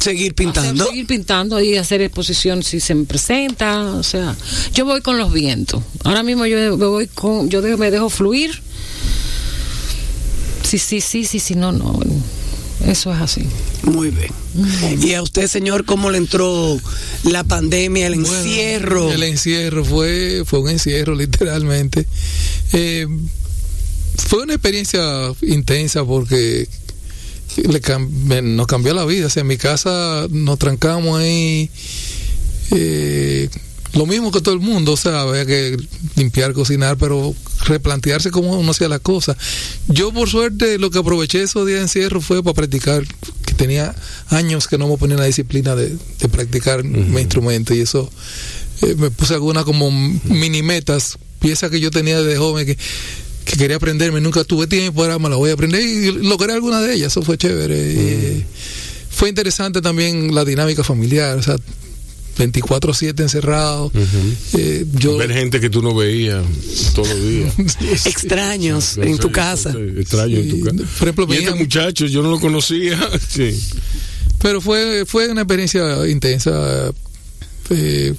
Seguir 0.00 0.34
pintando. 0.34 0.82
Hacer- 0.84 0.92
seguir 0.92 1.06
pintando 1.06 1.60
y 1.60 1.76
hacer 1.76 2.00
exposición 2.02 2.62
si 2.62 2.80
se 2.80 2.94
me 2.94 3.04
presenta, 3.04 3.82
o 3.92 4.02
sea, 4.02 4.36
yo 4.74 4.84
voy 4.84 5.00
con 5.00 5.18
los 5.18 5.32
vientos. 5.32 5.82
Ahora 6.04 6.22
mismo 6.22 6.46
yo 6.46 6.56
me 6.76 6.86
voy 6.86 7.06
con, 7.08 7.48
yo 7.50 7.60
dejo- 7.62 7.78
me 7.78 7.90
dejo 7.90 8.08
fluir. 8.10 8.50
Sí, 10.68 10.78
sí, 10.78 11.00
sí, 11.00 11.24
sí, 11.24 11.38
sí, 11.38 11.54
no, 11.54 11.72
no. 11.72 11.98
Eso 12.86 13.12
es 13.14 13.20
así. 13.20 13.42
Muy 13.84 14.10
bien. 14.10 14.32
¿Y 15.02 15.12
a 15.14 15.22
usted, 15.22 15.46
señor, 15.46 15.84
cómo 15.84 16.10
le 16.10 16.18
entró 16.18 16.80
la 17.24 17.44
pandemia, 17.44 18.06
el 18.08 18.14
Bueno, 18.20 18.34
encierro? 18.38 19.12
el 19.12 19.22
encierro 19.22 19.84
fue, 19.84 20.42
fue 20.46 20.60
un 20.60 20.70
encierro, 20.70 21.14
literalmente. 21.16 22.06
Eh, 22.72 23.06
fue 24.26 24.42
una 24.42 24.54
experiencia 24.54 25.00
intensa 25.42 26.04
porque 26.04 26.66
le 27.56 27.80
cam- 27.82 28.08
me- 28.08 28.42
nos 28.42 28.66
cambió 28.66 28.94
la 28.94 29.04
vida. 29.04 29.26
O 29.26 29.30
sea, 29.30 29.42
en 29.42 29.46
mi 29.48 29.56
casa 29.56 30.26
nos 30.30 30.58
trancamos 30.58 31.18
ahí. 31.20 31.70
eh, 32.70 33.48
lo 33.94 34.06
mismo 34.06 34.30
que 34.32 34.40
todo 34.40 34.54
el 34.54 34.60
mundo, 34.60 34.92
o 34.92 34.96
sea, 34.96 35.20
había 35.20 35.44
que 35.44 35.76
limpiar, 36.16 36.54
cocinar, 36.54 36.96
pero 36.96 37.34
replantearse 37.66 38.30
cómo 38.30 38.58
uno 38.58 38.70
hacía 38.70 38.88
las 38.88 39.00
cosas. 39.00 39.36
Yo, 39.86 40.12
por 40.12 40.30
suerte, 40.30 40.78
lo 40.78 40.90
que 40.90 40.98
aproveché 40.98 41.42
esos 41.42 41.66
días 41.66 41.76
de 41.76 41.82
encierro 41.82 42.22
fue 42.22 42.42
para 42.42 42.54
practicar, 42.54 43.04
que 43.44 43.52
tenía 43.52 43.94
años 44.28 44.66
que 44.66 44.78
no 44.78 44.88
me 44.88 44.96
ponía 44.96 45.18
la 45.18 45.26
disciplina 45.26 45.76
de, 45.76 45.90
de 45.90 46.28
practicar 46.30 46.82
mi 46.84 47.20
instrumento, 47.20 47.74
y 47.74 47.80
eso 47.80 48.10
eh, 48.80 48.94
me 48.96 49.10
puse 49.10 49.34
algunas 49.34 49.64
como 49.64 49.90
mini 49.90 50.62
metas, 50.62 51.18
piezas 51.38 51.70
que 51.70 51.78
yo 51.78 51.90
tenía 51.90 52.18
desde 52.18 52.38
joven 52.38 52.64
que, 52.64 52.78
que 53.44 53.56
quería 53.56 53.76
aprenderme, 53.76 54.20
nunca 54.20 54.44
tuve 54.44 54.66
tiempo, 54.66 55.02
ahora 55.02 55.18
me 55.18 55.28
las 55.28 55.38
voy 55.38 55.50
a 55.50 55.54
aprender 55.54 55.82
y 55.82 56.12
logré 56.12 56.52
alguna 56.52 56.80
de 56.80 56.94
ellas, 56.94 57.12
eso 57.12 57.22
fue 57.22 57.36
chévere. 57.38 57.74
Eh, 57.76 58.44
fue 59.10 59.28
interesante 59.28 59.80
también 59.82 60.34
la 60.34 60.44
dinámica 60.44 60.82
familiar, 60.84 61.36
o 61.38 61.42
sea, 61.42 61.56
24/7 62.38 63.20
encerrado. 63.22 63.92
Eh, 64.54 64.86
yo 64.94 65.18
Ver 65.18 65.32
gente 65.32 65.60
que 65.60 65.68
tú 65.68 65.82
no 65.82 65.94
veías 65.94 66.42
todos 66.94 67.08
los 67.08 67.20
días. 67.20 67.76
Extraños 68.06 68.96
en 68.96 69.18
tu 69.18 69.30
casa. 69.30 69.74
Extraño 69.98 70.38
en 70.38 70.48
tu 70.48 70.60
casa. 70.60 70.76
por 70.98 71.08
ejemplo, 71.08 71.34
y 71.34 71.38
este 71.38 71.54
muchacho, 71.54 72.06
yo 72.06 72.22
no 72.22 72.30
lo 72.30 72.40
conocía. 72.40 72.98
Sí. 73.28 73.58
Pero 74.40 74.60
fue, 74.60 75.04
fue 75.06 75.28
una 75.28 75.42
experiencia 75.42 76.08
intensa. 76.08 76.92
eh, 77.70 78.14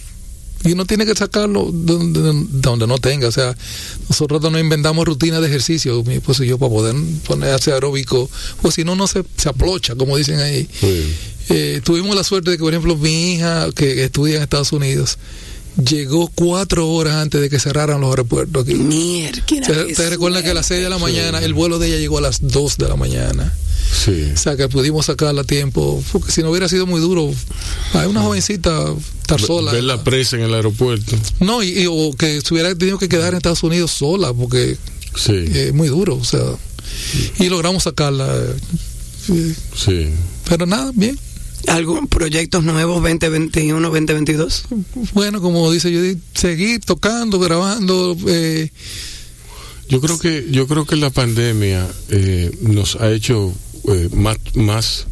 y 0.64 0.72
uno 0.72 0.86
tiene 0.86 1.06
que 1.06 1.14
sacarlo 1.14 1.70
donde, 1.72 2.48
donde 2.52 2.88
no 2.88 2.98
tenga. 2.98 3.28
O 3.28 3.32
sea, 3.32 3.56
nosotros 4.08 4.42
no 4.52 4.58
inventamos 4.58 5.06
rutinas 5.06 5.42
de 5.42 5.48
ejercicio, 5.48 6.04
mi 6.04 6.16
esposo 6.16 6.44
y 6.44 6.48
yo, 6.48 6.58
para 6.58 6.72
poder 6.72 6.96
ponerse 7.28 7.74
aeróbico. 7.74 8.30
O 8.62 8.72
si 8.72 8.84
no, 8.84 8.96
no 8.96 9.08
se, 9.08 9.24
se 9.38 9.50
aplocha, 9.50 9.96
como 9.96 10.18
dicen 10.18 10.40
ahí. 10.40 10.68
Sí. 10.80 11.14
Eh, 11.50 11.82
tuvimos 11.84 12.16
la 12.16 12.24
suerte 12.24 12.52
de 12.52 12.58
que, 12.58 12.64
por 12.64 12.74
ejemplo, 12.74 12.96
mi 12.96 13.34
hija, 13.34 13.70
que 13.76 14.04
estudia 14.04 14.38
en 14.38 14.44
Estados 14.44 14.72
Unidos, 14.72 15.18
llegó 15.78 16.30
cuatro 16.34 16.90
horas 16.90 17.16
antes 17.16 17.42
de 17.42 17.50
que 17.50 17.60
cerraran 17.60 18.02
los 18.02 18.10
aeropuertos 18.12 18.64
aquí. 18.64 18.76
Mierda. 18.76 19.40
Ustedes 19.42 19.92
ustedes 19.92 20.10
recuerdan 20.10 20.44
que 20.44 20.52
a 20.52 20.54
las 20.54 20.66
6 20.68 20.84
de 20.84 20.90
la 20.90 20.98
mañana, 20.98 21.40
el 21.40 21.54
vuelo 21.54 21.80
de 21.80 21.88
ella 21.88 21.98
llegó 21.98 22.18
a 22.18 22.22
las 22.22 22.40
2 22.42 22.78
de 22.78 22.88
la 22.90 22.96
mañana. 22.96 23.54
Sí. 24.06 24.32
O 24.34 24.38
sea, 24.38 24.56
que 24.56 24.68
pudimos 24.70 25.06
sacarla 25.08 25.42
a 25.42 25.46
tiempo, 25.46 26.04
porque 26.12 26.32
si 26.32 26.42
no 26.42 26.50
hubiera 26.52 26.68
sido 26.70 26.86
muy 26.86 27.00
duro, 27.02 27.32
hay 27.94 28.08
una 28.08 28.22
jovencita 28.22 28.94
estar 29.22 29.40
sola. 29.42 29.72
Ver 29.72 29.84
la 29.84 30.04
presa 30.04 30.36
en 30.38 30.44
el 30.44 30.54
aeropuerto. 30.54 31.16
No, 31.40 31.62
y, 31.64 31.70
y- 31.84 31.88
o 31.90 32.14
que 32.18 32.42
se 32.42 32.54
hubiera 32.54 32.74
tenido 32.76 32.98
que 32.98 33.08
quedar 33.10 33.30
en 33.34 33.38
Estados 33.38 33.64
Unidos 33.64 33.92
sola, 33.92 34.34
porque 34.34 34.78
Sí. 35.16 35.32
eh, 35.34 35.66
es 35.68 35.74
muy 35.74 35.88
duro, 35.90 36.16
o 36.16 36.24
sea, 36.24 36.42
y 37.40 37.50
logramos 37.50 37.84
sacarla. 37.84 38.28
eh, 38.36 39.54
Sí. 39.76 40.10
Pero 40.50 40.66
nada, 40.66 40.92
bien. 40.94 41.18
¿Algún 41.68 42.08
proyectos 42.08 42.64
nuevos 42.64 43.02
2021, 43.02 43.80
2022? 43.90 44.66
Bueno, 45.14 45.42
como 45.42 45.72
dice 45.72 45.94
Judith, 45.94 46.20
seguir 46.34 46.82
tocando, 46.82 47.40
grabando. 47.40 48.16
Eh, 48.28 48.70
Yo 49.90 50.02
creo 50.02 50.18
que 50.20 50.48
yo 50.52 50.68
creo 50.68 50.86
que 50.86 50.96
la 50.96 51.10
pandemia 51.10 51.88
eh, 52.10 52.52
nos 52.62 52.96
ha 52.98 53.12
hecho 53.12 53.54
eh, 53.90 54.10
más 54.14 54.38
más 54.56 55.08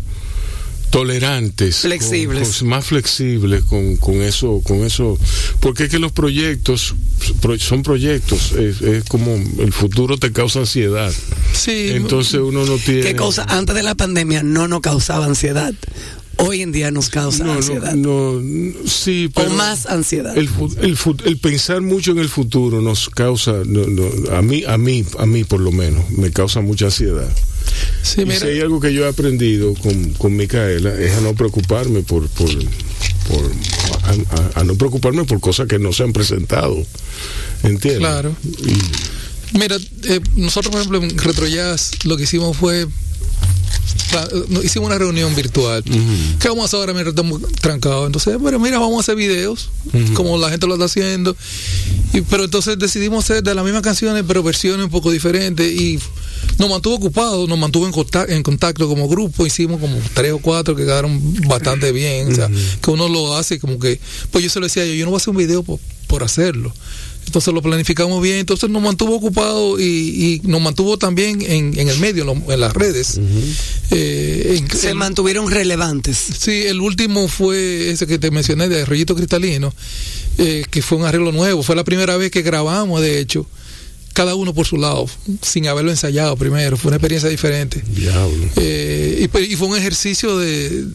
tolerantes, 0.89 1.77
Flexibles. 1.77 2.57
con- 2.59 2.67
más 2.67 2.85
flexibles 2.85 3.63
con, 3.63 3.95
con 3.95 4.21
eso, 4.21 4.61
con 4.65 4.83
eso, 4.83 5.17
porque 5.61 5.85
es 5.85 5.89
que 5.89 5.99
los 5.99 6.11
proyectos 6.11 6.95
pro- 7.39 7.57
son 7.57 7.81
proyectos, 7.81 8.51
es, 8.53 8.81
es 8.81 9.03
como 9.05 9.35
el 9.35 9.71
futuro 9.71 10.17
te 10.17 10.33
causa 10.33 10.59
ansiedad, 10.59 11.13
sí, 11.53 11.91
entonces 11.91 12.41
uno 12.41 12.65
no 12.65 12.75
tiene 12.77 13.03
¿Qué 13.03 13.15
cosa 13.15 13.45
antes 13.47 13.73
de 13.73 13.83
la 13.83 13.95
pandemia 13.95 14.43
no 14.43 14.67
nos 14.67 14.81
causaba 14.81 15.25
ansiedad? 15.27 15.73
Hoy 16.43 16.61
en 16.61 16.71
día 16.71 16.91
nos 16.91 17.09
causa 17.09 17.43
no, 17.43 17.53
ansiedad. 17.53 17.93
no, 17.93 18.39
no, 18.41 18.73
sí, 18.87 19.29
o 19.33 19.39
pero 19.39 19.51
más 19.51 19.85
ansiedad. 19.85 20.35
el, 20.37 20.49
el, 20.81 20.97
el 21.25 21.37
pensar 21.37 21.81
mucho 21.81 22.11
en 22.11 22.19
el 22.19 22.29
futuro 22.29 22.81
nos 22.81 23.09
causa, 23.09 23.53
no, 23.65 23.85
no, 23.87 24.35
a 24.35 24.41
mí, 24.41 24.63
a 24.67 24.77
mí, 24.77 25.05
a 25.19 25.25
mí 25.25 25.43
por 25.43 25.59
lo 25.59 25.71
menos, 25.71 26.09
me 26.11 26.31
causa 26.31 26.61
mucha 26.61 26.85
ansiedad. 26.85 27.29
Sí, 28.03 28.21
Y 28.21 28.25
mira. 28.25 28.39
si 28.39 28.47
hay 28.47 28.59
algo 28.59 28.79
que 28.79 28.93
yo 28.93 29.05
he 29.05 29.09
aprendido 29.09 29.73
con, 29.75 30.13
con 30.13 30.35
Micaela 30.35 30.93
es 30.99 31.13
a 31.13 31.21
no 31.21 31.33
preocuparme 31.35 32.01
por, 32.01 32.27
por, 32.29 32.49
por- 32.49 33.51
a, 34.03 34.09
a- 34.57 34.61
a 34.61 34.63
no 34.63 34.75
preocuparme 34.75 35.23
por 35.25 35.39
cosas 35.39 35.67
que 35.67 35.77
no 35.79 35.93
se 35.93 36.03
han 36.03 36.11
presentado. 36.11 36.75
¿Entiendes? 37.63 37.99
Claro. 37.99 38.35
Y- 38.65 39.57
Mira, 39.57 39.75
eh, 40.05 40.21
nosotros, 40.37 40.71
por 40.71 40.79
ejemplo, 40.81 41.03
en 41.03 41.17
Retrojazz 41.17 42.05
lo 42.05 42.15
que 42.17 42.23
hicimos 42.23 42.55
fue. 42.57 42.87
Hicimos 44.63 44.87
una 44.87 44.97
reunión 44.97 45.33
virtual. 45.35 45.83
¿Qué 45.83 46.49
vamos 46.49 46.63
a 46.63 46.65
hacer 46.65 46.79
ahora 46.79 46.93
mientras 46.93 47.15
estamos 47.15 47.41
trancados? 47.61 48.07
Entonces, 48.07 48.37
bueno, 48.37 48.59
mira, 48.59 48.77
vamos 48.77 48.97
a 48.97 49.01
hacer 49.01 49.15
videos, 49.15 49.69
como 50.13 50.37
la 50.37 50.49
gente 50.49 50.67
lo 50.67 50.73
está 50.73 50.85
haciendo. 50.85 51.35
Y, 52.13 52.21
pero 52.21 52.43
entonces 52.43 52.77
decidimos 52.77 53.23
hacer 53.23 53.41
de 53.41 53.55
las 53.55 53.63
mismas 53.63 53.83
canciones, 53.83 54.23
pero 54.27 54.43
versiones 54.43 54.85
un 54.85 54.91
poco 54.91 55.11
diferentes. 55.11 55.71
Y 55.71 55.99
nos 56.57 56.69
mantuvo 56.69 56.95
ocupados, 56.95 57.47
nos 57.47 57.57
mantuvo 57.57 57.85
en 57.85 57.93
contacto, 57.93 58.33
en 58.33 58.43
contacto 58.43 58.87
como 58.87 59.07
grupo. 59.07 59.45
Hicimos 59.45 59.79
como 59.79 59.97
tres 60.13 60.33
o 60.33 60.39
cuatro 60.39 60.75
que 60.75 60.83
quedaron 60.83 61.19
bastante 61.47 61.91
bien. 61.93 62.31
O 62.31 62.35
sea, 62.35 62.49
que 62.81 62.91
uno 62.91 63.07
lo 63.07 63.37
hace 63.37 63.59
como 63.59 63.79
que. 63.79 63.99
Pues 64.31 64.43
yo 64.43 64.49
se 64.49 64.59
lo 64.59 64.65
decía 64.65 64.85
yo, 64.85 64.93
yo 64.93 65.05
no 65.05 65.11
voy 65.11 65.17
a 65.17 65.21
hacer 65.21 65.31
un 65.31 65.37
video 65.37 65.63
por, 65.63 65.79
por 66.07 66.23
hacerlo. 66.23 66.73
Entonces 67.25 67.53
lo 67.53 67.61
planificamos 67.61 68.21
bien, 68.21 68.39
entonces 68.39 68.69
nos 68.69 68.81
mantuvo 68.81 69.15
ocupado 69.15 69.79
y, 69.79 69.83
y 70.43 70.47
nos 70.47 70.59
mantuvo 70.61 70.97
también 70.97 71.41
en, 71.41 71.79
en 71.79 71.87
el 71.87 71.97
medio, 71.99 72.23
en, 72.23 72.27
lo- 72.45 72.51
en 72.53 72.59
las 72.59 72.73
redes. 72.73 73.19
Eh, 73.91 74.57
en- 74.59 74.69
Se 74.77 74.89
el- 74.89 74.95
mantuvieron 74.95 75.49
relevantes. 75.49 76.17
Sí, 76.17 76.63
el 76.65 76.81
último 76.81 77.27
fue 77.29 77.89
ese 77.91 78.05
que 78.07 78.19
te 78.19 78.31
mencioné 78.31 78.67
de 78.67 78.83
Rollito 78.85 79.15
Cristalino, 79.15 79.73
eh, 80.39 80.65
que 80.69 80.81
fue 80.81 80.97
un 80.97 81.05
arreglo 81.05 81.31
nuevo. 81.31 81.63
Fue 81.63 81.75
la 81.75 81.83
primera 81.85 82.17
vez 82.17 82.31
que 82.31 82.41
grabamos, 82.41 83.01
de 83.01 83.19
hecho, 83.19 83.47
cada 84.13 84.35
uno 84.35 84.53
por 84.53 84.65
su 84.67 84.75
lado, 84.77 85.05
sin 85.41 85.67
haberlo 85.67 85.91
ensayado 85.91 86.35
primero. 86.35 86.75
Fue 86.75 86.89
una 86.89 86.97
experiencia 86.97 87.29
diferente. 87.29 87.81
Diablo. 87.95 88.45
Eh, 88.57 89.19
y, 89.23 89.27
pues, 89.29 89.49
y 89.49 89.55
fue 89.55 89.67
un 89.69 89.77
ejercicio 89.77 90.37
de, 90.37 90.85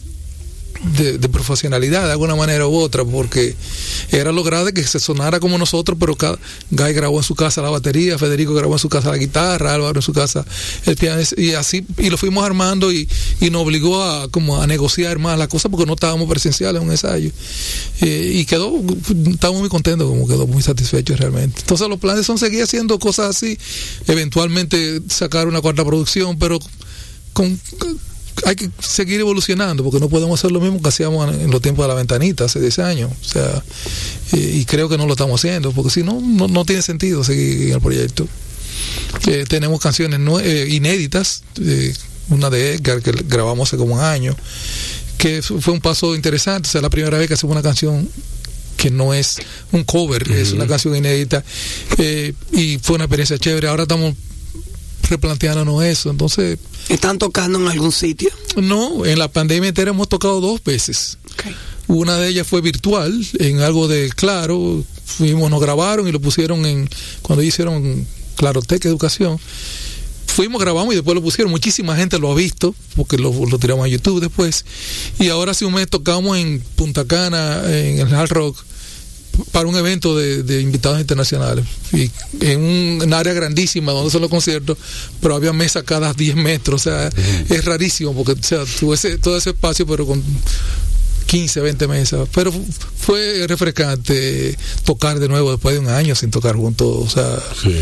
de, 0.97 1.29
profesionalidad 1.29 2.05
de 2.05 2.11
alguna 2.11 2.35
manera 2.35 2.67
u 2.67 2.75
otra, 2.75 3.03
porque 3.05 3.55
era 4.11 4.31
lograr 4.31 4.65
de 4.65 4.73
que 4.73 4.83
se 4.83 4.99
sonara 4.99 5.39
como 5.39 5.57
nosotros, 5.57 5.97
pero 5.99 6.15
cada, 6.15 6.39
Guy 6.71 6.93
grabó 6.93 7.17
en 7.17 7.23
su 7.23 7.35
casa 7.35 7.61
la 7.61 7.69
batería, 7.69 8.17
Federico 8.17 8.53
grabó 8.53 8.73
en 8.73 8.79
su 8.79 8.89
casa 8.89 9.11
la 9.11 9.17
guitarra, 9.17 9.73
Álvaro 9.73 9.99
en 9.99 10.01
su 10.01 10.13
casa 10.13 10.45
el 10.85 10.95
piano, 10.95 11.21
y 11.37 11.51
así, 11.51 11.85
y 11.97 12.09
lo 12.09 12.17
fuimos 12.17 12.45
armando 12.45 12.91
y, 12.91 13.07
y 13.39 13.49
nos 13.49 13.63
obligó 13.63 14.03
a 14.03 14.29
como 14.29 14.61
a 14.61 14.67
negociar 14.67 15.19
más 15.19 15.37
la 15.37 15.47
cosa 15.47 15.69
porque 15.69 15.85
no 15.85 15.93
estábamos 15.93 16.29
presenciales 16.29 16.81
en 16.81 16.87
un 16.87 16.91
ensayo. 16.91 17.31
Eh, 18.01 18.31
y 18.35 18.45
quedó, 18.45 18.71
estábamos 19.29 19.61
muy 19.61 19.69
contentos, 19.69 20.07
como 20.07 20.27
quedó 20.27 20.47
muy 20.47 20.61
satisfechos 20.61 21.19
realmente. 21.19 21.61
Entonces 21.61 21.87
los 21.87 21.99
planes 21.99 22.25
son 22.25 22.37
seguir 22.37 22.63
haciendo 22.63 22.99
cosas 22.99 23.35
así, 23.35 23.57
eventualmente 24.07 25.01
sacar 25.09 25.47
una 25.47 25.61
cuarta 25.61 25.83
producción, 25.85 26.37
pero 26.37 26.59
con, 27.33 27.59
hay 28.45 28.55
que 28.55 28.69
seguir 28.79 29.19
evolucionando 29.19 29.83
porque 29.83 29.99
no 29.99 30.09
podemos 30.09 30.39
hacer 30.39 30.51
lo 30.51 30.59
mismo 30.61 30.81
que 30.81 30.89
hacíamos 30.89 31.33
en, 31.33 31.49
los 31.51 31.61
tiempos 31.61 31.83
de 31.83 31.87
la 31.89 31.93
ventanita 31.95 32.45
hace 32.45 32.59
10 32.59 32.79
años. 32.79 33.11
O 33.21 33.25
sea, 33.27 33.63
y, 34.33 34.37
y 34.59 34.65
creo 34.65 34.87
que 34.89 34.97
no 34.97 35.05
lo 35.05 35.13
estamos 35.13 35.39
haciendo 35.41 35.71
porque 35.71 35.89
si 35.91 36.03
no, 36.03 36.19
no, 36.21 36.47
no 36.47 36.65
tiene 36.65 36.81
sentido 36.81 37.23
seguir 37.23 37.67
en 37.69 37.73
el 37.73 37.81
proyecto. 37.81 38.27
Eh, 39.27 39.45
tenemos 39.47 39.81
canciones 39.81 40.19
eh, 40.43 40.67
inéditas, 40.69 41.43
eh, 41.61 41.93
una 42.29 42.49
de 42.49 42.75
Edgar 42.75 43.01
que 43.01 43.11
grabamos 43.11 43.69
hace 43.69 43.77
como 43.77 43.95
un 43.95 44.01
año, 44.01 44.35
que 45.17 45.41
fu- 45.41 45.59
fue 45.59 45.73
un 45.73 45.81
paso 45.81 46.15
interesante. 46.15 46.67
O 46.67 46.71
sea, 46.71 46.81
la 46.81 46.89
primera 46.89 47.17
vez 47.17 47.27
que 47.27 47.33
hacemos 47.33 47.53
una 47.53 47.63
canción 47.63 48.07
que 48.77 48.91
no 48.91 49.13
es 49.15 49.37
un 49.71 49.83
cover, 49.83 50.31
es 50.31 50.51
una 50.51 50.67
canción 50.67 50.95
inédita 50.95 51.43
eh, 51.97 52.33
y 52.51 52.77
fue 52.77 52.95
una 52.95 53.05
experiencia 53.05 53.39
chévere. 53.39 53.67
Ahora 53.69 53.83
estamos 53.83 54.13
replanteándonos 55.09 55.83
eso. 55.83 56.09
Entonces, 56.09 56.59
¿Están 56.89 57.17
tocando 57.17 57.59
en 57.59 57.67
algún 57.67 57.91
sitio? 57.91 58.29
no, 58.55 59.05
en 59.05 59.19
la 59.19 59.27
pandemia 59.27 59.69
entera 59.69 59.91
hemos 59.91 60.09
tocado 60.09 60.41
dos 60.41 60.63
veces. 60.63 61.17
Una 61.87 62.17
de 62.17 62.27
ellas 62.27 62.45
fue 62.45 62.61
virtual, 62.61 63.25
en 63.39 63.61
algo 63.61 63.87
de 63.87 64.09
Claro. 64.09 64.83
Fuimos, 65.05 65.49
nos 65.49 65.61
grabaron 65.61 66.07
y 66.07 66.11
lo 66.11 66.19
pusieron 66.19 66.65
en. 66.65 66.89
Cuando 67.21 67.43
hicieron 67.43 68.05
Clarotec 68.35 68.83
Educación. 68.85 69.39
Fuimos, 70.27 70.61
grabamos 70.61 70.93
y 70.93 70.97
después 70.97 71.15
lo 71.15 71.21
pusieron. 71.21 71.49
Muchísima 71.49 71.95
gente 71.95 72.19
lo 72.19 72.31
ha 72.31 72.35
visto, 72.35 72.75
porque 72.95 73.17
lo, 73.17 73.33
lo 73.33 73.57
tiramos 73.57 73.85
a 73.85 73.87
YouTube 73.87 74.19
después. 74.21 74.65
Y 75.17 75.29
ahora 75.29 75.51
hace 75.51 75.65
un 75.65 75.73
mes 75.73 75.89
tocamos 75.89 76.37
en 76.37 76.61
Punta 76.75 77.05
Cana, 77.05 77.63
en 77.65 77.99
el 77.99 78.13
Hard 78.13 78.29
Rock, 78.29 78.63
para 79.51 79.67
un 79.67 79.75
evento 79.75 80.15
de, 80.17 80.43
de 80.43 80.61
invitados 80.61 80.99
internacionales. 80.99 81.65
Y 81.93 82.09
en 82.41 82.59
un, 82.61 82.99
en 83.03 83.13
área 83.13 83.33
grandísima 83.33 83.91
donde 83.91 84.11
son 84.11 84.21
los 84.21 84.29
conciertos, 84.29 84.77
pero 85.21 85.35
había 85.35 85.53
mesas 85.53 85.83
cada 85.83 86.13
10 86.13 86.35
metros. 86.35 86.81
O 86.81 86.83
sea, 86.83 87.09
es 87.49 87.65
rarísimo 87.65 88.13
porque 88.13 88.33
o 88.39 88.43
sea, 88.43 88.63
tuve 88.79 88.95
ese- 88.95 89.17
todo 89.17 89.37
ese 89.37 89.51
espacio, 89.51 89.85
pero 89.85 90.05
con 90.05 90.23
15, 91.27 91.59
20 91.61 91.87
mesas. 91.87 92.27
Pero 92.33 92.51
fu- 92.51 92.65
fue 92.97 93.45
refrescante 93.47 94.57
tocar 94.85 95.19
de 95.19 95.27
nuevo 95.27 95.51
después 95.51 95.75
de 95.75 95.79
un 95.79 95.89
año 95.89 96.15
sin 96.15 96.31
tocar 96.31 96.55
juntos. 96.55 96.87
O 96.89 97.09
sea, 97.09 97.37
Sí. 97.61 97.75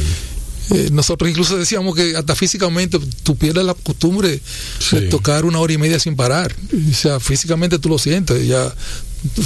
eh, 0.72 0.90
nosotros 0.92 1.30
incluso 1.30 1.56
decíamos 1.58 1.96
que 1.96 2.16
hasta 2.18 2.36
físicamente 2.36 3.00
tú 3.24 3.36
pierdes 3.38 3.64
la 3.66 3.76
costumbre 3.76 4.42
Sí. 4.80 4.96
de 4.96 5.02
tocar 5.10 5.46
una 5.46 5.60
hora 5.60 5.74
y 5.74 5.78
media 5.78 6.00
sin 6.00 6.16
parar. 6.16 6.56
O 6.92 6.94
sea, 6.94 7.20
físicamente 7.20 7.78
tú 7.80 7.90
lo 7.90 8.00
sientes. 8.00 8.48
Ya 8.48 8.74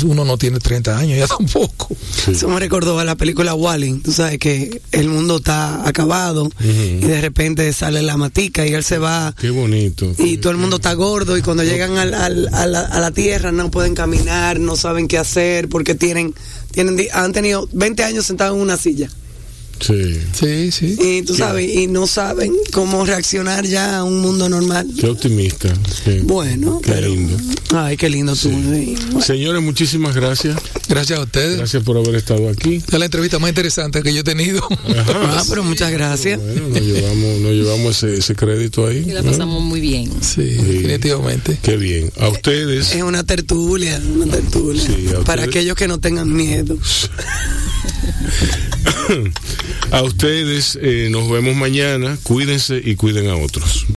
uno 0.03 0.25
no 0.25 0.37
tiene 0.37 0.59
30 0.59 0.97
años, 0.97 1.17
ya 1.19 1.27
tampoco. 1.37 1.95
Eso 2.27 2.47
me 2.47 2.59
recordó 2.59 2.99
a 2.99 3.03
la 3.05 3.15
película 3.15 3.53
Wally. 3.53 3.99
Tú 4.03 4.11
sabes 4.11 4.37
que 4.39 4.81
el 4.91 5.09
mundo 5.09 5.37
está 5.37 5.87
acabado 5.87 6.49
y 6.59 6.97
de 7.05 7.21
repente 7.21 7.71
sale 7.73 8.01
la 8.01 8.17
matica 8.17 8.65
y 8.65 8.73
él 8.73 8.83
se 8.83 8.97
va 8.97 9.33
Qué 9.39 9.49
bonito. 9.49 10.13
y 10.17 10.37
todo 10.37 10.51
el 10.51 10.57
mundo 10.57 10.77
está 10.77 10.93
gordo 10.93 11.37
y 11.37 11.41
cuando 11.41 11.63
llegan 11.63 11.97
al- 11.97 12.13
al- 12.13 12.49
a, 12.53 12.65
la, 12.65 12.81
a 12.81 12.99
la 12.99 13.11
tierra 13.11 13.51
no 13.51 13.69
pueden 13.71 13.95
caminar, 13.95 14.59
no 14.59 14.75
saben 14.75 15.07
qué 15.07 15.17
hacer 15.17 15.69
porque 15.69 15.95
tienen, 15.95 16.33
tienen 16.71 16.97
han 17.13 17.31
tenido 17.33 17.67
20 17.71 18.03
años 18.03 18.25
sentados 18.25 18.55
en 18.55 18.61
una 18.61 18.77
silla 18.77 19.09
Sí. 19.79 20.19
Sí, 20.33 20.71
sí. 20.71 20.97
y 20.99 21.21
tú 21.23 21.35
sabes 21.35 21.69
y 21.73 21.87
no 21.87 22.05
saben 22.07 22.53
cómo 22.71 23.05
reaccionar 23.05 23.65
ya 23.65 23.97
a 23.99 24.03
un 24.03 24.19
mundo 24.19 24.49
normal. 24.49 24.87
Qué 24.99 25.07
optimista. 25.07 25.73
Sí. 26.03 26.19
Bueno, 26.23 26.79
Qué 26.83 26.91
pero- 26.91 27.07
lindo. 27.09 27.37
Ay, 27.73 27.97
qué 27.97 28.09
lindo 28.09 28.33
tú. 28.35 28.49
sí. 28.49 28.95
Señores, 29.21 29.61
muchísimas 29.61 30.15
gracias. 30.15 30.57
Gracias 30.87 31.19
a 31.19 31.23
ustedes. 31.23 31.57
Gracias 31.57 31.83
por 31.83 31.97
haber 31.97 32.15
estado 32.15 32.49
aquí. 32.49 32.75
Es 32.77 32.99
la 32.99 33.05
entrevista 33.05 33.37
más 33.39 33.49
interesante 33.49 34.01
que 34.03 34.13
yo 34.13 34.21
he 34.21 34.23
tenido. 34.23 34.61
Ah, 35.31 35.43
pero 35.47 35.63
muchas 35.63 35.91
gracias. 35.91 36.39
Bueno, 36.39 36.67
nos 36.69 36.81
llevamos, 36.81 37.39
nos 37.41 37.51
llevamos 37.51 38.03
ese, 38.03 38.15
ese 38.17 38.35
crédito 38.35 38.87
ahí. 38.87 39.03
Y 39.07 39.11
la 39.11 39.21
¿no? 39.21 39.31
pasamos 39.31 39.61
muy 39.63 39.79
bien. 39.81 40.11
Sí, 40.21 40.41
definitivamente. 40.41 41.57
Qué 41.61 41.77
bien. 41.77 42.11
A 42.19 42.29
ustedes. 42.29 42.93
Es 42.95 43.01
una 43.03 43.23
tertulia, 43.23 44.01
una 44.15 44.25
tertulia. 44.27 45.19
Para 45.25 45.43
aquellos 45.43 45.75
que 45.75 45.87
no 45.87 45.99
tengan 45.99 46.31
miedo. 46.33 46.77
A 49.91 50.01
ustedes 50.03 50.77
eh, 50.81 51.07
nos 51.09 51.29
vemos 51.29 51.55
mañana. 51.55 52.17
Cuídense 52.23 52.81
y 52.83 52.95
cuiden 52.95 53.29
a 53.29 53.35
otros. 53.35 53.87